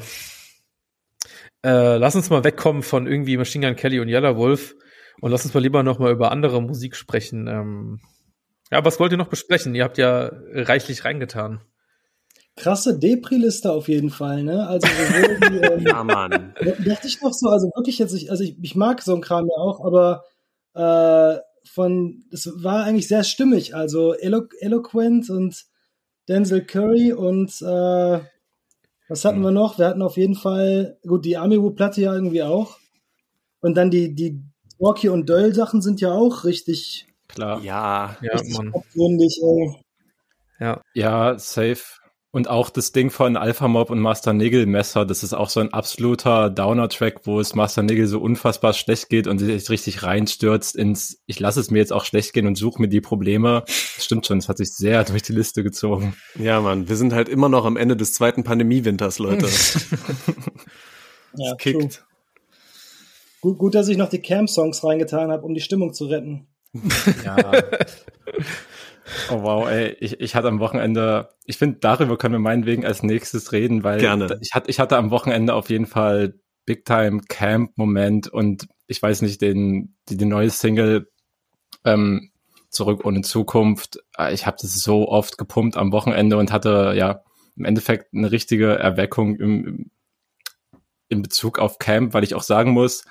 Äh, 1.64 1.96
lass 1.96 2.14
uns 2.14 2.30
mal 2.30 2.44
wegkommen 2.44 2.82
von 2.82 3.06
irgendwie 3.06 3.36
Machine 3.36 3.66
Gun 3.66 3.76
Kelly 3.76 3.98
und 3.98 4.08
Yellow 4.08 4.36
Wolf 4.36 4.76
und 5.20 5.32
lass 5.32 5.44
uns 5.44 5.54
mal 5.54 5.60
lieber 5.60 5.82
noch 5.82 5.98
mal 5.98 6.12
über 6.12 6.30
andere 6.30 6.62
Musik 6.62 6.94
sprechen. 6.94 7.48
Ähm, 7.48 8.00
ja, 8.70 8.84
was 8.84 9.00
wollt 9.00 9.12
ihr 9.12 9.18
noch 9.18 9.28
besprechen? 9.28 9.74
Ihr 9.74 9.82
habt 9.82 9.98
ja 9.98 10.30
reichlich 10.52 11.04
reingetan. 11.04 11.60
Krasse 12.56 12.98
Depri-Liste 12.98 13.72
auf 13.72 13.88
jeden 13.88 14.10
Fall, 14.10 14.42
ne? 14.42 14.66
Also 14.66 14.86
die, 14.86 15.56
ähm, 15.58 15.86
ja, 15.86 16.04
Mann. 16.04 16.54
Dachte 16.84 17.06
ich 17.06 17.20
noch 17.20 17.32
so, 17.32 17.48
also 17.48 17.68
wirklich 17.74 17.98
jetzt, 17.98 18.14
ich, 18.14 18.30
also 18.30 18.44
ich, 18.44 18.56
ich 18.60 18.74
mag 18.74 19.00
so 19.02 19.14
ein 19.14 19.20
Kram 19.20 19.46
ja 19.46 19.56
auch, 19.56 19.84
aber 19.84 20.24
äh, 20.74 21.40
von, 21.68 22.24
es 22.32 22.50
war 22.62 22.84
eigentlich 22.84 23.08
sehr 23.08 23.24
stimmig, 23.24 23.74
also 23.74 24.14
elo 24.14 24.46
eloquent 24.60 25.30
und 25.30 25.64
Denzel 26.28 26.64
Curry 26.64 27.12
und 27.12 27.50
äh, 27.62 28.20
was 29.08 29.24
hatten 29.24 29.40
wir 29.40 29.50
noch? 29.50 29.78
Wir 29.78 29.86
hatten 29.86 30.02
auf 30.02 30.18
jeden 30.18 30.34
Fall, 30.34 30.98
gut, 31.06 31.24
die 31.24 31.38
Amiibo-Platte 31.38 32.02
ja 32.02 32.14
irgendwie 32.14 32.42
auch. 32.42 32.78
Und 33.60 33.76
dann 33.76 33.90
die, 33.90 34.14
die 34.14 34.42
Rocky 34.78 35.08
und 35.08 35.28
Döll 35.28 35.54
Sachen 35.54 35.80
sind 35.80 36.00
ja 36.00 36.12
auch 36.12 36.44
richtig. 36.44 37.06
Klar. 37.26 37.62
Ja, 37.62 38.16
richtig 38.20 38.52
ja, 38.52 38.62
Mann. 38.62 38.72
Ja. 40.60 40.82
ja, 40.92 41.38
safe. 41.38 41.84
Und 42.30 42.48
auch 42.48 42.68
das 42.68 42.92
Ding 42.92 43.10
von 43.10 43.38
Alpha 43.38 43.68
Mob 43.68 43.88
und 43.88 44.00
Master 44.00 44.34
Nigel 44.34 44.66
Messer, 44.66 45.06
das 45.06 45.22
ist 45.22 45.32
auch 45.32 45.48
so 45.48 45.60
ein 45.60 45.72
absoluter 45.72 46.50
Downer-Track, 46.50 47.20
wo 47.24 47.40
es 47.40 47.54
Master 47.54 47.82
Nigel 47.82 48.06
so 48.06 48.20
unfassbar 48.20 48.74
schlecht 48.74 49.08
geht 49.08 49.26
und 49.26 49.38
sich 49.38 49.70
richtig 49.70 50.02
reinstürzt 50.02 50.76
ins, 50.76 51.22
ich 51.24 51.40
lasse 51.40 51.58
es 51.58 51.70
mir 51.70 51.78
jetzt 51.78 51.92
auch 51.92 52.04
schlecht 52.04 52.34
gehen 52.34 52.46
und 52.46 52.56
suche 52.56 52.82
mir 52.82 52.88
die 52.88 53.00
Probleme. 53.00 53.62
Das 53.66 54.04
stimmt 54.04 54.26
schon, 54.26 54.36
es 54.36 54.48
hat 54.50 54.58
sich 54.58 54.74
sehr 54.74 55.04
durch 55.04 55.22
die 55.22 55.32
Liste 55.32 55.62
gezogen. 55.62 56.14
Ja, 56.38 56.60
Mann, 56.60 56.90
wir 56.90 56.96
sind 56.96 57.14
halt 57.14 57.30
immer 57.30 57.48
noch 57.48 57.64
am 57.64 57.78
Ende 57.78 57.96
des 57.96 58.12
zweiten 58.12 58.44
Pandemiewinters, 58.44 59.18
Leute. 59.18 59.46
ja, 61.34 61.54
kickt. 61.56 62.04
Gut, 63.40 63.56
gut, 63.56 63.74
dass 63.74 63.88
ich 63.88 63.96
noch 63.96 64.10
die 64.10 64.20
Camp-Songs 64.20 64.84
reingetan 64.84 65.30
habe, 65.30 65.44
um 65.44 65.54
die 65.54 65.62
Stimmung 65.62 65.94
zu 65.94 66.04
retten. 66.04 66.46
ja. 67.24 67.38
Oh 69.30 69.42
wow, 69.42 69.68
ey, 69.68 69.96
ich, 70.00 70.20
ich 70.20 70.34
hatte 70.34 70.48
am 70.48 70.60
Wochenende, 70.60 71.30
ich 71.44 71.58
finde, 71.58 71.78
darüber 71.80 72.16
können 72.18 72.34
wir 72.34 72.40
meinetwegen 72.40 72.84
als 72.84 73.02
nächstes 73.02 73.52
reden, 73.52 73.84
weil 73.84 74.00
Gerne. 74.00 74.38
Ich, 74.40 74.54
hatte, 74.54 74.70
ich 74.70 74.80
hatte 74.80 74.96
am 74.96 75.10
Wochenende 75.10 75.54
auf 75.54 75.70
jeden 75.70 75.86
Fall 75.86 76.34
Big 76.66 76.84
Time 76.84 77.22
Camp 77.28 77.76
Moment 77.76 78.28
und 78.28 78.68
ich 78.86 79.02
weiß 79.02 79.22
nicht, 79.22 79.40
den, 79.40 79.96
die, 80.08 80.16
die 80.16 80.24
neue 80.24 80.50
Single 80.50 81.10
ähm, 81.84 82.30
Zurück 82.70 83.06
ohne 83.06 83.22
Zukunft. 83.22 83.98
Ah, 84.14 84.30
ich 84.30 84.46
habe 84.46 84.58
das 84.60 84.74
so 84.74 85.08
oft 85.08 85.38
gepumpt 85.38 85.78
am 85.78 85.90
Wochenende 85.90 86.36
und 86.36 86.52
hatte 86.52 86.92
ja 86.94 87.22
im 87.56 87.64
Endeffekt 87.64 88.12
eine 88.14 88.30
richtige 88.30 88.74
Erweckung 88.78 89.36
im, 89.36 89.90
in 91.08 91.22
Bezug 91.22 91.58
auf 91.58 91.78
Camp, 91.78 92.12
weil 92.12 92.24
ich 92.24 92.34
auch 92.34 92.42
sagen 92.42 92.72
muss, 92.72 93.04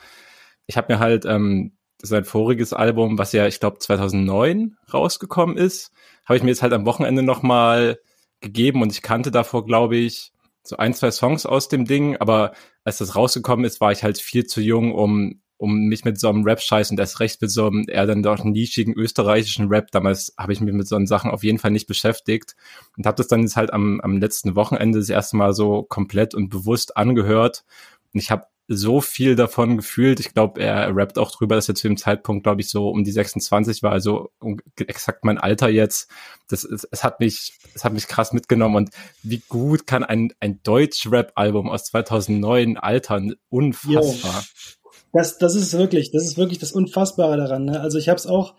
ich 0.68 0.78
habe 0.78 0.94
mir 0.94 1.00
halt 1.00 1.26
ähm, 1.26 1.77
sein 2.02 2.26
voriges 2.26 2.74
Album, 2.74 3.18
was 3.18 3.32
ja, 3.32 3.48
ich 3.48 3.60
glaube, 3.60 3.80
2009 3.80 4.78
rausgekommen 4.94 5.58
ist, 5.58 5.92
habe 6.26 6.38
ich 6.38 6.44
mir 6.44 6.50
jetzt 6.50 6.62
halt 6.62 6.74
am 6.74 6.86
Wochenende 6.86 7.24
nochmal 7.24 8.00
gegeben 8.42 8.82
und 8.82 8.92
ich 8.92 9.02
kannte 9.02 9.32
davor, 9.32 9.66
glaube 9.66 9.98
ich, 9.98 10.32
so 10.64 10.78
ein, 10.78 10.94
zwei 10.94 11.12
Songs 11.12 11.46
aus 11.46 11.70
dem 11.70 11.86
Ding, 11.86 12.18
aber 12.18 12.54
als 12.84 12.98
das 12.98 13.16
rausgekommen 13.16 13.66
ist, 13.66 13.82
war 13.82 13.92
ich 13.92 14.04
halt 14.04 14.20
viel 14.20 14.46
zu 14.46 14.62
jung, 14.62 14.94
um, 14.94 15.42
um 15.56 15.88
mich 15.88 16.04
mit 16.06 16.20
so 16.20 16.30
einem 16.30 16.44
Rap-Scheiß 16.44 16.92
und 16.92 17.00
erst 17.00 17.20
recht 17.20 17.42
mit 17.42 17.50
so 17.50 17.68
einem 17.68 17.86
eher 17.88 18.06
dann 18.06 18.22
doch 18.22 18.44
nischigen 18.44 18.94
österreichischen 18.94 19.70
Rap, 19.70 19.92
damals 19.92 20.34
habe 20.38 20.54
ich 20.54 20.62
mich 20.62 20.74
mit 20.74 20.88
so 20.88 21.04
Sachen 21.06 21.32
auf 21.32 21.44
jeden 21.44 21.58
Fall 21.58 21.72
nicht 21.72 21.88
beschäftigt 21.88 22.56
und 22.98 23.06
habe 23.06 23.16
das 23.16 23.28
dann 23.28 23.42
jetzt 23.42 23.56
halt 23.56 23.72
am, 23.74 24.02
am 24.02 24.18
letzten 24.18 24.56
Wochenende 24.56 25.00
das 25.00 25.10
erste 25.10 25.38
Mal 25.38 25.54
so 25.54 25.84
komplett 25.84 26.36
und 26.36 26.50
bewusst 26.50 26.98
angehört 26.98 27.64
und 28.14 28.20
ich 28.20 28.30
habe 28.30 28.46
so 28.68 29.00
viel 29.00 29.36
davon 29.36 29.78
gefühlt. 29.78 30.20
Ich 30.20 30.34
glaube, 30.34 30.62
er 30.62 30.94
rappt 30.96 31.18
auch 31.18 31.32
drüber, 31.32 31.56
dass 31.56 31.70
er 31.70 31.76
zu 31.76 31.88
dem 31.88 31.98
Zeitpunkt, 31.98 32.44
glaube 32.44 32.62
ich, 32.62 32.70
so 32.70 32.90
um 32.90 33.04
die 33.04 33.12
26 33.12 33.82
war, 33.82 33.94
also 33.94 34.30
exakt 34.76 35.24
mein 35.24 35.38
Alter 35.38 35.70
jetzt. 35.70 36.10
Das 36.50 36.64
ist, 36.64 36.88
es 36.92 37.04
hat 37.04 37.20
mich, 37.20 37.58
es 37.74 37.86
hat 37.86 37.94
mich 37.94 38.08
krass 38.08 38.34
mitgenommen. 38.34 38.76
Und 38.76 38.90
wie 39.24 39.42
gut 39.48 39.88
kann 39.88 40.04
ein, 40.04 40.34
ein 40.42 40.62
Deutsch-Rap-Album 40.64 41.70
aus 41.70 41.86
2009 41.86 42.78
altern? 42.78 43.36
Unfassbar. 43.50 44.44
Das, 45.14 45.38
das 45.38 45.56
ist 45.56 45.78
wirklich, 45.78 46.12
das 46.12 46.26
ist 46.26 46.38
wirklich 46.38 46.60
das 46.60 46.74
Unfassbare 46.74 47.38
daran. 47.38 47.66
Ne? 47.66 47.80
Also 47.80 47.98
ich 47.98 48.10
habe 48.10 48.18
es 48.18 48.28
auch 48.28 48.56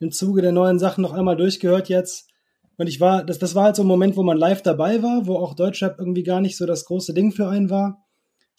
im 0.00 0.10
Zuge 0.10 0.42
der 0.42 0.52
neuen 0.52 0.80
Sachen 0.80 1.02
noch 1.02 1.12
einmal 1.12 1.36
durchgehört 1.36 1.88
jetzt. 1.88 2.28
Und 2.76 2.88
ich 2.88 3.00
war, 3.00 3.24
das, 3.24 3.38
das 3.38 3.54
war 3.54 3.64
halt 3.64 3.76
so 3.76 3.84
ein 3.84 3.88
Moment, 3.88 4.16
wo 4.16 4.24
man 4.24 4.36
live 4.36 4.62
dabei 4.62 5.02
war, 5.02 5.26
wo 5.26 5.36
auch 5.36 5.54
Deutschrap 5.54 6.00
irgendwie 6.00 6.24
gar 6.24 6.40
nicht 6.40 6.56
so 6.56 6.66
das 6.66 6.84
große 6.84 7.14
Ding 7.14 7.30
für 7.30 7.48
einen 7.48 7.70
war. 7.70 8.01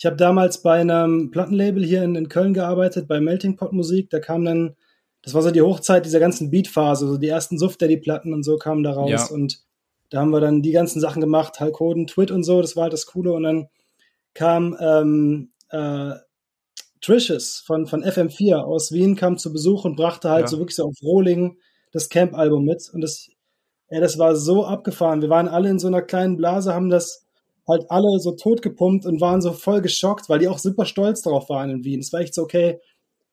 Ich 0.04 0.06
habe 0.06 0.18
damals 0.18 0.62
bei 0.62 0.82
einem 0.82 1.32
Plattenlabel 1.32 1.82
hier 1.82 2.04
in, 2.04 2.16
in, 2.16 2.28
Köln 2.28 2.54
gearbeitet, 2.54 3.08
bei 3.08 3.22
Melting 3.22 3.56
Pot 3.56 3.72
Musik. 3.72 4.10
Da 4.10 4.20
kam 4.20 4.43
dann, 4.43 4.76
das 5.22 5.34
war 5.34 5.41
so 5.41 5.49
die 5.49 5.62
Hochzeit 5.62 6.06
dieser 6.06 6.20
ganzen 6.20 6.51
Beatphase, 6.51 7.08
so 7.08 7.18
die 7.18 7.30
ersten 7.30 7.58
Suft 7.58 7.80
die 7.80 7.95
Platten 7.95 8.34
und 8.34 8.43
so 8.43 8.58
kamen 8.58 8.84
da 8.84 8.91
raus. 8.91 9.10
Ja. 9.10 9.26
Und 9.34 9.64
da 10.10 10.20
haben 10.20 10.32
wir 10.32 10.41
dann 10.41 10.62
die 10.62 10.74
ganzen 10.74 10.99
Sachen 10.99 11.22
gemacht, 11.22 11.62
Halkoden, 11.62 12.06
Twit 12.06 12.32
und 12.32 12.43
so, 12.43 12.60
das 12.60 12.76
war 12.76 12.84
halt 12.84 12.91
das 12.91 13.06
Coole. 13.06 13.32
Und 13.32 13.43
dann 13.43 13.70
kam 14.34 14.76
ähm, 14.82 15.54
äh, 15.70 16.16
Trishes 16.99 17.64
von, 17.66 17.88
von 17.88 18.04
FM4 18.04 18.58
aus 18.58 18.91
Wien, 18.91 19.16
kam 19.16 19.38
zu 19.38 19.54
Besuch 19.54 19.86
und 19.86 19.95
brachte 19.95 20.30
halt 20.30 20.41
ja. 20.41 20.47
so 20.49 20.58
wirklich 20.58 20.76
so 20.76 20.84
auf 20.84 20.95
Rohling 21.01 21.60
das 21.93 22.10
Camp-Album 22.10 22.66
mit. 22.66 22.89
Und 22.91 22.99
das, 22.99 23.30
ja, 23.89 24.01
das 24.01 24.20
war 24.20 24.36
so 24.36 24.66
abgefahren. 24.66 25.22
Wir 25.22 25.30
waren 25.30 25.47
alle 25.47 25.70
in 25.70 25.80
so 25.80 25.88
einer 25.88 26.01
kleinen 26.01 26.36
Blase, 26.36 26.74
haben 26.74 26.89
das 26.89 27.26
halt 27.68 27.86
alle 27.89 28.20
so 28.20 28.32
totgepumpt 28.32 29.05
und 29.05 29.22
waren 29.22 29.41
so 29.41 29.53
voll 29.53 29.82
geschockt, 29.82 30.30
weil 30.30 30.39
die 30.39 30.47
auch 30.47 30.59
super 30.59 30.86
stolz 30.86 31.22
darauf 31.22 31.49
waren 31.49 31.70
in 31.70 31.84
Wien. 31.84 31.99
Es 31.99 32.11
war 32.11 32.20
echt 32.20 32.34
so, 32.34 32.43
okay, 32.43 32.80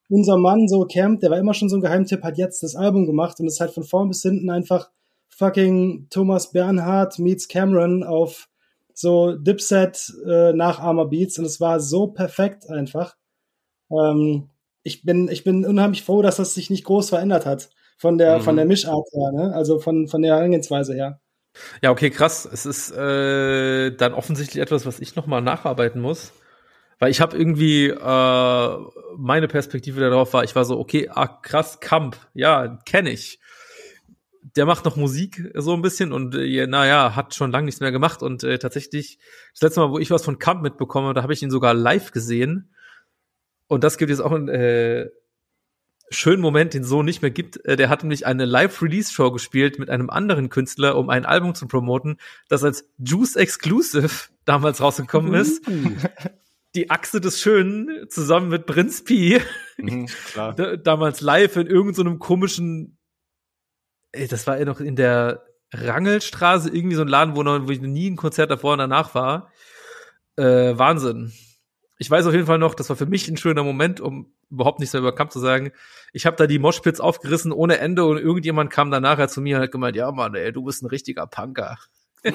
unser 0.08 0.38
Mann, 0.38 0.68
so 0.68 0.84
Camp, 0.84 1.20
der 1.20 1.30
war 1.30 1.38
immer 1.38 1.54
schon 1.54 1.68
so 1.68 1.76
ein 1.76 1.82
Geheimtipp, 1.82 2.22
hat 2.22 2.38
jetzt 2.38 2.62
das 2.62 2.76
Album 2.76 3.06
gemacht 3.06 3.40
und 3.40 3.46
ist 3.46 3.60
halt 3.60 3.72
von 3.72 3.84
vorn 3.84 4.08
bis 4.08 4.22
hinten 4.22 4.50
einfach 4.50 4.90
fucking 5.28 6.08
Thomas 6.10 6.52
Bernhard 6.52 7.18
meets 7.18 7.48
Cameron 7.48 8.02
auf 8.02 8.48
so 8.92 9.32
Dipset 9.36 10.12
äh, 10.26 10.52
Nachahmer 10.52 11.06
Beats 11.06 11.38
und 11.38 11.46
es 11.46 11.60
war 11.60 11.80
so 11.80 12.08
perfekt 12.08 12.68
einfach. 12.68 13.16
Ähm, 13.90 14.50
ich 14.82 15.02
bin 15.02 15.28
ich 15.28 15.44
bin 15.44 15.64
unheimlich 15.64 16.02
froh, 16.02 16.22
dass 16.22 16.36
das 16.36 16.54
sich 16.54 16.70
nicht 16.70 16.84
groß 16.84 17.10
verändert 17.10 17.46
hat 17.46 17.70
von 17.96 18.18
der 18.18 18.38
mhm. 18.38 18.42
von 18.42 18.56
der 18.56 18.66
Mischart 18.66 19.06
her, 19.12 19.32
ne? 19.32 19.54
Also 19.54 19.78
von 19.78 20.08
von 20.08 20.22
der 20.22 20.36
Herangehensweise 20.36 20.94
her. 20.94 21.19
Ja, 21.82 21.90
okay, 21.90 22.10
krass. 22.10 22.48
Es 22.50 22.66
ist 22.66 22.90
äh, 22.92 23.90
dann 23.90 24.14
offensichtlich 24.14 24.62
etwas, 24.62 24.86
was 24.86 25.00
ich 25.00 25.16
nochmal 25.16 25.42
nacharbeiten 25.42 26.00
muss. 26.00 26.32
Weil 26.98 27.10
ich 27.10 27.20
habe 27.22 27.36
irgendwie 27.36 27.88
äh, 27.88 28.78
meine 29.16 29.48
Perspektive 29.48 30.00
darauf 30.00 30.34
war, 30.34 30.44
ich 30.44 30.54
war 30.54 30.66
so, 30.66 30.78
okay, 30.78 31.08
ah, 31.08 31.26
krass, 31.26 31.80
Kamp, 31.80 32.16
ja, 32.34 32.78
kenne 32.84 33.10
ich. 33.10 33.40
Der 34.54 34.66
macht 34.66 34.84
noch 34.84 34.96
Musik 34.96 35.50
so 35.54 35.72
ein 35.72 35.82
bisschen 35.82 36.12
und 36.12 36.34
äh, 36.34 36.66
naja, 36.66 37.16
hat 37.16 37.34
schon 37.34 37.52
lange 37.52 37.66
nichts 37.66 37.80
mehr 37.80 37.92
gemacht. 37.92 38.22
Und 38.22 38.44
äh, 38.44 38.58
tatsächlich, 38.58 39.18
das 39.52 39.62
letzte 39.62 39.80
Mal, 39.80 39.90
wo 39.90 39.98
ich 39.98 40.10
was 40.10 40.24
von 40.24 40.38
Kamp 40.38 40.62
mitbekomme, 40.62 41.14
da 41.14 41.22
habe 41.22 41.32
ich 41.32 41.42
ihn 41.42 41.50
sogar 41.50 41.72
live 41.72 42.12
gesehen. 42.12 42.74
Und 43.66 43.82
das 43.82 43.96
gibt 43.96 44.10
jetzt 44.10 44.20
auch 44.20 44.32
ein, 44.32 44.48
äh, 44.48 45.08
schönen 46.10 46.42
Moment, 46.42 46.74
den 46.74 46.84
so 46.84 47.02
nicht 47.02 47.22
mehr 47.22 47.30
gibt. 47.30 47.64
Äh, 47.64 47.76
der 47.76 47.88
hat 47.88 48.02
nämlich 48.02 48.26
eine 48.26 48.44
Live-Release-Show 48.44 49.30
gespielt 49.30 49.78
mit 49.78 49.90
einem 49.90 50.10
anderen 50.10 50.48
Künstler, 50.48 50.96
um 50.96 51.08
ein 51.08 51.24
Album 51.24 51.54
zu 51.54 51.66
promoten, 51.66 52.18
das 52.48 52.64
als 52.64 52.88
Juice 52.98 53.36
Exclusive 53.36 54.28
damals 54.44 54.80
rausgekommen 54.80 55.34
ist. 55.34 55.62
Die 56.74 56.90
Achse 56.90 57.20
des 57.20 57.40
Schönen 57.40 58.08
zusammen 58.08 58.48
mit 58.48 58.66
Prinz 58.66 59.02
P. 59.02 59.40
Mhm, 59.78 60.08
damals 60.84 61.20
live 61.20 61.56
in 61.56 61.66
irgendeinem 61.66 62.14
so 62.14 62.18
komischen, 62.18 62.98
ey, 64.12 64.28
das 64.28 64.46
war 64.46 64.58
ja 64.58 64.64
noch 64.64 64.80
in 64.80 64.96
der 64.96 65.44
Rangelstraße, 65.72 66.70
irgendwie 66.70 66.96
so 66.96 67.02
ein 67.02 67.08
Laden, 67.08 67.36
wo, 67.36 67.42
noch, 67.42 67.66
wo 67.66 67.70
ich 67.70 67.80
nie 67.80 68.10
ein 68.10 68.16
Konzert 68.16 68.50
davor 68.50 68.72
und 68.72 68.78
danach 68.78 69.14
war. 69.14 69.52
Äh, 70.36 70.76
Wahnsinn 70.76 71.32
ich 72.00 72.10
weiß 72.10 72.24
auf 72.24 72.32
jeden 72.32 72.46
Fall 72.46 72.58
noch, 72.58 72.74
das 72.74 72.88
war 72.88 72.96
für 72.96 73.04
mich 73.04 73.28
ein 73.28 73.36
schöner 73.36 73.62
Moment, 73.62 74.00
um 74.00 74.32
überhaupt 74.50 74.80
nichts 74.80 74.94
mehr 74.94 75.00
über 75.00 75.14
Kampf 75.14 75.34
zu 75.34 75.38
sagen. 75.38 75.70
Ich 76.14 76.24
habe 76.24 76.34
da 76.34 76.46
die 76.46 76.58
Moshpits 76.58 76.98
aufgerissen 76.98 77.52
ohne 77.52 77.76
Ende 77.76 78.06
und 78.06 78.16
irgendjemand 78.16 78.70
kam 78.70 78.90
dann 78.90 79.02
nachher 79.02 79.28
zu 79.28 79.42
mir 79.42 79.58
und 79.58 79.64
hat 79.64 79.70
gemeint, 79.70 79.96
ja 79.96 80.10
Mann, 80.10 80.34
ey, 80.34 80.50
du 80.50 80.64
bist 80.64 80.82
ein 80.82 80.86
richtiger 80.86 81.26
Punker. 81.26 81.76
da 82.24 82.32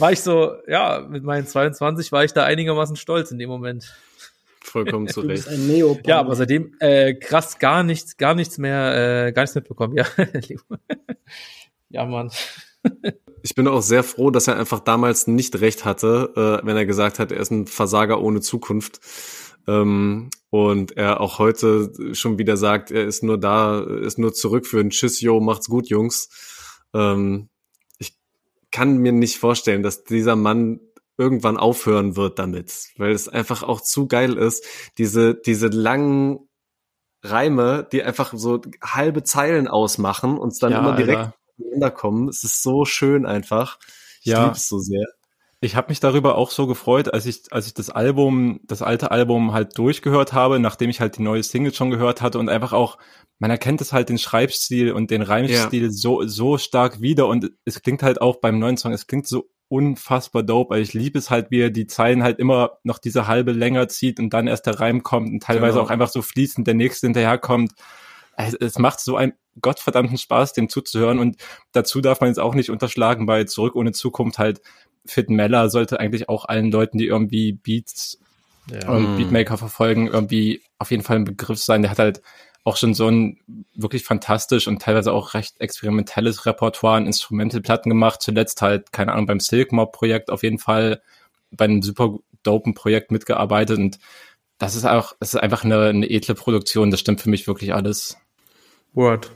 war 0.00 0.10
ich 0.10 0.22
so, 0.22 0.56
ja, 0.66 1.06
mit 1.08 1.22
meinen 1.22 1.46
22 1.46 2.10
war 2.10 2.24
ich 2.24 2.32
da 2.32 2.42
einigermaßen 2.42 2.96
stolz 2.96 3.30
in 3.30 3.38
dem 3.38 3.48
Moment. 3.48 3.94
Vollkommen 4.60 5.06
zu 5.06 5.20
Recht. 5.20 5.46
Ja, 6.04 6.18
aber 6.18 6.34
seitdem 6.34 6.74
äh, 6.80 7.14
krass 7.14 7.60
gar 7.60 7.84
nichts, 7.84 8.16
gar 8.16 8.34
nichts 8.34 8.58
mehr, 8.58 9.26
äh, 9.28 9.32
gar 9.32 9.44
nichts 9.44 9.54
mitbekommen. 9.54 9.96
Ja, 9.96 10.04
ja, 11.90 12.04
Mann 12.06 12.32
ich 13.42 13.54
bin 13.54 13.68
auch 13.68 13.82
sehr 13.82 14.02
froh, 14.02 14.30
dass 14.30 14.48
er 14.48 14.56
einfach 14.56 14.80
damals 14.80 15.26
nicht 15.26 15.60
recht 15.60 15.84
hatte, 15.84 16.32
äh, 16.36 16.66
wenn 16.66 16.76
er 16.76 16.86
gesagt 16.86 17.18
hat, 17.18 17.32
er 17.32 17.40
ist 17.40 17.50
ein 17.50 17.66
Versager 17.66 18.20
ohne 18.20 18.40
Zukunft. 18.40 19.00
Ähm, 19.66 20.30
und 20.50 20.96
er 20.96 21.20
auch 21.20 21.38
heute 21.38 22.14
schon 22.14 22.38
wieder 22.38 22.56
sagt, 22.56 22.90
er 22.90 23.04
ist 23.04 23.22
nur 23.22 23.38
da, 23.38 23.80
ist 23.80 24.18
nur 24.18 24.32
zurück 24.32 24.66
für 24.66 24.80
ein 24.80 24.90
Tschüss, 24.90 25.20
yo, 25.20 25.40
macht's 25.40 25.68
gut, 25.68 25.88
Jungs. 25.88 26.28
Ähm, 26.94 27.48
ich 27.98 28.18
kann 28.70 28.98
mir 28.98 29.12
nicht 29.12 29.38
vorstellen, 29.38 29.82
dass 29.82 30.04
dieser 30.04 30.36
Mann 30.36 30.80
irgendwann 31.18 31.58
aufhören 31.58 32.16
wird 32.16 32.38
damit, 32.38 32.88
weil 32.96 33.12
es 33.12 33.28
einfach 33.28 33.62
auch 33.62 33.82
zu 33.82 34.08
geil 34.08 34.38
ist, 34.38 34.64
diese, 34.96 35.34
diese 35.34 35.68
langen 35.68 36.48
Reime, 37.22 37.86
die 37.92 38.02
einfach 38.02 38.32
so 38.34 38.62
halbe 38.82 39.22
Zeilen 39.22 39.68
ausmachen 39.68 40.38
und 40.38 40.60
dann 40.62 40.72
ja, 40.72 40.78
immer 40.78 40.96
direkt 40.96 41.18
Alter 41.18 41.39
miteinander 41.60 41.90
kommen. 41.90 42.28
Es 42.28 42.44
ist 42.44 42.62
so 42.62 42.84
schön 42.84 43.26
einfach. 43.26 43.78
Ich 44.20 44.32
ja. 44.32 44.44
liebe 44.44 44.56
es 44.56 44.68
so 44.68 44.78
sehr. 44.78 45.06
Ich 45.62 45.76
habe 45.76 45.90
mich 45.90 46.00
darüber 46.00 46.38
auch 46.38 46.50
so 46.50 46.66
gefreut, 46.66 47.12
als 47.12 47.26
ich, 47.26 47.42
als 47.50 47.66
ich 47.66 47.74
das 47.74 47.90
Album, 47.90 48.60
das 48.64 48.80
alte 48.80 49.10
Album 49.10 49.52
halt 49.52 49.76
durchgehört 49.76 50.32
habe, 50.32 50.58
nachdem 50.58 50.88
ich 50.88 51.00
halt 51.00 51.18
die 51.18 51.22
neue 51.22 51.42
Single 51.42 51.74
schon 51.74 51.90
gehört 51.90 52.22
hatte 52.22 52.38
und 52.38 52.48
einfach 52.48 52.72
auch, 52.72 52.96
man 53.38 53.50
erkennt 53.50 53.82
es 53.82 53.92
halt 53.92 54.08
den 54.08 54.16
Schreibstil 54.16 54.92
und 54.92 55.10
den 55.10 55.20
Reimstil 55.20 55.84
ja. 55.84 55.90
so, 55.90 56.26
so 56.26 56.56
stark 56.56 57.02
wieder 57.02 57.26
und 57.26 57.50
es 57.66 57.82
klingt 57.82 58.02
halt 58.02 58.22
auch 58.22 58.36
beim 58.36 58.58
neuen 58.58 58.78
Song, 58.78 58.92
es 58.92 59.06
klingt 59.06 59.26
so 59.26 59.50
unfassbar 59.70 60.42
dope. 60.42 60.74
Also 60.74 60.82
ich 60.82 60.94
liebe 60.94 61.18
es 61.18 61.30
halt, 61.30 61.50
wie 61.50 61.60
er 61.60 61.70
die 61.70 61.86
Zeilen 61.86 62.22
halt 62.22 62.38
immer 62.38 62.78
noch 62.82 62.98
diese 62.98 63.26
halbe 63.26 63.52
länger 63.52 63.88
zieht 63.88 64.18
und 64.18 64.30
dann 64.34 64.48
erst 64.48 64.66
der 64.66 64.80
Reim 64.80 65.02
kommt 65.02 65.30
und 65.30 65.42
teilweise 65.42 65.74
genau. 65.74 65.84
auch 65.84 65.90
einfach 65.90 66.08
so 66.08 66.22
fließend 66.22 66.66
der 66.66 66.74
nächste 66.74 67.06
hinterherkommt. 67.06 67.72
Es, 68.36 68.54
es 68.54 68.78
macht 68.78 69.00
so 69.00 69.16
ein 69.16 69.34
gottverdammten 69.60 70.18
Spaß, 70.18 70.52
dem 70.52 70.68
zuzuhören. 70.68 71.18
Und 71.18 71.36
dazu 71.72 72.00
darf 72.00 72.20
man 72.20 72.28
jetzt 72.28 72.40
auch 72.40 72.54
nicht 72.54 72.70
unterschlagen, 72.70 73.26
bei 73.26 73.44
Zurück 73.44 73.74
ohne 73.74 73.92
Zukunft 73.92 74.38
halt 74.38 74.60
Fit 75.06 75.30
Meller 75.30 75.70
sollte 75.70 75.98
eigentlich 75.98 76.28
auch 76.28 76.44
allen 76.44 76.70
Leuten, 76.70 76.98
die 76.98 77.06
irgendwie 77.06 77.52
Beats 77.52 78.18
ja. 78.70 78.88
und 78.88 79.16
Beatmaker 79.16 79.56
verfolgen, 79.56 80.08
irgendwie 80.08 80.62
auf 80.78 80.90
jeden 80.90 81.02
Fall 81.02 81.16
ein 81.16 81.24
Begriff 81.24 81.58
sein. 81.58 81.82
Der 81.82 81.90
hat 81.90 81.98
halt 81.98 82.22
auch 82.64 82.76
schon 82.76 82.94
so 82.94 83.08
ein 83.08 83.38
wirklich 83.74 84.04
fantastisch 84.04 84.68
und 84.68 84.82
teilweise 84.82 85.12
auch 85.12 85.34
recht 85.34 85.60
experimentelles 85.60 86.44
Repertoire 86.44 86.98
an 86.98 87.06
Instrumentalplatten 87.06 87.88
gemacht. 87.88 88.20
Zuletzt 88.20 88.60
halt, 88.60 88.92
keine 88.92 89.12
Ahnung, 89.12 89.26
beim 89.26 89.40
Silk 89.40 89.72
Mob 89.72 89.92
Projekt 89.92 90.30
auf 90.30 90.42
jeden 90.42 90.58
Fall 90.58 91.00
bei 91.50 91.64
einem 91.64 91.82
super 91.82 92.18
dopen 92.42 92.74
Projekt 92.74 93.10
mitgearbeitet 93.10 93.78
und 93.78 93.98
das 94.58 94.76
ist 94.76 94.84
auch, 94.84 95.14
es 95.20 95.32
ist 95.32 95.40
einfach 95.40 95.64
eine, 95.64 95.86
eine 95.86 96.10
edle 96.10 96.34
Produktion. 96.34 96.90
Das 96.90 97.00
stimmt 97.00 97.22
für 97.22 97.30
mich 97.30 97.46
wirklich 97.46 97.72
alles. 97.72 98.18
Word. 98.92 99.30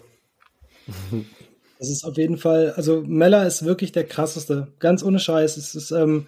Das 1.78 1.90
ist 1.90 2.04
auf 2.04 2.16
jeden 2.16 2.38
Fall, 2.38 2.72
also 2.76 3.02
Meller 3.02 3.46
ist 3.46 3.64
wirklich 3.64 3.92
der 3.92 4.04
krasseste. 4.04 4.68
Ganz 4.78 5.02
ohne 5.02 5.18
Scheiß. 5.18 5.56
Es 5.56 5.74
ist, 5.74 5.90
ähm, 5.90 6.26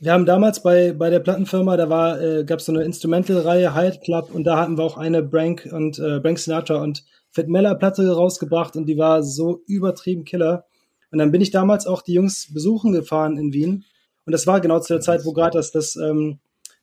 wir 0.00 0.12
haben 0.12 0.26
damals 0.26 0.62
bei, 0.62 0.92
bei 0.92 1.10
der 1.10 1.20
Plattenfirma, 1.20 1.76
da 1.76 1.88
war, 1.88 2.20
äh, 2.20 2.44
gab 2.44 2.58
es 2.58 2.66
so 2.66 2.72
eine 2.72 2.82
Instrumental-Reihe, 2.82 3.74
Hyatt 3.74 4.02
Club, 4.02 4.34
und 4.34 4.44
da 4.44 4.58
hatten 4.58 4.76
wir 4.76 4.84
auch 4.84 4.96
eine 4.96 5.22
Brank 5.22 5.68
und 5.70 5.98
äh, 5.98 6.18
Brank 6.20 6.38
Sinatra 6.38 6.82
und 6.82 7.04
Fit 7.30 7.48
Meller 7.48 7.74
Platte 7.74 8.10
rausgebracht 8.10 8.76
und 8.76 8.86
die 8.86 8.96
war 8.96 9.22
so 9.22 9.62
übertrieben 9.66 10.24
Killer. 10.24 10.66
Und 11.10 11.18
dann 11.18 11.32
bin 11.32 11.40
ich 11.40 11.50
damals 11.50 11.86
auch 11.86 12.02
die 12.02 12.14
Jungs 12.14 12.52
besuchen 12.52 12.92
gefahren 12.92 13.36
in 13.36 13.52
Wien. 13.52 13.84
Und 14.24 14.32
das 14.32 14.46
war 14.46 14.60
genau 14.60 14.80
zu 14.80 14.94
der 14.94 15.00
Zeit, 15.00 15.24
wo 15.24 15.32
gerade 15.32 15.58
das, 15.58 15.70
das 15.70 15.96
ähm, 15.96 16.38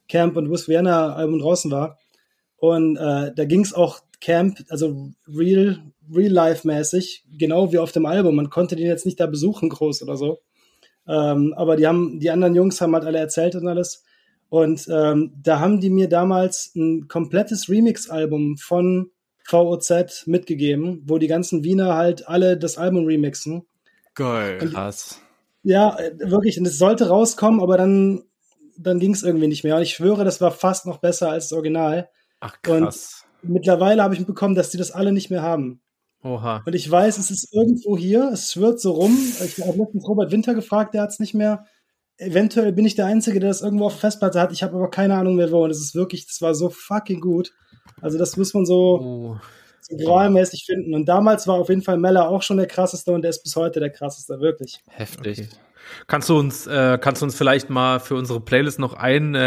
Camp 0.07 0.35
und 0.37 0.51
West 0.51 0.67
Vienna 0.67 1.15
Album 1.15 1.39
draußen 1.39 1.71
war. 1.71 1.97
Und 2.57 2.97
äh, 2.97 3.31
da 3.35 3.45
ging 3.45 3.61
es 3.61 3.73
auch 3.73 3.99
Camp, 4.19 4.59
also 4.69 5.11
real, 5.27 5.79
real 6.13 6.31
life 6.31 6.67
mäßig, 6.67 7.25
genau 7.37 7.71
wie 7.71 7.77
auf 7.77 7.91
dem 7.91 8.05
Album. 8.05 8.35
Man 8.35 8.49
konnte 8.49 8.75
den 8.75 8.87
jetzt 8.87 9.05
nicht 9.05 9.19
da 9.19 9.27
besuchen, 9.27 9.69
groß 9.69 10.03
oder 10.03 10.17
so. 10.17 10.39
Ähm, 11.07 11.53
aber 11.57 11.75
die 11.75 11.87
haben, 11.87 12.19
die 12.19 12.29
anderen 12.29 12.55
Jungs 12.55 12.79
haben 12.81 12.93
halt 12.93 13.05
alle 13.05 13.19
erzählt 13.19 13.55
und 13.55 13.67
alles. 13.67 14.03
Und 14.49 14.87
ähm, 14.91 15.33
da 15.41 15.59
haben 15.59 15.79
die 15.79 15.89
mir 15.89 16.09
damals 16.09 16.73
ein 16.75 17.07
komplettes 17.07 17.69
Remix-Album 17.69 18.57
von 18.57 19.09
VOZ 19.45 20.27
mitgegeben, 20.27 21.03
wo 21.05 21.17
die 21.17 21.27
ganzen 21.27 21.63
Wiener 21.63 21.95
halt 21.95 22.27
alle 22.27 22.57
das 22.57 22.77
Album 22.77 23.05
remixen. 23.05 23.65
Geil. 24.13 24.59
Und- 24.61 24.73
Krass. 24.73 25.19
Ja, 25.63 25.97
äh, 25.97 26.11
wirklich. 26.19 26.59
Und 26.59 26.67
es 26.67 26.77
sollte 26.77 27.07
rauskommen, 27.07 27.61
aber 27.61 27.77
dann, 27.77 28.23
dann 28.77 28.99
ging 28.99 29.13
es 29.13 29.23
irgendwie 29.23 29.47
nicht 29.47 29.63
mehr. 29.63 29.75
Und 29.77 29.83
ich 29.83 29.93
schwöre, 29.93 30.25
das 30.25 30.41
war 30.41 30.51
fast 30.51 30.85
noch 30.85 30.97
besser 30.97 31.29
als 31.29 31.45
das 31.49 31.53
Original. 31.53 32.09
Ach 32.39 32.55
Und- 32.67 32.83
krass. 32.83 33.23
Mittlerweile 33.43 34.03
habe 34.03 34.13
ich 34.13 34.19
mitbekommen, 34.19 34.53
dass 34.53 34.69
die 34.69 34.77
das 34.77 34.91
alle 34.91 35.11
nicht 35.11 35.31
mehr 35.31 35.41
haben. 35.41 35.81
Oha. 36.23 36.61
Und 36.65 36.75
ich 36.75 36.89
weiß, 36.89 37.17
es 37.17 37.31
ist 37.31 37.53
irgendwo 37.53 37.97
hier, 37.97 38.29
es 38.31 38.51
schwirrt 38.51 38.79
so 38.79 38.91
rum. 38.91 39.17
Ich 39.43 39.59
habe 39.65 39.77
letztens 39.77 40.07
Robert 40.07 40.31
Winter 40.31 40.53
gefragt, 40.53 40.93
der 40.93 41.01
hat 41.03 41.09
es 41.09 41.19
nicht 41.19 41.33
mehr. 41.33 41.65
Eventuell 42.17 42.71
bin 42.73 42.85
ich 42.85 42.95
der 42.95 43.07
Einzige, 43.07 43.39
der 43.39 43.49
das 43.49 43.61
irgendwo 43.61 43.85
auf 43.85 43.93
der 43.93 44.01
Festplatte 44.01 44.39
hat. 44.39 44.51
Ich 44.51 44.61
habe 44.61 44.75
aber 44.75 44.89
keine 44.91 45.15
Ahnung 45.15 45.35
mehr 45.35 45.51
wo. 45.51 45.63
Und 45.63 45.71
es 45.71 45.79
ist 45.79 45.95
wirklich, 45.95 46.27
das 46.27 46.41
war 46.41 46.53
so 46.53 46.69
fucking 46.69 47.19
gut. 47.19 47.51
Also 48.01 48.17
das 48.19 48.37
muss 48.37 48.53
man 48.53 48.65
so, 48.65 48.99
Oh. 49.01 49.37
so 49.81 49.97
gralmäßig 49.97 50.65
finden. 50.67 50.93
Und 50.93 51.05
damals 51.09 51.47
war 51.47 51.55
auf 51.55 51.69
jeden 51.69 51.81
Fall 51.81 51.97
Meller 51.97 52.29
auch 52.29 52.43
schon 52.43 52.57
der 52.57 52.67
krasseste 52.67 53.11
und 53.11 53.23
der 53.23 53.31
ist 53.31 53.43
bis 53.43 53.55
heute 53.55 53.79
der 53.79 53.89
krasseste, 53.89 54.39
wirklich. 54.39 54.79
Heftig. 54.87 55.39
Okay. 55.39 55.49
Kannst 56.05 56.29
du 56.29 56.37
uns, 56.37 56.67
äh, 56.67 56.99
kannst 57.01 57.21
du 57.21 57.25
uns 57.25 57.35
vielleicht 57.35 57.71
mal 57.71 57.99
für 57.99 58.13
unsere 58.15 58.39
Playlist 58.39 58.77
noch 58.77 58.93
ein, 58.93 59.33
äh, 59.33 59.39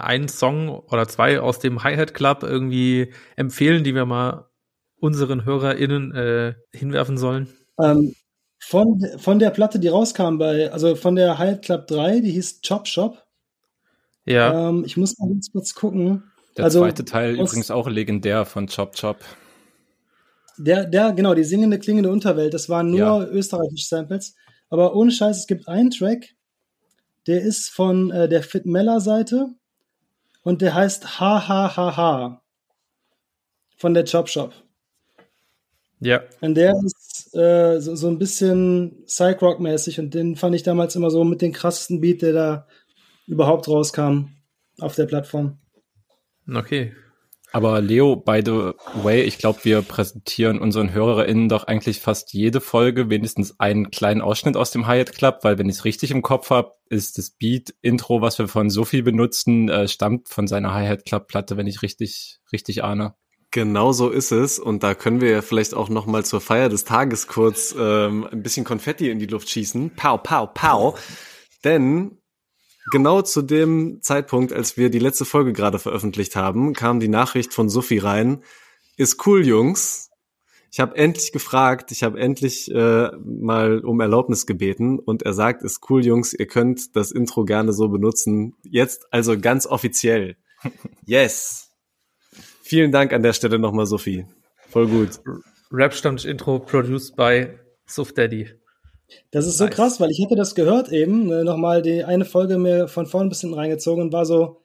einen 0.00 0.28
Song 0.28 0.70
oder 0.70 1.06
zwei 1.06 1.38
aus 1.38 1.58
dem 1.58 1.84
Hi-Hat 1.84 2.14
Club 2.14 2.42
irgendwie 2.42 3.12
empfehlen, 3.36 3.84
die 3.84 3.94
wir 3.94 4.06
mal 4.06 4.46
unseren 5.02 5.44
HörerInnen 5.44 6.14
äh, 6.14 6.54
hinwerfen 6.72 7.18
sollen? 7.18 7.48
Ähm, 7.82 8.14
von, 8.60 9.04
von 9.18 9.40
der 9.40 9.50
Platte, 9.50 9.80
die 9.80 9.88
rauskam 9.88 10.38
bei, 10.38 10.70
also 10.72 10.94
von 10.94 11.16
der 11.16 11.38
Hyatt 11.38 11.62
Club 11.64 11.88
3, 11.88 12.20
die 12.20 12.30
hieß 12.30 12.60
Chop 12.66 12.86
Shop. 12.86 13.22
Ja. 14.24 14.68
Ähm, 14.68 14.84
ich 14.86 14.96
muss 14.96 15.18
mal 15.18 15.28
ganz 15.28 15.50
kurz 15.50 15.74
gucken. 15.74 16.22
Der 16.56 16.64
Also, 16.66 16.80
zweite 16.80 17.04
Teil 17.04 17.40
aus- 17.40 17.50
übrigens 17.50 17.70
auch 17.72 17.88
legendär 17.88 18.44
von 18.46 18.68
Chop 18.68 18.94
Chop. 18.94 19.16
Der, 20.58 20.84
der, 20.84 21.12
genau, 21.12 21.34
die 21.34 21.42
singende, 21.44 21.78
klingende 21.80 22.10
Unterwelt, 22.10 22.54
das 22.54 22.68
waren 22.68 22.90
nur 22.90 22.98
Ja. 23.00 23.24
österreichische 23.26 23.86
Samples. 23.88 24.36
Aber 24.70 24.94
ohne 24.94 25.10
Scheiß, 25.10 25.38
es 25.38 25.46
gibt 25.48 25.66
einen 25.66 25.90
Track, 25.90 26.26
der 27.26 27.40
ist 27.42 27.70
von 27.70 28.10
äh, 28.12 28.28
der 28.28 28.42
Fit 28.44 28.66
Meller 28.66 29.00
Seite 29.00 29.48
und 30.42 30.62
der 30.62 30.74
heißt 30.74 31.18
Ha 31.18 31.48
Ha 31.48 31.76
Ha 31.76 31.96
Ha 31.96 32.42
von 33.76 33.94
der 33.94 34.04
Chop 34.04 34.28
Shop. 34.28 34.54
Ja. 36.02 36.22
Und 36.40 36.54
der 36.54 36.74
ist 36.84 37.34
äh, 37.34 37.80
so, 37.80 37.94
so 37.94 38.08
ein 38.08 38.18
bisschen 38.18 39.04
Psych-Rock-mäßig 39.06 40.00
und 40.00 40.14
den 40.14 40.36
fand 40.36 40.54
ich 40.54 40.62
damals 40.62 40.96
immer 40.96 41.10
so 41.10 41.24
mit 41.24 41.42
dem 41.42 41.52
krassesten 41.52 42.00
Beat, 42.00 42.22
der 42.22 42.32
da 42.32 42.66
überhaupt 43.26 43.68
rauskam 43.68 44.28
auf 44.80 44.94
der 44.94 45.06
Plattform. 45.06 45.58
Okay. 46.52 46.92
Aber 47.54 47.82
Leo, 47.82 48.16
by 48.16 48.40
the 48.44 48.72
way, 49.02 49.22
ich 49.22 49.36
glaube, 49.36 49.60
wir 49.64 49.82
präsentieren 49.82 50.58
unseren 50.58 50.94
HörerInnen 50.94 51.50
doch 51.50 51.64
eigentlich 51.64 52.00
fast 52.00 52.32
jede 52.32 52.62
Folge 52.62 53.10
wenigstens 53.10 53.60
einen 53.60 53.90
kleinen 53.90 54.22
Ausschnitt 54.22 54.56
aus 54.56 54.70
dem 54.70 54.88
Hyatt 54.88 55.12
Club, 55.12 55.40
weil 55.42 55.58
wenn 55.58 55.68
ich 55.68 55.76
es 55.76 55.84
richtig 55.84 56.12
im 56.12 56.22
Kopf 56.22 56.48
habe, 56.48 56.72
ist 56.88 57.18
das 57.18 57.30
Beat-Intro, 57.30 58.22
was 58.22 58.38
wir 58.38 58.48
von 58.48 58.70
Sophie 58.70 59.02
benutzen, 59.02 59.68
äh, 59.68 59.86
stammt 59.86 60.30
von 60.30 60.46
seiner 60.46 60.74
Hyatt 60.74 61.04
Club-Platte, 61.04 61.58
wenn 61.58 61.66
ich 61.66 61.82
richtig, 61.82 62.38
richtig 62.52 62.84
ahne. 62.84 63.14
Genau 63.52 63.92
so 63.92 64.08
ist 64.08 64.32
es. 64.32 64.58
Und 64.58 64.82
da 64.82 64.94
können 64.94 65.20
wir 65.20 65.30
ja 65.30 65.42
vielleicht 65.42 65.74
auch 65.74 65.90
noch 65.90 66.06
mal 66.06 66.24
zur 66.24 66.40
Feier 66.40 66.70
des 66.70 66.84
Tages 66.84 67.26
kurz 67.28 67.74
ähm, 67.78 68.26
ein 68.32 68.42
bisschen 68.42 68.64
Konfetti 68.64 69.10
in 69.10 69.18
die 69.18 69.26
Luft 69.26 69.50
schießen. 69.50 69.94
Pow, 69.94 70.20
pow, 70.22 70.52
pow. 70.54 70.98
Denn 71.62 72.18
genau 72.90 73.20
zu 73.20 73.42
dem 73.42 74.00
Zeitpunkt, 74.00 74.54
als 74.54 74.78
wir 74.78 74.88
die 74.88 74.98
letzte 74.98 75.26
Folge 75.26 75.52
gerade 75.52 75.78
veröffentlicht 75.78 76.34
haben, 76.34 76.72
kam 76.72 76.98
die 76.98 77.08
Nachricht 77.08 77.52
von 77.52 77.68
Sophie 77.68 77.98
rein. 77.98 78.42
Ist 78.96 79.26
cool, 79.26 79.46
Jungs. 79.46 80.08
Ich 80.70 80.80
habe 80.80 80.96
endlich 80.96 81.32
gefragt, 81.32 81.92
ich 81.92 82.02
habe 82.02 82.18
endlich 82.18 82.70
äh, 82.74 83.10
mal 83.22 83.80
um 83.80 84.00
Erlaubnis 84.00 84.46
gebeten 84.46 84.98
und 84.98 85.22
er 85.22 85.34
sagt, 85.34 85.62
ist 85.62 85.90
cool, 85.90 86.02
Jungs, 86.02 86.32
ihr 86.32 86.46
könnt 86.46 86.96
das 86.96 87.12
Intro 87.12 87.44
gerne 87.44 87.74
so 87.74 87.90
benutzen. 87.90 88.54
Jetzt 88.62 89.12
also 89.12 89.38
ganz 89.38 89.66
offiziell. 89.66 90.36
Yes. 91.04 91.71
Vielen 92.62 92.92
Dank 92.92 93.12
an 93.12 93.22
der 93.22 93.32
Stelle 93.32 93.58
nochmal, 93.58 93.86
Sophie. 93.86 94.24
Voll 94.68 94.86
gut. 94.88 95.20
Rap-Stammtisch-Intro 95.70 96.60
produced 96.60 97.16
by 97.16 97.48
Suf 97.86 98.12
Daddy. 98.12 98.48
Das 99.30 99.46
ist 99.46 99.58
so 99.58 99.64
Nice. 99.64 99.74
krass, 99.74 100.00
weil 100.00 100.10
ich 100.10 100.18
hätte 100.20 100.36
das 100.36 100.54
gehört 100.54 100.90
eben, 100.90 101.26
ne, 101.26 101.44
nochmal 101.44 101.82
die 101.82 102.04
eine 102.04 102.24
Folge 102.24 102.56
mir 102.58 102.88
von 102.88 103.06
vorn 103.06 103.28
bis 103.28 103.40
hinten 103.42 103.56
reingezogen 103.56 104.04
und 104.04 104.12
war 104.12 104.24
so, 104.24 104.62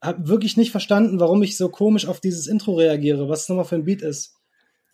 hab 0.00 0.28
wirklich 0.28 0.56
nicht 0.56 0.70
verstanden, 0.70 1.18
warum 1.18 1.42
ich 1.42 1.56
so 1.56 1.68
komisch 1.68 2.06
auf 2.06 2.20
dieses 2.20 2.46
Intro 2.46 2.74
reagiere, 2.74 3.28
was 3.28 3.42
es 3.42 3.48
nochmal 3.48 3.64
für 3.64 3.74
ein 3.76 3.84
Beat 3.84 4.02
ist. 4.02 4.34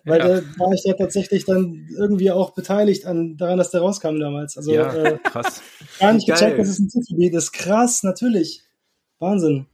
Weil 0.05 0.21
Ja. 0.21 0.29
da 0.29 0.35
war 0.59 0.73
ich 0.73 0.83
ja 0.85 0.95
tatsächlich 0.95 1.45
dann 1.45 1.89
irgendwie 1.99 2.31
auch 2.31 2.55
beteiligt 2.55 3.05
an, 3.05 3.37
daran, 3.37 3.59
dass 3.59 3.71
der 3.71 3.81
rauskam 3.83 4.19
damals. 4.19 4.57
Also 4.57 4.73
Ja. 4.73 4.95
äh, 4.95 5.19
Krass. 5.25 5.63
gar 5.99 6.15
nicht 6.15 6.27
Geil. 6.27 6.37
gecheckt, 6.39 6.59
dass 6.59 6.69
es 6.69 6.79
ein 6.79 6.89
Titelbeat 6.89 7.35
ist. 7.35 7.53
Krass, 7.53 8.03
natürlich. 8.03 8.63
Wahnsinn. 9.19 9.67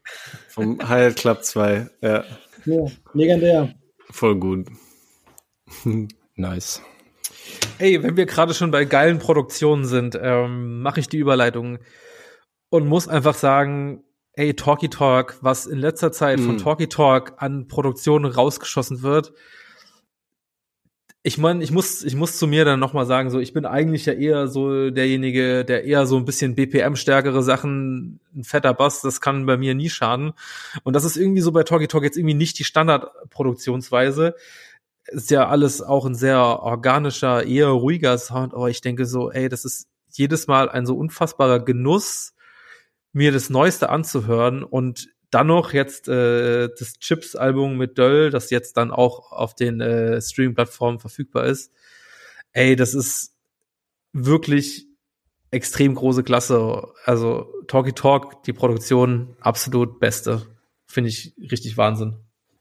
Vom 0.48 0.80
Hyatt 0.88 1.14
Club 1.14 1.44
2. 1.44 1.88
Ja, 2.02 2.24
Ja, 2.66 2.86
legendär. 3.14 3.74
voll 4.10 4.36
gut. 4.36 4.66
Nice. 6.38 6.82
Ey, 7.78 8.02
wenn 8.02 8.16
wir 8.18 8.26
gerade 8.26 8.52
schon 8.52 8.70
bei 8.70 8.84
geilen 8.84 9.18
Produktionen 9.18 9.86
sind, 9.86 10.18
ähm, 10.20 10.82
mache 10.82 11.00
ich 11.00 11.08
die 11.08 11.16
Überleitung 11.16 11.78
und 12.68 12.86
muss 12.86 13.08
einfach 13.08 13.34
sagen, 13.34 14.04
ey, 14.32 14.52
Talkie 14.54 14.90
Talk, 14.90 15.38
was 15.40 15.64
in 15.66 15.78
letzter 15.78 16.12
Zeit 16.12 16.40
von 16.40 16.56
Mm. 16.56 16.58
Talkie 16.58 16.88
Talk 16.88 17.34
an 17.38 17.68
Produktionen 17.68 18.26
rausgeschossen 18.26 19.00
wird. 19.02 19.32
Ich 21.26 21.38
meine, 21.38 21.64
ich 21.64 21.72
muss, 21.72 22.04
ich 22.04 22.14
muss 22.14 22.38
zu 22.38 22.46
mir 22.46 22.64
dann 22.64 22.78
nochmal 22.78 23.04
sagen, 23.04 23.30
so, 23.30 23.40
ich 23.40 23.52
bin 23.52 23.66
eigentlich 23.66 24.06
ja 24.06 24.12
eher 24.12 24.46
so 24.46 24.90
derjenige, 24.90 25.64
der 25.64 25.82
eher 25.82 26.06
so 26.06 26.18
ein 26.18 26.24
bisschen 26.24 26.54
BPM-stärkere 26.54 27.42
Sachen, 27.42 28.20
ein 28.32 28.44
fetter 28.44 28.72
Bass, 28.72 29.00
das 29.00 29.20
kann 29.20 29.44
bei 29.44 29.56
mir 29.56 29.74
nie 29.74 29.90
schaden. 29.90 30.34
Und 30.84 30.94
das 30.94 31.02
ist 31.04 31.16
irgendwie 31.16 31.40
so 31.40 31.50
bei 31.50 31.64
Talkie 31.64 31.88
Talk 31.88 32.04
jetzt 32.04 32.16
irgendwie 32.16 32.36
nicht 32.36 32.60
die 32.60 32.64
Standardproduktionsweise 32.64 34.36
ist 35.06 35.32
ja 35.32 35.48
alles 35.48 35.82
auch 35.82 36.06
ein 36.06 36.14
sehr 36.14 36.38
organischer, 36.38 37.44
eher 37.44 37.70
ruhiger 37.70 38.16
Sound, 38.18 38.54
aber 38.54 38.70
ich 38.70 38.80
denke 38.80 39.04
so, 39.04 39.32
ey, 39.32 39.48
das 39.48 39.64
ist 39.64 39.88
jedes 40.12 40.46
Mal 40.46 40.68
ein 40.68 40.86
so 40.86 40.96
unfassbarer 40.96 41.58
Genuss, 41.58 42.34
mir 43.12 43.32
das 43.32 43.50
Neueste 43.50 43.88
anzuhören 43.88 44.62
und 44.62 45.08
dann 45.36 45.48
noch 45.48 45.74
jetzt 45.74 46.08
äh, 46.08 46.70
das 46.78 46.98
Chips-Album 46.98 47.76
mit 47.76 47.98
Döll, 47.98 48.30
das 48.30 48.48
jetzt 48.48 48.78
dann 48.78 48.90
auch 48.90 49.32
auf 49.32 49.54
den 49.54 49.82
äh, 49.82 50.18
Streaming-Plattformen 50.22 50.98
verfügbar 50.98 51.44
ist. 51.44 51.70
Ey, 52.52 52.74
das 52.74 52.94
ist 52.94 53.36
wirklich 54.14 54.86
extrem 55.50 55.94
große 55.94 56.24
Klasse. 56.24 56.88
Also 57.04 57.52
Talkie 57.68 57.92
Talk, 57.92 58.44
die 58.44 58.54
Produktion 58.54 59.36
absolut 59.40 60.00
beste. 60.00 60.46
Finde 60.86 61.10
ich 61.10 61.34
richtig 61.38 61.76
Wahnsinn. 61.76 62.16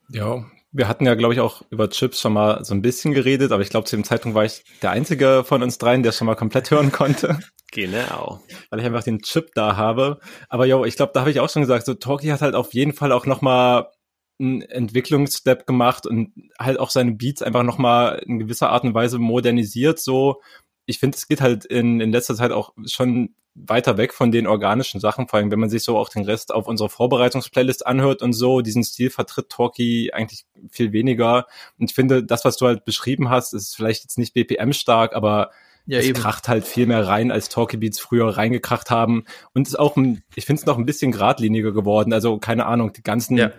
Ja, 0.10 0.46
wir 0.76 0.90
hatten 0.90 1.06
ja, 1.06 1.16
glaube 1.16 1.34
ich, 1.34 1.40
auch 1.40 1.62
über 1.70 1.90
Chips 1.90 2.20
schon 2.20 2.34
mal 2.34 2.64
so 2.66 2.74
ein 2.74 2.82
bisschen 2.82 3.14
geredet, 3.14 3.54
aber 3.54 3.62
ich 3.62 3.70
glaube, 3.70 3.86
zu 3.86 3.96
dem 3.96 4.04
Zeitpunkt 4.04 4.36
war 4.36 4.44
ich 4.44 4.64
der 4.82 4.92
einzige 4.92 5.44
von 5.46 5.64
uns 5.64 5.78
dreien, 5.78 6.04
der 6.04 6.12
schon 6.12 6.28
mal 6.28 6.36
komplett 6.36 6.70
hören 6.70 6.92
konnte, 6.92 7.40
Genau. 7.72 8.42
weil 8.70 8.80
ich 8.80 8.86
einfach 8.86 9.04
den 9.04 9.22
Chip 9.22 9.52
da 9.56 9.78
habe. 9.78 10.20
Aber 10.50 10.66
jo, 10.66 10.84
ich 10.84 10.98
glaube, 10.98 11.12
da 11.14 11.22
habe 11.22 11.32
ich 11.32 11.40
auch 11.40 11.50
schon 11.50 11.62
gesagt, 11.62 11.86
so 11.86 11.94
Talkie 11.94 12.32
hat 12.32 12.42
halt 12.42 12.56
auf 12.56 12.74
jeden 12.74 12.94
Fall 12.94 13.14
auch 13.14 13.26
noch 13.26 13.42
mal 13.42 13.90
einen 14.38 14.62
Entwicklungsstep 14.64 15.66
gemacht 15.66 16.06
und 16.06 16.34
halt 16.60 16.78
auch 16.78 16.90
seine 16.90 17.14
Beats 17.14 17.42
einfach 17.42 17.64
noch 17.64 17.78
mal 17.78 18.22
in 18.26 18.40
gewisser 18.40 18.70
Art 18.70 18.84
und 18.84 18.94
Weise 18.94 19.18
modernisiert. 19.18 20.00
So, 20.00 20.42
ich 20.86 21.00
finde, 21.00 21.16
es 21.16 21.28
geht 21.28 21.40
halt 21.40 21.64
in, 21.64 22.02
in 22.02 22.12
letzter 22.12 22.36
Zeit 22.36 22.52
auch 22.52 22.74
schon 22.86 23.34
weiter 23.56 23.98
weg 23.98 24.14
von 24.14 24.32
den 24.32 24.48
organischen 24.48 25.00
Sachen, 25.00 25.28
vor 25.28 25.40
allem 25.40 25.50
wenn 25.50 25.60
man 25.60 25.70
sich 25.70 25.84
so 25.84 25.98
auch 25.98 26.10
den 26.10 26.26
Rest 26.26 26.54
auf 26.54 26.68
unserer 26.68 26.90
Vorbereitungsplaylist 26.90 27.88
anhört 27.88 28.22
und 28.22 28.34
so, 28.34 28.60
diesen 28.62 28.84
Stil 28.84 29.10
vertritt 29.10 29.50
Talkie 29.50 30.14
eigentlich 30.14 30.46
viel 30.70 30.92
weniger. 30.92 31.48
Und 31.80 31.90
ich 31.90 31.96
finde, 31.96 32.24
das, 32.24 32.44
was 32.44 32.58
du 32.58 32.66
halt 32.68 32.84
beschrieben 32.84 33.30
hast, 33.30 33.54
ist 33.54 33.76
vielleicht 33.76 34.04
jetzt 34.04 34.18
nicht 34.18 34.34
BPM 34.34 34.74
stark, 34.74 35.16
aber 35.16 35.52
Ja, 35.86 36.00
es 36.00 36.06
eben. 36.06 36.20
kracht 36.20 36.50
halt 36.50 36.66
viel 36.66 36.86
mehr 36.86 37.08
rein, 37.08 37.32
als 37.32 37.48
Talkie 37.48 37.78
Beats 37.78 38.00
früher 38.00 38.28
reingekracht 38.36 38.90
haben. 38.92 39.24
Und 39.54 39.68
ist 39.68 39.80
auch, 39.80 39.96
ich 40.36 40.46
finde 40.46 40.60
es 40.60 40.66
noch 40.66 40.78
ein 40.78 40.86
bisschen 40.86 41.14
geradliniger 41.14 41.72
geworden. 41.72 42.12
Also 42.12 42.38
keine 42.40 42.66
Ahnung, 42.66 42.92
die 42.92 43.04
ganzen 43.04 43.38
Ja. 43.38 43.52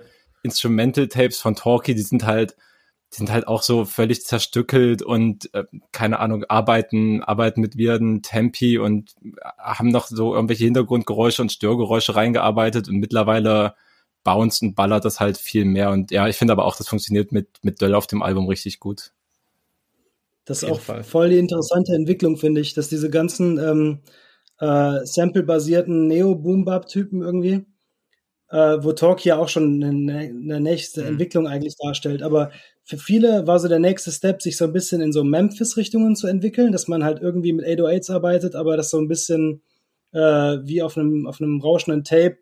Instrumental 0.42 1.08
Tapes 1.08 1.40
von 1.40 1.56
Talkie, 1.56 1.94
die 1.94 2.02
sind 2.02 2.24
halt, 2.26 2.54
sind 3.16 3.32
halt 3.32 3.48
auch 3.48 3.62
so 3.62 3.84
völlig 3.84 4.24
zerstückelt 4.24 5.02
und 5.02 5.52
äh, 5.54 5.64
keine 5.92 6.18
Ahnung, 6.18 6.44
arbeiten, 6.44 7.22
arbeiten 7.22 7.60
mit 7.60 7.76
Wirden, 7.76 8.22
Tempi 8.22 8.78
und 8.78 9.14
haben 9.58 9.88
noch 9.88 10.06
so 10.06 10.34
irgendwelche 10.34 10.64
Hintergrundgeräusche 10.64 11.42
und 11.42 11.52
Störgeräusche 11.52 12.14
reingearbeitet 12.14 12.88
und 12.88 12.96
mittlerweile 12.96 13.74
bounced 14.24 14.62
und 14.62 14.74
ballert 14.74 15.04
das 15.04 15.20
halt 15.20 15.38
viel 15.38 15.64
mehr. 15.64 15.90
Und 15.90 16.10
ja, 16.10 16.28
ich 16.28 16.36
finde 16.36 16.52
aber 16.52 16.64
auch, 16.64 16.76
das 16.76 16.88
funktioniert 16.88 17.32
mit, 17.32 17.48
mit 17.62 17.80
Döll 17.80 17.94
auf 17.94 18.06
dem 18.06 18.22
Album 18.22 18.48
richtig 18.48 18.80
gut. 18.80 19.12
Das 20.44 20.62
ist 20.62 20.68
auch 20.68 20.80
Fall. 20.80 21.02
voll 21.02 21.30
die 21.30 21.38
interessante 21.38 21.94
Entwicklung, 21.94 22.36
finde 22.36 22.60
ich, 22.60 22.74
dass 22.74 22.88
diese 22.88 23.10
ganzen 23.10 23.58
ähm, 23.58 24.00
äh, 24.58 25.04
Sample-basierten 25.04 26.06
Neo-Boom-Bap-Typen 26.06 27.22
irgendwie, 27.22 27.66
äh, 28.50 28.78
wo 28.80 28.92
Talk 28.92 29.24
ja 29.24 29.38
auch 29.38 29.48
schon 29.48 29.82
eine, 29.82 30.18
eine 30.18 30.60
nächste 30.60 31.02
mhm. 31.02 31.08
Entwicklung 31.08 31.48
eigentlich 31.48 31.76
darstellt. 31.76 32.22
Aber 32.22 32.50
für 32.84 32.98
viele 32.98 33.46
war 33.46 33.58
so 33.58 33.68
der 33.68 33.80
nächste 33.80 34.12
Step, 34.12 34.42
sich 34.42 34.56
so 34.56 34.64
ein 34.64 34.72
bisschen 34.72 35.00
in 35.00 35.12
so 35.12 35.24
Memphis-Richtungen 35.24 36.14
zu 36.14 36.26
entwickeln, 36.26 36.72
dass 36.72 36.88
man 36.88 37.04
halt 37.04 37.20
irgendwie 37.20 37.52
mit 37.52 37.66
808s 37.66 38.12
arbeitet, 38.12 38.54
aber 38.54 38.76
das 38.76 38.90
so 38.90 38.98
ein 38.98 39.08
bisschen 39.08 39.62
äh, 40.12 40.18
wie 40.18 40.82
auf 40.82 40.96
einem, 40.96 41.26
auf 41.26 41.40
einem 41.40 41.60
rauschenden 41.60 42.04
Tape 42.04 42.38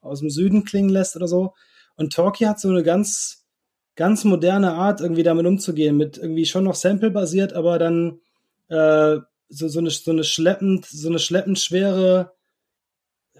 aus 0.00 0.20
dem 0.20 0.30
Süden 0.30 0.64
klingen 0.64 0.90
lässt 0.90 1.16
oder 1.16 1.28
so. 1.28 1.54
Und 1.96 2.12
Talkie 2.12 2.46
hat 2.46 2.60
so 2.60 2.68
eine 2.68 2.82
ganz, 2.82 3.46
ganz 3.96 4.24
moderne 4.24 4.72
Art, 4.72 5.00
irgendwie 5.00 5.22
damit 5.22 5.46
umzugehen, 5.46 5.96
mit 5.96 6.18
irgendwie 6.18 6.46
schon 6.46 6.64
noch 6.64 6.74
Sample-basiert, 6.74 7.54
aber 7.54 7.78
dann 7.78 8.20
äh, 8.68 9.16
so, 9.48 9.68
so, 9.68 9.80
eine, 9.80 9.90
so 9.90 10.10
eine 10.10 10.24
schleppend, 10.24 10.86
so 10.86 11.08
eine 11.08 11.18
schleppend 11.18 11.58
schwere, 11.58 12.32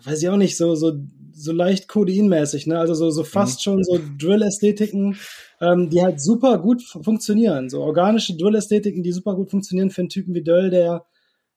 weiß 0.03 0.23
ich 0.23 0.29
auch 0.29 0.37
nicht, 0.37 0.57
so, 0.57 0.75
so, 0.75 0.93
so 1.33 1.53
leicht 1.53 1.89
Codeinmäßig, 1.89 2.67
ne? 2.67 2.79
Also 2.79 2.95
so, 2.95 3.11
so 3.11 3.25
fast 3.25 3.59
mhm. 3.59 3.63
schon 3.63 3.85
so 3.85 4.01
Drill-Ästhetiken, 4.19 5.19
ähm, 5.61 5.91
die 5.91 6.03
halt 6.03 6.21
super 6.21 6.59
gut 6.59 6.83
funktionieren. 6.83 7.69
So 7.69 7.83
organische 7.83 8.37
Drill-Ästhetiken, 8.37 9.03
die 9.03 9.13
super 9.13 9.35
gut 9.35 9.51
funktionieren 9.51 9.91
für 9.91 10.03
einen 10.03 10.09
Typen 10.09 10.35
wie 10.35 10.43
Döll, 10.43 10.71
der 10.71 11.07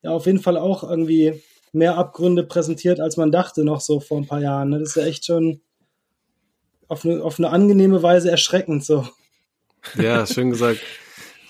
ja 0.01 0.11
auf 0.11 0.25
jeden 0.25 0.39
Fall 0.39 0.57
auch 0.57 0.83
irgendwie 0.83 1.41
mehr 1.73 1.97
Abgründe 1.97 2.43
präsentiert, 2.43 2.99
als 2.99 3.17
man 3.17 3.31
dachte, 3.31 3.63
noch 3.63 3.81
so 3.81 3.99
vor 3.99 4.17
ein 4.17 4.27
paar 4.27 4.41
Jahren. 4.41 4.69
Ne? 4.69 4.79
Das 4.79 4.89
ist 4.89 4.95
ja 4.95 5.05
echt 5.05 5.25
schon 5.25 5.61
auf 6.87 7.05
eine, 7.05 7.23
auf 7.23 7.39
eine 7.39 7.49
angenehme 7.49 8.03
Weise 8.03 8.29
erschreckend 8.29 8.83
so. 8.83 9.07
Ja, 9.97 10.25
schön 10.25 10.49
gesagt. 10.51 10.79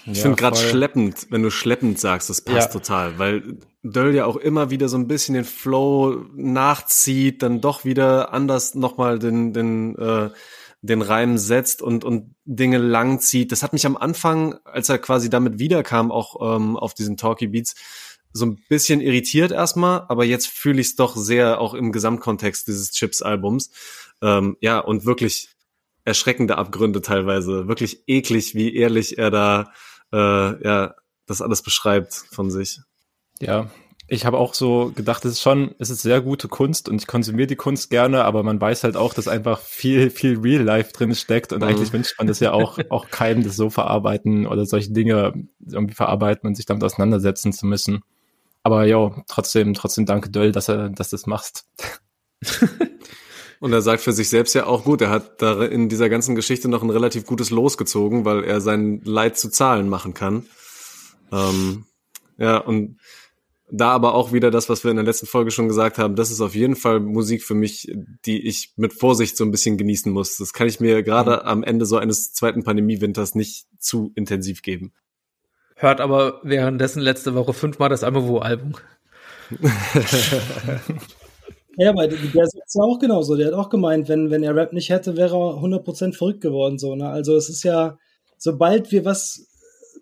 Ich 0.06 0.18
ja, 0.18 0.23
finde 0.23 0.38
gerade 0.38 0.57
schleppend, 0.57 1.28
wenn 1.30 1.44
du 1.44 1.52
schleppend 1.52 1.99
sagst, 1.99 2.30
das 2.30 2.41
passt 2.41 2.73
ja. 2.73 2.80
total, 2.80 3.19
weil 3.19 3.57
Döll 3.84 4.15
ja 4.15 4.26
auch 4.26 4.38
immer 4.38 4.69
wieder 4.69 4.90
so 4.90 4.98
ein 4.98 5.07
bisschen 5.07 5.36
den 5.36 5.45
Flow 5.45 6.26
nachzieht, 6.36 7.44
dann 7.44 7.61
doch 7.61 7.86
wieder 7.86 8.34
anders 8.34 8.76
nochmal 8.76 9.19
den, 9.19 9.53
den, 9.53 9.95
äh, 9.98 10.30
den 10.82 11.02
Reim 11.02 11.38
setzt 11.38 11.82
und, 11.82 12.03
und 12.03 12.36
Dinge 12.45 12.80
langzieht. 12.80 13.52
Das 13.52 13.64
hat 13.64 13.73
mich 13.73 13.86
am 13.86 13.98
Anfang, 13.98 14.56
als 14.65 14.90
er 14.90 14.98
quasi 14.98 15.30
damit 15.30 15.60
wiederkam, 15.60 16.11
auch 16.11 16.56
ähm, 16.56 16.78
auf 16.78 16.94
diesen 16.94 17.18
Talkie 17.18 17.48
Beats, 17.48 17.76
so 18.34 18.45
ein 18.45 18.60
bisschen 18.69 19.02
irritiert 19.02 19.52
erstmal, 19.52 20.06
aber 20.07 20.23
jetzt 20.23 20.48
fühle 20.48 20.80
ich 20.80 20.88
es 20.88 20.95
doch 20.95 21.15
sehr 21.15 21.60
auch 21.60 21.73
im 21.73 21.91
Gesamtkontext 21.91 22.68
dieses 22.68 22.91
Chips-Albums. 22.91 23.72
Ähm, 24.22 24.57
ja, 24.61 24.80
und 24.80 25.06
wirklich 25.06 25.49
erschreckende 26.06 26.57
Abgründe 26.57 27.02
teilweise. 27.02 27.68
Wirklich 27.68 28.03
eklig, 28.07 28.56
wie 28.56 28.73
ehrlich 28.73 29.18
er 29.18 29.32
da 29.32 29.72
äh, 30.14 30.64
ja 30.64 30.96
das 31.28 31.42
alles 31.42 31.62
beschreibt 31.62 32.14
von 32.14 32.52
sich. 32.52 32.80
Ja, 33.40 33.70
ich 34.14 34.26
habe 34.26 34.38
auch 34.38 34.54
so 34.54 34.92
gedacht, 34.94 35.24
es 35.24 35.34
ist 35.34 35.42
schon, 35.42 35.74
es 35.80 35.90
ist 35.90 36.02
sehr 36.02 36.20
gute 36.20 36.50
Kunst 36.50 36.90
und 36.90 37.02
ich 37.02 37.08
konsumiere 37.08 37.48
die 37.48 37.56
Kunst 37.56 37.90
gerne, 37.90 38.26
aber 38.26 38.44
man 38.44 38.60
weiß 38.60 38.84
halt 38.84 38.98
auch, 38.98 39.14
dass 39.14 39.30
einfach 39.30 39.62
viel, 39.62 40.10
viel 40.10 40.38
Real 40.38 40.62
Life 40.62 40.92
drin 40.92 41.16
steckt 41.16 41.54
und 41.54 41.62
mhm. 41.62 41.70
eigentlich 41.70 41.94
wünscht 41.94 42.16
man 42.18 42.28
das 42.28 42.42
ja 42.42 42.52
auch, 42.52 42.78
auch 42.90 43.10
keinem 43.10 43.42
das 43.42 43.56
so 43.56 43.70
verarbeiten 43.70 44.48
oder 44.48 44.66
solche 44.66 44.92
Dinge 44.92 45.34
irgendwie 45.66 45.96
verarbeiten 45.96 46.46
und 46.46 46.56
sich 46.56 46.66
damit 46.66 46.84
auseinandersetzen 46.84 47.54
zu 47.54 47.66
müssen. 47.66 48.02
Aber 48.64 48.84
ja, 48.84 49.24
trotzdem, 49.30 49.74
trotzdem 49.74 50.06
danke 50.06 50.30
Döll, 50.30 50.52
dass 50.52 50.68
er, 50.68 50.90
dass 50.90 51.10
du 51.10 51.16
das 51.16 51.26
machst. 51.26 51.66
Und 53.62 53.72
er 53.72 53.82
sagt 53.82 54.02
für 54.02 54.12
sich 54.12 54.28
selbst 54.28 54.54
ja 54.54 54.66
auch 54.66 54.84
gut, 54.84 55.02
er 55.02 55.10
hat 55.10 55.42
da 55.42 55.64
in 55.64 55.88
dieser 55.88 56.10
ganzen 56.10 56.36
Geschichte 56.36 56.68
noch 56.68 56.84
ein 56.84 56.90
relativ 56.90 57.26
gutes 57.26 57.50
Los 57.50 57.78
gezogen, 57.78 58.26
weil 58.26 58.44
er 58.44 58.60
sein 58.60 59.02
Leid 59.06 59.38
zu 59.38 59.50
Zahlen 59.50 59.88
machen 59.88 60.14
kann. 60.14 60.46
Ähm, 61.32 61.86
ja, 62.38 62.58
und 62.58 62.98
da 63.72 63.92
aber 63.92 64.16
auch 64.16 64.34
wieder 64.34 64.52
das, 64.52 64.68
was 64.68 64.84
wir 64.84 64.92
in 64.92 64.98
der 64.98 65.06
letzten 65.06 65.28
Folge 65.28 65.52
schon 65.52 65.70
gesagt 65.70 65.98
haben, 65.98 66.18
das 66.18 66.32
ist 66.32 66.42
auf 66.42 66.56
jeden 66.56 66.76
Fall 66.76 67.00
Musik 67.00 67.44
für 67.44 67.54
mich, 67.54 67.90
die 68.26 68.46
ich 68.46 68.74
mit 68.76 68.94
Vorsicht 68.94 69.38
so 69.38 69.46
ein 69.46 69.52
bisschen 69.52 69.78
genießen 69.78 70.12
muss. 70.12 70.36
Das 70.36 70.52
kann 70.52 70.68
ich 70.68 70.82
mir 70.82 71.04
gerade 71.04 71.38
mhm. 71.44 71.48
am 71.48 71.64
Ende 71.64 71.86
so 71.86 71.98
eines 71.98 72.34
zweiten 72.34 72.64
Pandemiewinters 72.64 73.36
nicht 73.36 73.68
zu 73.80 74.12
intensiv 74.16 74.62
geben 74.62 74.92
hört 75.82 76.00
aber 76.00 76.40
währenddessen 76.44 77.02
letzte 77.02 77.36
Woche 77.36 77.54
fünfmal 77.54 77.90
das 77.90 78.04
Amovo-Album. 78.04 78.74
ja, 81.77 81.89
aber 81.89 82.07
der 82.07 82.43
ist 82.43 82.76
ja 82.76 82.84
auch 82.84 82.99
genauso. 82.99 83.35
Der 83.35 83.48
hat 83.48 83.53
auch 83.53 83.69
gemeint, 83.69 84.10
wenn, 84.10 84.30
wenn 84.30 84.43
er 84.43 84.56
Rap 84.56 84.73
nicht 84.73 84.89
hätte, 84.89 85.18
wäre 85.18 85.35
er 85.35 85.61
100% 85.61 86.14
verrückt 86.14 86.41
geworden. 86.41 86.77
So, 86.77 86.95
ne? 86.95 87.10
Also 87.10 87.35
es 87.35 87.49
ist 87.49 87.64
ja, 87.64 87.98
sobald 88.38 88.91
wir 88.91 89.06
was 89.06 89.48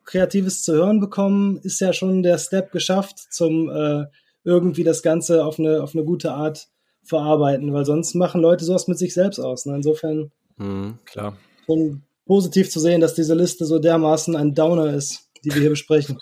Kreatives 0.05 0.63
zu 0.63 0.73
hören 0.73 0.99
bekommen, 0.99 1.59
ist 1.63 1.79
ja 1.79 1.93
schon 1.93 2.23
der 2.23 2.37
Step 2.37 2.71
geschafft 2.71 3.19
zum 3.31 3.69
äh, 3.69 4.05
irgendwie 4.43 4.83
das 4.83 5.03
Ganze 5.03 5.45
auf 5.45 5.59
eine, 5.59 5.83
auf 5.83 5.93
eine 5.93 6.03
gute 6.03 6.31
Art 6.31 6.67
verarbeiten, 7.03 7.73
weil 7.73 7.85
sonst 7.85 8.15
machen 8.15 8.41
Leute 8.41 8.65
sowas 8.65 8.87
mit 8.87 8.97
sich 8.97 9.13
selbst 9.13 9.39
aus. 9.39 9.65
Ne? 9.65 9.75
Insofern 9.75 10.31
mhm, 10.57 10.99
klar. 11.05 11.37
schon 11.65 12.03
positiv 12.25 12.69
zu 12.69 12.79
sehen, 12.79 13.01
dass 13.01 13.13
diese 13.13 13.35
Liste 13.35 13.65
so 13.65 13.79
dermaßen 13.79 14.35
ein 14.35 14.53
Downer 14.53 14.93
ist 14.93 15.29
die 15.43 15.53
wir 15.53 15.61
hier 15.61 15.69
besprechen. 15.69 16.19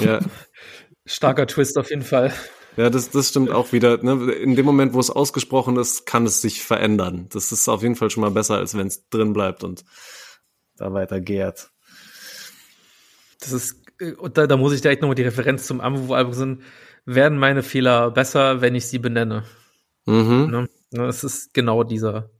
Ja. 0.00 0.20
Starker 1.06 1.46
Twist 1.46 1.78
auf 1.78 1.90
jeden 1.90 2.02
Fall. 2.02 2.32
Ja, 2.76 2.90
das, 2.90 3.10
das 3.10 3.28
stimmt 3.28 3.50
auch 3.50 3.72
wieder. 3.72 4.02
Ne? 4.02 4.32
In 4.32 4.56
dem 4.56 4.66
Moment, 4.66 4.94
wo 4.94 5.00
es 5.00 5.10
ausgesprochen 5.10 5.76
ist, 5.76 6.06
kann 6.06 6.26
es 6.26 6.40
sich 6.40 6.62
verändern. 6.62 7.28
Das 7.32 7.52
ist 7.52 7.68
auf 7.68 7.82
jeden 7.82 7.96
Fall 7.96 8.10
schon 8.10 8.22
mal 8.22 8.30
besser, 8.30 8.56
als 8.56 8.76
wenn 8.76 8.88
es 8.88 9.08
drin 9.08 9.32
bleibt 9.32 9.62
und 9.62 9.84
da 10.76 10.92
weiter 10.92 11.20
gärt. 11.20 11.70
Das 13.40 13.52
ist, 13.52 13.76
und 14.18 14.36
da, 14.36 14.46
da 14.46 14.56
muss 14.56 14.72
ich 14.72 14.80
direkt 14.80 15.02
nochmal 15.02 15.14
die 15.14 15.22
Referenz 15.22 15.66
zum 15.66 15.80
Amvo-Album 15.80 16.32
sind, 16.32 16.62
werden 17.04 17.38
meine 17.38 17.62
Fehler 17.62 18.10
besser, 18.10 18.60
wenn 18.60 18.74
ich 18.74 18.86
sie 18.86 18.98
benenne. 18.98 19.44
Mhm. 20.06 20.50
Ne? 20.50 20.68
Das 20.90 21.24
ist 21.24 21.54
genau 21.54 21.84
dieser. 21.84 22.30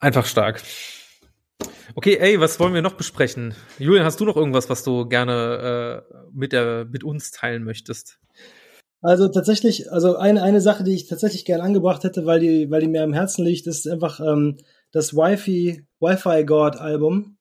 Einfach 0.00 0.26
stark. 0.26 0.62
Okay, 1.94 2.16
ey, 2.16 2.40
was 2.40 2.58
wollen 2.58 2.74
wir 2.74 2.82
noch 2.82 2.94
besprechen? 2.94 3.54
Julian, 3.78 4.04
hast 4.04 4.18
du 4.20 4.24
noch 4.24 4.36
irgendwas, 4.36 4.68
was 4.68 4.82
du 4.82 5.06
gerne 5.06 6.04
äh, 6.10 6.14
mit, 6.32 6.52
der, 6.52 6.86
mit 6.86 7.04
uns 7.04 7.30
teilen 7.30 7.64
möchtest? 7.64 8.18
Also 9.02 9.26
tatsächlich, 9.26 9.90
also 9.90 10.16
eine, 10.16 10.42
eine 10.44 10.60
Sache, 10.60 10.84
die 10.84 10.94
ich 10.94 11.08
tatsächlich 11.08 11.44
gerne 11.44 11.64
angebracht 11.64 12.04
hätte, 12.04 12.24
weil 12.24 12.38
die, 12.38 12.70
weil 12.70 12.80
die 12.80 12.86
mir 12.86 13.02
am 13.02 13.12
Herzen 13.12 13.44
liegt, 13.44 13.66
ist 13.66 13.88
einfach 13.88 14.20
ähm, 14.20 14.58
das 14.92 15.14
Wi-Fi, 15.14 15.84
Wi-Fi 15.98 16.44
God 16.44 16.76
Album, 16.76 17.36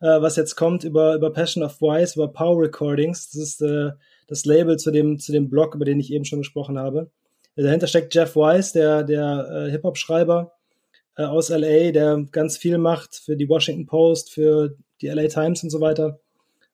äh, 0.00 0.20
was 0.20 0.36
jetzt 0.36 0.54
kommt 0.54 0.84
über, 0.84 1.16
über 1.16 1.32
Passion 1.32 1.64
of 1.64 1.80
Wise, 1.80 2.14
über 2.14 2.28
Power 2.28 2.62
Recordings. 2.62 3.30
Das 3.30 3.42
ist 3.42 3.60
äh, 3.60 3.90
das 4.28 4.44
Label 4.44 4.76
zu 4.76 4.92
dem, 4.92 5.18
zu 5.18 5.32
dem 5.32 5.50
Blog, 5.50 5.74
über 5.74 5.84
den 5.84 5.98
ich 5.98 6.12
eben 6.12 6.24
schon 6.24 6.40
gesprochen 6.40 6.78
habe. 6.78 7.10
Dahinter 7.56 7.88
steckt 7.88 8.14
Jeff 8.14 8.36
Wise, 8.36 8.72
der, 8.72 9.02
der 9.02 9.48
äh, 9.50 9.70
Hip-Hop-Schreiber, 9.72 10.52
äh, 11.16 11.24
aus 11.24 11.48
LA, 11.48 11.90
der 11.90 12.24
ganz 12.30 12.56
viel 12.56 12.78
macht 12.78 13.16
für 13.16 13.36
die 13.36 13.48
Washington 13.48 13.86
Post, 13.86 14.32
für 14.32 14.76
die 15.00 15.08
LA 15.08 15.26
Times 15.26 15.64
und 15.64 15.70
so 15.70 15.80
weiter. 15.80 16.20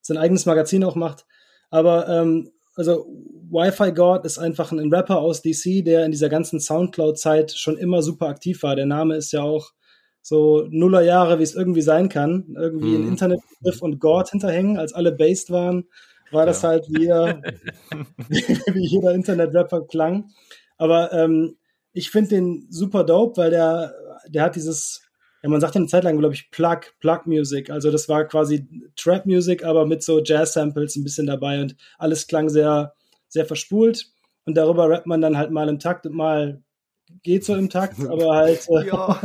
Sein 0.02 0.18
eigenes 0.18 0.44
Magazin 0.44 0.84
auch 0.84 0.94
macht. 0.94 1.24
Aber 1.70 2.06
ähm, 2.10 2.50
also 2.74 3.06
Wi-Fi 3.50 3.92
God 3.92 4.24
ist 4.24 4.38
einfach 4.38 4.72
ein 4.72 4.92
Rapper 4.92 5.18
aus 5.18 5.42
DC, 5.42 5.84
der 5.84 6.04
in 6.04 6.10
dieser 6.10 6.28
ganzen 6.28 6.60
Soundcloud-Zeit 6.60 7.52
schon 7.52 7.76
immer 7.76 8.02
super 8.02 8.26
aktiv 8.28 8.62
war. 8.62 8.74
Der 8.74 8.86
Name 8.86 9.16
ist 9.16 9.32
ja 9.32 9.42
auch 9.42 9.70
so 10.22 10.66
Nullerjahre, 10.70 11.38
wie 11.38 11.42
es 11.44 11.54
irgendwie 11.54 11.82
sein 11.82 12.08
kann. 12.08 12.54
Irgendwie 12.56 12.96
mhm. 12.96 13.04
ein 13.04 13.08
Internetbegriff 13.08 13.82
und 13.82 14.00
God 14.00 14.30
hinterhängen, 14.30 14.78
als 14.78 14.92
alle 14.92 15.12
based 15.12 15.50
waren, 15.50 15.84
war 16.32 16.46
das 16.46 16.62
ja. 16.62 16.70
halt 16.70 16.86
wie 16.88 17.02
jeder, 17.02 17.42
wie 18.28 18.86
jeder 18.86 19.12
Internet-Rapper 19.12 19.86
klang. 19.86 20.30
Aber 20.76 21.12
ähm, 21.12 21.56
ich 21.92 22.10
finde 22.10 22.30
den 22.30 22.66
super 22.70 23.04
dope, 23.04 23.36
weil 23.36 23.50
der 23.50 23.94
der 24.28 24.42
hat 24.42 24.56
dieses, 24.56 25.02
ja, 25.44 25.50
man 25.50 25.60
sagt 25.60 25.74
ja 25.74 25.78
eine 25.78 25.88
Zeit 25.88 26.04
lang, 26.04 26.18
glaube 26.18 26.34
ich, 26.34 26.50
Plug, 26.50 26.80
Plug 27.00 27.26
Music. 27.26 27.68
Also 27.68 27.90
das 27.90 28.08
war 28.08 28.24
quasi 28.24 28.66
Trap 28.96 29.26
Music, 29.26 29.62
aber 29.62 29.84
mit 29.84 30.02
so 30.02 30.22
Jazz-Samples 30.22 30.96
ein 30.96 31.04
bisschen 31.04 31.26
dabei 31.26 31.60
und 31.60 31.76
alles 31.98 32.26
klang 32.26 32.48
sehr, 32.48 32.94
sehr 33.28 33.44
verspult. 33.44 34.06
Und 34.46 34.56
darüber 34.56 34.88
rappt 34.88 35.06
man 35.06 35.20
dann 35.20 35.36
halt 35.36 35.50
mal 35.50 35.68
im 35.68 35.78
Takt 35.78 36.06
und 36.06 36.14
mal 36.14 36.62
geht 37.22 37.44
so 37.44 37.54
im 37.56 37.68
Takt, 37.68 38.00
aber 38.08 38.34
halt. 38.34 38.66
Äh, 38.70 38.86
ja. 38.86 39.20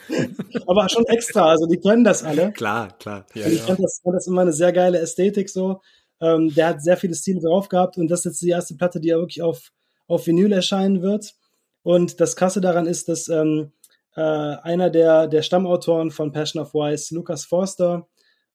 aber 0.66 0.88
schon 0.88 1.04
extra, 1.08 1.50
also 1.50 1.66
die 1.66 1.78
können 1.78 2.04
das 2.04 2.24
alle. 2.24 2.50
Klar, 2.52 2.96
klar. 2.98 3.26
Ja, 3.34 3.46
ich 3.46 3.58
ja. 3.58 3.64
fand 3.64 3.80
das, 3.80 4.00
das 4.02 4.26
immer 4.26 4.40
eine 4.40 4.52
sehr 4.54 4.72
geile 4.72 4.98
Ästhetik 4.98 5.50
so. 5.50 5.82
Ähm, 6.22 6.54
der 6.54 6.68
hat 6.68 6.82
sehr 6.82 6.96
viele 6.96 7.14
Stile 7.14 7.42
drauf 7.42 7.68
gehabt 7.68 7.98
und 7.98 8.08
das 8.08 8.20
ist 8.20 8.24
jetzt 8.24 8.42
die 8.42 8.48
erste 8.48 8.76
Platte, 8.76 8.98
die 8.98 9.08
ja 9.08 9.18
wirklich 9.18 9.42
auf, 9.42 9.72
auf 10.06 10.26
Vinyl 10.26 10.52
erscheinen 10.52 11.02
wird. 11.02 11.34
Und 11.82 12.18
das 12.18 12.34
Krasse 12.34 12.62
daran 12.62 12.86
ist, 12.86 13.10
dass 13.10 13.28
ähm, 13.28 13.72
äh, 14.16 14.20
einer 14.20 14.90
der, 14.90 15.26
der 15.26 15.42
Stammautoren 15.42 16.10
von 16.10 16.32
Passion 16.32 16.62
of 16.62 16.74
Wise, 16.74 17.14
Lucas 17.14 17.44
Forster, 17.44 18.06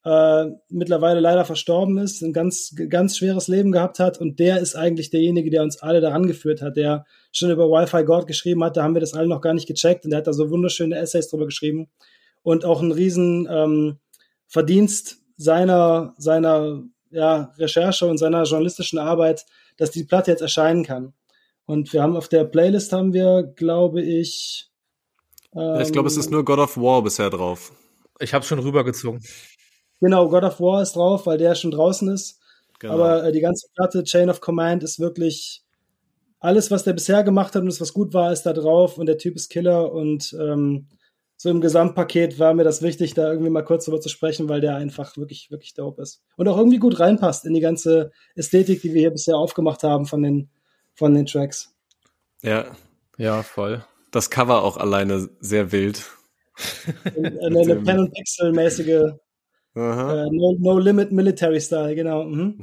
äh, 0.05 0.45
mittlerweile 0.69 1.19
leider 1.19 1.43
verstorben 1.43 1.97
ist, 1.97 2.21
ein 2.21 2.31
ganz, 2.31 2.73
ganz 2.89 3.17
schweres 3.17 3.47
Leben 3.47 3.71
gehabt 3.71 3.99
hat 3.99 4.19
und 4.19 4.39
der 4.39 4.59
ist 4.59 4.75
eigentlich 4.75 5.09
derjenige, 5.09 5.49
der 5.49 5.63
uns 5.63 5.81
alle 5.81 5.99
daran 5.99 6.25
geführt 6.25 6.61
hat, 6.61 6.77
der 6.77 7.05
schon 7.31 7.51
über 7.51 7.69
Wi-Fi 7.69 8.05
God 8.05 8.25
geschrieben 8.25 8.63
hat, 8.63 8.77
da 8.77 8.83
haben 8.83 8.93
wir 8.93 9.01
das 9.01 9.13
alle 9.13 9.27
noch 9.27 9.41
gar 9.41 9.53
nicht 9.53 9.67
gecheckt 9.67 10.05
und 10.05 10.11
der 10.11 10.19
hat 10.19 10.27
da 10.27 10.33
so 10.33 10.49
wunderschöne 10.49 10.97
Essays 10.97 11.29
drüber 11.29 11.45
geschrieben 11.45 11.89
und 12.43 12.63
auch 12.63 12.81
ein 12.81 12.91
riesen 12.91 13.47
ähm, 13.51 13.99
Verdienst 14.47 15.17
seiner, 15.35 16.13
seiner 16.17 16.83
ja, 17.11 17.53
Recherche 17.57 18.05
und 18.05 18.17
seiner 18.17 18.43
journalistischen 18.43 18.99
Arbeit, 18.99 19.45
dass 19.77 19.91
die 19.91 20.03
Platte 20.03 20.31
jetzt 20.31 20.41
erscheinen 20.41 20.83
kann. 20.83 21.13
Und 21.65 21.93
wir 21.93 22.01
haben 22.01 22.15
auf 22.15 22.27
der 22.27 22.45
Playlist 22.45 22.93
haben 22.93 23.13
wir, 23.13 23.43
glaube 23.43 24.01
ich. 24.01 24.68
Ähm, 25.55 25.81
ich 25.81 25.91
glaube, 25.91 26.07
es 26.07 26.17
ist 26.17 26.31
nur 26.31 26.45
God 26.45 26.59
of 26.59 26.77
War 26.77 27.01
bisher 27.01 27.29
drauf. 27.29 27.71
Ich 28.19 28.33
habe 28.33 28.45
schon 28.45 28.59
rübergezogen. 28.59 29.21
Genau, 30.01 30.29
God 30.29 30.43
of 30.43 30.59
War 30.59 30.81
ist 30.81 30.95
drauf, 30.95 31.25
weil 31.25 31.37
der 31.37 31.55
schon 31.55 31.71
draußen 31.71 32.09
ist. 32.09 32.39
Genau. 32.79 32.93
Aber 32.93 33.25
äh, 33.25 33.31
die 33.31 33.41
ganze 33.41 33.67
Platte 33.75 34.03
Chain 34.03 34.29
of 34.29 34.41
Command 34.41 34.83
ist 34.83 34.99
wirklich 34.99 35.63
alles, 36.39 36.71
was 36.71 36.83
der 36.83 36.93
bisher 36.93 37.23
gemacht 37.23 37.55
hat 37.55 37.61
und 37.61 37.67
das, 37.67 37.81
was 37.81 37.93
gut 37.93 38.13
war, 38.13 38.31
ist 38.31 38.43
da 38.43 38.53
drauf 38.53 38.97
und 38.97 39.07
der 39.07 39.17
Typ 39.17 39.35
ist 39.35 39.49
Killer 39.49 39.91
und 39.91 40.33
ähm, 40.39 40.87
so 41.35 41.49
im 41.49 41.61
Gesamtpaket 41.61 42.37
war 42.39 42.53
mir 42.53 42.63
das 42.65 42.81
wichtig, 42.81 43.13
da 43.13 43.29
irgendwie 43.29 43.49
mal 43.49 43.63
kurz 43.63 43.85
drüber 43.85 44.01
zu 44.01 44.09
sprechen, 44.09 44.49
weil 44.49 44.59
der 44.59 44.75
einfach 44.75 45.15
wirklich, 45.15 45.51
wirklich 45.51 45.73
dope 45.73 46.01
ist. 46.01 46.21
Und 46.35 46.47
auch 46.49 46.57
irgendwie 46.57 46.79
gut 46.79 46.99
reinpasst 46.99 47.45
in 47.45 47.53
die 47.53 47.61
ganze 47.61 48.11
Ästhetik, 48.35 48.81
die 48.81 48.93
wir 48.93 49.01
hier 49.01 49.11
bisher 49.11 49.37
aufgemacht 49.37 49.83
haben 49.83 50.05
von 50.05 50.21
den, 50.21 50.49
von 50.95 51.13
den 51.13 51.25
Tracks. 51.25 51.73
Ja, 52.41 52.65
ja, 53.17 53.41
voll. 53.43 53.85
Das 54.11 54.29
Cover 54.29 54.63
auch 54.63 54.77
alleine 54.77 55.29
sehr 55.39 55.71
wild. 55.71 56.05
eine, 57.15 57.59
eine 57.59 57.75
Pen- 57.77 57.99
und 57.99 58.13
Pixel-mäßige 58.13 59.13
Uh, 59.75 60.29
no, 60.31 60.55
no, 60.59 60.79
Limit 60.79 61.11
Military 61.11 61.61
Style, 61.61 61.95
genau. 61.95 62.23
Mhm. 62.23 62.59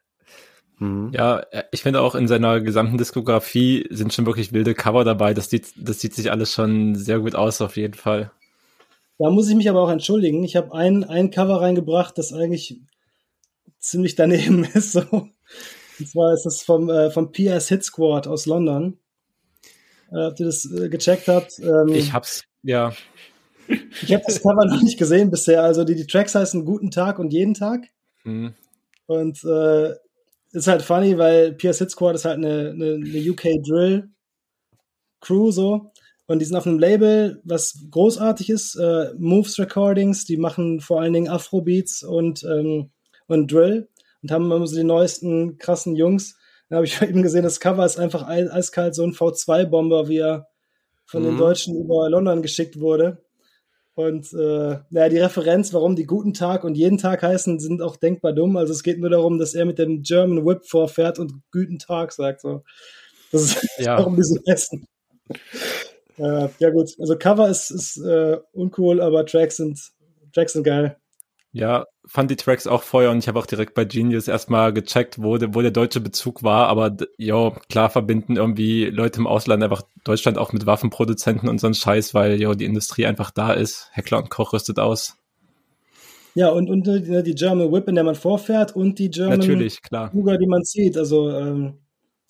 mhm. 0.78 1.10
Ja, 1.12 1.40
äh, 1.50 1.64
ich 1.72 1.82
finde 1.82 2.00
auch 2.00 2.14
in 2.14 2.26
seiner 2.26 2.60
gesamten 2.60 2.96
Diskografie 2.96 3.86
sind 3.90 4.14
schon 4.14 4.26
wirklich 4.26 4.52
wilde 4.52 4.74
Cover 4.74 5.04
dabei. 5.04 5.34
Das 5.34 5.50
sieht, 5.50 5.72
das 5.76 6.00
sieht 6.00 6.14
sich 6.14 6.30
alles 6.30 6.52
schon 6.52 6.94
sehr 6.94 7.20
gut 7.20 7.34
aus, 7.34 7.60
auf 7.60 7.76
jeden 7.76 7.94
Fall. 7.94 8.32
Da 9.18 9.30
muss 9.30 9.48
ich 9.48 9.54
mich 9.54 9.68
aber 9.68 9.82
auch 9.82 9.90
entschuldigen. 9.90 10.42
Ich 10.42 10.56
habe 10.56 10.74
ein, 10.74 11.04
ein 11.04 11.30
Cover 11.30 11.60
reingebracht, 11.60 12.16
das 12.16 12.32
eigentlich 12.32 12.80
ziemlich 13.78 14.14
daneben 14.14 14.64
ist. 14.74 14.92
So. 14.92 15.02
Und 15.02 16.08
zwar 16.08 16.32
ist 16.32 16.44
das 16.44 16.62
vom, 16.62 16.88
äh, 16.88 17.10
vom 17.10 17.30
PS 17.30 17.68
Hit 17.68 17.84
Squad 17.84 18.26
aus 18.26 18.46
London. 18.46 18.98
Äh, 20.12 20.26
ob 20.26 20.38
ihr 20.38 20.46
das 20.46 20.70
äh, 20.70 20.88
gecheckt 20.88 21.28
habt? 21.28 21.58
Ähm, 21.58 21.88
ich 21.88 22.12
hab's, 22.12 22.42
ja. 22.62 22.92
Ich 23.68 24.12
habe 24.12 24.24
das 24.26 24.42
Cover 24.42 24.64
noch 24.66 24.82
nicht 24.82 24.98
gesehen 24.98 25.30
bisher. 25.30 25.62
Also 25.62 25.84
die, 25.84 25.94
die 25.94 26.06
Tracks 26.06 26.34
heißen 26.34 26.64
Guten 26.64 26.90
Tag 26.90 27.18
und 27.18 27.32
jeden 27.32 27.54
Tag. 27.54 27.86
Mhm. 28.24 28.54
Und 29.06 29.42
äh, 29.44 29.94
ist 30.52 30.66
halt 30.66 30.82
funny, 30.82 31.16
weil 31.16 31.52
PS 31.52 31.78
Hit 31.78 31.90
Squad 31.90 32.14
ist 32.14 32.24
halt 32.24 32.38
eine, 32.38 32.70
eine, 32.70 32.94
eine 32.94 33.30
UK 33.30 33.62
Drill 33.66 34.10
Crew 35.20 35.50
so. 35.50 35.92
Und 36.26 36.38
die 36.38 36.44
sind 36.44 36.56
auf 36.56 36.66
einem 36.66 36.78
Label, 36.78 37.40
was 37.44 37.84
großartig 37.90 38.50
ist, 38.50 38.76
äh, 38.76 39.12
Moves 39.18 39.58
Recordings, 39.58 40.24
die 40.24 40.36
machen 40.36 40.80
vor 40.80 41.00
allen 41.00 41.12
Dingen 41.12 41.28
Afrobeats 41.28 42.02
und, 42.02 42.44
ähm, 42.44 42.90
und 43.26 43.50
Drill 43.50 43.88
und 44.22 44.30
haben 44.30 44.50
immer 44.50 44.66
so 44.66 44.76
die 44.76 44.84
neuesten 44.84 45.58
krassen 45.58 45.96
Jungs. 45.96 46.36
Dann 46.72 46.78
habe 46.78 46.86
ich 46.86 47.02
eben 47.02 47.22
gesehen, 47.22 47.42
das 47.42 47.60
Cover 47.60 47.84
ist 47.84 48.00
einfach 48.00 48.26
eiskalt 48.26 48.94
so 48.94 49.02
ein 49.02 49.12
V2-Bomber, 49.12 50.08
wie 50.08 50.20
er 50.20 50.48
von 51.04 51.22
mhm. 51.22 51.26
den 51.26 51.36
Deutschen 51.36 51.76
über 51.76 52.08
London 52.08 52.40
geschickt 52.40 52.80
wurde. 52.80 53.22
Und 53.92 54.32
äh, 54.32 54.78
naja, 54.88 55.10
die 55.10 55.18
Referenz, 55.18 55.74
warum 55.74 55.96
die 55.96 56.06
guten 56.06 56.32
Tag 56.32 56.64
und 56.64 56.74
jeden 56.74 56.96
Tag 56.96 57.22
heißen, 57.22 57.60
sind 57.60 57.82
auch 57.82 57.96
denkbar 57.96 58.32
dumm. 58.32 58.56
Also 58.56 58.72
es 58.72 58.82
geht 58.82 58.98
nur 59.00 59.10
darum, 59.10 59.36
dass 59.36 59.52
er 59.52 59.66
mit 59.66 59.78
dem 59.78 60.00
German 60.00 60.46
Whip 60.46 60.64
vorfährt 60.64 61.18
und 61.18 61.42
guten 61.52 61.78
Tag 61.78 62.10
sagt. 62.10 62.40
So. 62.40 62.62
Das 63.32 63.42
ist 63.42 63.68
ja. 63.78 63.98
warum 63.98 64.16
die 64.16 64.22
so 64.22 64.38
essen. 64.46 64.86
Äh, 66.16 66.48
ja 66.58 66.70
gut, 66.70 66.94
also 66.98 67.18
Cover 67.18 67.50
ist, 67.50 67.70
ist 67.70 67.98
äh, 67.98 68.38
uncool, 68.52 69.02
aber 69.02 69.26
Tracks 69.26 69.58
sind, 69.58 69.78
Tracks 70.32 70.54
sind 70.54 70.62
geil. 70.62 70.96
Ja, 71.54 71.84
fand 72.06 72.30
die 72.30 72.36
Tracks 72.36 72.66
auch 72.66 72.82
Feuer 72.82 73.10
und 73.10 73.18
ich 73.18 73.28
habe 73.28 73.38
auch 73.38 73.44
direkt 73.44 73.74
bei 73.74 73.84
Genius 73.84 74.26
erstmal 74.26 74.72
gecheckt, 74.72 75.22
wo, 75.22 75.36
der, 75.36 75.54
wo 75.54 75.60
der 75.60 75.70
deutsche 75.70 76.00
Bezug 76.00 76.42
war, 76.42 76.68
aber 76.68 76.96
ja, 77.18 77.50
klar 77.68 77.90
verbinden 77.90 78.36
irgendwie 78.36 78.86
Leute 78.86 79.20
im 79.20 79.26
Ausland 79.26 79.62
einfach 79.62 79.82
Deutschland 80.02 80.38
auch 80.38 80.54
mit 80.54 80.64
Waffenproduzenten 80.64 81.50
und 81.50 81.60
so 81.60 81.66
ein 81.66 81.74
Scheiß, 81.74 82.14
weil 82.14 82.40
ja 82.40 82.54
die 82.54 82.64
Industrie 82.64 83.04
einfach 83.04 83.30
da 83.30 83.52
ist. 83.52 83.90
Heckler 83.92 84.18
und 84.18 84.30
Koch 84.30 84.54
rüstet 84.54 84.78
aus. 84.78 85.18
Ja, 86.34 86.48
und, 86.48 86.70
und 86.70 86.88
äh, 86.88 87.22
die 87.22 87.34
German 87.34 87.70
Whip, 87.70 87.86
in 87.86 87.96
der 87.96 88.04
man 88.04 88.14
vorfährt 88.14 88.74
und 88.74 88.98
die 88.98 89.10
German 89.10 89.38
Natürlich, 89.38 89.82
klar. 89.82 90.10
Cougar, 90.10 90.38
die 90.38 90.46
man 90.46 90.64
zieht, 90.64 90.96
also 90.96 91.30
ähm, 91.30 91.74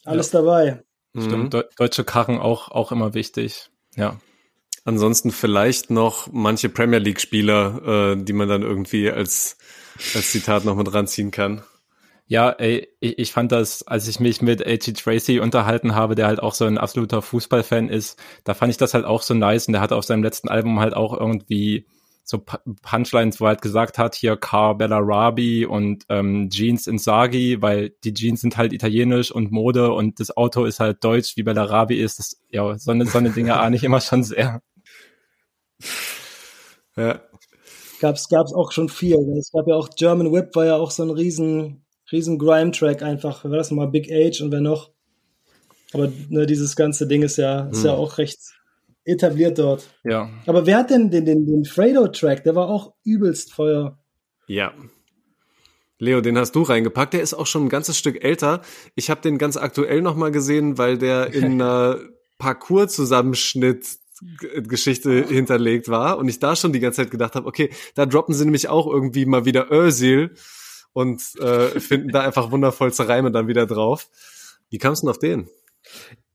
alles 0.04 0.32
ja. 0.32 0.40
dabei. 0.40 0.82
Stimmt, 1.16 1.54
mhm. 1.54 1.62
deutsche 1.76 2.02
Karren 2.02 2.38
auch, 2.38 2.70
auch 2.70 2.90
immer 2.90 3.14
wichtig, 3.14 3.70
ja. 3.94 4.18
Ansonsten 4.84 5.30
vielleicht 5.30 5.90
noch 5.90 6.28
manche 6.32 6.68
Premier 6.68 6.98
League 6.98 7.20
Spieler, 7.20 8.14
äh, 8.14 8.22
die 8.22 8.32
man 8.32 8.48
dann 8.48 8.62
irgendwie 8.62 9.10
als, 9.10 9.56
als 10.14 10.32
Zitat 10.32 10.64
noch 10.64 10.76
mit 10.76 10.92
ranziehen 10.92 11.30
kann. 11.30 11.62
Ja, 12.26 12.50
ey, 12.50 12.88
ich, 12.98 13.18
ich 13.18 13.32
fand 13.32 13.52
das, 13.52 13.86
als 13.86 14.08
ich 14.08 14.18
mich 14.18 14.42
mit 14.42 14.66
A.G. 14.66 14.92
Tracy 14.92 15.38
unterhalten 15.38 15.94
habe, 15.94 16.14
der 16.14 16.26
halt 16.26 16.42
auch 16.42 16.54
so 16.54 16.64
ein 16.64 16.78
absoluter 16.78 17.20
Fußballfan 17.20 17.88
ist, 17.88 18.18
da 18.44 18.54
fand 18.54 18.70
ich 18.70 18.76
das 18.76 18.94
halt 18.94 19.04
auch 19.04 19.22
so 19.22 19.34
nice 19.34 19.66
und 19.66 19.72
der 19.72 19.82
hat 19.82 19.92
auf 19.92 20.04
seinem 20.04 20.22
letzten 20.22 20.48
Album 20.48 20.80
halt 20.80 20.94
auch 20.94 21.18
irgendwie 21.18 21.86
so 22.24 22.38
Punchlines, 22.82 23.40
wo 23.40 23.44
er 23.44 23.48
halt 23.48 23.62
gesagt 23.62 23.98
hat, 23.98 24.14
hier 24.14 24.36
Car 24.36 24.78
Bellarabi 24.78 25.66
und 25.66 26.04
ähm, 26.08 26.48
Jeans 26.50 26.86
Insagi, 26.86 27.60
weil 27.60 27.90
die 28.04 28.14
Jeans 28.14 28.40
sind 28.40 28.56
halt 28.56 28.72
italienisch 28.72 29.30
und 29.32 29.50
Mode 29.50 29.92
und 29.92 30.20
das 30.20 30.36
Auto 30.36 30.64
ist 30.64 30.80
halt 30.80 31.02
deutsch, 31.04 31.36
wie 31.36 31.42
Bellarabi 31.42 32.00
ist. 32.00 32.18
Das, 32.18 32.40
ja, 32.48 32.78
so 32.78 32.92
eine, 32.92 33.06
so 33.06 33.18
eine 33.18 33.30
Dinge 33.30 33.58
ahne 33.58 33.76
ich 33.76 33.84
immer 33.84 34.00
schon 34.00 34.22
sehr. 34.22 34.62
Ja. 36.94 37.22
Gab's, 38.00 38.28
gab's 38.28 38.52
auch 38.52 38.72
schon 38.72 38.90
viel. 38.90 39.16
Es 39.38 39.50
gab 39.52 39.66
ja 39.66 39.76
auch 39.76 39.88
German 39.96 40.30
Whip, 40.30 40.54
war 40.54 40.66
ja 40.66 40.76
auch 40.76 40.90
so 40.90 41.02
ein 41.04 41.10
riesen, 41.10 41.86
riesen 42.10 42.38
Grime-Track 42.38 43.02
einfach. 43.02 43.44
Wer 43.44 43.52
war 43.52 43.58
das 43.58 43.70
nochmal? 43.70 43.88
Big 43.88 44.12
Age 44.12 44.42
und 44.42 44.52
wer 44.52 44.60
noch? 44.60 44.90
Aber 45.94 46.12
ne, 46.28 46.46
dieses 46.46 46.76
ganze 46.76 47.06
Ding 47.06 47.22
ist 47.22 47.38
ja, 47.38 47.68
ist 47.68 47.78
hm. 47.78 47.86
ja 47.86 47.92
auch 47.92 48.18
recht 48.18 48.40
etabliert 49.04 49.58
dort. 49.58 49.88
Ja. 50.04 50.30
Aber 50.46 50.66
wer 50.66 50.78
hat 50.78 50.90
denn 50.90 51.10
den, 51.10 51.24
den, 51.24 51.46
den 51.46 51.64
Fredo-Track? 51.64 52.44
Der 52.44 52.54
war 52.54 52.68
auch 52.68 52.94
übelst 53.04 53.52
Feuer. 53.52 53.98
Ja. 54.46 54.72
Leo, 55.98 56.20
den 56.20 56.36
hast 56.36 56.54
du 56.56 56.62
reingepackt. 56.62 57.14
Der 57.14 57.22
ist 57.22 57.34
auch 57.34 57.46
schon 57.46 57.66
ein 57.66 57.68
ganzes 57.68 57.96
Stück 57.96 58.24
älter. 58.24 58.62
Ich 58.96 59.10
habe 59.10 59.20
den 59.20 59.38
ganz 59.38 59.56
aktuell 59.56 60.02
nochmal 60.02 60.32
gesehen, 60.32 60.78
weil 60.78 60.98
der 60.98 61.32
in 61.32 61.44
einer 61.62 62.00
Parcours-Zusammenschnitt 62.38 64.01
Geschichte 64.62 65.24
hinterlegt 65.26 65.88
war 65.88 66.18
und 66.18 66.28
ich 66.28 66.38
da 66.38 66.54
schon 66.54 66.72
die 66.72 66.80
ganze 66.80 67.02
Zeit 67.02 67.10
gedacht 67.10 67.34
habe, 67.34 67.46
okay, 67.46 67.70
da 67.94 68.06
droppen 68.06 68.34
sie 68.34 68.44
nämlich 68.44 68.68
auch 68.68 68.86
irgendwie 68.86 69.26
mal 69.26 69.44
wieder 69.44 69.70
Özil 69.70 70.34
und 70.92 71.22
äh, 71.40 71.80
finden 71.80 72.10
da 72.10 72.20
einfach 72.20 72.50
wundervollste 72.50 73.08
Reime 73.08 73.30
dann 73.30 73.48
wieder 73.48 73.66
drauf. 73.66 74.08
Wie 74.70 74.78
kamst 74.78 75.02
du 75.02 75.06
denn 75.06 75.10
auf 75.10 75.18
den? 75.18 75.48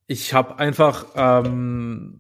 Ich 0.08 0.34
habe 0.34 0.58
einfach, 0.60 1.06
ähm, 1.16 2.20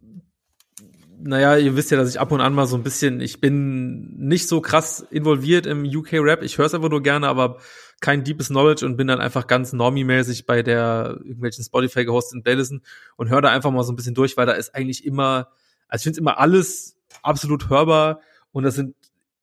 naja, 1.20 1.58
ihr 1.58 1.76
wisst 1.76 1.92
ja, 1.92 1.98
dass 1.98 2.10
ich 2.10 2.20
ab 2.20 2.32
und 2.32 2.42
an 2.42 2.54
mal 2.54 2.68
so 2.68 2.76
ein 2.76 2.84
bisschen, 2.84 3.22
ich 3.22 3.42
bin 3.42 4.16
nicht 4.18 4.48
so 4.48 4.62
krass 4.62 5.06
involviert 5.10 5.66
im 5.66 5.84
UK-Rap, 5.84 6.44
ich 6.44 6.58
höre 6.58 6.66
es 6.66 6.74
einfach 6.74 6.90
nur 6.90 7.02
gerne, 7.02 7.28
aber 7.28 7.58
kein 8.00 8.24
deepes 8.24 8.50
Knowledge 8.50 8.86
und 8.86 8.98
bin 8.98 9.08
dann 9.08 9.20
einfach 9.20 9.48
ganz 9.48 9.74
normie-mäßig 9.74 10.46
bei 10.46 10.62
der 10.62 11.20
irgendwelchen 11.24 11.64
Spotify 11.64 12.06
gehosteten 12.06 12.44
Playlisten 12.44 12.84
und 13.16 13.30
höre 13.30 13.42
da 13.42 13.50
einfach 13.50 13.72
mal 13.72 13.84
so 13.84 13.92
ein 13.92 13.96
bisschen 13.96 14.14
durch, 14.14 14.38
weil 14.38 14.46
da 14.46 14.54
ist 14.54 14.76
eigentlich 14.76 15.04
immer, 15.06 15.50
also 15.88 16.02
ich 16.02 16.04
finde 16.04 16.20
immer 16.20 16.40
alles 16.40 16.98
absolut 17.22 17.70
hörbar 17.70 18.22
und 18.52 18.64
das 18.64 18.76
sind 18.76 18.96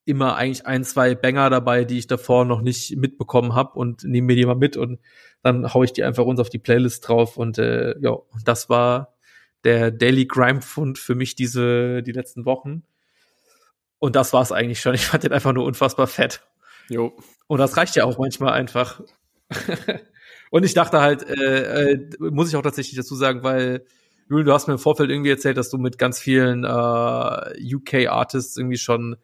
immer 0.04 0.36
eigentlich 0.36 0.66
ein, 0.66 0.84
zwei 0.84 1.14
Banger 1.14 1.48
dabei, 1.50 1.84
die 1.84 1.98
ich 1.98 2.06
davor 2.06 2.44
noch 2.44 2.60
nicht 2.60 2.96
mitbekommen 2.96 3.54
habe 3.54 3.78
und 3.78 4.04
nehme 4.04 4.26
mir 4.26 4.36
die 4.36 4.44
mal 4.44 4.54
mit 4.54 4.76
und 4.76 5.00
dann 5.42 5.72
hau 5.72 5.82
ich 5.82 5.92
die 5.92 6.04
einfach 6.04 6.24
uns 6.24 6.40
auf 6.40 6.50
die 6.50 6.58
Playlist 6.58 7.08
drauf 7.08 7.36
und 7.36 7.58
äh, 7.58 7.98
ja, 8.00 8.10
und 8.10 8.46
das 8.46 8.68
war 8.68 9.14
der 9.64 9.90
Daily 9.90 10.26
Grime 10.26 10.60
Fund 10.60 10.98
für 10.98 11.14
mich 11.14 11.34
diese 11.34 12.02
die 12.02 12.12
letzten 12.12 12.44
Wochen. 12.44 12.84
Und 13.98 14.16
das 14.16 14.32
war's 14.34 14.52
eigentlich 14.52 14.80
schon. 14.80 14.94
Ich 14.94 15.06
fand 15.06 15.24
den 15.24 15.32
einfach 15.32 15.54
nur 15.54 15.64
unfassbar 15.64 16.06
fett. 16.06 16.46
Jo. 16.90 17.16
Und 17.46 17.58
das 17.58 17.76
reicht 17.76 17.96
ja 17.96 18.04
auch 18.04 18.18
manchmal 18.18 18.52
einfach. 18.52 19.00
und 20.50 20.64
ich 20.64 20.74
dachte 20.74 21.00
halt, 21.00 21.26
äh, 21.26 21.92
äh, 21.92 22.10
muss 22.18 22.48
ich 22.48 22.56
auch 22.56 22.62
tatsächlich 22.62 22.96
dazu 22.96 23.14
sagen, 23.14 23.42
weil 23.42 23.86
Julian, 24.28 24.46
du 24.46 24.52
hast 24.52 24.66
mir 24.66 24.74
im 24.74 24.78
Vorfeld 24.78 25.10
irgendwie 25.10 25.30
erzählt, 25.30 25.56
dass 25.56 25.70
du 25.70 25.78
mit 25.78 25.98
ganz 25.98 26.18
vielen 26.18 26.64
äh, 26.64 27.74
UK-Artists 27.74 28.56
irgendwie 28.56 28.78
schon 28.78 29.16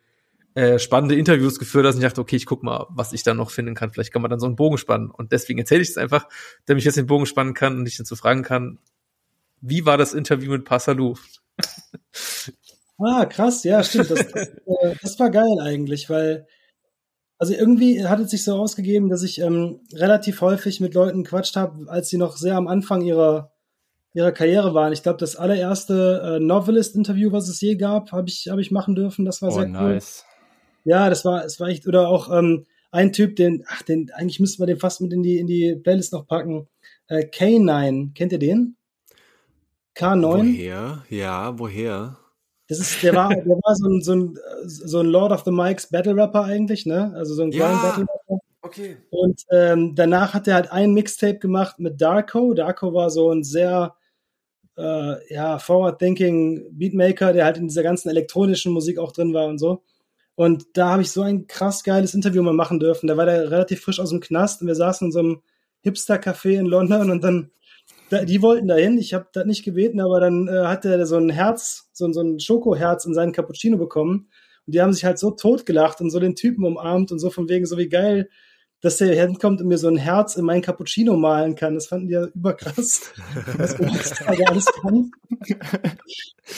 äh, 0.54 0.78
spannende 0.78 1.14
Interviews 1.14 1.58
geführt 1.58 1.86
hast. 1.86 1.94
Und 1.94 2.02
ich 2.02 2.06
dachte, 2.06 2.20
okay, 2.20 2.36
ich 2.36 2.46
guck 2.46 2.62
mal, 2.62 2.86
was 2.90 3.12
ich 3.12 3.22
da 3.22 3.34
noch 3.34 3.50
finden 3.50 3.74
kann. 3.74 3.90
Vielleicht 3.90 4.12
kann 4.12 4.22
man 4.22 4.30
dann 4.30 4.40
so 4.40 4.46
einen 4.46 4.56
Bogen 4.56 4.78
spannen. 4.78 5.10
Und 5.10 5.32
deswegen 5.32 5.58
erzähle 5.58 5.82
ich 5.82 5.90
es 5.90 5.96
einfach, 5.96 6.28
damit 6.66 6.80
ich 6.80 6.84
jetzt 6.84 6.96
den 6.96 7.06
Bogen 7.06 7.26
spannen 7.26 7.54
kann 7.54 7.78
und 7.78 7.84
dich 7.84 7.96
dazu 7.96 8.16
fragen 8.16 8.42
kann, 8.42 8.78
wie 9.60 9.86
war 9.86 9.96
das 9.96 10.14
Interview 10.14 10.52
mit 10.52 10.64
Passalou? 10.64 11.14
Ah, 13.02 13.24
krass, 13.24 13.64
ja, 13.64 13.82
stimmt. 13.82 14.10
Das, 14.10 14.28
das, 14.28 14.48
äh, 14.48 14.94
das 15.00 15.18
war 15.18 15.30
geil 15.30 15.58
eigentlich, 15.62 16.10
weil, 16.10 16.46
also 17.38 17.54
irgendwie 17.54 18.06
hat 18.06 18.20
es 18.20 18.30
sich 18.30 18.44
so 18.44 18.56
ausgegeben, 18.56 19.08
dass 19.08 19.22
ich 19.22 19.40
ähm, 19.40 19.80
relativ 19.94 20.42
häufig 20.42 20.80
mit 20.80 20.92
Leuten 20.92 21.24
quatscht 21.24 21.56
habe, 21.56 21.90
als 21.90 22.10
sie 22.10 22.18
noch 22.18 22.36
sehr 22.36 22.56
am 22.56 22.68
Anfang 22.68 23.00
ihrer, 23.00 23.52
ihrer 24.12 24.32
Karriere 24.32 24.74
waren. 24.74 24.92
Ich 24.92 25.02
glaube, 25.02 25.18
das 25.18 25.36
allererste 25.36 26.36
äh, 26.36 26.40
Novelist-Interview, 26.40 27.32
was 27.32 27.48
es 27.48 27.60
je 27.60 27.76
gab, 27.76 28.12
habe 28.12 28.28
ich, 28.28 28.48
hab 28.50 28.58
ich 28.58 28.70
machen 28.70 28.94
dürfen. 28.94 29.24
Das 29.24 29.40
war 29.42 29.50
Oh, 29.50 29.52
sehr 29.54 29.64
cool. 29.66 29.70
nice. 29.70 30.24
Ja, 30.84 31.08
das 31.10 31.24
war, 31.24 31.44
es 31.44 31.60
war 31.60 31.68
echt, 31.68 31.86
oder 31.86 32.08
auch 32.08 32.30
ähm, 32.36 32.66
ein 32.90 33.12
Typ, 33.12 33.36
den, 33.36 33.64
ach, 33.68 33.82
den, 33.82 34.10
eigentlich 34.12 34.40
müssten 34.40 34.60
wir 34.62 34.66
den 34.66 34.78
fast 34.80 35.00
mit 35.00 35.12
in 35.12 35.22
die, 35.22 35.38
in 35.38 35.46
die 35.46 35.76
Playlist 35.76 36.12
noch 36.12 36.26
packen. 36.26 36.66
Äh, 37.08 37.26
K9, 37.26 38.14
kennt 38.14 38.32
ihr 38.32 38.38
den? 38.38 38.76
K9? 39.96 40.22
Woher? 40.22 41.04
Ja, 41.10 41.58
woher? 41.58 42.16
Das 42.68 42.78
ist, 42.78 43.02
der 43.02 43.14
war, 43.14 43.28
der 43.28 43.44
war 43.46 43.74
so 43.76 43.88
ein, 43.88 44.00
so 44.02 44.14
ein, 44.14 44.38
so 44.64 45.00
ein 45.00 45.06
Lord 45.06 45.32
of 45.32 45.42
the 45.44 45.50
Mikes 45.50 45.88
Battle 45.88 46.14
Rapper 46.16 46.44
eigentlich, 46.44 46.86
ne? 46.86 47.12
Also 47.16 47.34
so 47.34 47.42
ein 47.42 47.50
Ja. 47.52 47.68
Grind 47.68 47.82
Battle 47.82 48.02
Rapper. 48.04 48.40
Okay. 48.62 48.96
Und 49.10 49.42
ähm, 49.50 49.94
danach 49.96 50.34
hat 50.34 50.46
er 50.46 50.54
halt 50.54 50.70
ein 50.70 50.92
Mixtape 50.92 51.38
gemacht 51.38 51.78
mit 51.80 52.00
Darko. 52.00 52.54
Darko 52.54 52.94
war 52.94 53.10
so 53.10 53.30
ein 53.30 53.42
sehr 53.42 53.94
äh, 54.80 55.34
ja, 55.34 55.58
forward-thinking 55.58 56.68
Beatmaker, 56.72 57.32
der 57.32 57.44
halt 57.44 57.58
in 57.58 57.68
dieser 57.68 57.82
ganzen 57.82 58.08
elektronischen 58.08 58.72
Musik 58.72 58.98
auch 58.98 59.12
drin 59.12 59.34
war 59.34 59.46
und 59.46 59.58
so. 59.58 59.82
Und 60.34 60.66
da 60.74 60.90
habe 60.90 61.02
ich 61.02 61.10
so 61.10 61.22
ein 61.22 61.46
krass 61.46 61.84
geiles 61.84 62.14
Interview 62.14 62.42
mal 62.42 62.54
machen 62.54 62.80
dürfen. 62.80 63.06
Da 63.06 63.16
war 63.16 63.26
der 63.26 63.50
relativ 63.50 63.82
frisch 63.82 64.00
aus 64.00 64.10
dem 64.10 64.20
Knast 64.20 64.62
und 64.62 64.68
wir 64.68 64.74
saßen 64.74 65.08
in 65.08 65.12
so 65.12 65.18
einem 65.18 65.42
Hipster-Café 65.82 66.58
in 66.58 66.66
London 66.66 67.10
und 67.10 67.22
dann, 67.22 67.50
da, 68.08 68.24
die 68.24 68.40
wollten 68.40 68.68
dahin. 68.68 68.96
Ich 68.98 69.12
habe 69.12 69.28
das 69.32 69.44
nicht 69.44 69.64
gebeten, 69.64 70.00
aber 70.00 70.20
dann 70.20 70.48
äh, 70.48 70.64
hat 70.64 70.84
er 70.84 71.04
so 71.06 71.16
ein 71.16 71.30
Herz, 71.30 71.90
so, 71.92 72.10
so 72.12 72.22
ein 72.22 72.40
Schokoherz 72.40 73.04
in 73.04 73.14
seinen 73.14 73.32
Cappuccino 73.32 73.76
bekommen. 73.76 74.28
Und 74.66 74.74
die 74.74 74.80
haben 74.80 74.92
sich 74.92 75.04
halt 75.04 75.18
so 75.18 75.30
totgelacht 75.30 76.00
und 76.00 76.10
so 76.10 76.18
den 76.20 76.36
Typen 76.36 76.64
umarmt 76.64 77.12
und 77.12 77.18
so 77.18 77.30
von 77.30 77.48
wegen, 77.48 77.66
so 77.66 77.76
wie 77.76 77.88
geil, 77.88 78.28
dass 78.80 78.96
der 78.96 79.14
hinkommt 79.14 79.60
und 79.60 79.68
mir 79.68 79.78
so 79.78 79.88
ein 79.88 79.96
Herz 79.96 80.36
in 80.36 80.44
mein 80.44 80.62
Cappuccino 80.62 81.16
malen 81.16 81.54
kann. 81.54 81.74
Das 81.74 81.86
fanden 81.86 82.08
die 82.08 82.14
ja 82.14 82.26
überkrass. 82.26 83.12
Was 83.58 83.78
heutzutage 83.78 84.48
alles 84.48 84.66
kann. 84.66 85.10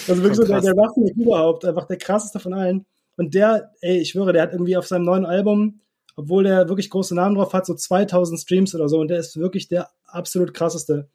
Also 0.08 0.22
wirklich 0.22 0.36
so 0.36 0.44
der, 0.44 0.60
der 0.60 0.76
Waffenweg 0.76 1.16
überhaupt, 1.16 1.64
einfach 1.64 1.86
der 1.86 1.98
krasseste 1.98 2.38
von 2.38 2.54
allen. 2.54 2.86
Und 3.16 3.34
der, 3.34 3.72
ey, 3.80 3.98
ich 3.98 4.10
schwöre, 4.10 4.32
der 4.32 4.42
hat 4.42 4.52
irgendwie 4.52 4.76
auf 4.76 4.86
seinem 4.86 5.04
neuen 5.04 5.26
Album, 5.26 5.80
obwohl 6.16 6.44
der 6.44 6.68
wirklich 6.68 6.90
große 6.90 7.14
Namen 7.14 7.34
drauf 7.34 7.52
hat, 7.52 7.66
so 7.66 7.74
2000 7.74 8.40
Streams 8.40 8.74
oder 8.74 8.88
so. 8.88 9.00
Und 9.00 9.08
der 9.08 9.18
ist 9.18 9.36
wirklich 9.36 9.68
der 9.68 9.90
absolut 10.06 10.54
krasseste. 10.54 11.08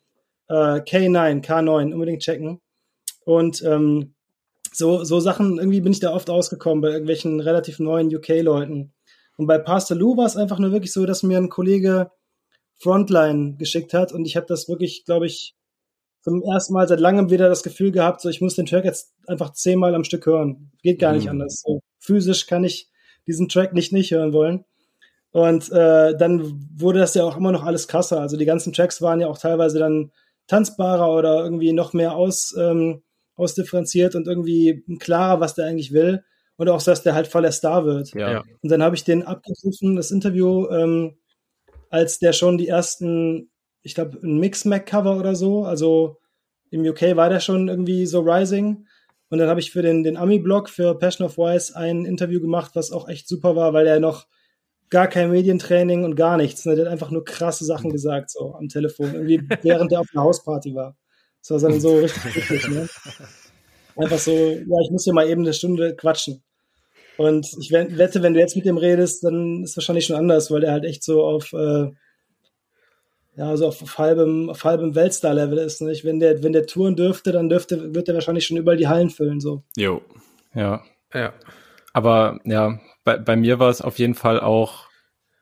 Äh, 0.49 0.81
K9, 0.81 1.43
K9, 1.43 1.93
unbedingt 1.93 2.21
checken. 2.21 2.59
Und 3.25 3.63
ähm, 3.63 4.13
so, 4.73 5.03
so 5.03 5.19
Sachen, 5.19 5.57
irgendwie 5.57 5.81
bin 5.81 5.91
ich 5.91 5.99
da 5.99 6.13
oft 6.13 6.29
ausgekommen 6.29 6.81
bei 6.81 6.89
irgendwelchen 6.89 7.39
relativ 7.39 7.79
neuen 7.79 8.13
UK-Leuten. 8.13 8.93
Und 9.38 9.47
bei 9.47 9.57
Pastor 9.57 9.95
Lou 9.97 10.18
war 10.18 10.26
es 10.26 10.35
einfach 10.35 10.59
nur 10.59 10.72
wirklich 10.72 10.91
so, 10.91 11.05
dass 11.05 11.23
mir 11.23 11.38
ein 11.38 11.49
Kollege 11.49 12.11
Frontline 12.80 13.55
geschickt 13.57 13.93
hat 13.93 14.11
und 14.11 14.26
ich 14.26 14.35
habe 14.35 14.45
das 14.47 14.68
wirklich, 14.68 15.05
glaube 15.05 15.26
ich, 15.26 15.55
zum 16.22 16.43
ersten 16.43 16.73
Mal 16.73 16.88
seit 16.88 16.99
langem 16.99 17.30
wieder 17.30 17.47
das 17.47 17.64
Gefühl 17.64 17.91
gehabt, 17.91 18.22
so 18.22 18.30
ich 18.30 18.41
muss 18.41 18.55
den 18.55 18.65
Track 18.65 18.84
jetzt 18.85 19.14
einfach 19.27 19.53
zehnmal 19.53 19.95
am 19.95 20.03
Stück 20.03 20.26
hören. 20.26 20.72
Geht 20.84 20.99
gar 20.99 21.14
nicht 21.14 21.26
Mhm. 21.26 21.31
anders. 21.31 21.61
So, 21.65 21.80
physisch 21.99 22.47
kann 22.47 22.64
ich 22.64 22.89
diesen 23.26 23.47
Track 23.49 23.73
nicht 23.73 23.93
nicht 23.93 24.11
hören 24.11 24.34
wollen. 24.34 24.65
Und 25.31 25.72
äh, 25.72 26.18
dann 26.18 26.68
wurde 26.76 26.99
das 26.99 27.14
ja 27.14 27.23
auch 27.23 27.38
immer 27.38 27.51
noch 27.51 27.64
alles 27.64 27.88
krasser. 27.88 28.19
Also 28.19 28.38
die 28.38 28.45
ganzen 28.45 28.73
Tracks 28.73 29.01
waren 29.01 29.19
ja 29.22 29.27
auch 29.27 29.38
teilweise 29.38 29.80
dann 29.80 30.11
tanzbarer 30.47 31.14
oder 31.14 31.43
irgendwie 31.43 31.73
noch 31.73 31.93
mehr 31.93 32.15
aus, 32.15 32.55
ähm, 32.57 33.03
ausdifferenziert 33.35 34.15
und 34.15 34.27
irgendwie 34.27 34.84
klarer, 34.99 35.39
was 35.39 35.55
der 35.55 35.65
eigentlich 35.68 35.93
will. 35.93 36.23
Und 36.57 36.69
auch 36.69 36.79
so, 36.79 36.91
dass 36.91 37.03
der 37.03 37.13
halt 37.13 37.27
voll 37.27 37.43
der 37.43 37.51
Star 37.51 37.85
wird. 37.85 38.13
Ja. 38.15 38.43
Und 38.61 38.71
dann 38.71 38.81
habe 38.81 38.95
ich 38.95 39.03
den 39.03 39.23
abgegriffen, 39.23 39.95
das 39.95 40.11
Interview, 40.11 40.67
ähm, 40.69 41.17
als 41.89 42.19
der 42.19 42.34
schon 42.34 42.57
die 42.57 42.67
ersten, 42.67 43.51
ich 43.84 43.95
glaube, 43.95 44.17
ein 44.23 44.39
Mix-Mac-Cover 44.39 45.17
oder 45.17 45.35
so, 45.35 45.63
also 45.63 46.17
im 46.71 46.81
UK 46.81 47.15
war 47.15 47.29
der 47.29 47.39
schon 47.39 47.67
irgendwie 47.67 48.05
so 48.05 48.21
rising. 48.21 48.88
Und 49.29 49.39
dann 49.39 49.49
habe 49.49 49.59
ich 49.59 49.71
für 49.71 49.81
den, 49.81 50.03
den 50.03 50.17
Ami-Blog 50.17 50.69
für 50.69 50.97
Passion 50.97 51.25
of 51.25 51.38
Wise 51.38 51.75
ein 51.75 52.05
Interview 52.05 52.41
gemacht, 52.41 52.71
was 52.75 52.91
auch 52.91 53.07
echt 53.07 53.27
super 53.27 53.55
war, 53.55 53.73
weil 53.73 53.85
er 53.85 53.99
noch 53.99 54.25
gar 54.89 55.07
kein 55.07 55.31
Medientraining 55.31 56.05
und 56.05 56.15
gar 56.15 56.38
nichts. 56.38 56.65
Ne? 56.65 56.75
Der 56.75 56.85
hat 56.85 56.91
einfach 56.91 57.11
nur 57.11 57.25
krasse 57.25 57.65
Sachen 57.65 57.91
gesagt, 57.91 58.31
so 58.31 58.55
am 58.55 58.69
Telefon, 58.69 59.13
irgendwie 59.13 59.41
während 59.63 59.91
er 59.91 60.01
auf 60.01 60.07
einer 60.13 60.23
Hausparty 60.23 60.73
war. 60.75 60.95
Das 61.41 61.61
war 61.61 61.69
dann 61.69 61.79
so 61.79 61.97
richtig 61.97 62.35
witzig, 62.35 62.67
ne? 62.69 62.89
Einfach 63.95 64.19
so, 64.19 64.31
ja, 64.31 64.77
ich 64.84 64.91
muss 64.91 65.05
hier 65.05 65.13
mal 65.13 65.27
eben 65.27 65.41
eine 65.41 65.53
Stunde 65.53 65.95
quatschen. 65.95 66.43
Und 67.18 67.48
ich 67.60 67.72
we- 67.72 67.98
wette, 67.98 68.22
wenn 68.23 68.34
du 68.34 68.39
jetzt 68.39 68.56
mit 68.56 68.65
dem 68.65 68.77
redest, 68.77 69.23
dann 69.23 69.64
ist 69.64 69.76
wahrscheinlich 69.76 70.06
schon 70.06 70.15
anders, 70.15 70.52
weil 70.52 70.61
der 70.61 70.72
halt 70.72 70.85
echt 70.85 71.03
so 71.03 71.23
auf, 71.23 71.52
äh, 71.53 71.91
ja, 73.35 73.56
so 73.57 73.68
auf, 73.68 73.81
auf 73.81 73.98
halbem, 73.98 74.49
auf 74.49 74.64
halbem 74.64 74.95
Weltstar-Level 74.95 75.57
ist. 75.60 75.81
Nicht? 75.81 76.06
Wenn 76.06 76.19
der, 76.19 76.41
wenn 76.44 76.53
der 76.53 76.65
touren 76.65 76.95
dürfte, 76.95 77.31
dann 77.31 77.49
dürfte, 77.49 77.94
wird 77.94 78.07
er 78.07 78.15
wahrscheinlich 78.15 78.45
schon 78.45 78.57
überall 78.57 78.77
die 78.77 78.88
Hallen 78.88 79.10
füllen, 79.10 79.39
so. 79.39 79.64
Jo. 79.76 80.02
Ja. 80.53 80.84
Ja. 81.14 81.34
Aber 81.94 82.39
ja, 82.45 82.80
bei, 83.03 83.18
bei 83.18 83.35
mir 83.35 83.60
war 83.60 83.69
es 83.69 83.81
auf 83.81 83.98
jeden 83.99 84.15
Fall 84.15 84.39
auch, 84.39 84.85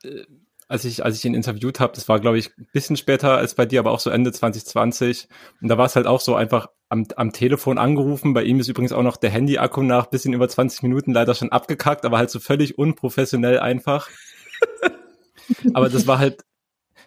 äh, 0.04 0.24
als 0.68 0.86
ich, 0.86 1.06
als 1.06 1.18
ich 1.18 1.26
ihn 1.26 1.36
interviewt 1.36 1.80
habe, 1.80 1.94
das 1.94 2.10
war, 2.10 2.20
glaube 2.20 2.38
ich, 2.40 2.58
ein 2.58 2.68
bisschen 2.74 2.98
später 2.98 3.38
als 3.38 3.54
bei 3.54 3.66
dir, 3.66 3.80
aber 3.80 3.92
auch 3.92 4.00
so 4.00 4.10
Ende 4.10 4.32
2020. 4.32 5.28
Und 5.62 5.68
da 5.68 5.78
war 5.78 5.86
es 5.86 5.96
halt 5.96 6.08
auch 6.08 6.22
so 6.22 6.36
einfach 6.36 6.70
am, 6.90 7.06
am 7.16 7.32
Telefon 7.32 7.78
angerufen. 7.78 8.34
Bei 8.34 8.44
ihm 8.44 8.60
ist 8.60 8.68
übrigens 8.68 8.92
auch 8.92 9.04
noch 9.04 9.18
der 9.18 9.30
Handy-Akku 9.30 9.84
nach 9.84 10.08
bisschen 10.08 10.34
über 10.34 10.50
20 10.50 10.84
Minuten 10.84 11.14
leider 11.14 11.36
schon 11.36 11.52
abgekackt, 11.52 12.06
aber 12.06 12.18
halt 12.18 12.32
so 12.32 12.40
völlig 12.40 12.78
unprofessionell 12.78 13.60
einfach. 13.60 14.10
aber 15.74 15.90
das 15.90 16.08
war 16.08 16.18
halt, 16.18 16.44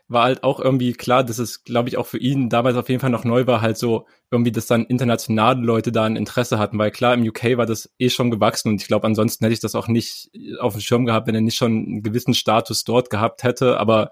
war 0.08 0.24
halt 0.24 0.42
auch 0.42 0.58
irgendwie 0.58 0.94
klar, 0.94 1.22
dass 1.22 1.38
es, 1.38 1.64
glaube 1.64 1.88
ich, 1.90 1.98
auch 1.98 2.06
für 2.06 2.18
ihn 2.18 2.48
damals 2.48 2.76
auf 2.76 2.88
jeden 2.88 3.00
Fall 3.00 3.10
noch 3.10 3.24
neu 3.24 3.46
war, 3.46 3.60
halt 3.60 3.76
so 3.76 4.06
irgendwie, 4.30 4.52
dass 4.52 4.66
dann 4.66 4.86
internationale 4.86 5.60
Leute 5.60 5.92
da 5.92 6.04
ein 6.04 6.16
Interesse 6.16 6.58
hatten, 6.58 6.78
weil 6.78 6.90
klar, 6.90 7.14
im 7.14 7.22
UK 7.28 7.56
war 7.58 7.66
das 7.66 7.90
eh 7.98 8.08
schon 8.08 8.30
gewachsen 8.30 8.70
und 8.70 8.80
ich 8.80 8.88
glaube, 8.88 9.06
ansonsten 9.06 9.44
hätte 9.44 9.52
ich 9.52 9.60
das 9.60 9.74
auch 9.74 9.86
nicht 9.88 10.30
auf 10.60 10.72
dem 10.72 10.80
Schirm 10.80 11.04
gehabt, 11.04 11.26
wenn 11.26 11.34
er 11.34 11.40
nicht 11.42 11.56
schon 11.56 11.72
einen 11.72 12.02
gewissen 12.02 12.32
Status 12.34 12.84
dort 12.84 13.10
gehabt 13.10 13.42
hätte, 13.44 13.78
aber 13.78 14.10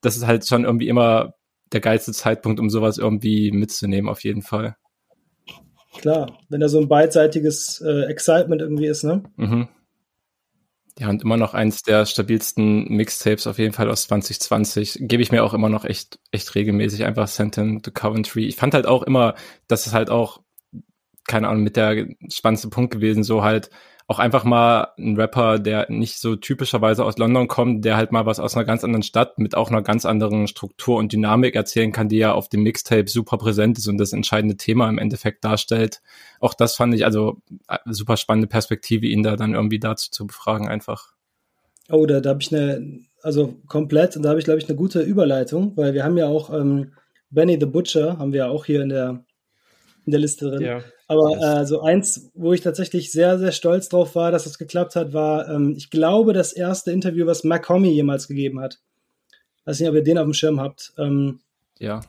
das- 0.00 0.16
ist 0.16 0.26
halt 0.26 0.46
schon 0.46 0.64
irgendwie 0.64 0.88
immer 0.88 1.34
der 1.72 1.80
geilste 1.80 2.12
Zeitpunkt, 2.12 2.58
um 2.60 2.68
sowas 2.70 2.98
irgendwie 2.98 3.50
mitzunehmen, 3.52 4.10
auf 4.10 4.22
jeden 4.24 4.42
Fall. 4.42 4.76
Klar, 5.98 6.38
wenn 6.48 6.60
da 6.60 6.68
so 6.68 6.78
ein 6.80 6.88
beidseitiges 6.88 7.80
äh, 7.82 8.04
Excitement 8.06 8.62
irgendwie 8.62 8.86
ist, 8.86 9.04
ne? 9.04 9.22
Mhm. 9.36 9.68
Ja, 10.98 11.08
und 11.08 11.22
immer 11.22 11.38
noch 11.38 11.54
eins 11.54 11.82
der 11.82 12.04
stabilsten 12.04 12.86
Mixtapes 12.88 13.46
auf 13.46 13.58
jeden 13.58 13.72
Fall 13.72 13.90
aus 13.90 14.02
2020. 14.08 14.98
Gebe 15.00 15.22
ich 15.22 15.32
mir 15.32 15.42
auch 15.42 15.54
immer 15.54 15.70
noch 15.70 15.84
echt, 15.86 16.18
echt 16.32 16.54
regelmäßig 16.54 17.04
einfach 17.04 17.28
Sent 17.28 17.56
in 17.56 17.82
to 17.82 17.90
Coventry. 17.90 18.44
Ich 18.46 18.56
fand 18.56 18.74
halt 18.74 18.86
auch 18.86 19.02
immer, 19.02 19.34
dass 19.68 19.86
es 19.86 19.94
halt 19.94 20.10
auch, 20.10 20.42
keine 21.28 21.48
Ahnung, 21.48 21.62
mit 21.64 21.76
der 21.76 22.08
spannendste 22.28 22.68
Punkt 22.70 22.92
gewesen, 22.92 23.24
so 23.24 23.42
halt 23.44 23.70
auch 24.06 24.18
einfach 24.18 24.44
mal 24.44 24.88
ein 24.98 25.16
Rapper, 25.16 25.58
der 25.58 25.90
nicht 25.90 26.18
so 26.18 26.36
typischerweise 26.36 27.04
aus 27.04 27.18
London 27.18 27.48
kommt, 27.48 27.84
der 27.84 27.96
halt 27.96 28.12
mal 28.12 28.26
was 28.26 28.40
aus 28.40 28.56
einer 28.56 28.64
ganz 28.64 28.84
anderen 28.84 29.02
Stadt 29.02 29.38
mit 29.38 29.54
auch 29.54 29.70
einer 29.70 29.82
ganz 29.82 30.04
anderen 30.04 30.48
Struktur 30.48 30.98
und 30.98 31.12
Dynamik 31.12 31.54
erzählen 31.54 31.92
kann, 31.92 32.08
die 32.08 32.18
ja 32.18 32.32
auf 32.32 32.48
dem 32.48 32.62
Mixtape 32.62 33.08
super 33.08 33.38
präsent 33.38 33.78
ist 33.78 33.88
und 33.88 33.98
das 33.98 34.12
entscheidende 34.12 34.56
Thema 34.56 34.88
im 34.88 34.98
Endeffekt 34.98 35.44
darstellt. 35.44 36.02
Auch 36.40 36.54
das 36.54 36.76
fand 36.76 36.94
ich 36.94 37.04
also 37.04 37.38
äh, 37.68 37.78
super 37.86 38.16
spannende 38.16 38.48
Perspektive, 38.48 39.06
ihn 39.06 39.22
da 39.22 39.36
dann 39.36 39.54
irgendwie 39.54 39.78
dazu 39.78 40.10
zu 40.10 40.26
befragen 40.26 40.68
einfach. 40.68 41.12
Oh, 41.88 42.06
da, 42.06 42.20
da 42.20 42.30
habe 42.30 42.42
ich 42.42 42.54
eine, 42.54 43.00
also 43.22 43.54
komplett, 43.66 44.16
und 44.16 44.22
da 44.22 44.30
habe 44.30 44.38
ich, 44.38 44.44
glaube 44.44 44.58
ich, 44.58 44.68
eine 44.68 44.76
gute 44.76 45.00
Überleitung, 45.00 45.76
weil 45.76 45.94
wir 45.94 46.04
haben 46.04 46.16
ja 46.16 46.26
auch 46.26 46.52
ähm, 46.52 46.92
Benny 47.30 47.56
the 47.58 47.66
Butcher, 47.66 48.18
haben 48.18 48.32
wir 48.32 48.38
ja 48.40 48.48
auch 48.48 48.64
hier 48.64 48.82
in 48.82 48.88
der, 48.90 49.24
in 50.04 50.12
der 50.12 50.20
Liste 50.20 50.50
drin. 50.50 50.62
Ja. 50.62 50.80
Aber 51.08 51.36
äh, 51.40 51.66
so 51.66 51.82
eins, 51.82 52.30
wo 52.34 52.52
ich 52.52 52.60
tatsächlich 52.60 53.12
sehr, 53.12 53.38
sehr 53.38 53.52
stolz 53.52 53.88
drauf 53.88 54.14
war, 54.14 54.30
dass 54.30 54.46
es 54.46 54.58
geklappt 54.58 54.96
hat, 54.96 55.12
war, 55.12 55.48
ähm, 55.48 55.74
ich 55.76 55.90
glaube, 55.90 56.32
das 56.32 56.52
erste 56.52 56.92
Interview, 56.92 57.26
was 57.26 57.44
Mac 57.44 57.68
Homie 57.68 57.92
jemals 57.92 58.28
gegeben 58.28 58.60
hat. 58.60 58.78
Weiß 59.64 59.78
nicht, 59.78 59.88
ob 59.88 59.94
ihr 59.94 60.02
den 60.02 60.18
auf 60.18 60.24
dem 60.24 60.34
Schirm 60.34 60.60
habt. 60.60 60.92
Ähm, 60.98 61.40
Ja. 61.78 62.00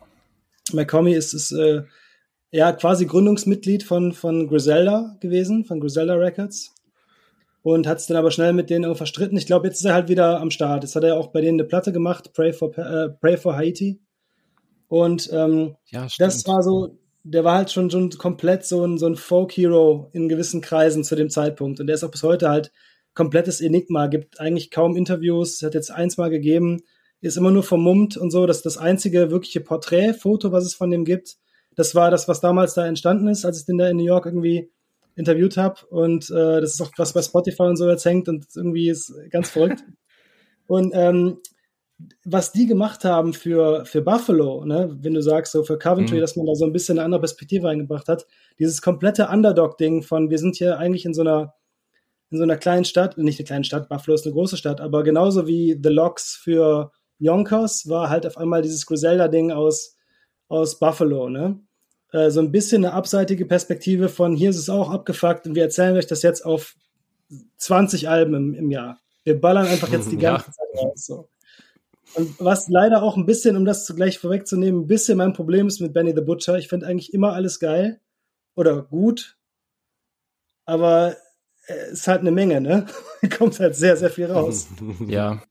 Mac 0.72 0.92
Homie 0.94 1.14
ist, 1.14 1.34
ist 1.34 1.52
äh, 1.52 1.84
ja 2.52 2.72
quasi 2.72 3.06
Gründungsmitglied 3.06 3.84
von, 3.84 4.14
von 4.14 4.48
Griselda 4.48 5.18
gewesen, 5.20 5.66
von 5.66 5.80
Griselda 5.80 6.14
Records. 6.14 6.74
Und 7.62 7.88
hat 7.88 8.00
es 8.00 8.08
dann 8.08 8.18
aber 8.18 8.32
schnell 8.32 8.54
mit 8.54 8.70
denen 8.70 8.94
verstritten. 8.96 9.38
Ich 9.38 9.46
glaube, 9.46 9.68
jetzt 9.68 9.80
ist 9.80 9.86
er 9.86 9.94
halt 9.94 10.10
wieder 10.10 10.42
am 10.42 10.52
Start. 10.52 10.84
Jetzt 10.84 10.96
hat 10.96 11.04
er 11.04 11.18
auch 11.18 11.28
bei 11.28 11.40
denen 11.42 11.60
eine 11.60 11.68
Platte 11.68 11.94
gemacht, 11.94 12.34
Pray 12.34 12.52
for, 12.52 12.78
äh, 12.78 13.10
Pray 13.10 13.38
for 13.38 13.56
Haiti. 13.56 14.02
Und 14.90 15.30
ähm, 15.32 15.76
Ja, 15.90 16.08
das 16.18 16.46
war 16.46 16.62
so, 16.62 17.00
der 17.24 17.44
war 17.44 17.58
halt 17.58 17.72
schon, 17.72 17.90
schon 17.90 18.10
komplett 18.12 18.66
so 18.66 18.86
ein, 18.86 18.98
so 18.98 19.06
ein 19.06 19.16
Folk-Hero 19.16 20.10
in 20.12 20.28
gewissen 20.28 20.62
Kreisen 20.62 21.04
zu 21.04 21.16
dem 21.16 21.30
Zeitpunkt. 21.30 21.80
Und 21.80 21.88
der 21.88 21.96
ist 21.96 22.04
auch 22.04 22.12
bis 22.12 22.24
heute 22.24 22.50
halt 22.50 22.72
komplettes 23.14 23.62
Enigma, 23.62 24.08
gibt 24.08 24.40
eigentlich 24.40 24.72
kaum 24.72 24.96
Interviews, 24.98 25.62
hat 25.62 25.74
jetzt 25.74 25.92
eins 25.92 26.18
mal 26.18 26.30
gegeben, 26.30 26.82
ist 27.22 27.38
immer 27.38 27.52
nur 27.52 27.64
vermummt 27.64 28.18
und 28.18 28.32
so. 28.32 28.46
Das 28.46 28.58
ist 28.58 28.66
das 28.66 28.78
einzige 28.78 29.32
wirkliche 29.32 29.62
Porträtfoto, 29.62 30.52
was 30.52 30.66
es 30.66 30.74
von 30.74 30.92
dem 30.92 31.06
gibt. 31.06 31.38
Das 31.76 31.96
war 31.96 32.12
das, 32.12 32.28
was 32.28 32.42
damals 32.42 32.74
da 32.74 32.86
entstanden 32.86 33.28
ist, 33.28 33.46
als 33.46 33.60
ich 33.60 33.66
den 33.66 33.78
da 33.78 33.88
in 33.88 33.98
New 33.98 34.06
York 34.06 34.26
irgendwie 34.26 34.70
interviewt 35.16 35.56
habe. 35.56 35.86
Und 35.90 36.30
äh, 36.30 36.60
das 36.60 36.74
ist 36.74 36.82
auch 36.82 36.92
was 36.98 37.14
bei 37.14 37.22
Spotify 37.22 37.64
und 37.64 37.78
so 37.78 37.90
jetzt 37.90 38.06
hängt 38.06 38.28
und 38.28 38.46
irgendwie 38.56 38.90
ist 38.90 39.14
ganz 39.30 39.50
verrückt. 39.50 39.84
und 40.68 40.92
ähm, 40.94 41.38
was 42.26 42.52
die 42.52 42.66
gemacht 42.66 43.06
haben 43.06 43.34
für, 43.34 43.86
für 43.86 44.02
Buffalo, 44.02 44.66
ne, 44.66 44.96
wenn 45.02 45.14
du 45.14 45.22
sagst, 45.22 45.52
so 45.52 45.64
für 45.64 45.78
Coventry, 45.78 46.18
mhm. 46.18 46.22
dass 46.22 46.36
man 46.36 46.46
da 46.46 46.56
so 46.56 46.66
ein 46.66 46.74
bisschen 46.74 46.98
eine 46.98 47.06
andere 47.06 47.22
Perspektive 47.22 47.70
eingebracht 47.70 48.08
hat, 48.08 48.26
dieses 48.60 48.82
komplette 48.82 49.28
Underdog-Ding 49.28 50.04
von, 50.04 50.30
wir 50.30 50.40
sind 50.40 50.56
hier 50.56 50.80
eigentlich 50.80 51.06
in 51.06 51.14
so 51.14 51.22
einer, 51.22 51.54
in 52.32 52.38
so 52.38 52.44
einer 52.44 52.58
kleinen 52.58 52.86
Stadt, 52.86 53.18
nicht 53.18 53.40
eine 53.40 53.46
kleine 53.46 53.64
Stadt, 53.64 53.90
Buffalo 53.90 54.16
ist 54.16 54.26
eine 54.26 54.34
große 54.34 54.58
Stadt, 54.58 54.82
aber 54.82 55.04
genauso 55.04 55.48
wie 55.48 55.80
The 55.82 55.90
Locks 55.90 56.36
für 56.36 56.92
Yonkers 57.20 57.88
war 57.88 58.10
halt 58.10 58.26
auf 58.26 58.38
einmal 58.38 58.62
dieses 58.62 58.86
Griselda-Ding 58.86 59.52
aus, 59.52 59.96
aus 60.48 60.80
Buffalo, 60.80 61.30
ne? 61.30 61.60
Äh, 62.12 62.30
so 62.30 62.40
ein 62.40 62.52
bisschen 62.52 62.86
eine 62.86 62.94
abseitige 62.94 63.46
Perspektive 63.46 64.10
von, 64.10 64.36
hier 64.36 64.50
ist 64.50 64.58
es 64.58 64.70
auch 64.70 64.90
abgefuckt 64.90 65.48
und 65.48 65.56
wir 65.56 65.64
erzählen 65.64 65.96
euch 65.96 66.08
das 66.08 66.22
jetzt 66.22 66.46
auf 66.46 66.76
20 67.58 68.10
Alben 68.10 68.34
im, 68.34 68.54
im 68.54 68.72
Jahr. 68.72 69.00
Wir 69.24 69.40
ballern 69.40 69.68
einfach 69.68 69.92
jetzt 69.92 70.12
die 70.12 70.18
ganze 70.20 70.48
ja. 70.48 70.52
Zeit 70.52 70.84
raus, 70.84 71.06
so. 71.06 71.30
Was 72.40 72.68
leider 72.68 73.04
auch 73.04 73.18
ein 73.18 73.26
bisschen, 73.26 73.56
um 73.56 73.66
das 73.66 73.88
gleich 73.96 74.20
vorwegzunehmen, 74.20 74.82
ein 74.82 74.88
bisschen 74.88 75.18
mein 75.18 75.34
Problem 75.34 75.68
ist 75.68 75.80
mit 75.80 75.94
Benny 75.94 76.14
the 76.16 76.22
Butcher. 76.22 76.58
Ich 76.58 76.68
finde 76.68 76.88
eigentlich 76.88 77.14
immer 77.14 77.34
alles 77.34 77.60
geil 77.60 78.00
oder 78.56 78.84
gut, 78.84 79.38
aber 80.66 81.18
es 81.68 81.92
ist 81.92 82.08
halt 82.08 82.22
eine 82.22 82.32
Menge, 82.32 82.62
ne? 82.62 82.86
Kommt 83.38 83.60
halt 83.60 83.76
sehr, 83.76 83.98
sehr 83.98 84.10
viel 84.10 84.32
raus. 84.32 84.68
Ja, 85.08 85.42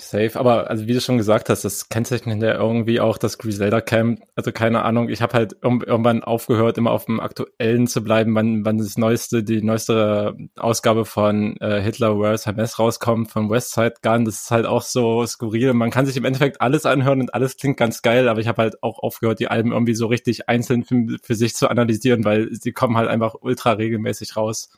Safe, 0.00 0.38
aber 0.38 0.70
also 0.70 0.86
wie 0.86 0.92
du 0.92 1.00
schon 1.00 1.18
gesagt 1.18 1.48
hast, 1.48 1.64
das 1.64 1.88
kennzeichnet 1.88 2.40
ja 2.40 2.54
irgendwie 2.54 3.00
auch 3.00 3.18
das 3.18 3.36
Griselda 3.36 3.80
Camp. 3.80 4.20
Also 4.36 4.52
keine 4.52 4.82
Ahnung, 4.84 5.08
ich 5.08 5.22
habe 5.22 5.32
halt 5.32 5.56
irgendwann 5.60 6.22
aufgehört, 6.22 6.78
immer 6.78 6.92
auf 6.92 7.06
dem 7.06 7.18
aktuellen 7.18 7.88
zu 7.88 8.04
bleiben, 8.04 8.32
wann, 8.36 8.64
wann 8.64 8.78
das 8.78 8.96
neueste, 8.96 9.42
die 9.42 9.60
neueste 9.60 10.36
Ausgabe 10.56 11.04
von 11.04 11.56
äh, 11.56 11.80
Hitler 11.82 12.16
vs. 12.16 12.46
Hamas 12.46 12.78
rauskommt 12.78 13.32
von 13.32 13.50
Westside 13.50 13.94
Gun. 14.00 14.24
Das 14.24 14.42
ist 14.42 14.50
halt 14.52 14.66
auch 14.66 14.82
so 14.82 15.26
skurril. 15.26 15.72
Man 15.72 15.90
kann 15.90 16.06
sich 16.06 16.16
im 16.16 16.24
Endeffekt 16.24 16.60
alles 16.60 16.86
anhören 16.86 17.20
und 17.20 17.34
alles 17.34 17.56
klingt 17.56 17.76
ganz 17.76 18.00
geil, 18.00 18.28
aber 18.28 18.40
ich 18.40 18.46
habe 18.46 18.62
halt 18.62 18.82
auch 18.84 19.00
aufgehört, 19.00 19.40
die 19.40 19.48
Alben 19.48 19.72
irgendwie 19.72 19.96
so 19.96 20.06
richtig 20.06 20.48
einzeln 20.48 20.84
für, 20.84 21.16
für 21.22 21.34
sich 21.34 21.56
zu 21.56 21.68
analysieren, 21.68 22.24
weil 22.24 22.48
sie 22.54 22.70
kommen 22.70 22.96
halt 22.96 23.08
einfach 23.08 23.34
ultra 23.40 23.72
regelmäßig 23.72 24.36
raus. 24.36 24.70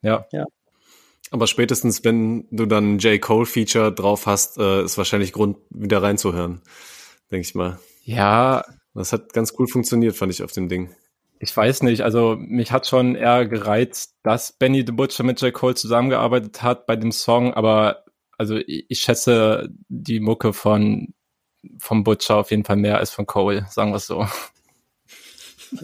Ja. 0.00 0.26
Ja. 0.32 0.46
Aber 1.30 1.46
spätestens, 1.46 2.04
wenn 2.04 2.46
du 2.50 2.66
dann 2.66 2.98
J. 2.98 3.20
Cole-Feature 3.20 3.92
drauf 3.92 4.26
hast, 4.26 4.58
äh, 4.58 4.84
ist 4.84 4.96
wahrscheinlich 4.96 5.32
Grund, 5.32 5.58
wieder 5.70 6.02
reinzuhören. 6.02 6.62
Denke 7.30 7.46
ich 7.46 7.54
mal. 7.54 7.78
Ja. 8.04 8.64
Das 8.94 9.12
hat 9.12 9.32
ganz 9.34 9.52
cool 9.58 9.68
funktioniert, 9.68 10.16
fand 10.16 10.32
ich 10.32 10.42
auf 10.42 10.52
dem 10.52 10.68
Ding. 10.68 10.94
Ich 11.38 11.54
weiß 11.54 11.82
nicht, 11.82 12.00
also 12.00 12.36
mich 12.38 12.72
hat 12.72 12.86
schon 12.86 13.14
eher 13.14 13.46
gereizt, 13.46 14.14
dass 14.22 14.52
Benny 14.52 14.84
the 14.86 14.92
Butcher 14.92 15.22
mit 15.22 15.40
J. 15.42 15.52
Cole 15.52 15.74
zusammengearbeitet 15.74 16.62
hat 16.62 16.86
bei 16.86 16.96
dem 16.96 17.12
Song, 17.12 17.52
aber 17.52 18.04
also 18.38 18.56
ich, 18.56 18.86
ich 18.88 19.00
schätze 19.00 19.68
die 19.88 20.20
Mucke 20.20 20.54
von 20.54 21.12
vom 21.78 22.04
Butcher 22.04 22.36
auf 22.36 22.50
jeden 22.50 22.64
Fall 22.64 22.76
mehr 22.76 22.98
als 22.98 23.10
von 23.10 23.26
Cole, 23.26 23.66
sagen 23.68 23.90
wir 23.90 23.96
es 23.96 24.06
so. 24.06 24.26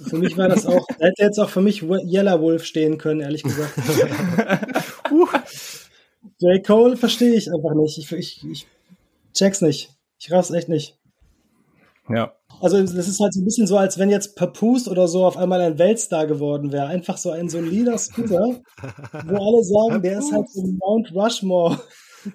Für 0.09 0.17
mich 0.17 0.37
war 0.39 0.49
das 0.49 0.65
auch, 0.65 0.87
da 0.99 1.07
hätte 1.07 1.23
jetzt 1.23 1.39
auch 1.39 1.51
für 1.51 1.61
mich 1.61 1.83
Yellow 1.83 2.41
Wolf 2.41 2.65
stehen 2.65 2.99
können, 2.99 3.21
ehrlich 3.21 3.43
gesagt. 3.43 3.73
J. 6.43 6.65
Cole 6.67 6.97
verstehe 6.97 7.35
ich 7.35 7.49
einfach 7.53 7.75
nicht. 7.75 7.99
Ich, 7.99 8.13
ich, 8.13 8.45
ich 8.51 8.67
check's 9.33 9.61
nicht. 9.61 9.91
Ich 10.19 10.31
raff's 10.31 10.51
echt 10.51 10.69
nicht. 10.69 10.99
Ja. 12.09 12.35
Also 12.61 12.81
das 12.81 13.09
ist 13.09 13.21
halt 13.21 13.33
so 13.33 13.41
ein 13.41 13.45
bisschen 13.45 13.67
so, 13.67 13.77
als 13.77 13.99
wenn 13.99 14.11
jetzt 14.11 14.37
Papoose 14.37 14.91
oder 14.91 15.09
so 15.09 15.25
auf 15.25 15.37
einmal 15.37 15.61
ein 15.61 15.79
Weltstar 15.79 16.27
geworden 16.27 16.73
wäre. 16.73 16.87
Einfach 16.87 17.17
so 17.17 17.31
ein 17.31 17.49
solider 17.49 17.97
Scooter, 17.99 18.61
wo 19.27 19.37
alle 19.37 19.65
sagen, 19.65 20.03
der 20.03 20.19
ist 20.19 20.33
halt 20.33 20.49
so 20.51 20.63
ein 20.63 20.79
Mount 20.79 21.15
Rushmore 21.15 21.81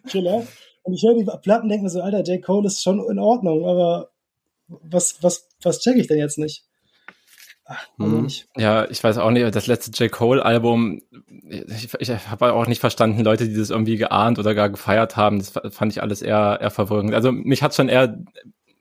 Killer. 0.08 0.44
Und 0.84 0.94
ich 0.94 1.04
höre 1.04 1.16
die 1.16 1.26
Platten 1.26 1.64
und 1.64 1.70
denke 1.70 1.84
mir 1.84 1.90
so, 1.90 2.02
Alter, 2.02 2.24
J. 2.24 2.42
Cole 2.42 2.68
ist 2.68 2.82
schon 2.82 3.06
in 3.10 3.20
Ordnung, 3.20 3.66
aber 3.66 4.10
was, 4.68 5.22
was, 5.22 5.48
was 5.62 5.80
check 5.80 5.98
ich 5.98 6.08
denn 6.08 6.18
jetzt 6.18 6.38
nicht? 6.38 6.67
Also 8.00 8.18
hm. 8.18 8.28
Ja, 8.56 8.90
ich 8.90 9.04
weiß 9.04 9.18
auch 9.18 9.32
nicht, 9.32 9.54
das 9.56 9.68
letzte 9.68 9.92
J. 10.04 10.12
Cole-Album, 10.12 11.02
ich, 11.50 11.94
ich 12.00 12.10
habe 12.10 12.54
auch 12.54 12.68
nicht 12.68 12.80
verstanden, 12.80 13.24
Leute, 13.24 13.48
die 13.48 13.56
das 13.56 13.70
irgendwie 13.70 13.98
geahnt 13.98 14.40
oder 14.40 14.56
gar 14.56 14.70
gefeiert 14.70 15.18
haben, 15.18 15.40
das 15.40 15.54
fand 15.74 15.92
ich 15.92 16.02
alles 16.02 16.22
eher, 16.22 16.60
eher 16.62 16.72
verwirrend. 16.72 17.14
Also 17.14 17.32
mich 17.32 17.64
hat 17.64 17.76
schon 17.76 17.90
eher, 17.90 18.18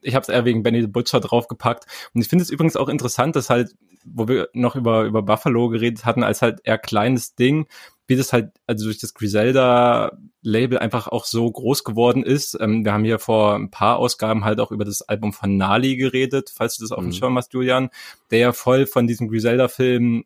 ich 0.03 0.15
habe 0.15 0.23
es 0.23 0.29
eher 0.29 0.45
wegen 0.45 0.63
Benny 0.63 0.83
the 0.83 0.87
Butcher 0.87 1.21
draufgepackt. 1.21 1.85
Und 2.15 2.21
ich 2.21 2.29
finde 2.29 2.43
es 2.43 2.51
übrigens 2.51 2.77
auch 2.77 2.89
interessant, 2.89 3.35
dass 3.35 3.51
halt, 3.51 3.75
wo 4.05 4.29
wir 4.29 4.49
noch 4.53 4.77
über, 4.77 5.03
über 5.03 5.23
Buffalo 5.23 5.69
geredet 5.69 6.05
hatten, 6.05 6.23
als 6.23 6.43
halt 6.43 6.61
eher 6.63 6.79
kleines 6.79 7.35
Ding, 7.35 7.67
wie 8.07 8.17
das 8.17 8.33
halt, 8.33 8.51
also 8.67 8.85
durch 8.85 8.99
das 8.99 9.15
Griselda-Label 9.15 10.79
einfach 10.79 11.09
auch 11.09 11.25
so 11.25 11.51
groß 11.51 11.85
geworden 11.85 12.23
ist. 12.23 12.57
Ähm, 12.61 12.85
wir 12.85 12.93
haben 12.93 13.05
hier 13.05 13.19
vor 13.19 13.55
ein 13.55 13.71
paar 13.71 13.99
Ausgaben 13.99 14.45
halt 14.45 14.61
auch 14.61 14.71
über 14.71 14.85
das 14.85 15.03
Album 15.03 15.33
von 15.33 15.57
Nali 15.57 15.97
geredet, 15.97 16.53
falls 16.55 16.77
du 16.77 16.85
das 16.85 16.93
auf 16.93 17.01
dem 17.01 17.09
mhm. 17.09 17.13
Schirm 17.13 17.37
hast, 17.37 17.53
Julian, 17.53 17.91
der 18.31 18.39
ja 18.39 18.53
voll 18.53 18.87
von 18.87 19.07
diesem 19.07 19.29
Griselda-Film 19.29 20.25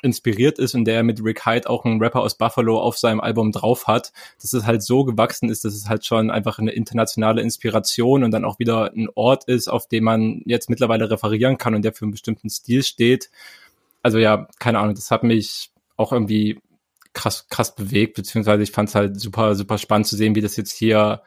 inspiriert 0.00 0.58
ist 0.58 0.74
und 0.74 0.86
der 0.86 1.02
mit 1.02 1.22
Rick 1.22 1.44
Hyde 1.44 1.68
auch 1.68 1.84
einen 1.84 2.00
Rapper 2.00 2.20
aus 2.20 2.38
Buffalo 2.38 2.80
auf 2.80 2.96
seinem 2.96 3.20
Album 3.20 3.52
drauf 3.52 3.86
hat, 3.86 4.12
dass 4.40 4.54
es 4.54 4.64
halt 4.64 4.82
so 4.82 5.04
gewachsen 5.04 5.50
ist, 5.50 5.66
dass 5.66 5.74
es 5.74 5.88
halt 5.88 6.06
schon 6.06 6.30
einfach 6.30 6.58
eine 6.58 6.70
internationale 6.70 7.42
Inspiration 7.42 8.24
und 8.24 8.30
dann 8.30 8.46
auch 8.46 8.58
wieder 8.58 8.90
ein 8.94 9.08
Ort 9.14 9.44
ist, 9.44 9.68
auf 9.68 9.86
dem 9.88 10.04
man 10.04 10.40
jetzt 10.46 10.70
mittlerweile 10.70 11.10
referieren 11.10 11.58
kann 11.58 11.74
und 11.74 11.82
der 11.82 11.92
für 11.92 12.06
einen 12.06 12.12
bestimmten 12.12 12.48
Stil 12.48 12.82
steht. 12.82 13.30
Also 14.02 14.16
ja, 14.16 14.48
keine 14.58 14.78
Ahnung, 14.78 14.94
das 14.94 15.10
hat 15.10 15.24
mich 15.24 15.70
auch 15.98 16.12
irgendwie 16.12 16.58
krass, 17.12 17.46
krass 17.48 17.74
bewegt, 17.74 18.14
beziehungsweise 18.14 18.62
ich 18.62 18.72
fand 18.72 18.88
es 18.88 18.94
halt 18.94 19.20
super, 19.20 19.54
super 19.54 19.78
spannend 19.78 20.06
zu 20.06 20.16
sehen, 20.16 20.34
wie 20.34 20.40
das 20.40 20.56
jetzt 20.56 20.72
hier 20.72 21.22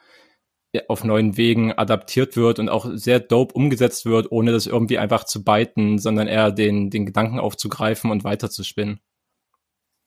auf 0.88 1.04
neuen 1.04 1.36
Wegen 1.36 1.72
adaptiert 1.72 2.36
wird 2.36 2.58
und 2.58 2.68
auch 2.68 2.86
sehr 2.92 3.20
dope 3.20 3.54
umgesetzt 3.54 4.04
wird, 4.04 4.30
ohne 4.30 4.52
das 4.52 4.66
irgendwie 4.66 4.98
einfach 4.98 5.24
zu 5.24 5.42
beiten, 5.42 5.98
sondern 5.98 6.28
eher 6.28 6.50
den, 6.50 6.90
den 6.90 7.06
Gedanken 7.06 7.40
aufzugreifen 7.40 8.10
und 8.10 8.24
weiterzuspinnen. 8.24 9.00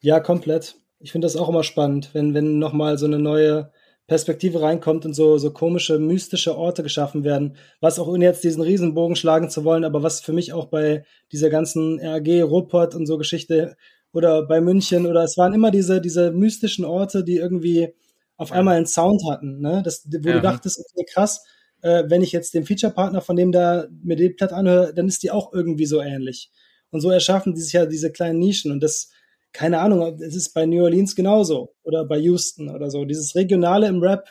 Ja, 0.01 0.19
komplett. 0.19 0.75
Ich 0.99 1.11
finde 1.11 1.25
das 1.25 1.35
auch 1.35 1.49
immer 1.49 1.63
spannend, 1.63 2.09
wenn, 2.13 2.33
wenn 2.33 2.59
nochmal 2.59 2.97
so 2.97 3.05
eine 3.05 3.19
neue 3.19 3.71
Perspektive 4.07 4.61
reinkommt 4.61 5.05
und 5.05 5.13
so, 5.13 5.37
so 5.37 5.51
komische, 5.51 5.99
mystische 5.99 6.57
Orte 6.57 6.83
geschaffen 6.83 7.23
werden. 7.23 7.55
Was 7.79 7.99
auch 7.99 8.07
ohne 8.07 8.25
jetzt 8.25 8.43
diesen 8.43 8.63
Riesenbogen 8.63 9.15
schlagen 9.15 9.49
zu 9.49 9.63
wollen, 9.63 9.85
aber 9.85 10.03
was 10.03 10.19
für 10.19 10.33
mich 10.33 10.51
auch 10.51 10.65
bei 10.65 11.05
dieser 11.31 11.49
ganzen 11.49 11.99
RG, 11.99 12.41
Ruppert 12.41 12.95
und 12.95 13.05
so 13.05 13.17
Geschichte 13.17 13.77
oder 14.13 14.45
bei 14.47 14.61
München 14.61 15.05
oder 15.05 15.23
es 15.23 15.37
waren 15.37 15.53
immer 15.53 15.71
diese, 15.71 16.01
diese 16.01 16.31
mystischen 16.31 16.85
Orte, 16.85 17.23
die 17.23 17.37
irgendwie 17.37 17.93
auf 18.37 18.51
einmal 18.51 18.77
einen 18.77 18.85
Sound 18.85 19.21
hatten, 19.29 19.59
ne? 19.59 19.81
Das, 19.83 20.07
wo 20.07 20.29
ja. 20.29 20.35
du 20.35 20.41
dachtest, 20.41 20.79
okay, 20.79 21.05
krass, 21.11 21.43
äh, 21.81 22.05
wenn 22.07 22.21
ich 22.21 22.31
jetzt 22.31 22.53
den 22.53 22.65
Feature-Partner 22.65 23.21
von 23.21 23.35
dem 23.35 23.51
da 23.51 23.87
mir 24.01 24.15
die 24.15 24.29
Platte 24.29 24.55
anhöre, 24.55 24.93
dann 24.93 25.07
ist 25.07 25.23
die 25.23 25.31
auch 25.31 25.53
irgendwie 25.53 25.85
so 25.85 26.01
ähnlich. 26.01 26.49
Und 26.91 27.01
so 27.01 27.09
erschaffen 27.11 27.53
die 27.53 27.61
sich 27.61 27.73
ja 27.73 27.85
diese 27.85 28.11
kleinen 28.11 28.39
Nischen 28.39 28.71
und 28.71 28.81
das, 28.81 29.11
keine 29.51 29.79
Ahnung, 29.79 30.19
es 30.21 30.35
ist 30.35 30.53
bei 30.53 30.65
New 30.65 30.83
Orleans 30.83 31.15
genauso 31.15 31.75
oder 31.83 32.05
bei 32.05 32.17
Houston 32.17 32.69
oder 32.69 32.89
so. 32.89 33.05
Dieses 33.05 33.35
Regionale 33.35 33.87
im 33.87 34.01
Rap 34.01 34.27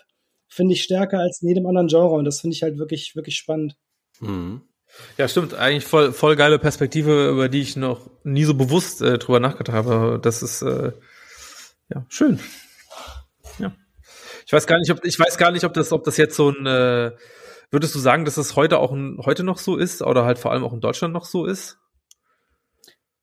finde 0.49 0.75
ich 0.75 0.83
stärker 0.83 1.19
als 1.19 1.43
in 1.43 1.49
jedem 1.49 1.67
anderen 1.67 1.89
Genre 1.89 2.15
und 2.15 2.25
das 2.25 2.41
finde 2.41 2.55
ich 2.57 2.63
halt 2.63 2.79
wirklich, 2.79 3.15
wirklich 3.15 3.37
spannend. 3.37 3.77
Mhm. 4.21 4.63
Ja, 5.17 5.29
stimmt. 5.29 5.55
Eigentlich 5.55 5.85
voll, 5.85 6.13
voll 6.13 6.37
geile 6.37 6.59
Perspektive, 6.59 7.29
über 7.29 7.49
die 7.49 7.61
ich 7.61 7.77
noch 7.77 8.11
nie 8.25 8.45
so 8.45 8.55
bewusst 8.55 9.03
äh, 9.03 9.19
drüber 9.19 9.41
nachgedacht 9.41 9.77
habe. 9.77 10.21
Das 10.23 10.43
ist 10.43 10.63
äh, 10.63 10.93
ja 11.93 12.07
schön. 12.09 12.41
Ja. 13.59 13.75
Ich 14.47 14.53
weiß 14.53 14.67
gar 14.67 14.79
nicht, 14.79 14.91
ob 14.91 15.05
ich 15.05 15.19
weiß 15.19 15.39
gar 15.39 15.51
nicht, 15.51 15.65
ob 15.65 15.75
das, 15.75 15.93
ob 15.93 16.05
das 16.05 16.17
jetzt 16.17 16.37
so 16.37 16.51
ein 16.51 16.67
äh, 16.67 17.13
würdest 17.71 17.95
du 17.95 17.99
sagen, 17.99 18.25
dass 18.25 18.37
das 18.37 18.57
heute 18.57 18.79
auch 18.79 18.93
ein, 18.93 19.19
heute 19.25 19.45
noch 19.45 19.59
so 19.59 19.77
ist 19.77 20.03
oder 20.03 20.25
halt 20.25 20.39
vor 20.39 20.53
allem 20.53 20.65
auch 20.65 20.73
in 20.73 20.81
Deutschland 20.81 21.13
noch 21.13 21.25
so 21.25 21.45
ist? 21.45 21.79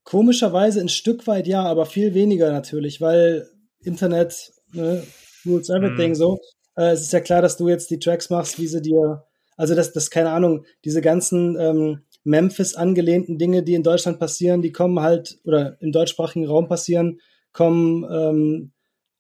Komischerweise 0.04 0.82
ein 0.82 0.90
Stück 0.90 1.26
weit 1.26 1.48
ja, 1.48 1.64
aber 1.64 1.86
viel 1.86 2.14
weniger 2.14 2.52
natürlich, 2.52 3.02
weil 3.02 3.50
Internet 3.80 4.52
ne, 4.72 5.04
rules 5.46 5.70
everything 5.70 6.12
mm. 6.12 6.16
so. 6.16 6.40
Äh, 6.76 6.92
es 6.92 7.02
ist 7.02 7.14
ja 7.14 7.22
klar, 7.22 7.42
dass 7.42 7.58
du 7.58 7.70
jetzt 7.70 7.90
die 7.90 8.00
Tracks 8.00 8.30
machst, 8.30 8.60
wie 8.60 8.68
sie 8.68 8.82
dir 8.82 9.24
also 9.56 9.76
das, 9.76 9.94
das 9.94 10.10
keine 10.10 10.32
Ahnung, 10.32 10.66
diese 10.84 11.02
ganzen 11.02 11.58
ähm, 11.60 12.02
Memphis 12.24 12.76
angelehnten 12.76 13.38
Dinge, 13.38 13.64
die 13.64 13.76
in 13.76 13.84
Deutschland 13.84 14.20
passieren, 14.20 14.62
die 14.62 14.72
kommen 14.72 15.00
halt, 15.00 15.40
oder 15.44 15.78
im 15.82 15.92
deutschsprachigen 15.92 16.48
Raum 16.48 16.68
passieren, 16.68 17.20
kommen 17.52 18.04
ähm, 18.10 18.72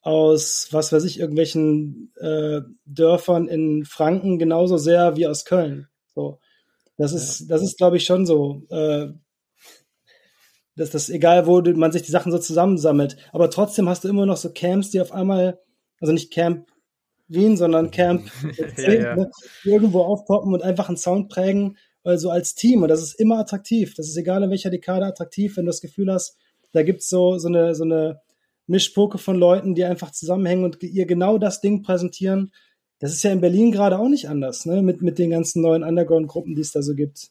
aus, 0.01 0.67
was 0.71 0.91
weiß 0.91 1.03
ich, 1.05 1.19
irgendwelchen 1.19 2.11
äh, 2.19 2.61
Dörfern 2.85 3.47
in 3.47 3.85
Franken 3.85 4.37
genauso 4.37 4.77
sehr 4.77 5.15
wie 5.15 5.27
aus 5.27 5.45
Köln. 5.45 5.87
So. 6.13 6.39
Das 6.97 7.11
ist, 7.11 7.47
das 7.49 7.61
ist, 7.61 7.77
glaube 7.77 7.97
ich, 7.97 8.05
schon 8.05 8.25
so. 8.25 8.63
Äh, 8.69 9.07
dass 10.77 10.89
das 10.89 11.09
egal, 11.09 11.47
wo 11.47 11.61
man 11.61 11.91
sich 11.91 12.01
die 12.01 12.11
Sachen 12.11 12.31
so 12.31 12.37
zusammensammelt. 12.37 13.15
Aber 13.31 13.49
trotzdem 13.49 13.87
hast 13.87 14.03
du 14.03 14.09
immer 14.09 14.25
noch 14.25 14.37
so 14.37 14.51
Camps, 14.51 14.89
die 14.89 14.99
auf 14.99 15.13
einmal, 15.13 15.59
also 16.01 16.11
nicht 16.11 16.33
Camp 16.33 16.67
Wien, 17.27 17.57
sondern 17.57 17.91
Camp 17.91 18.29
10, 18.75 18.91
ja, 18.91 18.93
ja. 18.93 19.15
Ne, 19.15 19.31
irgendwo 19.63 20.01
aufpoppen 20.01 20.53
und 20.53 20.63
einfach 20.63 20.87
einen 20.87 20.97
Sound 20.97 21.29
prägen, 21.29 21.77
also 22.03 22.29
als 22.29 22.55
Team. 22.55 22.83
Und 22.83 22.89
das 22.89 23.01
ist 23.01 23.19
immer 23.19 23.39
attraktiv. 23.39 23.95
Das 23.95 24.07
ist 24.07 24.17
egal 24.17 24.43
in 24.43 24.49
welcher 24.49 24.69
Dekade 24.69 25.05
attraktiv, 25.05 25.57
wenn 25.57 25.65
du 25.65 25.69
das 25.69 25.81
Gefühl 25.81 26.11
hast, 26.11 26.37
Da 26.71 26.83
gibt's 26.83 27.09
so, 27.09 27.37
so 27.37 27.47
eine, 27.47 27.73
so 27.73 27.83
eine 27.83 28.21
Mischpoke 28.67 29.17
von 29.17 29.37
Leuten, 29.37 29.75
die 29.75 29.83
einfach 29.83 30.11
zusammenhängen 30.11 30.65
und 30.65 30.81
ihr 30.83 31.05
genau 31.05 31.37
das 31.37 31.61
Ding 31.61 31.83
präsentieren. 31.83 32.51
Das 32.99 33.13
ist 33.13 33.23
ja 33.23 33.31
in 33.31 33.41
Berlin 33.41 33.71
gerade 33.71 33.99
auch 33.99 34.07
nicht 34.07 34.29
anders, 34.29 34.65
ne? 34.65 34.81
Mit, 34.81 35.01
mit 35.01 35.19
den 35.19 35.29
ganzen 35.29 35.61
neuen 35.61 35.83
Underground-Gruppen, 35.83 36.55
die 36.55 36.61
es 36.61 36.71
da 36.71 36.81
so 36.81 36.95
gibt. 36.95 37.29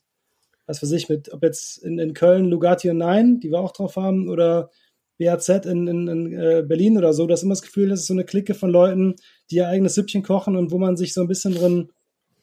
Was 0.66 0.82
weiß 0.82 0.92
ich, 0.92 1.08
mit, 1.08 1.32
ob 1.32 1.42
jetzt 1.42 1.78
in, 1.78 1.98
in 1.98 2.14
Köln 2.14 2.46
Lugatti 2.46 2.90
und 2.90 2.98
Nein, 2.98 3.40
die 3.40 3.50
wir 3.50 3.60
auch 3.60 3.72
drauf 3.72 3.96
haben, 3.96 4.28
oder 4.28 4.70
BAZ 5.18 5.48
in, 5.48 5.86
in, 5.86 6.08
in 6.08 6.32
äh, 6.32 6.64
Berlin 6.66 6.98
oder 6.98 7.12
so, 7.12 7.26
das 7.26 7.40
ist 7.40 7.44
immer 7.44 7.54
das 7.54 7.62
Gefühl, 7.62 7.88
das 7.88 8.00
ist 8.00 8.06
so 8.06 8.14
eine 8.14 8.24
Clique 8.24 8.54
von 8.54 8.70
Leuten, 8.70 9.14
die 9.50 9.56
ihr 9.56 9.68
eigenes 9.68 9.94
Süppchen 9.94 10.22
kochen 10.22 10.56
und 10.56 10.70
wo 10.70 10.78
man 10.78 10.96
sich 10.96 11.14
so 11.14 11.20
ein 11.20 11.28
bisschen 11.28 11.54
drin, 11.54 11.90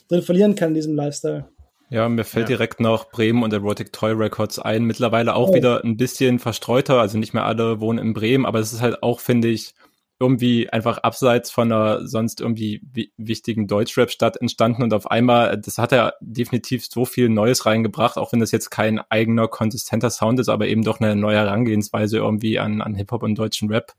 drin 0.07 0.21
verlieren 0.21 0.55
kann 0.55 0.69
in 0.69 0.75
diesem 0.75 0.95
Lifestyle. 0.95 1.49
Ja, 1.89 2.07
mir 2.07 2.23
fällt 2.23 2.49
ja. 2.49 2.55
direkt 2.55 2.79
noch 2.79 3.11
Bremen 3.11 3.43
und 3.43 3.51
Erotic 3.51 3.91
Toy 3.91 4.13
Records 4.13 4.59
ein. 4.59 4.85
Mittlerweile 4.85 5.35
auch 5.35 5.49
oh. 5.49 5.53
wieder 5.53 5.83
ein 5.83 5.97
bisschen 5.97 6.39
verstreuter, 6.39 7.01
also 7.01 7.17
nicht 7.17 7.33
mehr 7.33 7.45
alle 7.45 7.81
wohnen 7.81 7.99
in 7.99 8.13
Bremen, 8.13 8.45
aber 8.45 8.59
es 8.59 8.71
ist 8.71 8.81
halt 8.81 9.03
auch, 9.03 9.19
finde 9.19 9.49
ich, 9.49 9.73
irgendwie 10.21 10.69
einfach 10.69 10.99
abseits 10.99 11.49
von 11.49 11.71
einer 11.71 12.07
sonst 12.07 12.39
irgendwie 12.39 12.81
wichtigen 13.17 13.67
Deutschrap-Stadt 13.67 14.37
entstanden 14.37 14.83
und 14.83 14.93
auf 14.93 15.09
einmal, 15.09 15.59
das 15.59 15.79
hat 15.79 15.91
er 15.91 16.13
definitiv 16.21 16.85
so 16.85 17.05
viel 17.05 17.27
Neues 17.27 17.65
reingebracht, 17.65 18.17
auch 18.17 18.31
wenn 18.31 18.39
das 18.39 18.51
jetzt 18.51 18.69
kein 18.69 18.99
eigener, 19.09 19.47
konsistenter 19.47 20.11
Sound 20.11 20.39
ist, 20.39 20.47
aber 20.47 20.67
eben 20.67 20.83
doch 20.83 20.99
eine 20.99 21.15
neue 21.15 21.37
Herangehensweise 21.37 22.17
irgendwie 22.17 22.59
an, 22.59 22.81
an 22.81 22.93
Hip-Hop 22.93 23.23
und 23.23 23.35
deutschen 23.35 23.69
Rap. 23.69 23.93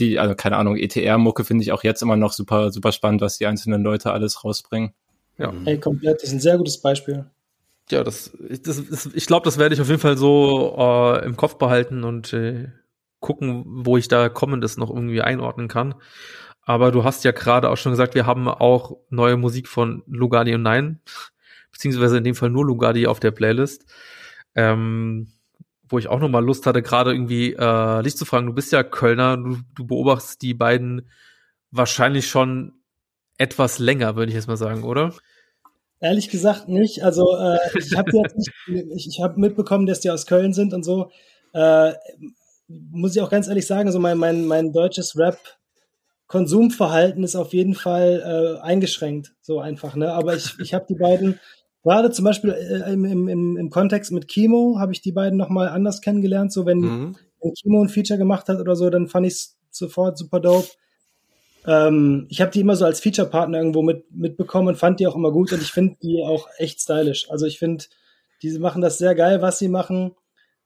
Die, 0.00 0.18
also 0.18 0.34
keine 0.34 0.56
Ahnung, 0.56 0.76
ETR-Mucke 0.76 1.44
finde 1.44 1.62
ich 1.62 1.70
auch 1.70 1.84
jetzt 1.84 2.02
immer 2.02 2.16
noch 2.16 2.32
super, 2.32 2.72
super 2.72 2.90
spannend, 2.90 3.20
was 3.20 3.38
die 3.38 3.46
einzelnen 3.46 3.82
Leute 3.82 4.12
alles 4.12 4.44
rausbringen. 4.44 4.92
Ja. 5.38 5.52
Ey, 5.64 5.78
komplett, 5.78 6.16
das 6.16 6.30
ist 6.30 6.34
ein 6.34 6.40
sehr 6.40 6.58
gutes 6.58 6.80
Beispiel. 6.80 7.26
Ja, 7.90 8.02
das, 8.02 8.32
das, 8.62 8.82
das 8.88 9.06
ich 9.14 9.26
glaube, 9.26 9.44
das 9.44 9.56
werde 9.56 9.74
ich 9.74 9.80
auf 9.80 9.88
jeden 9.88 10.00
Fall 10.00 10.18
so 10.18 10.74
äh, 10.76 11.24
im 11.24 11.36
Kopf 11.36 11.56
behalten 11.56 12.04
und 12.04 12.32
äh, 12.32 12.68
gucken, 13.20 13.64
wo 13.66 13.96
ich 13.96 14.08
da 14.08 14.28
Kommendes 14.28 14.76
noch 14.76 14.90
irgendwie 14.90 15.22
einordnen 15.22 15.68
kann. 15.68 15.94
Aber 16.62 16.92
du 16.92 17.04
hast 17.04 17.24
ja 17.24 17.32
gerade 17.32 17.70
auch 17.70 17.76
schon 17.76 17.92
gesagt, 17.92 18.14
wir 18.14 18.26
haben 18.26 18.46
auch 18.48 18.98
neue 19.10 19.36
Musik 19.36 19.68
von 19.68 20.02
Lugardi 20.06 20.54
und 20.54 20.62
Nein, 20.62 21.00
beziehungsweise 21.72 22.18
in 22.18 22.24
dem 22.24 22.34
Fall 22.34 22.50
nur 22.50 22.66
Lugardi 22.66 23.06
auf 23.06 23.20
der 23.20 23.30
Playlist. 23.30 23.86
Ähm, 24.54 25.32
wo 25.88 25.98
ich 25.98 26.08
auch 26.08 26.20
noch 26.20 26.28
mal 26.28 26.44
Lust 26.44 26.66
hatte, 26.66 26.82
gerade 26.82 27.12
irgendwie 27.12 27.54
äh, 27.54 28.02
dich 28.02 28.16
zu 28.16 28.24
fragen, 28.24 28.46
du 28.46 28.52
bist 28.52 28.72
ja 28.72 28.82
Kölner, 28.82 29.36
du, 29.36 29.56
du 29.74 29.86
beobachtest 29.86 30.42
die 30.42 30.54
beiden 30.54 31.08
wahrscheinlich 31.70 32.28
schon 32.28 32.74
etwas 33.38 33.78
länger, 33.78 34.16
würde 34.16 34.30
ich 34.30 34.34
jetzt 34.36 34.48
mal 34.48 34.56
sagen, 34.56 34.82
oder? 34.82 35.14
Ehrlich 36.00 36.28
gesagt 36.28 36.68
nicht. 36.68 37.02
Also 37.02 37.36
äh, 37.36 37.58
ich 37.78 37.96
habe 37.96 38.10
ich, 38.94 39.08
ich 39.08 39.20
habe 39.22 39.40
mitbekommen, 39.40 39.86
dass 39.86 40.00
die 40.00 40.10
aus 40.10 40.26
Köln 40.26 40.52
sind 40.52 40.74
und 40.74 40.84
so. 40.84 41.10
Äh, 41.52 41.92
muss 42.68 43.16
ich 43.16 43.22
auch 43.22 43.30
ganz 43.30 43.48
ehrlich 43.48 43.66
sagen, 43.66 43.90
so 43.90 43.98
mein, 43.98 44.18
mein, 44.18 44.46
mein 44.46 44.72
deutsches 44.72 45.16
Rap-Konsumverhalten 45.16 47.24
ist 47.24 47.36
auf 47.36 47.54
jeden 47.54 47.74
Fall 47.74 48.58
äh, 48.60 48.62
eingeschränkt, 48.62 49.34
so 49.40 49.60
einfach. 49.60 49.96
Ne? 49.96 50.12
Aber 50.12 50.36
ich, 50.36 50.58
ich 50.60 50.74
habe 50.74 50.86
die 50.88 50.94
beiden, 50.94 51.40
gerade 51.82 52.10
zum 52.10 52.24
Beispiel 52.24 52.50
äh, 52.50 52.92
im, 52.92 53.04
im, 53.04 53.56
im 53.56 53.70
Kontext 53.70 54.12
mit 54.12 54.28
Kimo, 54.28 54.78
habe 54.78 54.92
ich 54.92 55.00
die 55.00 55.12
beiden 55.12 55.38
nochmal 55.38 55.68
anders 55.68 56.02
kennengelernt. 56.02 56.52
So 56.52 56.66
wenn, 56.66 56.80
mhm. 56.80 57.16
wenn 57.40 57.54
Kimo 57.54 57.82
ein 57.82 57.88
Feature 57.88 58.18
gemacht 58.18 58.48
hat 58.48 58.60
oder 58.60 58.76
so, 58.76 58.90
dann 58.90 59.08
fand 59.08 59.26
ich 59.26 59.32
es 59.32 59.56
sofort 59.70 60.18
super 60.18 60.40
dope. 60.40 60.68
Ähm, 61.66 62.26
ich 62.28 62.40
habe 62.40 62.50
die 62.50 62.60
immer 62.60 62.76
so 62.76 62.84
als 62.84 63.00
Feature-Partner 63.00 63.58
irgendwo 63.58 63.82
mit, 63.82 64.10
mitbekommen 64.10 64.68
und 64.68 64.76
fand 64.76 65.00
die 65.00 65.06
auch 65.06 65.16
immer 65.16 65.32
gut 65.32 65.52
und 65.52 65.62
ich 65.62 65.72
finde 65.72 65.96
die 66.02 66.22
auch 66.22 66.48
echt 66.58 66.80
stylisch. 66.80 67.30
Also 67.30 67.46
ich 67.46 67.58
finde, 67.58 67.84
die 68.42 68.58
machen 68.58 68.82
das 68.82 68.98
sehr 68.98 69.14
geil, 69.14 69.42
was 69.42 69.58
sie 69.58 69.68
machen. 69.68 70.14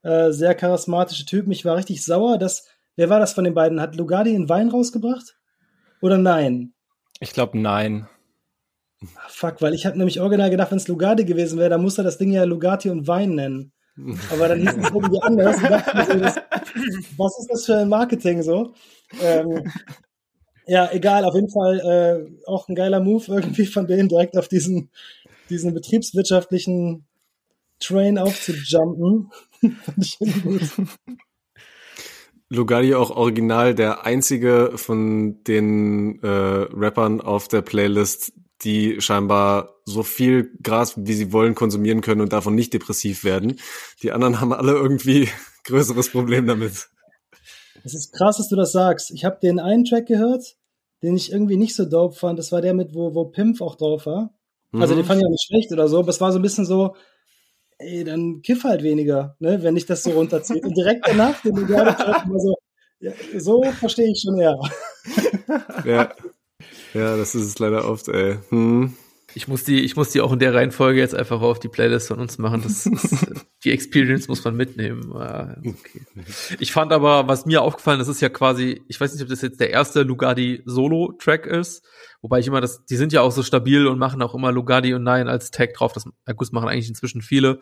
Äh, 0.03 0.33
sehr 0.33 0.55
charismatische 0.55 1.25
Typen. 1.25 1.53
Ich 1.53 1.65
war 1.65 1.77
richtig 1.77 2.05
sauer, 2.05 2.39
dass, 2.39 2.67
wer 2.97 3.09
war 3.09 3.21
das 3.21 3.35
von 3.35 3.45
den 3.45 3.55
beiden? 3.55 3.81
Hat 3.81 3.97
Lugardi 3.97 4.35
einen 4.35 4.49
Wein 4.49 4.69
rausgebracht? 4.69 5.37
Oder 6.01 6.19
nein? 6.19 6.75
Ich 7.21 7.33
glaube 7.33 7.59
nein. 7.59 8.09
Ach, 9.17 9.31
fuck, 9.31 9.63
weil 9.63 9.75
ich 9.75 9.87
habe 9.87 9.99
nämlich 9.99 10.21
original 10.21 10.51
gedacht, 10.51 10.71
wenn 10.71 10.79
es 10.79 10.89
Lugardi 10.89 11.25
gewesen 11.25 11.59
wäre, 11.59 11.71
dann 11.71 11.83
muss 11.83 11.99
er 11.99 12.05
das 12.05 12.19
Ding 12.19 12.33
ja 12.33 12.45
Lugatti 12.45 12.91
und 12.91 13.07
Wein 13.07 13.35
nennen. 13.35 13.73
Aber 14.31 14.49
dann 14.49 14.61
hieß 14.61 14.71
es 14.71 14.91
irgendwie 14.95 15.23
anders. 15.23 15.61
So, 15.61 16.19
das, 16.19 16.37
was 17.17 17.39
ist 17.39 17.49
das 17.51 17.67
für 17.67 17.77
ein 17.79 17.89
Marketing 17.89 18.43
so? 18.43 18.75
Ähm, 19.21 19.71
ja, 20.67 20.91
egal, 20.93 21.25
auf 21.25 21.35
jeden 21.35 21.51
Fall 21.51 21.81
äh, 21.81 22.49
auch 22.49 22.69
ein 22.69 22.75
geiler 22.75 23.01
Move 23.01 23.25
irgendwie 23.29 23.67
von 23.67 23.87
denen 23.87 24.09
direkt 24.09 24.37
auf 24.37 24.49
diesen, 24.49 24.91
diesen 25.51 25.75
betriebswirtschaftlichen 25.75 27.05
Train 27.81 28.19
aufzujumpen. 28.19 29.31
Lugardi 32.49 32.95
auch 32.95 33.11
original 33.11 33.75
der 33.75 34.05
einzige 34.05 34.73
von 34.77 35.43
den 35.45 36.23
äh, 36.23 36.29
Rappern 36.29 37.21
auf 37.21 37.49
der 37.49 37.63
Playlist, 37.63 38.33
die 38.63 39.01
scheinbar 39.01 39.77
so 39.85 40.03
viel 40.03 40.53
Gras, 40.63 40.95
wie 40.97 41.15
sie 41.15 41.33
wollen, 41.33 41.55
konsumieren 41.55 42.03
können 42.03 42.21
und 42.21 42.33
davon 42.33 42.55
nicht 42.55 42.75
depressiv 42.75 43.25
werden. 43.25 43.59
Die 44.03 44.13
anderen 44.13 44.41
haben 44.41 44.53
alle 44.53 44.73
irgendwie 44.73 45.29
größeres 45.65 46.11
Problem 46.11 46.47
damit. 46.47 46.89
Es 47.85 47.95
ist 47.95 48.13
krass, 48.13 48.37
dass 48.37 48.49
du 48.49 48.57
das 48.57 48.73
sagst. 48.73 49.11
Ich 49.11 49.25
habe 49.25 49.39
den 49.43 49.59
einen 49.59 49.85
Track 49.85 50.07
gehört, 50.07 50.57
den 51.03 51.17
ich 51.17 51.33
irgendwie 51.33 51.57
nicht 51.57 51.75
so 51.75 51.85
dope 51.85 52.15
fand. 52.15 52.39
Das 52.39 52.53
war 52.53 52.61
der 52.61 52.75
mit, 52.75 52.95
wo, 52.95 53.15
wo 53.15 53.25
Pimp 53.25 53.61
auch 53.61 53.77
drauf 53.77 54.07
war. 54.07 54.35
Also 54.73 54.95
mhm. 54.95 54.99
den 54.99 55.07
fand 55.07 55.21
ich 55.21 55.27
auch 55.27 55.31
nicht 55.31 55.47
schlecht 55.47 55.73
oder 55.73 55.89
so, 55.89 55.99
aber 55.99 56.09
es 56.09 56.21
war 56.21 56.33
so 56.33 56.39
ein 56.39 56.43
bisschen 56.43 56.65
so, 56.65 56.95
ey, 57.83 58.05
dann 58.05 58.43
kiff 58.43 58.65
halt 58.65 58.83
weniger, 58.83 59.37
ne, 59.39 59.63
wenn 59.63 59.77
ich 59.77 59.87
das 59.87 60.03
so 60.03 60.11
runterziehe. 60.13 60.63
Und 60.63 60.77
direkt 60.77 61.07
danach, 61.07 61.41
den 61.43 61.55
du 61.55 61.67
gerade 61.67 61.97
so, 62.39 62.57
ja, 63.01 63.13
so 63.39 63.63
verstehe 63.63 64.11
ich 64.11 64.23
schon 64.25 64.39
eher. 64.39 64.59
Ja. 65.85 66.15
Ja, 66.95 67.17
das 67.17 67.35
ist 67.35 67.47
es 67.47 67.59
leider 67.59 67.89
oft, 67.89 68.09
ey. 68.09 68.39
Hm. 68.51 68.95
Ich 69.35 69.49
muss 69.49 69.65
die, 69.65 69.81
ich 69.81 69.97
muss 69.97 70.11
die 70.11 70.21
auch 70.21 70.33
in 70.33 70.39
der 70.39 70.55
Reihenfolge 70.55 71.01
jetzt 71.01 71.15
einfach 71.15 71.41
auf 71.41 71.59
die 71.59 71.69
Playlist 71.69 72.09
von 72.09 72.21
uns 72.21 72.39
machen. 72.39 72.63
Das, 72.63 72.85
das 72.85 73.47
die 73.65 73.71
Experience 73.71 74.29
muss 74.29 74.45
man 74.45 74.57
mitnehmen. 74.57 75.13
Ah, 75.15 75.57
okay. 75.59 76.03
Ich 76.59 76.73
fand 76.73 76.93
aber, 76.93 77.29
was 77.29 77.47
mir 77.47 77.63
aufgefallen 77.63 78.01
ist, 78.01 78.09
ist 78.09 78.21
ja 78.21 78.29
quasi, 78.29 78.83
ich 78.89 79.01
weiß 79.01 79.13
nicht, 79.13 79.23
ob 79.23 79.29
das 79.29 79.43
jetzt 79.43 79.61
der 79.61 79.71
erste 79.71 80.03
Lugardi 80.03 80.63
Solo-Track 80.67 81.47
ist, 81.47 81.83
Wobei 82.23 82.39
ich 82.39 82.47
immer 82.47 82.61
das, 82.61 82.87
die 82.87 82.97
sind 82.97 83.13
ja 83.13 83.21
auch 83.21 83.33
so 83.33 83.43
stabil 83.43 83.89
und 83.89 83.99
machen 83.99 84.23
auch 84.23 84.37
immer 84.37 84.53
Lugardi 84.53 84.95
und 84.95 85.03
Nein 85.03 85.27
als 85.27 85.51
Tag 85.51 85.75
drauf. 85.75 85.93
Das 85.93 86.05
gut, 86.05 86.53
machen 86.53 86.69
eigentlich 86.69 86.89
inzwischen 86.89 87.21
viele, 87.21 87.59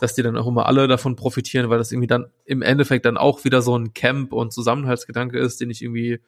dass 0.00 0.14
die 0.14 0.22
dann 0.22 0.38
auch 0.38 0.46
immer 0.46 0.64
alle 0.64 0.88
davon 0.88 1.14
profitieren, 1.14 1.68
weil 1.68 1.76
das 1.76 1.92
irgendwie 1.92 2.06
dann 2.06 2.30
im 2.46 2.62
Endeffekt 2.62 3.04
dann 3.04 3.18
auch 3.18 3.44
wieder 3.44 3.60
so 3.60 3.78
ein 3.78 3.92
Camp 3.92 4.32
und 4.32 4.54
Zusammenhaltsgedanke 4.54 5.38
ist, 5.38 5.60
den 5.60 5.68
ich 5.68 5.82
irgendwie 5.82 6.20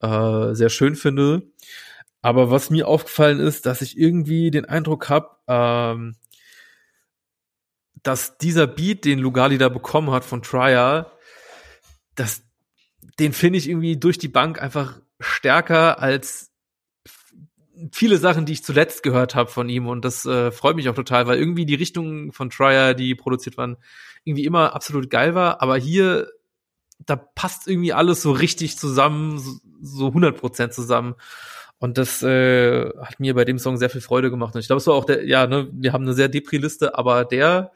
äh, 0.00 0.54
sehr 0.54 0.70
schön 0.70 0.94
finde. 0.94 1.42
Aber 2.20 2.50
was 2.50 2.70
mir 2.70 2.88
aufgefallen 2.88 3.40
ist, 3.40 3.66
dass 3.66 3.82
ich 3.82 3.96
irgendwie 3.96 4.50
den 4.50 4.64
Eindruck 4.64 5.08
habe, 5.08 5.36
ähm, 5.46 6.16
dass 8.02 8.38
dieser 8.38 8.66
Beat, 8.66 9.04
den 9.04 9.18
Lugali 9.18 9.58
da 9.58 9.68
bekommen 9.68 10.10
hat 10.10 10.24
von 10.24 10.42
Trial, 10.42 11.10
dass 12.14 12.42
den 13.18 13.32
finde 13.32 13.58
ich 13.58 13.68
irgendwie 13.68 13.96
durch 13.96 14.18
die 14.18 14.28
Bank 14.28 14.60
einfach 14.60 15.00
stärker 15.20 16.00
als 16.00 16.50
viele 17.92 18.18
Sachen, 18.18 18.44
die 18.44 18.52
ich 18.52 18.64
zuletzt 18.64 19.02
gehört 19.02 19.34
habe 19.34 19.50
von 19.50 19.68
ihm 19.68 19.86
und 19.86 20.04
das 20.04 20.26
äh, 20.26 20.50
freut 20.50 20.76
mich 20.76 20.88
auch 20.88 20.94
total, 20.94 21.26
weil 21.26 21.38
irgendwie 21.38 21.66
die 21.66 21.76
Richtung 21.76 22.32
von 22.32 22.50
Trier, 22.50 22.94
die 22.94 23.14
produziert 23.14 23.56
waren, 23.56 23.76
irgendwie 24.24 24.44
immer 24.44 24.74
absolut 24.74 25.10
geil 25.10 25.34
war, 25.34 25.62
aber 25.62 25.76
hier 25.76 26.28
da 27.06 27.16
passt 27.16 27.68
irgendwie 27.68 27.92
alles 27.92 28.22
so 28.22 28.32
richtig 28.32 28.76
zusammen, 28.76 29.38
so 29.80 30.08
100% 30.08 30.70
zusammen. 30.70 31.14
Und 31.78 31.96
das 31.96 32.22
äh, 32.22 32.88
hat 32.98 33.20
mir 33.20 33.34
bei 33.34 33.44
dem 33.44 33.58
Song 33.58 33.76
sehr 33.76 33.90
viel 33.90 34.00
Freude 34.00 34.30
gemacht. 34.30 34.54
Und 34.54 34.60
ich 34.60 34.66
glaube, 34.66 34.78
es 34.78 34.86
war 34.86 34.94
auch 34.94 35.04
der, 35.04 35.24
ja, 35.26 35.46
ne, 35.46 35.68
wir 35.72 35.92
haben 35.92 36.02
eine 36.02 36.14
sehr 36.14 36.28
Depri-Liste, 36.28 36.98
aber 36.98 37.24
der 37.24 37.72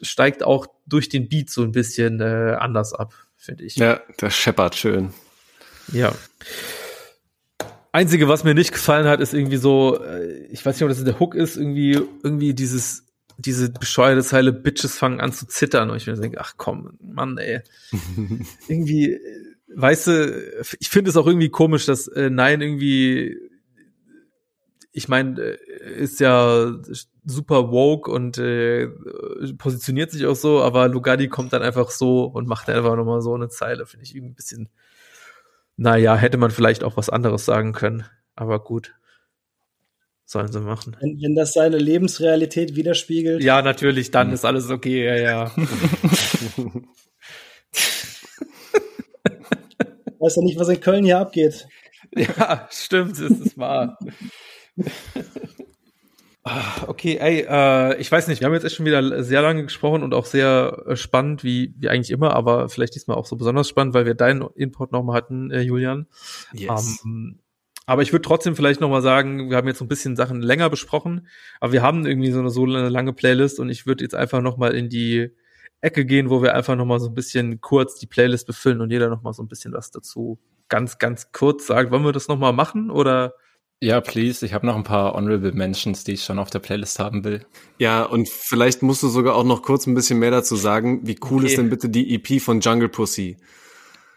steigt 0.00 0.42
auch 0.42 0.66
durch 0.86 1.08
den 1.08 1.28
Beat 1.28 1.50
so 1.50 1.62
ein 1.62 1.72
bisschen 1.72 2.20
äh, 2.20 2.56
anders 2.58 2.92
ab, 2.92 3.14
finde 3.36 3.64
ich. 3.64 3.76
Ja, 3.76 4.00
der 4.20 4.30
scheppert 4.30 4.76
schön. 4.76 5.12
Ja. 5.92 6.14
Einzige, 7.92 8.28
was 8.28 8.44
mir 8.44 8.54
nicht 8.54 8.72
gefallen 8.72 9.06
hat, 9.06 9.20
ist 9.20 9.32
irgendwie 9.32 9.56
so, 9.56 10.02
äh, 10.04 10.44
ich 10.46 10.64
weiß 10.64 10.76
nicht, 10.76 10.82
ob 10.82 10.90
das 10.90 11.02
der 11.02 11.18
Hook 11.18 11.34
ist, 11.34 11.56
irgendwie, 11.56 11.92
irgendwie 12.22 12.52
dieses, 12.52 13.06
diese 13.38 13.70
bescheuerte 13.70 14.22
Zeile, 14.22 14.52
Bitches 14.52 14.98
fangen 14.98 15.20
an 15.20 15.32
zu 15.32 15.46
zittern. 15.46 15.88
Und 15.90 15.96
ich 15.96 16.06
mir 16.06 16.14
denke, 16.14 16.40
ach 16.40 16.54
komm, 16.58 16.98
Mann, 17.00 17.38
ey. 17.38 17.62
irgendwie, 18.68 19.14
äh, 19.14 19.47
weißt 19.74 20.06
du, 20.06 20.64
ich 20.78 20.88
finde 20.88 21.10
es 21.10 21.16
auch 21.16 21.26
irgendwie 21.26 21.50
komisch, 21.50 21.86
dass 21.86 22.08
äh, 22.08 22.30
Nein 22.30 22.60
irgendwie, 22.60 23.36
ich 24.92 25.08
meine, 25.08 25.40
äh, 25.40 26.02
ist 26.02 26.20
ja 26.20 26.74
super 27.24 27.70
woke 27.70 28.10
und 28.10 28.38
äh, 28.38 28.88
positioniert 29.58 30.10
sich 30.10 30.26
auch 30.26 30.36
so, 30.36 30.62
aber 30.62 30.88
Lugardi 30.88 31.28
kommt 31.28 31.52
dann 31.52 31.62
einfach 31.62 31.90
so 31.90 32.24
und 32.24 32.48
macht 32.48 32.68
einfach 32.68 32.96
nochmal 32.96 33.20
so 33.20 33.34
eine 33.34 33.48
Zeile, 33.48 33.86
finde 33.86 34.04
ich 34.04 34.14
irgendwie 34.14 34.32
ein 34.32 34.36
bisschen 34.36 34.68
naja, 35.78 36.16
hätte 36.16 36.38
man 36.38 36.50
vielleicht 36.50 36.82
auch 36.82 36.96
was 36.96 37.08
anderes 37.08 37.44
sagen 37.44 37.72
können. 37.72 38.04
Aber 38.34 38.58
gut. 38.62 38.94
Sollen 40.24 40.52
sie 40.52 40.60
machen. 40.60 40.96
Wenn, 41.00 41.22
wenn 41.22 41.34
das 41.36 41.52
seine 41.54 41.78
Lebensrealität 41.78 42.74
widerspiegelt. 42.74 43.42
Ja, 43.42 43.62
natürlich, 43.62 44.10
dann 44.10 44.32
ist 44.32 44.44
alles 44.44 44.68
okay, 44.70 45.06
ja, 45.06 45.16
ja. 45.16 45.52
Weiß 50.20 50.36
ja 50.36 50.42
nicht, 50.42 50.58
was 50.58 50.68
in 50.68 50.80
Köln 50.80 51.04
hier 51.04 51.18
abgeht. 51.18 51.68
Ja, 52.16 52.68
stimmt, 52.70 53.20
das 53.20 53.32
ist 53.32 53.58
wahr. 53.58 53.98
Ah, 56.50 56.84
okay, 56.86 57.18
ey, 57.20 57.44
äh, 57.46 58.00
ich 58.00 58.10
weiß 58.10 58.28
nicht, 58.28 58.40
wir 58.40 58.46
haben 58.46 58.54
jetzt 58.54 58.64
echt 58.64 58.76
schon 58.76 58.86
wieder 58.86 59.22
sehr 59.22 59.42
lange 59.42 59.64
gesprochen 59.64 60.02
und 60.02 60.14
auch 60.14 60.24
sehr 60.24 60.82
äh, 60.86 60.96
spannend, 60.96 61.44
wie, 61.44 61.74
wie 61.76 61.90
eigentlich 61.90 62.10
immer, 62.10 62.34
aber 62.34 62.70
vielleicht 62.70 62.94
diesmal 62.94 63.18
auch 63.18 63.26
so 63.26 63.36
besonders 63.36 63.68
spannend, 63.68 63.92
weil 63.92 64.06
wir 64.06 64.14
deinen 64.14 64.46
Input 64.54 64.90
nochmal 64.90 65.16
hatten, 65.16 65.50
äh, 65.50 65.60
Julian. 65.60 66.06
Yes. 66.54 67.02
Ähm, 67.04 67.40
aber 67.84 68.00
ich 68.00 68.12
würde 68.12 68.22
trotzdem 68.22 68.56
vielleicht 68.56 68.80
nochmal 68.80 69.02
sagen, 69.02 69.50
wir 69.50 69.58
haben 69.58 69.68
jetzt 69.68 69.78
so 69.78 69.84
ein 69.84 69.88
bisschen 69.88 70.16
Sachen 70.16 70.40
länger 70.40 70.70
besprochen, 70.70 71.26
aber 71.60 71.72
wir 71.72 71.82
haben 71.82 72.06
irgendwie 72.06 72.30
so 72.30 72.38
eine 72.38 72.50
so 72.50 72.64
eine 72.64 72.88
lange 72.88 73.12
Playlist 73.12 73.60
und 73.60 73.68
ich 73.68 73.86
würde 73.86 74.04
jetzt 74.04 74.14
einfach 74.14 74.40
nochmal 74.40 74.74
in 74.74 74.88
die 74.88 75.30
Ecke 75.80 76.04
gehen, 76.04 76.30
wo 76.30 76.42
wir 76.42 76.54
einfach 76.54 76.76
nochmal 76.76 77.00
so 77.00 77.08
ein 77.08 77.14
bisschen 77.14 77.60
kurz 77.60 77.98
die 77.98 78.06
Playlist 78.06 78.46
befüllen 78.46 78.80
und 78.80 78.90
jeder 78.90 79.08
nochmal 79.08 79.32
so 79.32 79.42
ein 79.42 79.48
bisschen 79.48 79.72
was 79.72 79.90
dazu 79.90 80.38
ganz, 80.68 80.98
ganz 80.98 81.32
kurz 81.32 81.66
sagt. 81.66 81.90
Wollen 81.90 82.04
wir 82.04 82.12
das 82.12 82.28
nochmal 82.28 82.52
machen 82.52 82.90
oder? 82.90 83.34
Ja, 83.80 84.00
please. 84.00 84.44
Ich 84.44 84.54
habe 84.54 84.66
noch 84.66 84.74
ein 84.74 84.82
paar 84.82 85.14
Honorable 85.14 85.52
Mentions, 85.52 86.02
die 86.02 86.14
ich 86.14 86.24
schon 86.24 86.40
auf 86.40 86.50
der 86.50 86.58
Playlist 86.58 86.98
haben 86.98 87.22
will. 87.22 87.46
Ja, 87.78 88.02
und 88.02 88.28
vielleicht 88.28 88.82
musst 88.82 89.04
du 89.04 89.08
sogar 89.08 89.36
auch 89.36 89.44
noch 89.44 89.62
kurz 89.62 89.86
ein 89.86 89.94
bisschen 89.94 90.18
mehr 90.18 90.32
dazu 90.32 90.56
sagen. 90.56 91.06
Wie 91.06 91.16
cool 91.30 91.38
Okay. 91.42 91.46
ist 91.46 91.58
denn 91.58 91.70
bitte 91.70 91.88
die 91.88 92.12
EP 92.14 92.42
von 92.42 92.58
Jungle 92.60 92.88
Pussy? 92.88 93.36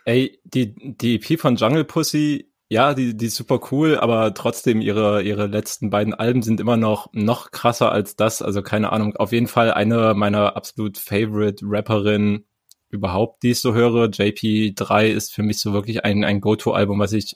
Ey, 0.04 0.40
die, 0.46 0.74
die 0.98 1.16
EP 1.16 1.40
von 1.40 1.58
Jungle 1.58 1.86
Pussy, 1.86 2.51
ja, 2.72 2.94
die, 2.94 3.18
die 3.18 3.26
ist 3.26 3.36
super 3.36 3.60
cool, 3.72 3.98
aber 3.98 4.34
trotzdem 4.34 4.80
ihre, 4.80 5.24
ihre 5.24 5.48
letzten 5.48 5.90
beiden 5.90 6.14
Alben 6.14 6.42
sind 6.42 6.62
immer 6.62 6.78
noch, 6.78 7.10
noch 7.12 7.52
krasser 7.52 7.92
als 7.92 8.16
das. 8.16 8.42
Also 8.42 8.62
keine 8.62 8.94
Ahnung, 8.94 9.14
auf 9.18 9.34
jeden 9.34 9.48
Fall 9.48 9.74
eine 9.74 10.14
meiner 10.14 10.56
absolut 10.56 10.98
favorite 10.98 11.66
Rapperin 11.68 12.46
überhaupt, 12.90 13.44
die 13.44 13.52
ich 13.52 13.60
so 13.60 13.74
höre. 13.74 14.06
JP3 14.06 15.08
ist 15.08 15.34
für 15.34 15.44
mich 15.44 15.60
so 15.60 15.74
wirklich 15.74 16.06
ein, 16.06 16.24
ein 16.24 16.40
Go-To-Album, 16.40 16.98
was 16.98 17.12
ich 17.12 17.36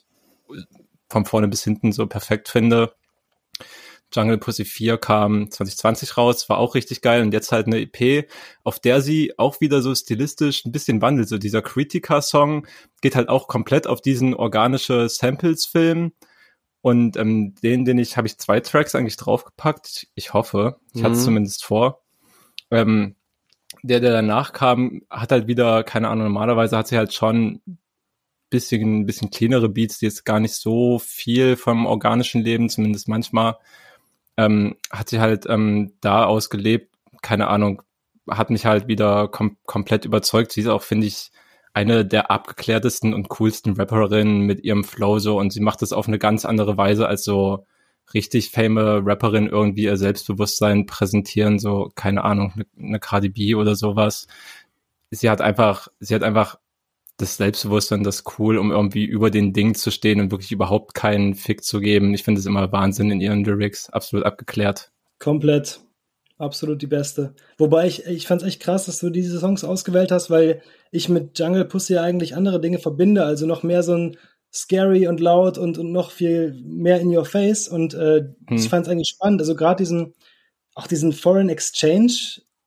von 1.10 1.26
vorne 1.26 1.48
bis 1.48 1.62
hinten 1.62 1.92
so 1.92 2.06
perfekt 2.06 2.48
finde. 2.48 2.94
Jungle 4.12 4.38
Pussy 4.38 4.64
4 4.64 4.98
kam 4.98 5.50
2020 5.50 6.16
raus, 6.16 6.48
war 6.48 6.58
auch 6.58 6.74
richtig 6.74 7.02
geil 7.02 7.22
und 7.22 7.32
jetzt 7.32 7.52
halt 7.52 7.66
eine 7.66 7.80
EP, 7.80 8.28
auf 8.64 8.78
der 8.78 9.00
sie 9.00 9.34
auch 9.38 9.60
wieder 9.60 9.82
so 9.82 9.94
stilistisch 9.94 10.64
ein 10.64 10.72
bisschen 10.72 11.02
wandelt. 11.02 11.28
So 11.28 11.38
dieser 11.38 11.62
Critica-Song 11.62 12.66
geht 13.02 13.16
halt 13.16 13.28
auch 13.28 13.48
komplett 13.48 13.86
auf 13.86 14.00
diesen 14.00 14.34
organische 14.34 15.08
Samples-Film 15.08 16.12
und 16.82 17.16
ähm, 17.16 17.54
den, 17.62 17.84
den 17.84 17.98
ich, 17.98 18.16
habe 18.16 18.28
ich 18.28 18.38
zwei 18.38 18.60
Tracks 18.60 18.94
eigentlich 18.94 19.16
draufgepackt. 19.16 20.06
Ich 20.14 20.32
hoffe, 20.34 20.76
ich 20.94 21.02
hatte 21.02 21.14
es 21.14 21.20
Mhm. 21.20 21.24
zumindest 21.24 21.64
vor. 21.64 22.02
Ähm, 22.70 23.16
der, 23.82 24.00
der 24.00 24.12
danach 24.12 24.52
kam, 24.52 25.02
hat 25.10 25.32
halt 25.32 25.48
wieder, 25.48 25.82
keine 25.82 26.08
Ahnung, 26.08 26.24
normalerweise 26.26 26.76
hat 26.76 26.86
sie 26.88 26.96
halt 26.96 27.12
schon 27.12 27.60
bisschen, 28.50 29.06
bisschen 29.06 29.30
cleanere 29.30 29.68
Beats, 29.68 29.98
die 29.98 30.06
jetzt 30.06 30.24
gar 30.24 30.38
nicht 30.40 30.54
so 30.54 30.98
viel 31.00 31.56
vom 31.56 31.86
organischen 31.86 32.42
Leben, 32.42 32.68
zumindest 32.68 33.08
manchmal, 33.08 33.56
ähm, 34.36 34.76
hat 34.90 35.08
sie 35.08 35.20
halt 35.20 35.46
ähm, 35.48 35.92
da 36.00 36.24
ausgelebt, 36.24 36.94
keine 37.22 37.48
Ahnung, 37.48 37.82
hat 38.28 38.50
mich 38.50 38.66
halt 38.66 38.88
wieder 38.88 39.28
kom 39.28 39.56
komplett 39.64 40.04
überzeugt. 40.04 40.52
Sie 40.52 40.60
ist 40.60 40.68
auch, 40.68 40.82
finde 40.82 41.06
ich, 41.06 41.30
eine 41.72 42.04
der 42.06 42.30
abgeklärtesten 42.30 43.14
und 43.14 43.28
coolsten 43.28 43.74
Rapperinnen 43.74 44.40
mit 44.40 44.64
ihrem 44.64 44.84
Flow 44.84 45.18
so 45.18 45.38
und 45.38 45.52
sie 45.52 45.60
macht 45.60 45.82
das 45.82 45.92
auf 45.92 46.08
eine 46.08 46.18
ganz 46.18 46.44
andere 46.44 46.76
Weise 46.78 47.06
als 47.06 47.24
so 47.24 47.66
richtig 48.14 48.50
fame 48.50 48.78
Rapperin 48.78 49.46
irgendwie 49.46 49.84
ihr 49.84 49.96
Selbstbewusstsein 49.96 50.86
präsentieren, 50.86 51.58
so, 51.58 51.90
keine 51.94 52.24
Ahnung, 52.24 52.52
eine, 52.54 52.66
eine 52.78 53.00
Cardi 53.00 53.28
B 53.28 53.54
oder 53.54 53.74
sowas. 53.76 54.26
Sie 55.10 55.28
hat 55.28 55.40
einfach, 55.40 55.88
sie 56.00 56.14
hat 56.14 56.22
einfach 56.22 56.58
das 57.18 57.36
Selbstbewusstsein, 57.36 58.04
das 58.04 58.24
cool, 58.38 58.58
um 58.58 58.70
irgendwie 58.70 59.04
über 59.04 59.30
den 59.30 59.52
Ding 59.52 59.74
zu 59.74 59.90
stehen 59.90 60.20
und 60.20 60.30
wirklich 60.30 60.52
überhaupt 60.52 60.94
keinen 60.94 61.34
Fick 61.34 61.64
zu 61.64 61.80
geben. 61.80 62.12
Ich 62.12 62.24
finde 62.24 62.40
es 62.40 62.46
immer 62.46 62.70
Wahnsinn 62.72 63.10
in 63.10 63.20
ihren 63.20 63.44
Lyrics, 63.44 63.88
absolut 63.90 64.26
abgeklärt. 64.26 64.90
Komplett. 65.18 65.80
Absolut 66.38 66.82
die 66.82 66.86
beste. 66.86 67.34
Wobei 67.56 67.86
ich, 67.86 68.04
ich 68.04 68.26
fand 68.26 68.42
es 68.42 68.48
echt 68.48 68.60
krass, 68.60 68.84
dass 68.84 68.98
du 68.98 69.08
diese 69.08 69.38
Songs 69.38 69.64
ausgewählt 69.64 70.12
hast, 70.12 70.28
weil 70.28 70.60
ich 70.90 71.08
mit 71.08 71.38
Jungle 71.38 71.64
Pussy 71.64 71.94
ja 71.94 72.02
eigentlich 72.02 72.36
andere 72.36 72.60
Dinge 72.60 72.78
verbinde. 72.78 73.24
Also 73.24 73.46
noch 73.46 73.62
mehr 73.62 73.82
so 73.82 73.94
ein 73.94 74.18
scary 74.52 75.08
und 75.08 75.18
laut 75.18 75.56
und, 75.56 75.78
und 75.78 75.92
noch 75.92 76.10
viel 76.10 76.52
mehr 76.62 77.00
in 77.00 77.16
your 77.16 77.24
face. 77.24 77.68
Und 77.68 77.94
äh, 77.94 78.28
Hm. 78.48 78.56
ich 78.56 78.68
fand 78.68 78.86
es 78.86 78.92
eigentlich 78.92 79.08
spannend. 79.08 79.40
Also 79.40 79.54
gerade 79.54 79.82
diesen, 79.82 80.12
auch 80.74 80.86
diesen 80.86 81.14
Foreign 81.14 81.48
Exchange 81.48 82.12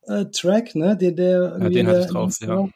äh, 0.08 0.24
Track, 0.32 0.74
ne, 0.74 0.96
der, 0.96 1.12
der 1.12 1.52
irgendwie 1.52 1.74
den 1.74 1.86
in 1.86 1.92
hatte 1.92 2.00
ich 2.00 2.06
drauf, 2.06 2.36
ja. 2.40 2.68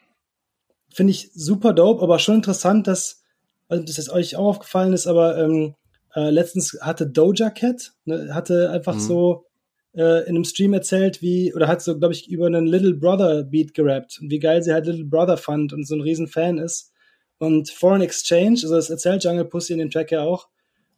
Finde 0.95 1.11
ich 1.11 1.29
super 1.33 1.73
dope, 1.73 2.01
aber 2.01 2.19
schon 2.19 2.35
interessant, 2.35 2.87
dass, 2.87 3.21
also 3.67 3.83
das 3.83 3.97
ist 3.97 4.09
euch 4.09 4.37
auch 4.37 4.45
aufgefallen 4.45 4.93
ist, 4.93 5.07
aber 5.07 5.37
ähm, 5.37 5.75
äh, 6.15 6.29
letztens 6.29 6.77
hatte 6.79 7.05
Doja 7.05 7.49
Cat, 7.49 7.91
ne, 8.05 8.29
hatte 8.33 8.69
einfach 8.69 8.95
Mhm. 8.95 8.99
so 8.99 9.45
äh, 9.93 10.21
in 10.23 10.35
einem 10.35 10.45
Stream 10.45 10.73
erzählt, 10.73 11.21
wie, 11.21 11.53
oder 11.53 11.67
hat 11.67 11.81
so, 11.81 11.97
glaube 11.99 12.13
ich, 12.13 12.29
über 12.29 12.45
einen 12.45 12.65
Little 12.65 12.93
Brother 12.93 13.43
Beat 13.43 13.73
gerappt 13.73 14.19
und 14.21 14.31
wie 14.31 14.39
geil 14.39 14.63
sie 14.63 14.71
halt 14.71 14.85
Little 14.85 15.03
Brother 15.03 15.35
fand 15.35 15.73
und 15.73 15.85
so 15.85 15.95
ein 15.95 16.01
riesen 16.01 16.27
Fan 16.27 16.59
ist. 16.59 16.93
Und 17.39 17.69
Foreign 17.69 18.01
Exchange, 18.01 18.59
also 18.63 18.75
das 18.75 18.89
erzählt 18.89 19.25
Jungle 19.25 19.43
Pussy 19.43 19.73
in 19.73 19.79
dem 19.79 19.91
Track 19.91 20.11
ja 20.11 20.21
auch, 20.21 20.47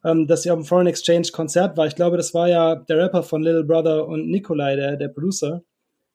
ähm, 0.05 0.27
dass 0.27 0.43
sie 0.43 0.51
auf 0.51 0.59
dem 0.59 0.65
Foreign 0.65 0.85
Exchange 0.85 1.29
Konzert 1.33 1.75
war. 1.75 1.87
Ich 1.87 1.95
glaube, 1.95 2.17
das 2.17 2.35
war 2.35 2.47
ja 2.47 2.75
der 2.75 2.97
Rapper 2.99 3.23
von 3.23 3.41
Little 3.41 3.63
Brother 3.63 4.07
und 4.07 4.29
Nikolai, 4.29 4.75
der, 4.75 4.95
der 4.95 5.07
Producer. 5.07 5.63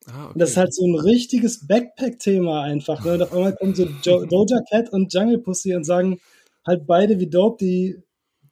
Ah, 0.07 0.25
okay. 0.25 0.33
Und 0.33 0.39
das 0.39 0.51
ist 0.51 0.57
halt 0.57 0.73
so 0.73 0.85
ein 0.85 0.95
richtiges 0.95 1.65
Backpack-Thema 1.67 2.63
einfach. 2.63 3.03
Ne? 3.03 3.13
Und 3.13 3.21
auf 3.23 3.33
einmal 3.33 3.55
kommen 3.55 3.75
so 3.75 3.87
jo 4.03 4.25
Doja 4.29 4.59
Cat 4.69 4.89
und 4.91 5.13
Jungle 5.13 5.39
Pussy 5.39 5.75
und 5.75 5.83
sagen 5.83 6.19
halt 6.65 6.85
beide, 6.87 7.19
wie 7.19 7.27
dope 7.27 7.63
die 7.63 8.01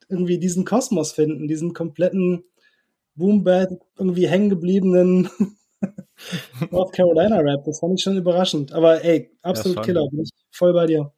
irgendwie 0.08 0.38
diesen 0.38 0.64
Kosmos 0.64 1.12
finden, 1.12 1.48
diesen 1.48 1.72
kompletten 1.72 2.44
Boom 3.14 3.44
Bap 3.44 3.70
irgendwie 3.98 4.28
hängen 4.28 4.50
gebliebenen 4.50 5.28
North 6.70 6.92
Carolina 6.92 7.38
Rap. 7.38 7.64
Das 7.64 7.80
fand 7.80 7.98
ich 7.98 8.02
schon 8.02 8.16
überraschend. 8.16 8.72
Aber 8.72 9.04
ey, 9.04 9.30
absolut 9.42 9.76
schon. 9.76 9.84
Killer, 9.84 10.08
bin 10.10 10.22
ich 10.22 10.30
voll 10.50 10.72
bei 10.72 10.86
dir. 10.86 11.12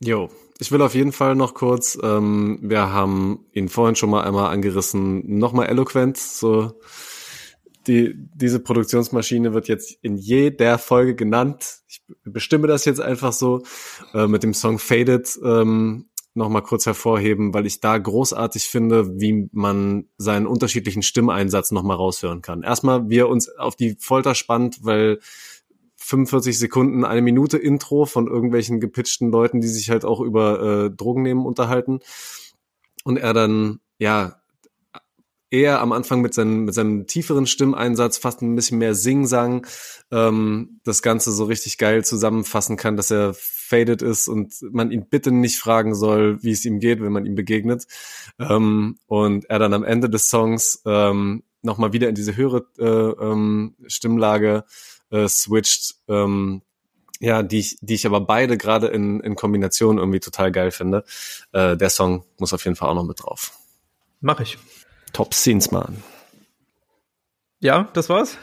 Jo, 0.00 0.28
ich 0.58 0.70
will 0.72 0.82
auf 0.82 0.94
jeden 0.94 1.12
Fall 1.12 1.34
noch 1.34 1.54
kurz, 1.54 1.98
ähm, 2.02 2.58
wir 2.62 2.92
haben 2.92 3.46
ihn 3.52 3.68
vorhin 3.68 3.96
schon 3.96 4.10
mal 4.10 4.24
einmal 4.24 4.52
angerissen, 4.52 5.38
nochmal 5.38 5.68
eloquent, 5.68 6.18
so 6.18 6.72
die, 7.86 8.14
diese 8.34 8.60
Produktionsmaschine 8.60 9.54
wird 9.54 9.68
jetzt 9.68 9.96
in 10.02 10.16
jeder 10.16 10.78
Folge 10.78 11.14
genannt. 11.14 11.80
Ich 11.88 12.02
bestimme 12.24 12.66
das 12.66 12.84
jetzt 12.84 13.00
einfach 13.00 13.32
so, 13.32 13.62
äh, 14.14 14.26
mit 14.26 14.42
dem 14.42 14.54
Song 14.54 14.78
Faded 14.78 15.38
ähm, 15.44 16.06
nochmal 16.34 16.62
kurz 16.62 16.86
hervorheben, 16.86 17.54
weil 17.54 17.66
ich 17.66 17.80
da 17.80 17.96
großartig 17.96 18.64
finde, 18.68 19.18
wie 19.20 19.48
man 19.52 20.06
seinen 20.18 20.46
unterschiedlichen 20.46 21.02
Stimmeinsatz 21.02 21.70
nochmal 21.70 21.96
raushören 21.96 22.42
kann. 22.42 22.62
Erstmal, 22.62 23.08
wie 23.08 23.18
er 23.18 23.28
uns 23.28 23.48
auf 23.48 23.74
die 23.74 23.96
Folter 23.98 24.34
spannt, 24.34 24.84
weil 24.84 25.18
45 25.96 26.58
Sekunden, 26.58 27.04
eine 27.04 27.22
Minute 27.22 27.56
Intro 27.56 28.04
von 28.04 28.28
irgendwelchen 28.28 28.80
gepitchten 28.80 29.30
Leuten, 29.30 29.60
die 29.60 29.68
sich 29.68 29.90
halt 29.90 30.04
auch 30.04 30.20
über 30.20 30.84
äh, 30.86 30.90
Drogen 30.90 31.22
nehmen, 31.22 31.46
unterhalten. 31.46 32.00
Und 33.02 33.16
er 33.16 33.32
dann, 33.32 33.80
ja, 33.98 34.40
eher 35.50 35.80
am 35.80 35.92
Anfang 35.92 36.20
mit 36.20 36.34
seinem, 36.34 36.64
mit 36.64 36.74
seinem 36.74 37.06
tieferen 37.06 37.46
Stimmeinsatz, 37.46 38.18
fast 38.18 38.42
ein 38.42 38.54
bisschen 38.56 38.78
mehr 38.78 38.94
Sing-Sang, 38.94 39.66
ähm, 40.10 40.80
das 40.84 41.02
Ganze 41.02 41.32
so 41.32 41.44
richtig 41.44 41.78
geil 41.78 42.04
zusammenfassen 42.04 42.76
kann, 42.76 42.96
dass 42.96 43.10
er 43.10 43.34
faded 43.34 44.02
ist 44.02 44.28
und 44.28 44.54
man 44.72 44.90
ihn 44.90 45.08
bitte 45.08 45.32
nicht 45.32 45.58
fragen 45.58 45.94
soll, 45.94 46.42
wie 46.42 46.52
es 46.52 46.64
ihm 46.64 46.80
geht, 46.80 47.00
wenn 47.00 47.12
man 47.12 47.26
ihm 47.26 47.34
begegnet. 47.34 47.86
Ähm, 48.38 48.98
und 49.06 49.48
er 49.50 49.58
dann 49.58 49.74
am 49.74 49.84
Ende 49.84 50.08
des 50.08 50.28
Songs 50.28 50.82
ähm, 50.86 51.42
nochmal 51.62 51.92
wieder 51.92 52.08
in 52.08 52.14
diese 52.14 52.36
höhere 52.36 52.66
äh, 52.78 52.84
ähm, 52.84 53.74
Stimmlage 53.86 54.64
äh, 55.10 55.28
switcht, 55.28 55.96
ähm, 56.08 56.62
ja, 57.18 57.42
die 57.42 57.58
ich, 57.58 57.78
die 57.80 57.94
ich 57.94 58.06
aber 58.06 58.20
beide 58.20 58.56
gerade 58.56 58.88
in, 58.88 59.20
in 59.20 59.36
Kombination 59.36 59.98
irgendwie 59.98 60.20
total 60.20 60.52
geil 60.52 60.70
finde. 60.70 61.04
Äh, 61.52 61.76
der 61.76 61.90
Song 61.90 62.24
muss 62.38 62.52
auf 62.52 62.64
jeden 62.64 62.76
Fall 62.76 62.90
auch 62.90 62.94
noch 62.94 63.04
mit 63.04 63.22
drauf. 63.22 63.52
Mach 64.20 64.40
ich. 64.40 64.58
Top 65.12 65.34
Scenes, 65.34 65.70
Mann. 65.70 66.02
Ja, 67.60 67.88
das 67.94 68.08
war's. 68.08 68.36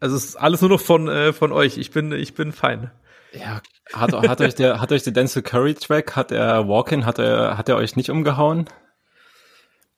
Also 0.00 0.16
es 0.16 0.24
ist 0.24 0.36
alles 0.36 0.60
nur 0.60 0.70
noch 0.70 0.80
von, 0.80 1.08
äh, 1.08 1.32
von 1.32 1.52
euch. 1.52 1.78
Ich 1.78 1.90
bin, 1.90 2.12
ich 2.12 2.34
bin 2.34 2.52
fein. 2.52 2.90
Ja, 3.32 3.62
hat, 3.92 4.12
hat 4.12 4.40
euch 4.40 4.54
der, 4.54 4.80
hat 4.80 4.92
euch 4.92 5.02
der 5.02 5.12
Denzel 5.12 5.42
Curry 5.42 5.74
Track, 5.74 6.14
hat 6.14 6.30
er 6.30 6.68
Walk-In, 6.68 7.04
hat 7.04 7.18
er, 7.18 7.58
hat 7.58 7.68
er 7.68 7.76
euch 7.76 7.96
nicht 7.96 8.10
umgehauen? 8.10 8.68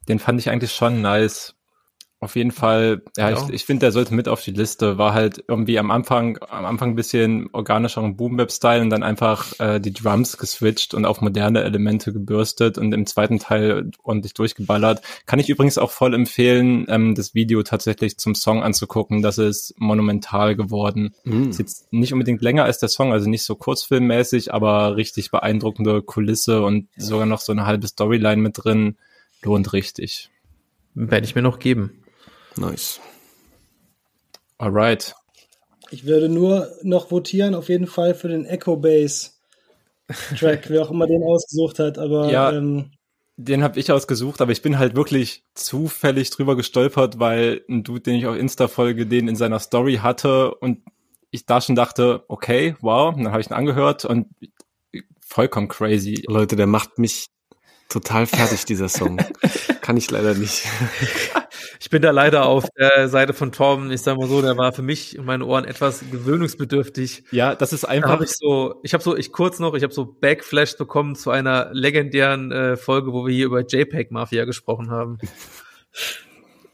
Den 0.08 0.18
fand 0.18 0.40
ich 0.40 0.50
eigentlich 0.50 0.72
schon 0.72 1.02
nice. 1.02 1.54
Auf 2.18 2.34
jeden 2.34 2.50
Fall, 2.50 3.02
ja, 3.18 3.28
ja. 3.28 3.36
ich, 3.36 3.52
ich 3.52 3.64
finde, 3.66 3.80
der 3.80 3.92
sollte 3.92 4.14
mit 4.14 4.26
auf 4.26 4.42
die 4.42 4.50
Liste. 4.50 4.96
War 4.96 5.12
halt 5.12 5.44
irgendwie 5.48 5.78
am 5.78 5.90
Anfang, 5.90 6.38
am 6.48 6.64
Anfang 6.64 6.90
ein 6.90 6.96
bisschen 6.96 7.50
organischeren 7.52 8.16
Boom-Bap-Style 8.16 8.80
und 8.80 8.88
dann 8.88 9.02
einfach 9.02 9.52
äh, 9.60 9.80
die 9.80 9.92
Drums 9.92 10.38
geswitcht 10.38 10.94
und 10.94 11.04
auf 11.04 11.20
moderne 11.20 11.62
Elemente 11.62 12.14
gebürstet 12.14 12.78
und 12.78 12.94
im 12.94 13.04
zweiten 13.04 13.38
Teil 13.38 13.90
ordentlich 14.02 14.32
durchgeballert. 14.32 15.02
Kann 15.26 15.40
ich 15.40 15.50
übrigens 15.50 15.76
auch 15.76 15.90
voll 15.90 16.14
empfehlen, 16.14 16.86
ähm, 16.88 17.14
das 17.14 17.34
Video 17.34 17.62
tatsächlich 17.62 18.16
zum 18.16 18.34
Song 18.34 18.62
anzugucken. 18.62 19.20
Das 19.20 19.36
ist 19.36 19.74
monumental 19.76 20.56
geworden. 20.56 21.14
Mhm. 21.24 21.50
Ist 21.50 21.58
jetzt 21.58 21.92
nicht 21.92 22.14
unbedingt 22.14 22.40
länger 22.40 22.64
als 22.64 22.78
der 22.78 22.88
Song, 22.88 23.12
also 23.12 23.28
nicht 23.28 23.44
so 23.44 23.56
kurzfilmmäßig, 23.56 24.54
aber 24.54 24.96
richtig 24.96 25.30
beeindruckende 25.30 26.00
Kulisse 26.00 26.62
und 26.62 26.88
sogar 26.96 27.26
noch 27.26 27.40
so 27.40 27.52
eine 27.52 27.66
halbe 27.66 27.86
Storyline 27.86 28.40
mit 28.40 28.64
drin. 28.64 28.96
Lohnt 29.42 29.74
richtig. 29.74 30.30
Werde 30.94 31.26
ich 31.26 31.34
mir 31.34 31.42
noch 31.42 31.58
geben. 31.58 32.02
Nice. 32.56 33.00
Alright. 34.58 35.14
Ich 35.90 36.06
würde 36.06 36.28
nur 36.28 36.68
noch 36.82 37.10
votieren, 37.10 37.54
auf 37.54 37.68
jeden 37.68 37.86
Fall 37.86 38.14
für 38.14 38.28
den 38.28 38.44
Echo 38.44 38.76
Bass 38.76 39.38
Track, 40.38 40.68
wer 40.68 40.82
auch 40.82 40.90
immer 40.90 41.06
den 41.06 41.22
ausgesucht 41.22 41.78
hat, 41.78 41.98
aber 41.98 42.30
ja, 42.30 42.52
ähm, 42.52 42.92
den 43.36 43.62
habe 43.62 43.78
ich 43.78 43.92
ausgesucht, 43.92 44.40
aber 44.40 44.52
ich 44.52 44.62
bin 44.62 44.78
halt 44.78 44.96
wirklich 44.96 45.44
zufällig 45.54 46.30
drüber 46.30 46.56
gestolpert, 46.56 47.18
weil 47.18 47.62
ein 47.68 47.84
Dude, 47.84 48.00
den 48.00 48.14
ich 48.14 48.26
auf 48.26 48.36
Insta 48.36 48.66
folge, 48.66 49.06
den 49.06 49.28
in 49.28 49.36
seiner 49.36 49.58
Story 49.58 49.96
hatte 49.96 50.54
und 50.54 50.82
ich 51.30 51.44
da 51.44 51.60
schon 51.60 51.74
dachte, 51.74 52.24
okay, 52.28 52.76
wow, 52.80 53.14
und 53.14 53.24
dann 53.24 53.32
habe 53.32 53.42
ich 53.42 53.50
ihn 53.50 53.54
angehört 53.54 54.06
und 54.06 54.28
vollkommen 55.20 55.68
crazy. 55.68 56.24
Leute, 56.28 56.56
der 56.56 56.66
macht 56.66 56.98
mich 56.98 57.26
total 57.88 58.26
fertig, 58.26 58.64
dieser 58.64 58.88
Song. 58.88 59.18
Kann 59.80 59.96
ich 59.96 60.10
leider 60.10 60.34
nicht. 60.34 60.64
Ich 61.80 61.90
bin 61.90 62.02
da 62.02 62.10
leider 62.10 62.46
auf 62.46 62.66
der 62.76 63.08
Seite 63.08 63.32
von 63.32 63.52
Torben. 63.52 63.90
Ich 63.90 64.02
sag 64.02 64.18
mal 64.18 64.28
so, 64.28 64.42
der 64.42 64.56
war 64.56 64.72
für 64.72 64.82
mich 64.82 65.18
und 65.18 65.26
meine 65.26 65.44
Ohren 65.44 65.64
etwas 65.64 66.00
gewöhnungsbedürftig. 66.10 67.24
Ja, 67.30 67.54
das 67.54 67.72
ist 67.72 67.84
einfach. 67.84 68.10
Hab 68.10 68.22
ich 68.22 68.32
so, 68.32 68.80
ich 68.82 68.94
habe 68.94 69.04
so, 69.04 69.16
ich 69.16 69.32
kurz 69.32 69.58
noch, 69.58 69.74
ich 69.74 69.82
habe 69.82 69.92
so 69.94 70.04
Backflash 70.04 70.76
bekommen 70.76 71.14
zu 71.14 71.30
einer 71.30 71.70
legendären 71.72 72.50
äh, 72.50 72.76
Folge, 72.76 73.12
wo 73.12 73.26
wir 73.26 73.34
hier 73.34 73.46
über 73.46 73.60
JPEG 73.60 74.10
Mafia 74.10 74.44
gesprochen 74.44 74.90
haben. 74.90 75.18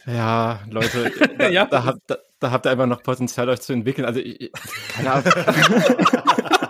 Ja, 0.07 0.61
Leute, 0.71 1.13
da, 1.39 1.49
ja. 1.49 1.67
Da, 1.67 1.85
habt, 1.85 2.01
da, 2.07 2.17
da, 2.41 2.51
habt 2.51 2.67
ihr 2.67 2.71
einfach 2.71 2.87
noch 2.87 3.03
Potenzial, 3.03 3.49
euch 3.49 3.61
zu 3.61 3.73
entwickeln. 3.73 4.05
Also, 4.05 4.21
ich, 4.21 4.51
keine 4.95 5.13
Ahnung. 5.13 5.33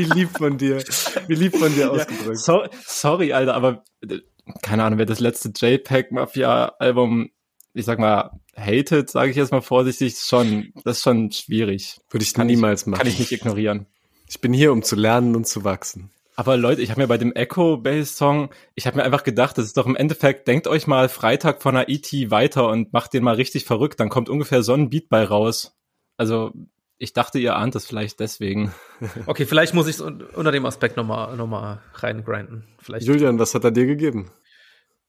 Wie 0.00 0.20
lieb 0.20 0.30
von 0.36 0.58
dir. 0.58 0.78
Wie 1.26 1.34
lieb 1.34 1.56
von 1.56 1.74
dir 1.74 1.90
ausgedrückt. 1.90 2.38
so, 2.38 2.62
sorry, 2.86 3.32
Alter, 3.32 3.54
aber 3.54 3.84
äh, 4.02 4.18
keine 4.62 4.84
Ahnung, 4.84 4.98
wer 4.98 5.06
das 5.06 5.20
letzte 5.20 5.50
JPEG 5.54 6.12
Mafia 6.12 6.74
Album 6.78 7.30
ich 7.72 7.84
sag 7.84 7.98
mal, 7.98 8.40
hated, 8.56 9.10
sage 9.10 9.30
ich 9.30 9.36
jetzt 9.36 9.52
mal 9.52 9.60
vorsichtig, 9.60 10.18
schon, 10.18 10.72
das 10.84 10.98
ist 10.98 11.02
schon 11.02 11.30
schwierig. 11.32 12.00
Würde 12.10 12.24
ich 12.24 12.34
kann 12.34 12.46
niemals 12.46 12.82
ich, 12.82 12.86
machen. 12.88 12.98
Kann 12.98 13.08
ich 13.08 13.18
nicht 13.18 13.32
ignorieren. 13.32 13.86
Ich 14.28 14.40
bin 14.40 14.52
hier, 14.52 14.72
um 14.72 14.82
zu 14.82 14.96
lernen 14.96 15.36
und 15.36 15.46
zu 15.46 15.64
wachsen. 15.64 16.10
Aber 16.36 16.56
Leute, 16.56 16.80
ich 16.80 16.90
habe 16.90 17.02
mir 17.02 17.08
bei 17.08 17.18
dem 17.18 17.34
Echo 17.34 17.76
Bass 17.76 18.16
Song, 18.16 18.50
ich 18.74 18.86
habe 18.86 18.96
mir 18.96 19.02
einfach 19.04 19.24
gedacht, 19.24 19.58
das 19.58 19.66
ist 19.66 19.76
doch 19.76 19.86
im 19.86 19.96
Endeffekt, 19.96 20.48
denkt 20.48 20.66
euch 20.66 20.86
mal 20.86 21.08
Freitag 21.08 21.62
von 21.62 21.76
einer 21.76 21.88
ET 21.88 22.10
weiter 22.30 22.68
und 22.68 22.92
macht 22.92 23.12
den 23.12 23.24
mal 23.24 23.34
richtig 23.34 23.64
verrückt, 23.64 24.00
dann 24.00 24.08
kommt 24.08 24.28
ungefähr 24.28 24.62
so 24.62 24.72
ein 24.72 24.88
Beat 24.88 25.08
bei 25.08 25.22
raus. 25.24 25.76
Also 26.16 26.52
ich 27.00 27.14
dachte, 27.14 27.38
ihr 27.38 27.56
ahnt 27.56 27.74
das 27.74 27.86
vielleicht 27.86 28.20
deswegen. 28.20 28.72
Okay, 29.26 29.46
vielleicht 29.46 29.72
muss 29.72 29.88
ich 29.88 29.96
es 29.96 30.00
unter 30.02 30.52
dem 30.52 30.66
Aspekt 30.66 30.98
nochmal 30.98 31.34
noch 31.36 31.46
mal 31.46 31.80
reingrinden. 31.94 32.64
Vielleicht. 32.78 33.06
Julian, 33.06 33.38
was 33.38 33.54
hat 33.54 33.64
er 33.64 33.70
dir 33.70 33.86
gegeben? 33.86 34.30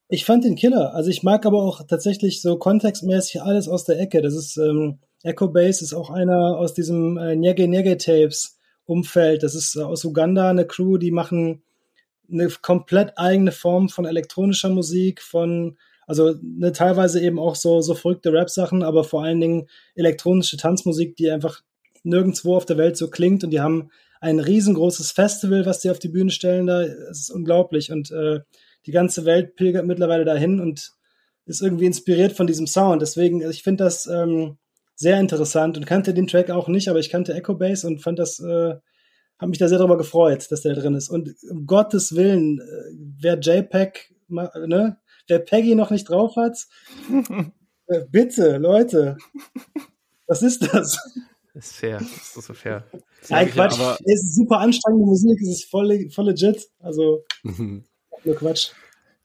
Ich 0.08 0.24
fand 0.24 0.44
den 0.44 0.56
Killer. 0.56 0.94
Also 0.94 1.10
ich 1.10 1.22
mag 1.22 1.44
aber 1.44 1.62
auch 1.62 1.86
tatsächlich 1.86 2.40
so 2.40 2.56
kontextmäßig 2.56 3.42
alles 3.42 3.68
aus 3.68 3.84
der 3.84 4.00
Ecke. 4.00 4.22
Das 4.22 4.34
ist 4.34 4.56
ähm, 4.56 5.00
Echo 5.22 5.48
Base 5.48 5.84
ist 5.84 5.92
auch 5.92 6.08
einer 6.08 6.56
aus 6.56 6.72
diesem 6.72 7.18
äh, 7.18 7.36
Nyege 7.36 7.68
Nyege 7.68 7.98
Tapes 7.98 8.58
Umfeld. 8.86 9.42
Das 9.42 9.54
ist 9.54 9.76
äh, 9.76 9.82
aus 9.82 10.04
Uganda 10.06 10.48
eine 10.48 10.66
Crew, 10.66 10.96
die 10.96 11.10
machen 11.10 11.62
eine 12.30 12.48
komplett 12.48 13.18
eigene 13.18 13.52
Form 13.52 13.90
von 13.90 14.06
elektronischer 14.06 14.70
Musik, 14.70 15.20
von 15.20 15.76
also 16.06 16.34
ne, 16.42 16.72
teilweise 16.72 17.20
eben 17.20 17.38
auch 17.38 17.54
so 17.54 17.82
so 17.82 17.94
verrückte 17.94 18.32
Rap 18.32 18.48
Sachen, 18.48 18.82
aber 18.82 19.04
vor 19.04 19.22
allen 19.22 19.40
Dingen 19.40 19.68
elektronische 19.94 20.56
Tanzmusik, 20.56 21.16
die 21.16 21.30
einfach 21.30 21.60
nirgendwo 22.02 22.56
auf 22.56 22.66
der 22.66 22.78
Welt 22.78 22.96
so 22.96 23.08
klingt 23.08 23.44
und 23.44 23.50
die 23.50 23.60
haben 23.60 23.90
ein 24.20 24.38
riesengroßes 24.38 25.12
Festival, 25.12 25.66
was 25.66 25.80
die 25.80 25.90
auf 25.90 25.98
die 25.98 26.08
Bühne 26.08 26.30
stellen 26.30 26.66
da. 26.66 26.82
Es 26.82 27.20
ist 27.20 27.30
unglaublich 27.30 27.90
und 27.90 28.10
äh, 28.10 28.40
die 28.86 28.92
ganze 28.92 29.24
Welt 29.24 29.56
pilgert 29.56 29.86
mittlerweile 29.86 30.24
dahin 30.24 30.60
und 30.60 30.92
ist 31.44 31.62
irgendwie 31.62 31.86
inspiriert 31.86 32.32
von 32.32 32.46
diesem 32.46 32.66
Sound. 32.66 33.02
Deswegen, 33.02 33.42
ich 33.48 33.62
finde 33.62 33.84
das 33.84 34.06
ähm, 34.06 34.58
sehr 34.94 35.18
interessant 35.18 35.76
und 35.76 35.86
kannte 35.86 36.14
den 36.14 36.26
Track 36.26 36.50
auch 36.50 36.68
nicht, 36.68 36.88
aber 36.88 37.00
ich 37.00 37.10
kannte 37.10 37.34
Echo 37.34 37.54
Bass 37.54 37.84
und 37.84 38.00
fand 38.00 38.18
das, 38.18 38.38
äh, 38.40 38.74
habe 39.38 39.48
mich 39.48 39.58
da 39.58 39.68
sehr 39.68 39.78
darüber 39.78 39.98
gefreut, 39.98 40.50
dass 40.50 40.62
der 40.62 40.74
drin 40.74 40.94
ist. 40.94 41.08
Und 41.08 41.34
um 41.50 41.66
Gottes 41.66 42.14
Willen, 42.14 42.60
äh, 42.60 42.94
wer 43.20 43.38
JPEG, 43.38 44.14
ne, 44.28 44.96
wer 45.26 45.38
Peggy 45.40 45.74
noch 45.74 45.90
nicht 45.90 46.08
drauf 46.08 46.36
hat, 46.36 46.56
äh, 47.86 48.04
bitte, 48.08 48.58
Leute, 48.58 49.16
was 50.26 50.42
ist 50.42 50.72
das? 50.72 50.98
Ist 51.54 51.76
fair, 51.76 52.00
ist 52.00 52.34
so 52.34 52.54
fair. 52.54 52.84
Nein, 53.28 53.50
Quatsch, 53.50 53.78
aber 53.78 53.98
es 54.04 54.24
ist 54.24 54.36
super 54.36 54.58
anstrengende 54.58 55.04
Musik, 55.04 55.38
es 55.42 55.48
ist 55.48 55.70
voll, 55.70 56.08
voll 56.10 56.26
legit. 56.26 56.66
Also, 56.80 57.24
nur 57.44 58.36
Quatsch. 58.36 58.70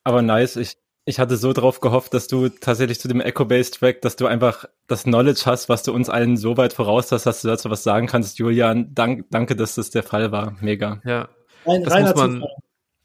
Aber 0.04 0.22
nice, 0.22 0.58
ich, 0.58 0.78
ich 1.06 1.20
hatte 1.20 1.38
so 1.38 1.54
drauf 1.54 1.80
gehofft, 1.80 2.14
dass 2.14 2.28
du 2.28 2.50
tatsächlich 2.50 3.00
zu 3.00 3.08
dem 3.08 3.22
Echo-Based-Track, 3.22 4.02
dass 4.02 4.18
du 4.18 4.26
einfach 4.26 4.66
das 4.88 5.04
Knowledge 5.04 5.44
hast, 5.46 5.70
was 5.70 5.84
du 5.84 5.94
uns 5.94 6.10
allen 6.10 6.36
so 6.36 6.58
weit 6.58 6.74
voraus 6.74 7.12
hast, 7.14 7.26
dass 7.26 7.42
du 7.42 7.48
dazu 7.48 7.70
was 7.70 7.84
sagen 7.84 8.08
kannst, 8.08 8.40
Julian. 8.40 8.94
Dank, 8.94 9.26
danke, 9.32 9.56
dass 9.56 9.76
das 9.76 9.90
der 9.90 10.04
Fall 10.04 10.34
war. 10.34 10.58
Mega. 10.60 11.02
Ja. 11.06 11.30
Ein 11.66 11.84
das 11.84 11.94
muss 12.02 12.16
man, 12.16 12.34
Zufall. 12.36 12.56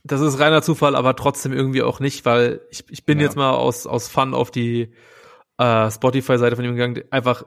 das 0.02 0.20
ist 0.20 0.38
reiner 0.40 0.62
Zufall, 0.62 0.96
aber 0.96 1.14
trotzdem 1.14 1.52
irgendwie 1.52 1.82
auch 1.82 2.00
nicht, 2.00 2.24
weil 2.24 2.60
ich, 2.70 2.84
ich 2.90 3.04
bin 3.04 3.18
ja. 3.18 3.26
jetzt 3.26 3.36
mal 3.36 3.52
aus, 3.52 3.86
aus 3.86 4.08
Fun 4.08 4.34
auf 4.34 4.50
die 4.50 4.92
äh, 5.58 5.90
Spotify-Seite 5.90 6.56
von 6.56 6.64
ihm 6.64 6.74
gegangen. 6.74 7.04
Einfach 7.10 7.44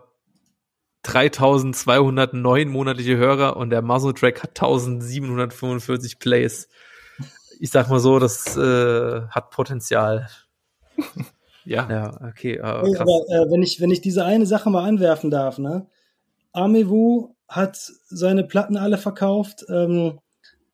3209 1.06 2.70
monatliche 2.70 3.18
Hörer 3.18 3.58
und 3.58 3.70
der 3.70 3.82
Muzzle-Track 3.82 4.44
hat 4.44 4.50
1745 4.50 6.20
Plays 6.20 6.68
ich 7.60 7.72
sag 7.72 7.90
mal 7.90 8.00
so, 8.00 8.20
das 8.20 8.58
äh, 8.58 9.22
hat 9.30 9.50
Potenzial. 9.52 10.30
ja. 11.66 11.88
Ja, 11.90 12.20
okay. 12.28 12.56
Äh, 12.56 12.62
aber 12.62 13.26
äh, 13.30 13.52
wenn 13.52 13.64
ich 13.64 13.80
wenn 13.82 13.92
ich 13.92 14.02
diese 14.02 14.26
eine 14.26 14.46
Sache 14.46 14.70
mal 14.70 14.88
anwerfen 14.88 15.32
darf, 15.32 15.58
ne? 15.58 15.88
Amewu 16.52 17.36
hat 17.48 17.78
seine 18.08 18.44
Platten 18.44 18.78
alle 18.78 18.98
verkauft. 18.98 19.66
Ähm, 19.70 20.20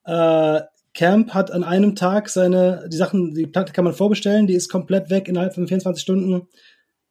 äh, 0.05 0.61
Camp 0.93 1.33
hat 1.33 1.51
an 1.51 1.63
einem 1.63 1.95
Tag 1.95 2.29
seine, 2.29 2.87
die 2.91 2.97
Sachen, 2.97 3.33
die 3.33 3.47
Platte 3.47 3.71
kann 3.71 3.85
man 3.85 3.93
vorbestellen, 3.93 4.45
die 4.45 4.55
ist 4.55 4.69
komplett 4.69 5.09
weg 5.09 5.27
innerhalb 5.27 5.53
von 5.53 5.67
24 5.67 6.01
Stunden. 6.01 6.47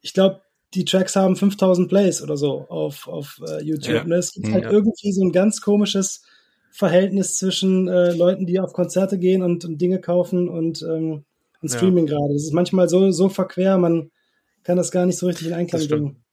Ich 0.02 0.12
glaube, 0.12 0.42
die 0.74 0.84
Tracks 0.84 1.16
haben 1.16 1.36
5000 1.36 1.88
Plays 1.88 2.22
oder 2.22 2.36
so 2.36 2.66
auf, 2.68 3.08
auf 3.08 3.40
uh, 3.40 3.60
YouTube. 3.60 3.94
Ja. 3.94 4.04
Ne? 4.04 4.16
Es 4.16 4.32
gibt 4.32 4.50
halt 4.52 4.64
ja. 4.64 4.70
irgendwie 4.70 5.12
so 5.12 5.22
ein 5.22 5.32
ganz 5.32 5.60
komisches 5.60 6.22
Verhältnis 6.70 7.36
zwischen 7.36 7.88
äh, 7.88 8.12
Leuten, 8.14 8.46
die 8.46 8.60
auf 8.60 8.72
Konzerte 8.72 9.18
gehen 9.18 9.42
und, 9.42 9.64
und 9.64 9.78
Dinge 9.78 10.00
kaufen 10.00 10.48
und, 10.48 10.82
ähm, 10.82 11.24
und 11.60 11.68
Streaming 11.68 12.06
ja. 12.06 12.16
gerade. 12.16 12.34
Das 12.34 12.44
ist 12.44 12.52
manchmal 12.52 12.88
so, 12.88 13.10
so 13.10 13.28
verquer, 13.28 13.78
man 13.78 14.10
kann 14.62 14.76
das 14.76 14.92
gar 14.92 15.06
nicht 15.06 15.18
so 15.18 15.26
richtig 15.26 15.48
in 15.48 15.54
Einklang 15.54 15.88
bringen. 15.88 16.24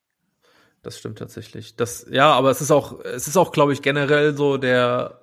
Das 0.84 1.00
stimmt 1.00 1.18
tatsächlich. 1.18 1.76
Das, 1.76 2.06
ja, 2.12 2.32
aber 2.32 2.52
es 2.52 2.62
ist 2.62 2.72
auch, 2.72 3.04
es 3.04 3.28
ist 3.28 3.38
auch, 3.38 3.52
glaube 3.52 3.74
ich, 3.74 3.82
generell 3.82 4.38
so 4.38 4.58
der, 4.58 5.22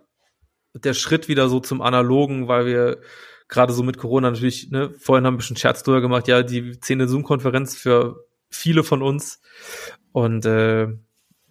der 0.74 0.94
Schritt 0.94 1.28
wieder 1.28 1.48
so 1.48 1.60
zum 1.60 1.80
Analogen, 1.80 2.48
weil 2.48 2.66
wir 2.66 2.98
gerade 3.48 3.72
so 3.72 3.82
mit 3.82 3.98
Corona 3.98 4.30
natürlich, 4.30 4.70
ne, 4.70 4.92
vorhin 4.98 5.24
haben 5.26 5.38
wir 5.38 5.42
schon 5.42 5.56
Scherz 5.56 5.82
drüber 5.82 6.00
gemacht, 6.00 6.26
ja, 6.26 6.42
die 6.42 6.80
zehnte 6.80 7.06
Zoom-Konferenz 7.06 7.76
für 7.76 8.24
viele 8.54 8.84
von 8.84 9.02
uns. 9.02 9.40
Und 10.12 10.46
äh, 10.46 10.88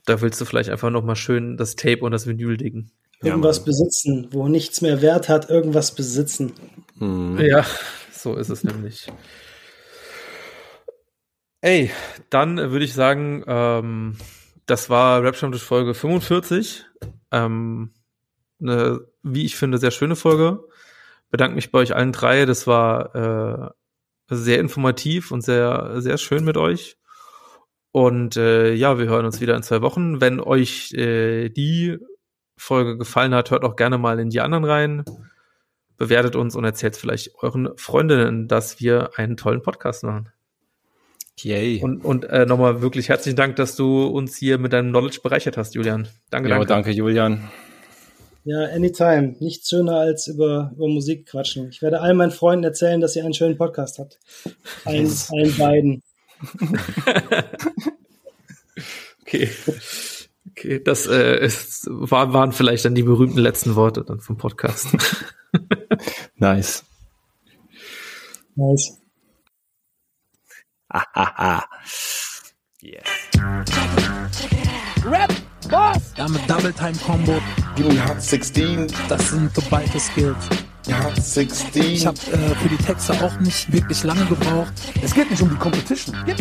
da 0.05 0.21
willst 0.21 0.39
du 0.41 0.45
vielleicht 0.45 0.69
einfach 0.69 0.89
noch 0.89 1.03
mal 1.03 1.15
schön 1.15 1.57
das 1.57 1.75
Tape 1.75 2.01
und 2.01 2.11
das 2.11 2.27
Vinyl 2.27 2.55
legen. 2.55 2.91
Irgendwas 3.21 3.59
ja, 3.59 3.63
besitzen, 3.65 4.27
wo 4.31 4.47
nichts 4.47 4.81
mehr 4.81 5.01
Wert 5.01 5.30
hat, 5.30 5.49
irgendwas 5.49 5.95
besitzen. 5.95 6.53
Hm. 6.97 7.39
Ja, 7.39 7.65
so 8.11 8.35
ist 8.35 8.49
es 8.49 8.63
nämlich. 8.63 9.07
Ey, 11.61 11.91
dann 12.30 12.57
würde 12.57 12.84
ich 12.84 12.93
sagen, 12.93 13.43
ähm, 13.47 14.17
das 14.65 14.89
war 14.89 15.23
Rap 15.23 15.38
Stammtisch 15.38 15.63
Folge 15.63 15.93
45. 15.93 16.85
Ähm, 17.31 17.91
eine, 18.61 19.01
wie 19.21 19.45
ich 19.45 19.55
finde, 19.55 19.77
sehr 19.77 19.91
schöne 19.91 20.17
Folge. 20.17 20.59
Bedanke 21.30 21.55
mich 21.55 21.71
bei 21.71 21.80
euch 21.80 21.95
allen 21.95 22.11
drei. 22.11 22.45
Das 22.45 22.67
war 22.67 23.15
äh, 23.15 23.69
sehr 24.30 24.60
informativ 24.60 25.32
und 25.32 25.41
sehr, 25.41 26.02
sehr 26.02 26.18
schön 26.18 26.44
mit 26.44 26.58
euch. 26.58 26.98
Und 27.91 28.38
äh, 28.38 28.74
ja, 28.74 28.98
wir 28.98 29.06
hören 29.06 29.26
uns 29.26 29.40
wieder 29.40 29.56
in 29.56 29.64
zwei 29.64 29.82
Wochen. 29.82 30.20
Wenn 30.20 30.40
euch 30.40 30.94
äh, 30.94 31.50
die 31.50 31.98
Folge 32.58 32.98
gefallen 32.98 33.36
hat, 33.36 33.52
hört 33.52 33.64
auch 33.64 33.76
gerne 33.76 33.98
mal 33.98 34.20
in 34.20 34.30
die 34.30 34.41
anderen 34.41 34.66
rein. 34.66 35.06
Bewertet 35.98 36.36
uns 36.36 36.56
und 36.56 36.64
erzählt 36.64 36.98
vielleicht 36.98 37.36
euren 37.41 37.70
Freundinnen, 37.78 38.48
dass 38.48 38.80
wir 38.80 39.12
einen 39.18 39.38
tollen 39.38 39.62
Podcast 39.62 40.04
machen. 40.04 40.30
Yay. 41.40 41.82
Und, 41.82 42.04
und 42.04 42.26
äh, 42.26 42.45
nochmal 42.45 42.82
wirklich 42.82 43.10
herzlichen 43.10 43.36
Dank, 43.36 43.56
dass 43.58 43.76
du 43.76 44.06
uns 44.06 44.38
hier 44.38 44.58
mit 44.58 44.74
deinem 44.74 44.90
Knowledge 44.90 45.20
bereichert 45.22 45.58
hast, 45.58 45.76
Julian. 45.76 46.08
Danke, 46.30 46.50
ja, 46.50 46.56
danke. 46.56 46.68
danke, 46.68 46.91
Julian. 46.91 47.50
Ja, 48.45 48.65
anytime. 48.65 49.36
Nichts 49.40 49.70
schöner 49.70 49.98
als 49.98 50.28
über, 50.28 50.72
über 50.76 50.88
Musik 50.88 51.28
quatschen. 51.28 51.70
Ich 51.70 51.82
werde 51.82 52.02
all 52.02 52.14
meinen 52.14 52.32
Freunden 52.32 52.65
erzählen, 52.65 52.99
dass 52.99 53.15
ihr 53.15 53.24
einen 53.24 53.34
schönen 53.34 53.57
Podcast 53.57 53.99
habt. 53.99 54.20
Allen, 54.86 55.11
allen 55.30 55.57
beiden. 55.57 56.03
Okay. 59.34 59.49
Okay, 60.52 60.84
das 60.84 61.07
äh, 61.07 61.44
ist, 61.44 61.88
war, 61.90 62.34
waren 62.34 62.52
vielleicht 62.52 62.86
dann 62.86 62.94
die 62.94 63.02
berühmten 63.02 63.40
letzten 63.40 63.76
Worte 63.76 64.03
dann 64.03 64.20
vom 64.20 64.38
Podcast. 64.38 64.90
Nice. 66.36 66.84
Nice. 68.56 68.99
yes. 72.82 73.03
Ja, 75.74 76.28
mit 76.28 76.48
Double 76.48 76.72
Time 76.74 76.94
Combo, 77.06 77.41
Give 77.76 77.91
me 77.91 78.08
Hot 78.08 78.22
16. 78.22 78.88
das 79.10 79.30
sind 79.30 79.54
so 79.56 79.62
beide 79.72 80.00
Skills. 80.00 80.38
Hot 80.88 81.16
16. 81.16 81.84
Ich 81.84 82.06
habe 82.06 82.18
äh, 82.32 82.56
für 82.56 82.70
die 82.70 82.78
Texte 82.78 83.14
auch 83.14 83.40
nicht 83.40 83.72
wirklich 83.72 84.04
lange 84.04 84.26
gebraucht. 84.26 84.74
es 85.02 85.14
geht 85.14 85.32
nicht 85.32 85.41
um 85.41 85.50
die 85.50 85.56
Competition. 85.56 86.16
Ihr 86.28 86.36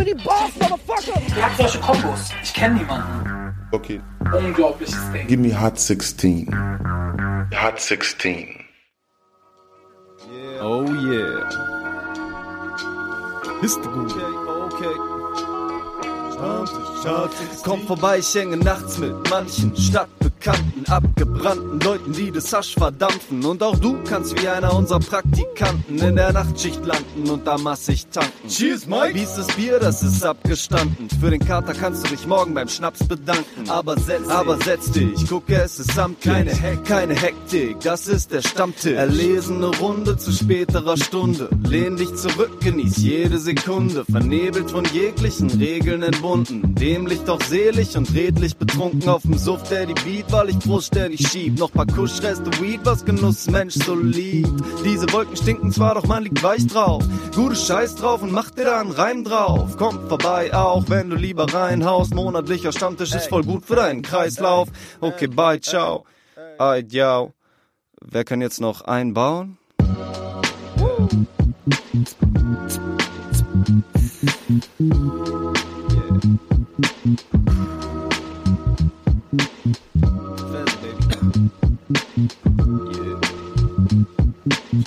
habt 1.43 1.57
solche 1.57 1.79
Kombos. 1.79 2.31
Ich 2.43 2.53
kenne 2.53 2.75
niemanden. 2.75 3.55
Okay. 3.71 4.01
Unglaubliches 4.37 4.99
Ding. 5.13 5.27
Give 5.29 5.41
me 5.41 5.59
Hot 5.59 5.79
16. 5.79 6.49
Hot 7.55 7.81
16. 7.81 8.49
Oh 10.61 10.85
yeah. 10.85 11.49
Ist 13.63 13.81
gut. 13.83 14.13
Okay, 14.13 14.91
okay. 14.91 15.22
Komm 17.63 17.87
vorbei, 17.87 18.19
ich 18.19 18.35
hänge 18.35 18.57
nachts 18.57 18.99
mit 18.99 19.13
manchen 19.31 19.75
stadtbekannten, 20.43 20.87
abgebrannten 20.87 21.81
Leuten, 21.81 22.13
die 22.13 22.31
das 22.31 22.53
Hasch 22.53 22.75
verdampfen. 22.75 23.45
Und 23.45 23.63
auch 23.63 23.79
du 23.79 23.97
kannst 24.05 24.41
wie 24.41 24.49
einer 24.49 24.75
unserer 24.75 25.01
Praktikanten 25.01 25.99
in 25.99 26.17
der 26.17 26.33
Nachtschicht 26.33 26.85
landen 26.85 27.31
und 27.31 27.47
da 27.47 27.59
massig 27.59 28.07
tanken. 28.09 28.49
Cheers, 28.49 28.87
Mike! 28.87 29.15
Wie 29.15 29.23
ist 29.23 29.37
das 29.37 29.47
Bier, 29.49 29.79
das 29.79 30.03
ist 30.03 30.25
abgestanden. 30.25 31.09
Für 31.21 31.31
den 31.31 31.41
Kater 31.41 31.75
kannst 31.75 32.05
du 32.05 32.11
dich 32.11 32.27
morgen 32.27 32.55
beim 32.55 32.69
Schnaps 32.69 33.07
bedanken. 33.07 33.69
Aber 33.69 33.99
setz, 33.99 34.29
aber 34.29 34.59
setz 34.63 34.91
dich, 34.91 35.29
gucke, 35.29 35.55
es 35.55 35.79
ist 35.79 35.93
samt 35.93 36.21
keine, 36.21 36.53
Hek 36.53 36.85
keine 36.85 37.15
Hektik, 37.15 37.81
das 37.81 38.09
ist 38.09 38.33
der 38.33 38.43
Stammtisch. 38.43 38.93
Erlesene 38.93 39.67
Runde 39.67 40.17
zu 40.17 40.33
späterer 40.33 40.97
Stunde. 40.97 41.49
Lehn 41.65 41.97
dich 41.97 42.15
zurück, 42.17 42.61
genieß 42.61 42.97
jede 42.97 43.39
Sekunde. 43.39 44.05
Vernebelt 44.11 44.71
von 44.71 44.85
jeglichen 44.93 45.51
Regeln 45.51 46.03
entbunden. 46.03 46.75
Dämlich 46.75 47.21
doch 47.21 47.43
selig 47.43 47.97
und 47.97 48.13
redlich 48.15 48.57
betrunken 48.57 49.09
auf 49.09 49.23
dem 49.23 49.39
Suff, 49.39 49.63
der 49.69 49.87
die 49.87 49.95
Beat, 49.95 50.32
weil 50.33 50.49
ich 50.49 50.59
Brust 50.59 50.89
ständig 50.89 51.29
schieb. 51.29 51.59
Noch 51.59 51.71
paar 51.71 51.87
Kuschreste 51.87 52.51
Weed, 52.61 52.81
was 52.85 53.05
Genuss 53.05 53.49
Mensch 53.49 53.75
so 53.75 53.95
liebt. 53.95 54.51
Diese 54.85 55.13
Wolken 55.13 55.37
stinken 55.37 55.71
zwar, 55.71 55.95
doch 55.95 56.07
man 56.07 56.25
liegt 56.25 56.43
weich 56.43 56.67
drauf. 56.67 57.05
Gute 57.35 57.55
Scheiß 57.55 57.97
drauf 57.97 58.23
und 58.23 58.33
mach 58.33 58.51
dir 58.51 58.65
da 58.65 58.81
einen 58.81 58.91
Reim 58.91 59.25
drauf. 59.25 59.77
Kommt 59.77 60.09
vorbei, 60.09 60.53
auch 60.55 60.89
wenn 60.89 61.11
du 61.11 61.17
lieber 61.17 61.53
reinhaust. 61.53 62.15
Monatlicher 62.15 62.73
Stammtisch 62.73 63.15
ist 63.15 63.29
voll 63.29 63.45
gut 63.45 63.67
für 63.67 63.77
deinen 63.77 64.03
Kreislauf. 64.03 64.69
Okay, 65.01 65.27
bye, 65.27 65.61
ciao. 65.61 66.07
Ait, 66.59 66.93
ja. 66.93 67.29
Wer 68.01 68.25
kann 68.25 68.41
jetzt 68.41 68.61
noch 68.61 68.83
einbauen? 68.83 69.59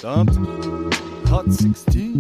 Stop. 0.06 0.27
Hot 1.30 1.52
16. 1.52 2.19